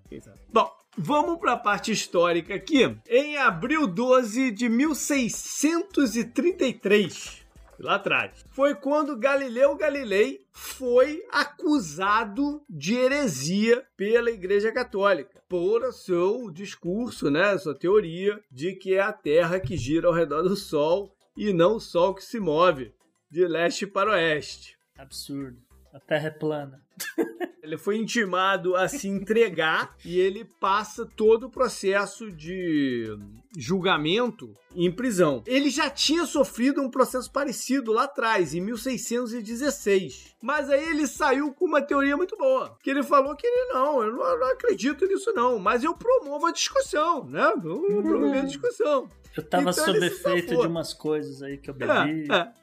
quem 0.09 0.21
sabe. 0.21 0.39
Bom, 0.51 0.71
vamos 0.97 1.39
para 1.39 1.51
a 1.53 1.57
parte 1.57 1.91
histórica 1.91 2.55
aqui. 2.55 2.97
Em 3.07 3.37
abril 3.37 3.85
12 3.85 4.51
de 4.51 4.69
1633 4.69 7.40
lá 7.81 7.95
atrás. 7.95 8.43
Foi 8.51 8.75
quando 8.75 9.17
Galileu 9.17 9.75
Galilei 9.75 10.39
foi 10.51 11.23
acusado 11.31 12.61
de 12.69 12.95
heresia 12.95 13.85
pela 13.95 14.31
Igreja 14.31 14.71
Católica 14.71 15.41
por 15.49 15.91
seu 15.91 16.49
discurso, 16.49 17.29
né, 17.29 17.57
sua 17.57 17.77
teoria 17.77 18.41
de 18.49 18.73
que 18.73 18.93
é 18.93 19.01
a 19.01 19.11
Terra 19.11 19.59
que 19.59 19.75
gira 19.75 20.07
ao 20.07 20.13
redor 20.13 20.43
do 20.43 20.55
Sol 20.55 21.13
e 21.35 21.51
não 21.51 21.75
o 21.75 21.79
Sol 21.79 22.13
que 22.13 22.23
se 22.23 22.39
move 22.39 22.93
de 23.29 23.45
leste 23.47 23.85
para 23.85 24.11
oeste. 24.11 24.77
Absurdo. 24.97 25.57
A 25.93 25.99
Terra 25.99 26.27
é 26.27 26.31
plana. 26.31 26.81
Ele 27.71 27.77
foi 27.77 27.95
intimado 27.95 28.75
a 28.75 28.89
se 28.89 29.07
entregar 29.07 29.95
e 30.03 30.19
ele 30.19 30.43
passa 30.59 31.05
todo 31.05 31.45
o 31.45 31.49
processo 31.49 32.29
de 32.29 33.17
julgamento 33.57 34.53
em 34.75 34.91
prisão. 34.91 35.41
Ele 35.45 35.69
já 35.69 35.89
tinha 35.89 36.25
sofrido 36.25 36.81
um 36.81 36.89
processo 36.89 37.31
parecido 37.31 37.93
lá 37.93 38.03
atrás, 38.03 38.53
em 38.53 38.59
1616. 38.59 40.35
Mas 40.41 40.69
aí 40.69 40.83
ele 40.89 41.07
saiu 41.07 41.53
com 41.53 41.65
uma 41.65 41.81
teoria 41.81 42.17
muito 42.17 42.35
boa. 42.37 42.77
Que 42.83 42.89
ele 42.89 43.03
falou 43.03 43.35
que 43.37 43.47
ele 43.47 43.73
não, 43.73 44.03
eu 44.03 44.11
não, 44.11 44.23
eu 44.25 44.39
não 44.39 44.51
acredito 44.51 45.05
nisso 45.05 45.31
não, 45.33 45.57
mas 45.57 45.81
eu 45.81 45.93
promovo 45.93 46.45
a 46.47 46.51
discussão, 46.51 47.23
né? 47.23 47.53
Eu 47.63 48.03
promovo 48.03 48.37
a 48.37 48.41
discussão. 48.41 49.07
Eu 49.35 49.43
tava 49.43 49.69
Então 49.69 49.85
sob 49.85 50.05
efeito 50.05 50.57
de 50.57 50.67
umas 50.67 50.93
coisas 50.93 51.41
aí 51.41 51.57
que 51.57 51.69
eu 51.69 51.73
bebi. 51.73 52.27
É, 52.29 52.35
é. 52.35 52.60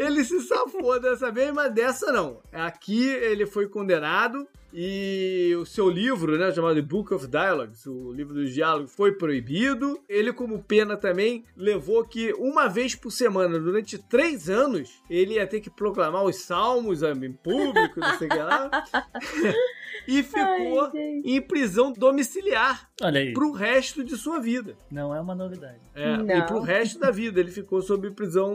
Ele 0.00 0.24
se 0.24 0.40
safou 0.40 0.98
dessa 0.98 1.30
vez, 1.30 1.52
mas 1.52 1.72
dessa 1.74 2.10
não. 2.10 2.40
Aqui 2.50 3.06
ele 3.06 3.44
foi 3.44 3.68
condenado 3.68 4.48
e 4.72 5.54
o 5.60 5.66
seu 5.66 5.90
livro, 5.90 6.38
né, 6.38 6.50
chamado 6.52 6.82
Book 6.82 7.12
of 7.12 7.26
Dialogues, 7.26 7.84
o 7.86 8.12
livro 8.12 8.32
dos 8.32 8.54
diálogos, 8.54 8.94
foi 8.94 9.12
proibido. 9.12 10.00
Ele, 10.08 10.32
como 10.32 10.62
pena 10.62 10.96
também, 10.96 11.44
levou 11.54 12.02
que 12.04 12.32
uma 12.34 12.66
vez 12.66 12.94
por 12.94 13.10
semana, 13.10 13.58
durante 13.58 13.98
três 13.98 14.48
anos, 14.48 15.02
ele 15.10 15.34
ia 15.34 15.46
ter 15.46 15.60
que 15.60 15.68
proclamar 15.68 16.24
os 16.24 16.36
salmos 16.36 17.02
em 17.02 17.32
público, 17.32 18.00
não 18.00 18.16
sei 18.16 18.28
o 18.28 18.30
que 18.30 18.38
lá. 18.38 18.70
e 20.10 20.22
ficou 20.22 20.90
Ai, 20.94 21.20
em 21.24 21.40
prisão 21.40 21.92
domiciliar 21.92 22.88
Olha 23.02 23.20
aí. 23.20 23.32
pro 23.32 23.52
resto 23.52 24.02
de 24.04 24.16
sua 24.16 24.38
vida. 24.40 24.76
Não 24.90 25.14
é 25.14 25.20
uma 25.20 25.34
novidade. 25.34 25.78
É, 25.94 26.16
Não. 26.16 26.36
e 26.38 26.42
pro 26.46 26.60
resto 26.60 26.98
da 26.98 27.10
vida 27.10 27.40
ele 27.40 27.50
ficou 27.50 27.80
sob 27.82 28.10
prisão 28.10 28.54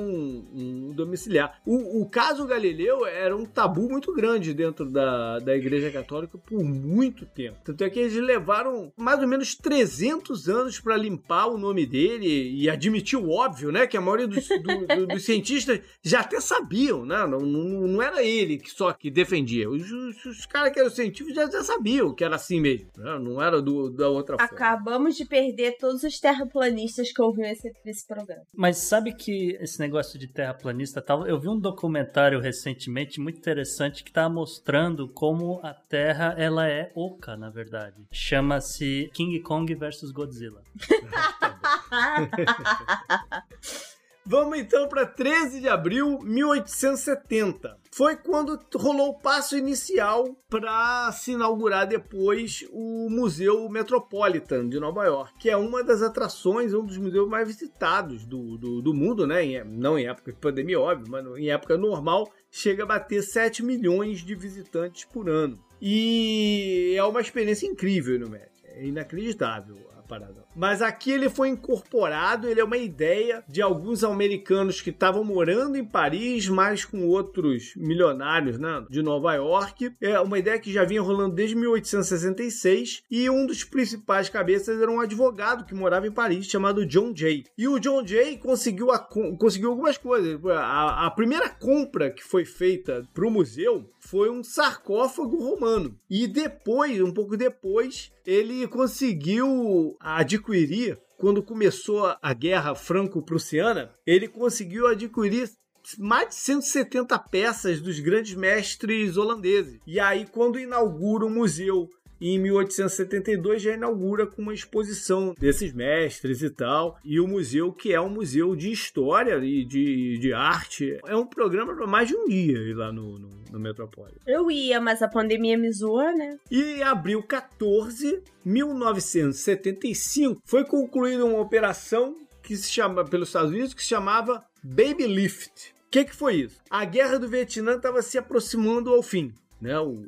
domiciliar. 0.93 1.59
O, 1.65 2.01
o 2.01 2.09
caso 2.09 2.45
Galileu 2.45 3.05
era 3.05 3.35
um 3.35 3.45
tabu 3.45 3.89
muito 3.89 4.13
grande 4.13 4.53
dentro 4.53 4.89
da, 4.89 5.39
da 5.39 5.55
Igreja 5.55 5.91
Católica 5.91 6.37
por 6.37 6.63
muito 6.63 7.25
tempo. 7.25 7.57
Tanto 7.63 7.83
é 7.83 7.89
que 7.89 7.99
eles 7.99 8.13
levaram 8.15 8.91
mais 8.97 9.19
ou 9.21 9.27
menos 9.27 9.55
300 9.55 10.47
anos 10.49 10.79
para 10.79 10.97
limpar 10.97 11.47
o 11.47 11.57
nome 11.57 11.85
dele 11.85 12.51
e 12.55 12.69
admitir 12.69 13.17
o 13.17 13.29
óbvio, 13.31 13.71
né? 13.71 13.87
Que 13.87 13.97
a 13.97 14.01
maioria 14.01 14.27
dos, 14.27 14.47
do- 14.47 14.87
do- 14.87 15.07
dos 15.07 15.23
cientistas 15.25 15.79
já 16.03 16.21
até 16.21 16.39
sabiam, 16.39 17.05
né? 17.05 17.25
Não, 17.27 17.39
não, 17.39 17.87
não 17.87 18.01
era 18.01 18.23
ele 18.23 18.57
que 18.57 18.69
só 18.71 18.91
que 18.93 19.09
defendia. 19.09 19.69
Os, 19.69 19.91
os, 19.91 20.25
os 20.25 20.45
caras 20.45 20.71
que 20.73 20.79
eram 20.79 20.89
científicos 20.89 21.35
já, 21.35 21.44
já 21.51 21.63
sabiam 21.63 22.13
que 22.13 22.23
era 22.23 22.35
assim 22.35 22.59
mesmo. 22.59 22.89
né? 22.97 23.19
Não 23.19 23.41
era 23.41 23.61
do, 23.61 23.89
da 23.89 24.09
outra 24.09 24.37
forma. 24.37 24.53
Acabamos 24.53 25.15
de 25.15 25.25
perder 25.25 25.77
todos 25.77 26.03
os 26.03 26.19
terraplanistas 26.19 27.11
que 27.11 27.21
ouviram 27.21 27.49
esse, 27.49 27.71
esse 27.85 28.07
programa. 28.07 28.43
Mas 28.53 28.77
sabe 28.77 29.13
que 29.13 29.57
esse 29.59 29.79
negócio 29.79 30.19
de 30.19 30.27
terraplanista 30.27 31.01
tal, 31.01 31.27
eu 31.27 31.39
vi 31.39 31.47
um 31.47 31.59
documentário 31.59 32.39
recentemente 32.39 33.19
muito 33.19 33.37
interessante 33.37 34.03
que 34.03 34.11
tá 34.11 34.29
mostrando 34.29 35.07
como 35.09 35.59
a 35.63 35.73
Terra 35.73 36.35
ela 36.37 36.67
é 36.67 36.91
oca, 36.95 37.35
na 37.35 37.49
verdade. 37.49 38.05
Chama-se 38.11 39.09
King 39.13 39.39
Kong 39.41 39.73
versus 39.75 40.11
Godzilla. 40.11 40.61
Vamos 44.27 44.57
então 44.57 44.87
para 44.89 45.05
13 45.05 45.61
de 45.61 45.69
abril 45.69 46.17
de 46.17 46.25
1870. 46.25 47.77
Foi 47.91 48.15
quando 48.15 48.59
rolou 48.75 49.09
o 49.09 49.19
passo 49.19 49.55
inicial 49.55 50.35
para 50.49 51.11
se 51.11 51.33
inaugurar 51.33 51.87
depois 51.87 52.65
o 52.71 53.07
Museu 53.09 53.69
Metropolitan 53.69 54.67
de 54.67 54.79
Nova 54.79 55.05
York, 55.05 55.33
que 55.39 55.49
é 55.49 55.55
uma 55.55 55.83
das 55.83 56.01
atrações, 56.01 56.73
um 56.73 56.83
dos 56.83 56.97
museus 56.97 57.29
mais 57.29 57.47
visitados 57.47 58.25
do, 58.25 58.57
do, 58.57 58.81
do 58.81 58.93
mundo, 58.93 59.27
né? 59.27 59.45
Em- 59.45 59.63
não 59.63 59.97
em 59.97 60.07
época 60.07 60.31
de 60.33 60.39
pandemia, 60.39 60.79
óbvio, 60.79 61.05
mas 61.09 61.25
em 61.37 61.49
época 61.51 61.77
normal 61.77 62.27
chega 62.49 62.83
a 62.83 62.87
bater 62.87 63.21
7 63.21 63.63
milhões 63.63 64.19
de 64.25 64.33
visitantes 64.33 65.05
por 65.05 65.29
ano. 65.29 65.59
E 65.79 66.95
é 66.97 67.03
uma 67.03 67.21
experiência 67.21 67.67
incrível 67.67 68.19
no 68.19 68.29
Met. 68.29 68.49
É 68.63 68.85
inacreditável 68.85 69.77
parada. 70.05 70.43
Mas 70.55 70.81
aqui 70.81 71.11
ele 71.11 71.29
foi 71.29 71.49
incorporado, 71.49 72.47
ele 72.47 72.59
é 72.59 72.63
uma 72.63 72.77
ideia 72.77 73.43
de 73.47 73.61
alguns 73.61 74.03
americanos 74.03 74.81
que 74.81 74.89
estavam 74.89 75.23
morando 75.23 75.77
em 75.77 75.83
Paris, 75.83 76.47
mas 76.47 76.85
com 76.85 77.05
outros 77.07 77.73
milionários 77.75 78.57
né, 78.57 78.85
de 78.89 79.01
Nova 79.01 79.33
York. 79.35 79.91
É 80.01 80.19
uma 80.19 80.39
ideia 80.39 80.59
que 80.59 80.71
já 80.71 80.83
vinha 80.85 81.01
rolando 81.01 81.35
desde 81.35 81.55
1866 81.55 83.03
e 83.09 83.29
um 83.29 83.45
dos 83.45 83.63
principais 83.63 84.29
cabeças 84.29 84.81
era 84.81 84.89
um 84.91 84.99
advogado 84.99 85.65
que 85.65 85.73
morava 85.73 86.07
em 86.07 86.11
Paris 86.11 86.45
chamado 86.47 86.85
John 86.85 87.13
Jay. 87.15 87.43
E 87.57 87.67
o 87.67 87.79
John 87.79 88.05
Jay 88.05 88.37
conseguiu, 88.37 88.91
a- 88.91 88.99
conseguiu 88.99 89.69
algumas 89.69 89.97
coisas. 89.97 90.39
A, 90.45 91.07
a 91.07 91.11
primeira 91.11 91.49
compra 91.49 92.09
que 92.09 92.23
foi 92.23 92.45
feita 92.45 93.03
para 93.13 93.25
o 93.27 93.31
museu 93.31 93.89
foi 94.15 94.29
um 94.29 94.41
sarcófago 94.41 95.35
romano. 95.35 95.99
E 96.09 96.25
depois, 96.25 97.01
um 97.01 97.11
pouco 97.11 97.35
depois, 97.35 98.13
ele 98.25 98.65
conseguiu 98.65 99.97
adquirir, 99.99 100.97
quando 101.17 101.43
começou 101.43 102.15
a 102.21 102.33
guerra 102.33 102.73
franco-prussiana, 102.75 103.93
ele 104.07 104.29
conseguiu 104.29 104.87
adquirir 104.87 105.51
mais 105.99 106.29
de 106.29 106.35
170 106.35 107.19
peças 107.19 107.81
dos 107.81 107.99
grandes 107.99 108.35
mestres 108.35 109.17
holandeses. 109.17 109.81
E 109.85 109.99
aí, 109.99 110.25
quando 110.25 110.57
inaugura 110.57 111.25
o 111.25 111.29
museu 111.29 111.89
em 112.21 112.39
1872 112.39 113.61
já 113.61 113.73
inaugura 113.73 114.25
com 114.25 114.41
uma 114.41 114.53
exposição 114.53 115.33
desses 115.39 115.73
mestres 115.73 116.41
e 116.41 116.49
tal. 116.49 116.97
E 117.03 117.19
o 117.19 117.27
museu, 117.27 117.71
que 117.71 117.93
é 117.93 117.99
um 117.99 118.09
museu 118.09 118.55
de 118.55 118.71
história 118.71 119.37
e 119.43 119.65
de, 119.65 120.17
de 120.19 120.33
arte, 120.33 120.97
é 121.05 121.15
um 121.15 121.25
programa 121.25 121.75
para 121.75 121.87
mais 121.87 122.07
de 122.07 122.15
um 122.15 122.25
dia 122.25 122.57
ir 122.57 122.73
lá 122.73 122.91
no, 122.91 123.19
no, 123.19 123.29
no 123.51 123.59
Metropólio. 123.59 124.15
Eu 124.25 124.49
ia, 124.49 124.79
mas 124.79 125.01
a 125.01 125.07
pandemia 125.07 125.57
me 125.57 125.71
zoou, 125.71 126.15
né? 126.15 126.37
E 126.49 126.61
em 126.61 126.83
abril 126.83 127.21
14, 127.23 128.21
1975, 128.45 130.41
foi 130.45 130.63
concluída 130.65 131.25
uma 131.25 131.39
operação 131.39 132.15
que 132.41 132.55
se 132.55 132.71
chama 132.71 133.03
pelos 133.05 133.29
Estados 133.29 133.51
Unidos 133.51 133.73
que 133.73 133.81
se 133.81 133.89
chamava 133.89 134.43
Baby 134.63 135.07
Lift. 135.07 135.73
O 135.87 135.89
que, 135.91 136.05
que 136.05 136.15
foi 136.15 136.35
isso? 136.35 136.59
A 136.69 136.83
guerra 136.85 137.17
do 137.17 137.27
Vietnã 137.27 137.75
estava 137.75 138.01
se 138.01 138.17
aproximando 138.17 138.91
ao 138.91 139.01
fim, 139.01 139.31
né? 139.61 139.79
O- 139.79 140.03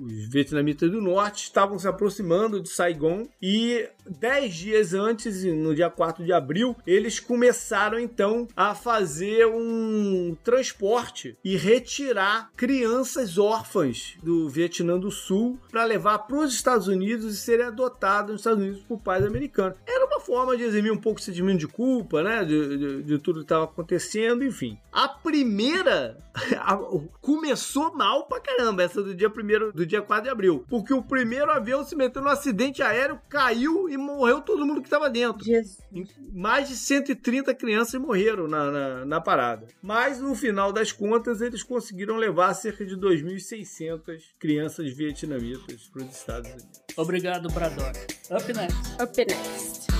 os, 0.00 0.28
vietnamitas 0.28 0.90
do 0.90 1.00
norte 1.00 1.44
estavam 1.44 1.78
se 1.78 1.86
aproximando 1.88 2.60
de 2.60 2.68
Saigon 2.68 3.26
e 3.42 3.88
dez 4.08 4.54
dias 4.54 4.94
antes, 4.94 5.44
no 5.44 5.74
dia 5.74 5.90
4 5.90 6.24
de 6.24 6.32
abril, 6.32 6.76
eles 6.86 7.20
começaram 7.20 7.98
então 7.98 8.48
a 8.56 8.74
fazer 8.74 9.46
um 9.46 10.36
transporte 10.42 11.36
e 11.44 11.56
retirar 11.56 12.50
crianças 12.56 13.38
órfãs 13.38 14.16
do 14.22 14.48
Vietnã 14.48 14.98
do 14.98 15.10
Sul 15.10 15.58
para 15.70 15.84
levar 15.84 16.18
para 16.20 16.38
os 16.38 16.54
Estados 16.54 16.88
Unidos 16.88 17.34
e 17.34 17.36
serem 17.36 17.66
adotadas 17.66 18.30
nos 18.32 18.40
Estados 18.40 18.62
Unidos 18.62 18.80
por 18.82 18.98
pais 19.00 19.24
americanos. 19.24 19.76
Era 19.86 20.06
uma 20.06 20.20
forma 20.20 20.56
de 20.56 20.62
eximir 20.62 20.92
um 20.92 20.96
pouco 20.96 21.20
o 21.20 21.22
sentimento 21.22 21.58
de 21.58 21.68
culpa, 21.68 22.22
né? 22.22 22.44
De, 22.44 22.76
de- 22.78 23.02
de 23.02 23.18
tudo 23.18 23.40
que 23.40 23.44
estava 23.44 23.64
acontecendo, 23.64 24.44
enfim. 24.44 24.78
A 24.92 25.08
primeira 25.08 26.16
começou 27.20 27.94
mal 27.94 28.24
pra 28.26 28.40
caramba, 28.40 28.82
essa 28.82 29.02
do 29.02 29.14
dia 29.14 29.30
primeiro, 29.30 29.72
do 29.72 29.84
dia 29.88 30.02
4 30.02 30.24
de 30.24 30.30
abril. 30.30 30.64
Porque 30.68 30.94
o 30.94 31.02
primeiro 31.02 31.50
avião 31.50 31.84
se 31.84 31.96
meteu 31.96 32.22
num 32.22 32.28
acidente 32.28 32.82
aéreo, 32.82 33.20
caiu 33.28 33.88
e 33.88 33.96
morreu 33.96 34.40
todo 34.40 34.64
mundo 34.64 34.80
que 34.80 34.86
estava 34.86 35.10
dentro. 35.10 35.44
Jesus. 35.44 35.78
Mais 36.32 36.68
de 36.68 36.76
130 36.76 37.54
crianças 37.54 38.00
morreram 38.00 38.46
na, 38.46 38.70
na, 38.70 39.04
na 39.04 39.20
parada. 39.20 39.66
Mas 39.82 40.20
no 40.20 40.34
final 40.34 40.72
das 40.72 40.92
contas, 40.92 41.40
eles 41.40 41.62
conseguiram 41.62 42.16
levar 42.16 42.54
cerca 42.54 42.84
de 42.84 42.96
2.600 42.96 44.20
crianças 44.38 44.92
vietnamitas 44.92 45.88
para 45.92 46.02
os 46.02 46.14
Estados 46.14 46.50
Unidos. 46.50 46.80
Obrigado, 46.96 47.48
Braddock. 47.48 47.98
Up 48.30 48.52
next. 48.52 49.02
Up 49.02 49.16
next. 49.16 49.97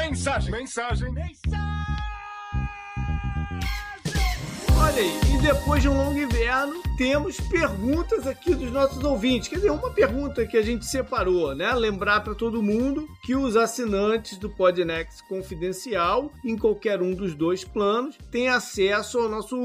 Mensagem. 0.00 0.50
Mensagem. 0.50 1.08
Olha 1.10 1.69
aí, 4.98 5.10
e 5.34 5.42
depois 5.42 5.82
de 5.82 5.88
um 5.88 5.96
longo 5.96 6.18
inverno, 6.18 6.82
temos 6.96 7.40
perguntas 7.40 8.26
aqui 8.26 8.54
dos 8.54 8.70
nossos 8.70 9.02
ouvintes. 9.02 9.48
Quer 9.48 9.56
dizer, 9.56 9.70
uma 9.70 9.90
pergunta 9.90 10.46
que 10.46 10.56
a 10.56 10.62
gente 10.62 10.84
separou, 10.84 11.54
né? 11.54 11.72
Lembrar 11.72 12.20
para 12.20 12.34
todo 12.34 12.62
mundo 12.62 13.06
que 13.24 13.34
os 13.34 13.56
assinantes 13.56 14.36
do 14.38 14.50
Podnext 14.50 15.26
Confidencial, 15.28 16.30
em 16.44 16.58
qualquer 16.58 17.00
um 17.00 17.14
dos 17.14 17.34
dois 17.34 17.64
planos, 17.64 18.18
têm 18.30 18.48
acesso 18.48 19.18
ao 19.18 19.28
nosso 19.28 19.56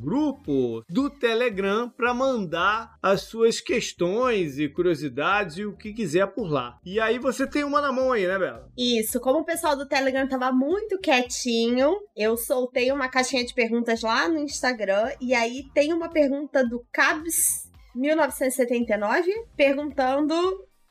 grupo 0.00 0.84
do 0.88 1.10
Telegram 1.10 1.88
para 1.88 2.14
mandar 2.14 2.96
as 3.02 3.22
suas 3.22 3.60
questões 3.60 4.58
e 4.58 4.68
curiosidades 4.68 5.58
e 5.58 5.64
o 5.64 5.76
que 5.76 5.92
quiser 5.92 6.26
por 6.28 6.48
lá. 6.48 6.78
E 6.84 7.00
aí 7.00 7.18
você 7.18 7.46
tem 7.46 7.64
uma 7.64 7.80
na 7.80 7.90
mão 7.90 8.12
aí, 8.12 8.26
né, 8.26 8.38
Bela? 8.38 8.68
Isso, 8.76 9.18
como 9.20 9.40
o 9.40 9.44
pessoal 9.44 9.76
do 9.76 9.88
Telegram 9.88 10.28
tava 10.28 10.52
muito 10.52 10.98
quietinho, 10.98 11.94
eu 12.14 12.36
soltei 12.36 12.92
uma 12.92 13.08
caixinha 13.08 13.44
de 13.44 13.54
perguntas 13.54 14.02
lá 14.02 14.28
no 14.34 14.40
Instagram 14.40 15.12
e 15.20 15.32
aí 15.34 15.64
tem 15.72 15.92
uma 15.92 16.08
pergunta 16.08 16.66
do 16.66 16.84
Cabs 16.92 17.70
1979 17.94 19.32
perguntando 19.56 20.34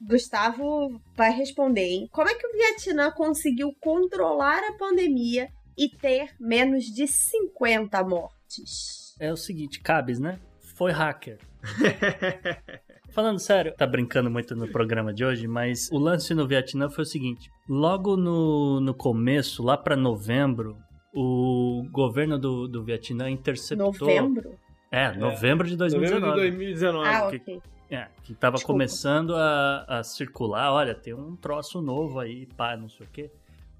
Gustavo 0.01 1.01
vai 1.15 1.31
responder, 1.31 1.85
hein? 1.85 2.09
Como 2.11 2.29
é 2.29 2.35
que 2.35 2.47
o 2.47 2.51
Vietnã 2.51 3.11
conseguiu 3.11 3.73
controlar 3.79 4.59
a 4.69 4.73
pandemia 4.73 5.49
e 5.77 5.89
ter 5.89 6.29
menos 6.39 6.85
de 6.85 7.07
50 7.07 8.03
mortes? 8.03 9.15
É 9.19 9.31
o 9.31 9.37
seguinte, 9.37 9.79
Cabes, 9.81 10.19
né? 10.19 10.39
Foi 10.75 10.91
hacker. 10.91 11.39
Falando 13.13 13.39
sério, 13.39 13.73
tá 13.77 13.85
brincando 13.85 14.29
muito 14.29 14.55
no 14.55 14.67
programa 14.67 15.13
de 15.13 15.23
hoje, 15.23 15.47
mas 15.47 15.87
o 15.91 15.99
lance 15.99 16.33
no 16.33 16.47
Vietnã 16.47 16.89
foi 16.89 17.03
o 17.03 17.07
seguinte: 17.07 17.49
logo 17.69 18.17
no, 18.17 18.79
no 18.81 18.93
começo, 18.93 19.61
lá 19.61 19.77
pra 19.77 19.95
novembro, 19.95 20.75
o 21.13 21.85
governo 21.91 22.37
do, 22.39 22.67
do 22.67 22.83
Vietnã 22.83 23.29
interceptou. 23.29 23.91
Novembro? 24.07 24.55
É, 24.91 25.15
novembro 25.15 25.67
de 25.67 25.75
Novembro 25.77 26.21
2019. 26.21 26.33
de 26.33 26.39
2019. 26.57 27.07
Ah, 27.07 27.29
que- 27.29 27.35
ok. 27.37 27.61
É, 27.89 28.07
que 28.23 28.33
tava 28.33 28.55
Desculpa. 28.55 28.73
começando 28.73 29.35
a, 29.35 29.85
a 29.99 30.03
circular, 30.03 30.71
olha, 30.71 30.95
tem 30.95 31.13
um 31.13 31.35
troço 31.35 31.79
novo 31.81 32.19
aí, 32.19 32.47
pá, 32.57 32.75
não 32.75 32.89
sei 32.89 33.05
o 33.05 33.09
quê. 33.09 33.29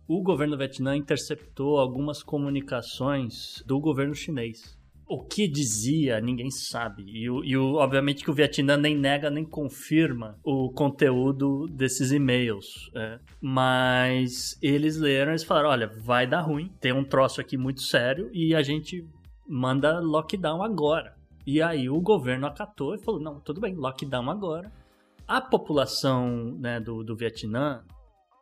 O 0.07 0.21
governo 0.21 0.55
do 0.55 0.59
Vietnã 0.59 0.95
interceptou 0.95 1.79
algumas 1.79 2.21
comunicações 2.21 3.63
do 3.65 3.79
governo 3.79 4.13
chinês. 4.13 4.77
O 5.07 5.23
que 5.23 5.47
dizia, 5.47 6.21
ninguém 6.21 6.49
sabe. 6.49 7.03
E, 7.05 7.25
e 7.25 7.57
obviamente 7.57 8.23
que 8.23 8.31
o 8.31 8.33
Vietnã 8.33 8.77
nem 8.77 8.97
nega 8.97 9.29
nem 9.29 9.43
confirma 9.43 10.39
o 10.43 10.71
conteúdo 10.71 11.67
desses 11.67 12.11
e-mails. 12.11 12.89
é. 12.95 13.19
Mas 13.41 14.57
eles 14.61 14.97
leram 14.97 15.33
e 15.33 15.45
falaram: 15.45 15.69
olha, 15.69 15.87
vai 15.87 16.25
dar 16.25 16.41
ruim, 16.41 16.71
tem 16.79 16.93
um 16.93 17.03
troço 17.03 17.41
aqui 17.41 17.57
muito 17.57 17.81
sério 17.81 18.29
e 18.33 18.55
a 18.55 18.63
gente 18.63 19.07
manda 19.47 19.99
lockdown 19.99 20.63
agora. 20.63 21.15
E 21.45 21.61
aí 21.61 21.89
o 21.89 21.99
governo 21.99 22.47
acatou 22.47 22.95
e 22.95 22.99
falou: 22.99 23.19
não, 23.19 23.39
tudo 23.39 23.59
bem, 23.59 23.75
lockdown 23.75 24.29
agora. 24.29 24.71
A 25.27 25.41
população 25.41 26.57
né, 26.59 26.79
do, 26.79 27.03
do 27.03 27.15
Vietnã, 27.15 27.83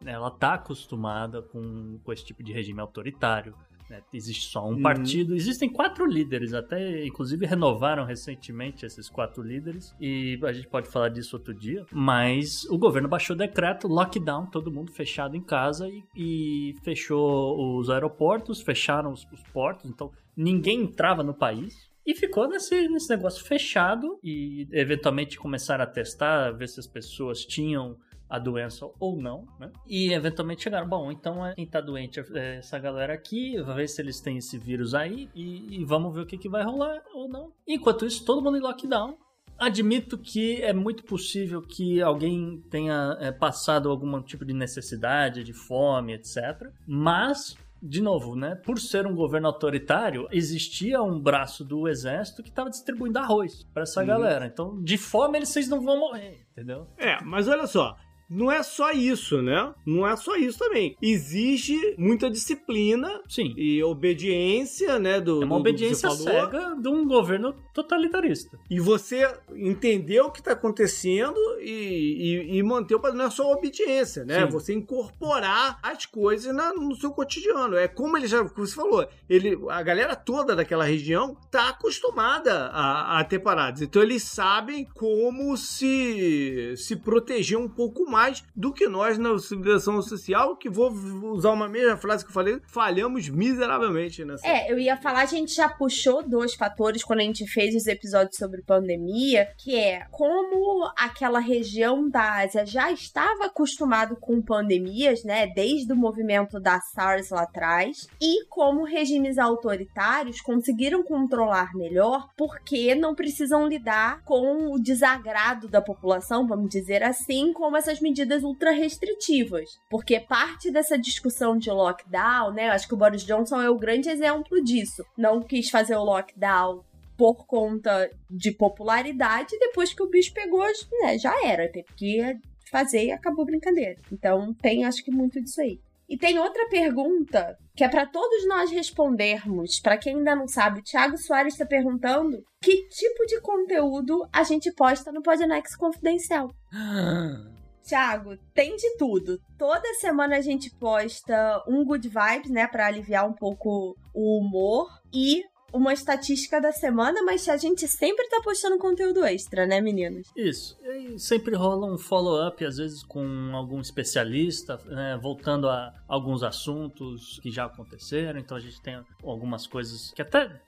ela 0.06 0.32
tá 0.32 0.56
acostumada 0.56 1.42
com, 1.42 2.00
com 2.04 2.14
esse 2.14 2.26
tipo 2.26 2.44
de 2.44 2.52
regime 2.52 2.80
autoritário. 2.80 3.56
Né? 3.92 4.02
Existe 4.14 4.48
só 4.50 4.66
um 4.66 4.72
Uhum. 4.76 4.82
partido, 4.82 5.36
existem 5.36 5.70
quatro 5.70 6.06
líderes, 6.06 6.54
até 6.54 7.06
inclusive 7.06 7.46
renovaram 7.46 8.06
recentemente 8.06 8.86
esses 8.86 9.10
quatro 9.10 9.44
líderes, 9.44 9.94
e 10.00 10.40
a 10.44 10.54
gente 10.54 10.68
pode 10.68 10.88
falar 10.88 11.10
disso 11.10 11.36
outro 11.36 11.54
dia. 11.54 11.86
Mas 11.92 12.64
o 12.70 12.78
governo 12.78 13.10
baixou 13.10 13.36
decreto, 13.36 13.88
lockdown, 13.88 14.46
todo 14.48 14.72
mundo 14.72 14.92
fechado 14.92 15.36
em 15.36 15.42
casa 15.42 15.90
e, 15.90 16.04
e 16.16 16.76
fechou 16.82 17.78
os 17.78 17.90
aeroportos, 17.90 18.62
fecharam 18.62 19.12
os, 19.12 19.28
os 19.32 19.44
portos, 19.54 19.86
então 19.90 20.10
ninguém 20.36 20.82
entrava 20.84 21.22
no 21.22 21.34
país. 21.34 21.92
E 22.04 22.16
ficou 22.16 22.48
nesse, 22.50 22.88
nesse 22.88 23.08
negócio 23.12 23.46
fechado 23.46 24.18
e 24.24 24.68
eventualmente 24.72 25.38
começaram 25.38 25.84
a 25.84 25.88
testar, 25.88 26.50
ver 26.52 26.68
se 26.68 26.80
as 26.80 26.88
pessoas 26.88 27.46
tinham 27.46 27.96
a 28.32 28.40
doença 28.40 28.90
ou 29.00 29.22
não, 29.22 29.46
né? 29.60 29.70
E 29.86 30.14
eventualmente 30.14 30.64
chegaram, 30.64 30.88
bom, 30.88 31.12
então 31.12 31.46
é, 31.46 31.54
quem 31.54 31.68
tá 31.68 31.82
doente 31.82 32.20
é 32.34 32.58
essa 32.60 32.80
galera 32.80 33.14
aqui, 33.14 33.62
vai 33.62 33.76
ver 33.76 33.88
se 33.90 34.02
eles 34.02 34.22
têm 34.22 34.38
esse 34.38 34.58
vírus 34.58 34.94
aí 34.96 35.30
e, 35.36 35.82
e 35.82 35.86
vamos 35.86 36.14
ver 36.16 36.22
o 36.22 36.26
que, 36.26 36.38
que 36.38 36.48
vai 36.50 36.64
rolar 36.64 37.02
ou 37.14 37.28
não. 37.28 37.52
Enquanto 37.68 38.06
isso, 38.06 38.24
todo 38.26 38.42
mundo 38.42 38.58
em 38.58 38.62
lockdown. 38.62 39.18
Admito 39.60 40.18
que 40.18 40.62
é 40.64 40.74
muito 40.74 41.04
possível 41.04 41.62
que 41.62 42.02
alguém 42.02 42.64
tenha 42.72 43.16
é, 43.20 43.32
passado 43.32 43.90
algum 43.92 44.20
tipo 44.22 44.44
de 44.44 44.54
necessidade, 44.54 45.44
de 45.44 45.54
fome, 45.54 46.14
etc. 46.14 46.68
Mas 46.88 47.56
de 47.84 48.02
novo, 48.02 48.36
né? 48.36 48.56
Por 48.64 48.80
ser 48.80 49.08
um 49.08 49.16
governo 49.16 49.48
autoritário, 49.48 50.28
existia 50.32 51.02
um 51.02 51.20
braço 51.20 51.66
do 51.66 51.88
exército 51.88 52.44
que 52.44 52.50
estava 52.50 52.70
distribuindo 52.70 53.18
arroz 53.18 53.64
para 53.74 53.84
essa 53.84 54.02
Uhum. 54.02 54.08
galera. 54.08 54.46
Então, 54.46 54.80
de 54.84 54.98
fome 54.98 55.40
eles 55.40 55.50
vocês 55.50 55.68
não 55.68 55.82
vão 55.82 55.98
morrer, 56.00 56.46
entendeu? 56.52 56.88
É, 56.98 57.24
mas 57.24 57.48
olha 57.48 57.66
só. 57.66 57.96
Não 58.34 58.50
é 58.52 58.64
só 58.64 58.92
isso, 58.92 59.42
né? 59.42 59.74
Não 59.86 60.08
é 60.08 60.16
só 60.16 60.38
isso 60.38 60.58
também. 60.58 60.96
Exige 61.02 61.78
muita 61.98 62.30
disciplina 62.32 63.22
Sim. 63.28 63.54
e 63.58 63.84
obediência, 63.84 64.98
né? 64.98 65.20
Do, 65.20 65.42
É 65.42 65.46
uma 65.46 65.58
do- 65.58 65.64
do 65.64 65.70
obediência 65.70 66.10
falou. 66.10 66.24
cega 66.24 66.76
de 66.80 66.88
um 66.88 67.06
governo 67.06 67.54
totalitarista. 67.74 68.58
E 68.70 68.80
você 68.80 69.30
entender 69.54 70.22
o 70.22 70.32
que 70.32 70.40
está 70.40 70.54
acontecendo 70.54 71.36
e, 71.60 72.46
e, 72.52 72.58
e 72.58 72.64
manter 72.64 72.96
o 72.96 73.00
padrão. 73.00 73.18
Não 73.18 73.26
é 73.26 73.30
só 73.30 73.52
obediência, 73.52 74.24
né? 74.24 74.46
Sim. 74.46 74.52
Você 74.52 74.74
incorporar 74.74 75.78
as 75.84 76.06
coisas 76.06 76.56
na- 76.56 76.74
no 76.74 76.96
seu 76.96 77.12
cotidiano. 77.12 77.76
É 77.76 77.88
como 77.88 78.18
ele 78.18 78.28
já, 78.28 78.44
como 78.46 78.66
você 78.66 78.74
falou, 78.76 79.06
ele, 79.30 79.58
a 79.70 79.84
galera 79.84 80.16
toda 80.16 80.56
daquela 80.56 80.86
região 80.86 81.36
tá 81.52 81.70
acostumada 81.70 82.68
a, 82.68 83.20
a 83.20 83.24
ter 83.26 83.40
paradas. 83.40 83.82
Então 83.82 84.02
eles 84.02 84.24
sabem 84.24 84.86
como 84.96 85.58
se, 85.58 86.76
se 86.78 86.96
proteger 86.96 87.58
um 87.58 87.68
pouco 87.68 88.10
mais 88.10 88.21
do 88.56 88.74
que 88.74 88.88
nós 88.88 89.18
na 89.18 89.38
civilização 89.40 90.02
social, 90.02 90.56
que 90.56 90.70
vou 90.70 90.92
usar 91.34 91.52
uma 91.52 91.68
mesma 91.68 91.98
frase 91.98 92.24
que 92.24 92.30
eu 92.30 92.34
falei, 92.34 92.60
falhamos 92.68 93.30
miseravelmente 93.30 94.24
nessa. 94.24 94.48
É, 94.48 94.72
eu 94.72 94.78
ia 94.78 94.98
falar, 94.98 95.22
a 95.22 95.26
gente 95.26 95.54
já 95.54 95.68
puxou 95.68 96.24
dois 96.24 96.54
fatores 96.54 97.04
quando 97.04 97.20
a 97.20 97.24
gente 97.24 97.48
fez 97.48 97.76
os 97.76 97.88
episódios 97.88 98.38
sobre 98.38 98.62
pandemia, 98.62 99.50
que 99.58 99.76
é 99.76 100.06
como 100.12 100.90
aquela 100.98 101.40
região 101.40 102.10
da 102.10 102.42
Ásia 102.42 102.66
já 102.66 102.92
estava 102.92 103.46
acostumado 103.46 104.16
com 104.16 104.42
pandemias, 104.42 105.24
né, 105.24 105.48
desde 105.48 105.92
o 105.92 105.96
movimento 105.96 106.60
da 106.60 106.80
SARS 106.80 107.30
lá 107.30 107.44
atrás, 107.44 108.08
e 108.22 108.46
como 108.48 108.84
regimes 108.84 109.38
autoritários 109.38 110.42
conseguiram 110.42 111.04
controlar 111.04 111.74
melhor 111.76 112.28
porque 112.38 112.94
não 112.96 113.16
precisam 113.16 113.68
lidar 113.68 114.22
com 114.24 114.74
o 114.74 114.80
desagrado 114.80 115.68
da 115.68 115.82
população, 115.82 116.48
vamos 116.48 116.70
dizer 116.70 117.04
assim, 117.04 117.54
como 117.54 117.78
essas 117.78 118.00
medidas 118.00 118.11
ultra 118.44 118.72
restritivas. 118.72 119.80
Porque 119.90 120.20
parte 120.20 120.72
dessa 120.72 120.98
discussão 120.98 121.58
de 121.58 121.70
lockdown, 121.70 122.54
né, 122.54 122.70
acho 122.70 122.88
que 122.88 122.94
o 122.94 122.98
Boris 122.98 123.24
Johnson 123.24 123.62
é 123.62 123.70
o 123.70 123.78
grande 123.78 124.10
exemplo 124.10 124.62
disso. 124.64 125.04
Não 125.18 125.42
quis 125.42 125.70
fazer 125.70 125.96
o 125.96 126.04
lockdown 126.04 126.84
por 127.18 127.46
conta 127.46 128.10
de 128.30 128.52
popularidade, 128.52 129.58
depois 129.60 129.94
que 129.94 130.02
o 130.02 130.10
bicho 130.10 130.34
pegou, 130.34 130.66
né, 131.02 131.18
já 131.20 131.34
era, 131.46 131.72
teve 131.72 131.88
que 131.96 132.40
fazer 132.72 133.06
e 133.06 133.12
acabou 133.12 133.44
a 133.44 133.46
brincadeira. 133.46 134.00
Então 134.12 134.54
tem, 134.56 134.86
acho 134.86 135.04
que 135.04 135.12
muito 135.12 135.42
disso 135.42 135.62
aí. 135.62 135.80
E 136.10 136.18
tem 136.18 136.38
outra 136.40 136.68
pergunta 136.68 137.58
que 137.74 137.86
é 137.86 137.88
para 137.88 138.06
todos 138.06 138.46
nós 138.46 138.70
respondermos. 138.70 139.80
Para 139.80 139.98
quem 139.98 140.18
ainda 140.18 140.36
não 140.36 140.48
sabe, 140.48 140.80
o 140.80 140.84
Thiago 140.84 141.18
Soares 141.18 141.54
está 141.54 141.66
perguntando 141.66 142.44
que 142.62 142.88
tipo 142.90 143.26
de 143.28 143.40
conteúdo 143.40 144.28
a 144.32 144.44
gente 144.44 144.72
posta 144.74 145.12
no 145.12 145.22
Podnext 145.22 145.78
Confidencial. 145.78 146.52
Tiago, 147.84 148.38
tem 148.54 148.76
de 148.76 148.98
tudo. 148.98 149.40
Toda 149.58 149.94
semana 149.96 150.38
a 150.38 150.42
gente 150.42 150.70
posta 150.76 151.64
um 151.68 151.84
good 151.84 152.08
vibes, 152.08 152.52
né, 152.52 152.68
Pra 152.68 152.88
aliviar 152.88 153.28
um 153.28 153.34
pouco 153.34 153.98
o 154.14 154.40
humor 154.40 154.90
e 155.14 155.44
uma 155.74 155.94
estatística 155.94 156.60
da 156.60 156.72
semana, 156.72 157.22
mas 157.24 157.48
a 157.48 157.58
gente 157.58 157.88
sempre 157.88 158.28
tá 158.30 158.42
postando 158.44 158.78
conteúdo 158.78 159.24
extra, 159.24 159.66
né, 159.66 159.82
meninos? 159.82 160.28
Isso. 160.36 160.78
E 160.84 161.18
sempre 161.20 161.56
rola 161.56 161.92
um 161.92 161.98
follow-up, 161.98 162.64
às 162.66 162.78
vezes 162.78 163.04
com 163.04 163.52
algum 163.54 163.80
especialista, 163.80 164.80
né, 164.86 165.20
voltando 165.22 165.70
a 165.70 165.94
alguns 166.08 166.44
assuntos 166.44 167.40
que 167.42 167.50
já 167.52 167.66
aconteceram. 167.66 168.40
Então 168.40 168.58
a 168.58 168.60
gente 168.60 168.82
tem 168.82 169.00
algumas 169.24 169.66
coisas 169.66 170.12
que 170.12 170.22
até 170.22 170.62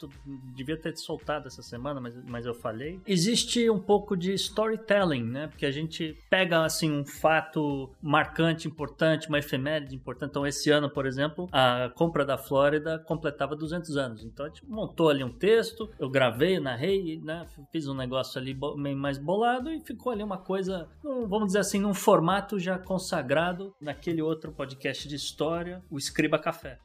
devia 0.56 0.78
ter 0.78 0.96
soltado 0.98 1.48
essa 1.48 1.62
semana, 1.62 2.00
mas, 2.00 2.16
mas 2.26 2.46
eu 2.46 2.54
falhei. 2.54 3.00
Existe 3.06 3.70
um 3.70 3.80
pouco 3.80 4.16
de 4.16 4.34
storytelling, 4.34 5.24
né? 5.24 5.48
Porque 5.48 5.66
a 5.66 5.72
gente 5.72 6.18
pega 6.30 6.64
assim 6.64 6.92
um 6.92 7.06
fato 7.06 7.90
marcante, 8.02 8.68
importante, 8.68 9.28
uma 9.28 9.40
efeméride 9.40 9.96
importante. 9.96 10.30
Então 10.30 10.48
esse 10.48 10.70
ano, 10.70 10.90
por 10.90 11.06
exemplo, 11.06 11.50
a 11.52 11.92
compra 11.96 12.26
da 12.26 12.38
Flórida 12.38 13.00
completava 13.00 13.56
200 13.56 13.98
anos. 13.98 14.24
Então 14.24 14.46
a 14.46 14.50
gente 14.50 14.66
montou 14.66 14.93
ali 15.10 15.24
um 15.24 15.32
texto, 15.32 15.90
eu 16.00 16.10
gravei, 16.10 16.60
narrei, 16.60 17.20
né? 17.22 17.46
Fiz 17.72 17.88
um 17.88 17.94
negócio 17.94 18.40
ali 18.40 18.58
meio 18.76 18.98
mais 18.98 19.18
bolado 19.18 19.72
e 19.72 19.80
ficou 19.80 20.12
ali 20.12 20.24
uma 20.24 20.38
coisa, 20.38 20.88
vamos 21.04 21.48
dizer 21.48 21.60
assim, 21.60 21.80
num 21.80 21.94
formato 21.94 22.60
já 22.60 22.78
consagrado 22.78 23.74
naquele 23.82 24.22
outro 24.22 24.52
podcast 24.52 25.08
de 25.08 25.16
história, 25.16 25.84
o 25.90 25.98
Escriba 25.98 26.38
Café. 26.38 26.80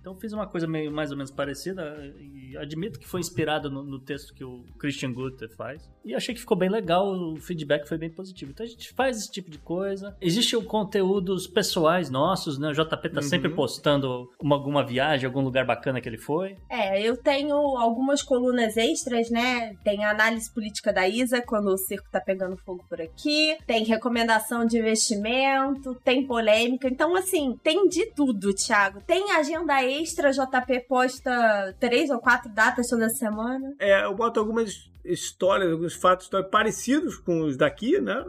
Então 0.00 0.14
fiz 0.14 0.32
uma 0.32 0.46
coisa 0.46 0.66
meio 0.66 0.90
mais 0.92 1.10
ou 1.10 1.16
menos 1.16 1.30
parecida 1.30 1.96
e 2.18 2.56
admito 2.56 2.98
que 2.98 3.06
foi 3.06 3.20
inspirado 3.20 3.70
no, 3.70 3.82
no 3.82 3.98
texto 3.98 4.34
que 4.34 4.44
o 4.44 4.64
Christian 4.78 5.12
Guter 5.12 5.48
faz. 5.56 5.88
E 6.04 6.14
achei 6.14 6.34
que 6.34 6.40
ficou 6.40 6.56
bem 6.56 6.68
legal, 6.68 7.06
o 7.08 7.36
feedback 7.36 7.86
foi 7.86 7.98
bem 7.98 8.10
positivo. 8.10 8.50
Então 8.52 8.64
a 8.64 8.68
gente 8.68 8.92
faz 8.94 9.18
esse 9.18 9.30
tipo 9.30 9.50
de 9.50 9.58
coisa. 9.58 10.16
Existem 10.20 10.62
conteúdos 10.64 11.46
pessoais 11.46 12.08
nossos, 12.10 12.58
né? 12.58 12.68
O 12.68 12.72
JP 12.72 13.08
tá 13.10 13.16
Uhum. 13.18 13.22
sempre 13.22 13.48
postando 13.50 14.30
uma, 14.40 14.56
alguma 14.56 14.84
viagem, 14.84 15.26
algum 15.26 15.40
lugar 15.42 15.66
bacana 15.66 16.00
que 16.00 16.08
ele 16.08 16.18
foi. 16.18 16.56
É, 16.70 17.00
eu 17.02 17.16
tenho 17.16 17.54
algumas 17.54 18.22
colunas 18.22 18.76
extras, 18.76 19.30
né? 19.30 19.74
Tem 19.84 20.04
a 20.04 20.10
análise 20.10 20.52
política 20.52 20.92
da 20.92 21.06
Isa, 21.08 21.42
quando 21.42 21.66
o 21.68 21.76
circo 21.76 22.08
tá 22.10 22.20
pegando 22.20 22.56
fogo 22.56 22.84
por 22.88 23.00
aqui. 23.00 23.56
Tem 23.66 23.84
recomendação 23.84 24.64
de 24.64 24.78
investimento, 24.78 25.94
tem 26.04 26.26
polêmica. 26.26 26.88
Então, 26.88 27.14
assim, 27.16 27.58
tem 27.62 27.88
de 27.88 28.06
tudo, 28.14 28.54
Thiago. 28.54 29.00
Tem 29.06 29.32
agenda 29.32 29.67
extra, 29.72 30.32
JP 30.32 30.86
posta 30.88 31.74
três 31.78 32.10
ou 32.10 32.18
quatro 32.18 32.48
datas 32.48 32.88
toda 32.88 33.08
semana. 33.08 33.74
É, 33.78 34.04
eu 34.04 34.14
boto 34.14 34.40
algumas 34.40 34.90
histórias, 35.08 35.72
alguns 35.72 35.94
fatos 35.94 36.30
parecidos 36.50 37.16
com 37.16 37.42
os 37.42 37.56
daqui, 37.56 38.00
né? 38.00 38.24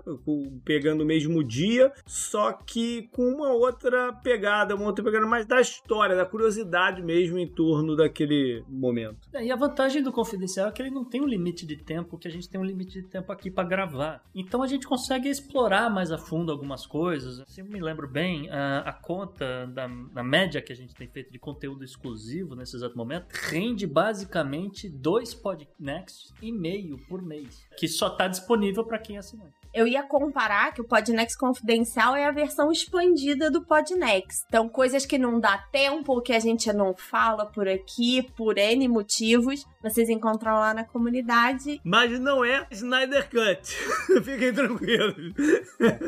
Pegando 0.64 1.04
o 1.04 1.06
mesmo 1.06 1.44
dia, 1.44 1.92
só 2.06 2.54
que 2.54 3.04
com 3.12 3.24
uma 3.24 3.54
outra 3.54 4.14
pegada, 4.14 4.76
uma 4.76 4.86
outra 4.86 5.04
pegada 5.04 5.26
mais 5.26 5.46
da 5.46 5.60
história, 5.60 6.16
da 6.16 6.26
curiosidade 6.26 7.02
mesmo 7.02 7.38
em 7.38 7.48
torno 7.48 7.96
daquele 7.96 8.64
momento. 8.68 9.28
É, 9.34 9.46
E 9.46 9.52
a 9.52 9.56
vantagem 9.56 10.04
do 10.04 10.12
confidencial 10.12 10.70
é 10.70 10.72
que 10.72 10.82
ele 10.82 10.92
não 10.92 11.04
tem 11.04 11.22
um 11.22 11.28
limite 11.28 11.66
de 11.66 11.76
tempo, 11.76 12.18
que 12.18 12.28
a 12.28 12.32
gente 12.32 12.50
tem 12.50 12.60
um 12.60 12.64
limite 12.66 13.02
de 13.02 13.08
tempo 13.08 13.32
aqui 13.32 13.50
pra 13.50 13.64
gravar. 13.64 14.24
Então 14.34 14.62
a 14.62 14.68
gente 14.68 14.88
consegue 14.88 15.30
explorar 15.30 15.90
mais 15.90 16.12
a 16.12 16.18
fundo 16.18 16.52
algumas 16.52 16.86
coisas. 16.86 17.44
Se 17.48 17.62
eu 17.62 17.66
me 17.66 17.80
lembro 17.80 18.08
bem, 18.08 18.50
a, 18.50 18.80
a 18.80 18.94
conta 18.94 19.68
da, 19.68 19.88
da 19.88 20.24
média 20.24 20.62
que 20.62 20.72
a 20.72 20.76
gente 20.76 20.94
tem 20.96 21.08
feito 21.08 21.32
de 21.32 21.40
conteúdo 21.40 21.84
exclusivo 21.84 22.56
nesse 22.56 22.76
exato 22.76 22.98
momento 22.98 23.28
rende 23.50 23.88
basicamente 23.88 24.90
dois 24.90 25.34
podcasts 25.34 26.34
e 26.42 26.52
meio 26.52 26.69
e-mail 26.70 26.98
por 27.08 27.22
mês, 27.22 27.66
que 27.78 27.88
só 27.88 28.10
tá 28.10 28.28
disponível 28.28 28.84
para 28.84 29.00
quem 29.00 29.18
assinar. 29.18 29.48
Eu 29.72 29.86
ia 29.86 30.02
comparar 30.02 30.74
que 30.74 30.82
o 30.82 30.84
Podnext 30.84 31.38
Confidencial 31.38 32.16
é 32.16 32.26
a 32.26 32.32
versão 32.32 32.72
expandida 32.72 33.52
do 33.52 33.64
Podnext. 33.64 34.44
Então, 34.48 34.68
coisas 34.68 35.06
que 35.06 35.18
não 35.18 35.40
dá 35.40 35.60
tempo, 35.72 36.22
que 36.22 36.34
a 36.34 36.40
gente 36.40 36.74
não 36.74 36.96
fala 36.96 37.46
por 37.46 37.68
aqui, 37.68 38.24
por 38.36 38.58
N 38.58 38.88
motivos, 38.88 39.64
vocês 39.82 40.10
encontram 40.10 40.54
lá 40.54 40.74
na 40.74 40.84
comunidade. 40.84 41.80
Mas 41.84 42.20
não 42.20 42.44
é 42.44 42.66
Snyder 42.72 43.30
Cut. 43.30 43.76
Fiquem 44.26 44.54
tranquilos. 44.54 45.34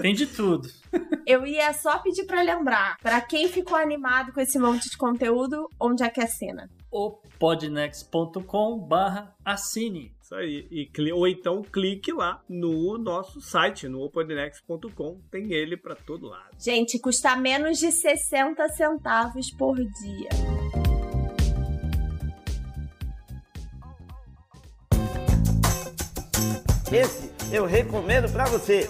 Tem 0.01 0.15
de 0.15 0.25
tudo. 0.25 0.67
Eu 1.25 1.45
ia 1.45 1.73
só 1.73 1.99
pedir 1.99 2.25
para 2.25 2.41
lembrar, 2.41 2.97
para 3.01 3.21
quem 3.21 3.47
ficou 3.47 3.77
animado 3.77 4.33
com 4.33 4.39
esse 4.39 4.57
monte 4.57 4.89
de 4.89 4.97
conteúdo, 4.97 5.69
onde 5.79 6.03
é 6.03 6.09
que 6.09 6.19
é 6.19 6.23
a 6.23 6.27
cena? 6.27 6.69
O 6.91 7.11
podnext.com 7.39 8.77
barra 8.79 9.33
assine. 9.45 10.13
Isso 10.21 10.35
aí. 10.35 10.67
E, 10.71 11.11
ou 11.11 11.27
então 11.27 11.61
clique 11.61 12.11
lá 12.11 12.41
no 12.49 12.97
nosso 12.97 13.41
site, 13.41 13.87
no 13.87 14.01
opodnext.com. 14.01 15.19
Tem 15.29 15.51
ele 15.53 15.77
para 15.77 15.95
todo 15.95 16.27
lado. 16.27 16.49
Gente, 16.59 16.99
custa 16.99 17.35
menos 17.35 17.77
de 17.77 17.91
60 17.91 18.67
centavos 18.69 19.51
por 19.51 19.77
dia. 19.77 20.29
Esse 26.91 27.31
eu 27.55 27.65
recomendo 27.65 28.29
para 28.31 28.45
você. 28.45 28.89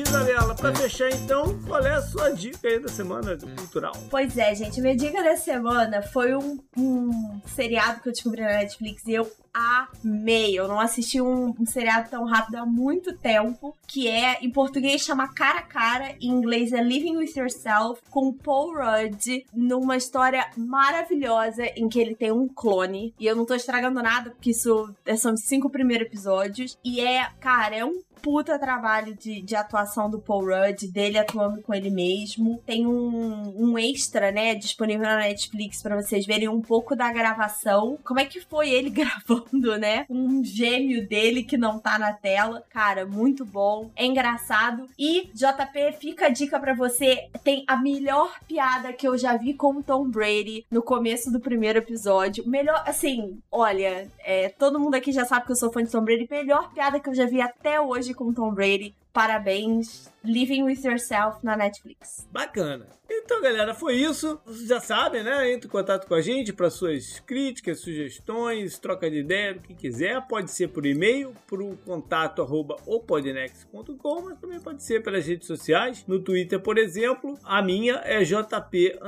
Isabela, 0.00 0.54
para 0.54 0.74
fechar 0.74 1.10
então, 1.10 1.58
qual 1.66 1.80
é 1.84 1.94
a 1.94 2.02
sua 2.02 2.30
dica 2.30 2.68
aí 2.68 2.78
da 2.78 2.88
semana 2.88 3.36
cultural? 3.56 3.92
Pois 4.10 4.36
é, 4.36 4.54
gente, 4.54 4.80
minha 4.80 4.96
dica 4.96 5.22
da 5.22 5.36
semana 5.36 6.02
foi 6.02 6.34
um, 6.36 6.58
um 6.76 7.40
seriado 7.46 8.00
que 8.00 8.08
eu 8.08 8.12
descobri 8.12 8.40
na 8.40 8.48
Netflix 8.48 9.04
e 9.06 9.14
eu 9.14 9.30
amei. 9.52 10.58
Eu 10.58 10.68
não 10.68 10.78
assisti 10.78 11.20
um, 11.20 11.54
um, 11.58 11.66
seriado 11.66 12.08
tão 12.10 12.24
rápido 12.24 12.56
há 12.56 12.66
muito 12.66 13.16
tempo, 13.16 13.76
que 13.86 14.06
é, 14.06 14.38
em 14.40 14.50
português, 14.50 15.02
chama 15.02 15.32
Cara 15.34 15.58
a 15.58 15.62
Cara, 15.62 16.14
em 16.20 16.28
inglês 16.28 16.72
é 16.72 16.82
Living 16.82 17.16
With 17.16 17.32
Yourself, 17.36 18.00
com 18.10 18.32
Paul 18.32 18.74
Rudd, 18.74 19.44
numa 19.52 19.96
história 19.96 20.48
maravilhosa 20.56 21.64
em 21.76 21.88
que 21.88 21.98
ele 21.98 22.14
tem 22.14 22.30
um 22.30 22.48
clone. 22.48 23.14
E 23.18 23.26
eu 23.26 23.34
não 23.34 23.44
tô 23.44 23.54
estragando 23.54 24.02
nada, 24.02 24.30
porque 24.30 24.50
isso 24.50 24.94
são 25.16 25.34
os 25.34 25.40
cinco 25.42 25.68
primeiros 25.70 26.06
episódios. 26.06 26.78
E 26.84 27.00
é, 27.00 27.28
cara, 27.40 27.76
é 27.76 27.84
um 27.84 28.00
puta 28.22 28.58
trabalho 28.58 29.14
de, 29.14 29.40
de 29.40 29.56
atuação 29.56 30.10
do 30.10 30.18
Paul 30.18 30.46
Rudd, 30.46 30.88
dele 30.92 31.18
atuando 31.18 31.62
com 31.62 31.74
ele 31.74 31.90
mesmo. 31.90 32.60
Tem 32.66 32.86
um, 32.86 33.54
um 33.56 33.78
extra, 33.78 34.30
né, 34.30 34.54
disponível 34.54 35.06
na 35.06 35.18
Netflix 35.18 35.82
para 35.82 36.00
vocês 36.00 36.26
verem 36.26 36.48
um 36.48 36.60
pouco 36.60 36.94
da 36.94 37.12
gravação. 37.12 37.98
Como 38.04 38.20
é 38.20 38.24
que 38.24 38.40
foi 38.40 38.70
ele 38.70 38.90
gravando, 38.90 39.78
né? 39.78 40.06
Um 40.08 40.42
gêmeo 40.44 41.06
dele 41.06 41.42
que 41.42 41.56
não 41.56 41.78
tá 41.78 41.98
na 41.98 42.12
tela. 42.12 42.62
Cara, 42.70 43.06
muito 43.06 43.44
bom. 43.44 43.90
É 43.96 44.04
engraçado. 44.04 44.86
E, 44.98 45.30
JP, 45.34 45.92
fica 45.98 46.26
a 46.26 46.30
dica 46.30 46.58
para 46.58 46.74
você. 46.74 47.28
Tem 47.42 47.64
a 47.66 47.76
melhor 47.76 48.38
piada 48.46 48.92
que 48.92 49.06
eu 49.06 49.16
já 49.16 49.36
vi 49.36 49.54
com 49.54 49.76
o 49.76 49.82
Tom 49.82 50.08
Brady 50.08 50.66
no 50.70 50.82
começo 50.82 51.30
do 51.30 51.40
primeiro 51.40 51.78
episódio. 51.78 52.46
Melhor, 52.46 52.82
assim, 52.86 53.38
olha, 53.50 54.08
é, 54.24 54.48
todo 54.48 54.80
mundo 54.80 54.94
aqui 54.94 55.12
já 55.12 55.24
sabe 55.24 55.46
que 55.46 55.52
eu 55.52 55.56
sou 55.56 55.72
fã 55.72 55.82
de 55.82 55.90
Tom 55.90 56.02
Brady. 56.02 56.28
Melhor 56.30 56.72
piada 56.72 57.00
que 57.00 57.08
eu 57.08 57.14
já 57.14 57.26
vi 57.26 57.40
até 57.40 57.80
hoje 57.80 58.07
com 58.14 58.32
Tom 58.32 58.52
Brady. 58.52 58.94
Parabéns. 59.12 60.12
Living 60.28 60.62
with 60.62 60.84
Yourself 60.84 61.38
na 61.42 61.56
Netflix. 61.56 62.28
Bacana. 62.30 62.98
Então, 63.10 63.40
galera, 63.40 63.74
foi 63.74 63.94
isso. 63.94 64.38
Vocês 64.44 64.68
já 64.68 64.80
sabem, 64.80 65.22
né? 65.22 65.50
Entre 65.50 65.66
em 65.66 65.70
contato 65.70 66.06
com 66.06 66.14
a 66.14 66.20
gente 66.20 66.52
para 66.52 66.68
suas 66.68 67.20
críticas, 67.20 67.80
sugestões, 67.80 68.78
troca 68.78 69.10
de 69.10 69.20
ideia, 69.20 69.56
o 69.56 69.60
que 69.60 69.74
quiser. 69.74 70.20
Pode 70.28 70.50
ser 70.50 70.68
por 70.68 70.84
e-mail, 70.84 71.32
por 71.46 71.62
um 71.62 71.74
contato 71.74 72.42
arroba 72.42 72.76
opodnex.com, 72.86 74.22
mas 74.22 74.38
também 74.38 74.60
pode 74.60 74.82
ser 74.82 75.02
pelas 75.02 75.26
redes 75.26 75.46
sociais. 75.46 76.04
No 76.06 76.20
Twitter, 76.20 76.60
por 76.60 76.76
exemplo, 76.76 77.38
a 77.44 77.62
minha 77.62 77.94
é 78.04 78.22
JP 78.22 78.98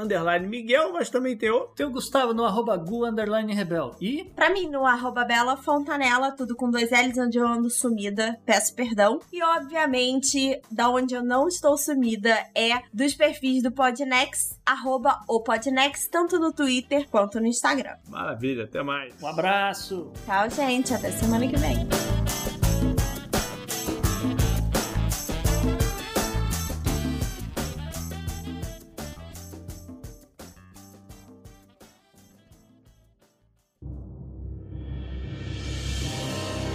Miguel, 0.48 0.92
mas 0.92 1.10
também 1.10 1.36
tem 1.36 1.50
o... 1.50 1.66
Tem 1.68 1.84
o 1.84 1.90
Gustavo 1.90 2.32
no 2.32 2.44
arroba 2.44 2.76
Gu 2.78 3.04
underline 3.04 3.52
Rebel. 3.52 3.94
E? 4.00 4.24
Pra 4.34 4.50
mim, 4.50 4.68
no 4.68 4.86
arroba 4.86 5.24
Bela 5.24 5.58
Fontanella, 5.58 6.32
tudo 6.32 6.56
com 6.56 6.70
dois 6.70 6.90
L's 6.90 7.18
onde 7.18 7.38
eu 7.38 7.46
ando 7.46 7.68
sumida, 7.68 8.38
peço 8.46 8.74
perdão. 8.74 9.20
E, 9.30 9.42
obviamente, 9.42 10.60
da 10.70 10.88
onde 11.10 11.14
eu 11.14 11.24
não 11.24 11.48
estou 11.48 11.76
sumida 11.76 12.30
é 12.54 12.82
dos 12.92 13.14
perfis 13.14 13.62
do 13.62 13.72
Podnext, 13.72 14.56
arroba 14.64 15.20
o 15.28 15.40
Podnext, 15.40 16.08
tanto 16.08 16.38
no 16.38 16.52
Twitter 16.52 17.08
quanto 17.10 17.40
no 17.40 17.46
Instagram. 17.46 17.96
Maravilha, 18.08 18.64
até 18.64 18.82
mais. 18.82 19.12
Um 19.20 19.26
abraço. 19.26 20.12
Tchau, 20.24 20.48
gente. 20.50 20.94
Até 20.94 21.10
semana 21.10 21.48
que 21.48 21.56
vem. 21.56 21.88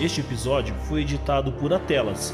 Este 0.02 0.20
episódio 0.20 0.76
foi 0.88 1.02
editado 1.02 1.54
por 1.54 1.74
Atelas, 1.74 2.34